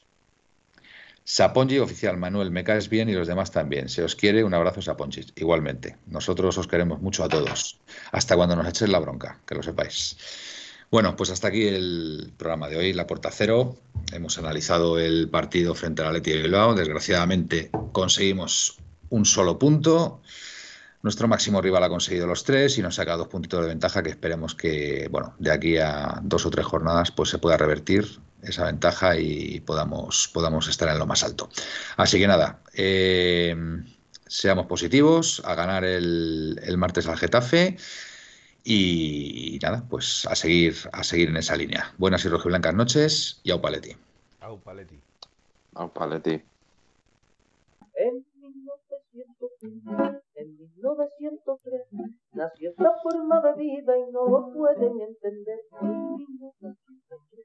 Sapongi 1.27 1.79
oficial, 1.79 2.17
Manuel, 2.17 2.51
me 2.51 2.63
caes 2.63 2.87
bien 2.87 3.09
y 3.09 3.13
los 3.13 3.27
demás 3.27 3.49
también. 3.49 3.89
Se 3.89 4.03
os 4.03 4.15
quiere, 4.15 4.43
un 4.43 4.53
abrazo 4.53 4.83
Sapongi. 4.83 5.25
Igualmente, 5.35 5.97
nosotros 6.05 6.55
os 6.59 6.67
queremos 6.67 7.01
mucho 7.01 7.23
a 7.23 7.29
todos. 7.29 7.79
Hasta 8.11 8.35
cuando 8.35 8.55
nos 8.55 8.67
eches 8.67 8.89
la 8.89 8.99
bronca, 8.99 9.39
que 9.47 9.55
lo 9.55 9.63
sepáis. 9.63 10.17
Bueno, 10.91 11.15
pues 11.15 11.31
hasta 11.31 11.47
aquí 11.47 11.67
el 11.67 12.31
programa 12.37 12.69
de 12.69 12.77
hoy, 12.77 12.93
La 12.93 13.07
Puerta 13.07 13.31
Cero. 13.31 13.75
Hemos 14.11 14.37
analizado 14.37 14.99
el 14.99 15.29
partido 15.29 15.73
frente 15.73 16.01
al 16.01 16.09
Atleti 16.09 16.31
de 16.31 16.43
Bilbao. 16.43 16.75
Desgraciadamente 16.75 17.71
conseguimos 17.91 18.77
un 19.09 19.25
solo 19.25 19.57
punto. 19.57 20.21
Nuestro 21.01 21.27
máximo 21.27 21.61
rival 21.61 21.83
ha 21.83 21.89
conseguido 21.89 22.27
los 22.27 22.43
tres 22.43 22.77
y 22.77 22.81
nos 22.81 22.95
saca 22.95 23.17
dos 23.17 23.27
puntitos 23.27 23.61
de 23.61 23.67
ventaja 23.67 24.03
que 24.03 24.09
esperemos 24.09 24.55
que, 24.55 25.07
bueno, 25.11 25.35
de 25.39 25.51
aquí 25.51 25.77
a 25.77 26.19
dos 26.23 26.45
o 26.45 26.51
tres 26.51 26.65
jornadas 26.65 27.11
pues 27.11 27.29
se 27.29 27.39
pueda 27.39 27.57
revertir 27.57 28.07
esa 28.43 28.65
ventaja 28.65 29.17
y 29.17 29.59
podamos, 29.61 30.29
podamos 30.33 30.67
estar 30.67 30.87
en 30.89 30.99
lo 30.99 31.07
más 31.07 31.23
alto. 31.23 31.49
Así 31.97 32.19
que 32.19 32.27
nada, 32.27 32.61
eh, 32.73 33.55
seamos 34.27 34.67
positivos 34.67 35.41
a 35.45 35.55
ganar 35.55 35.83
el 35.83 36.75
martes 36.77 37.07
al 37.07 37.17
Getafe 37.17 37.77
y, 38.65 39.59
nada, 39.61 39.85
pues 39.87 40.25
a 40.25 40.35
seguir, 40.35 40.73
a 40.91 41.03
seguir 41.03 41.29
en 41.29 41.37
esa 41.37 41.55
línea. 41.55 41.93
Buenas 41.97 42.25
y 42.25 42.29
rojiblancas 42.29 42.73
noches 42.73 43.39
y 43.43 43.51
au 43.51 43.61
paleti. 43.61 43.95
Au, 44.41 44.59
Paletti. 44.59 44.99
Au, 45.75 45.93
Paletti. 45.93 46.41
En 47.93 48.25
1901, 48.41 50.21
en 50.35 50.57
1903, 50.57 51.81
nació 52.33 52.71
esta 52.71 52.91
forma 53.03 53.41
de 53.41 53.53
vida 53.53 53.97
y 53.97 54.11
no 54.11 54.27
lo 54.27 54.51
pueden 54.51 54.99
entender. 54.99 55.59
En 55.81 56.75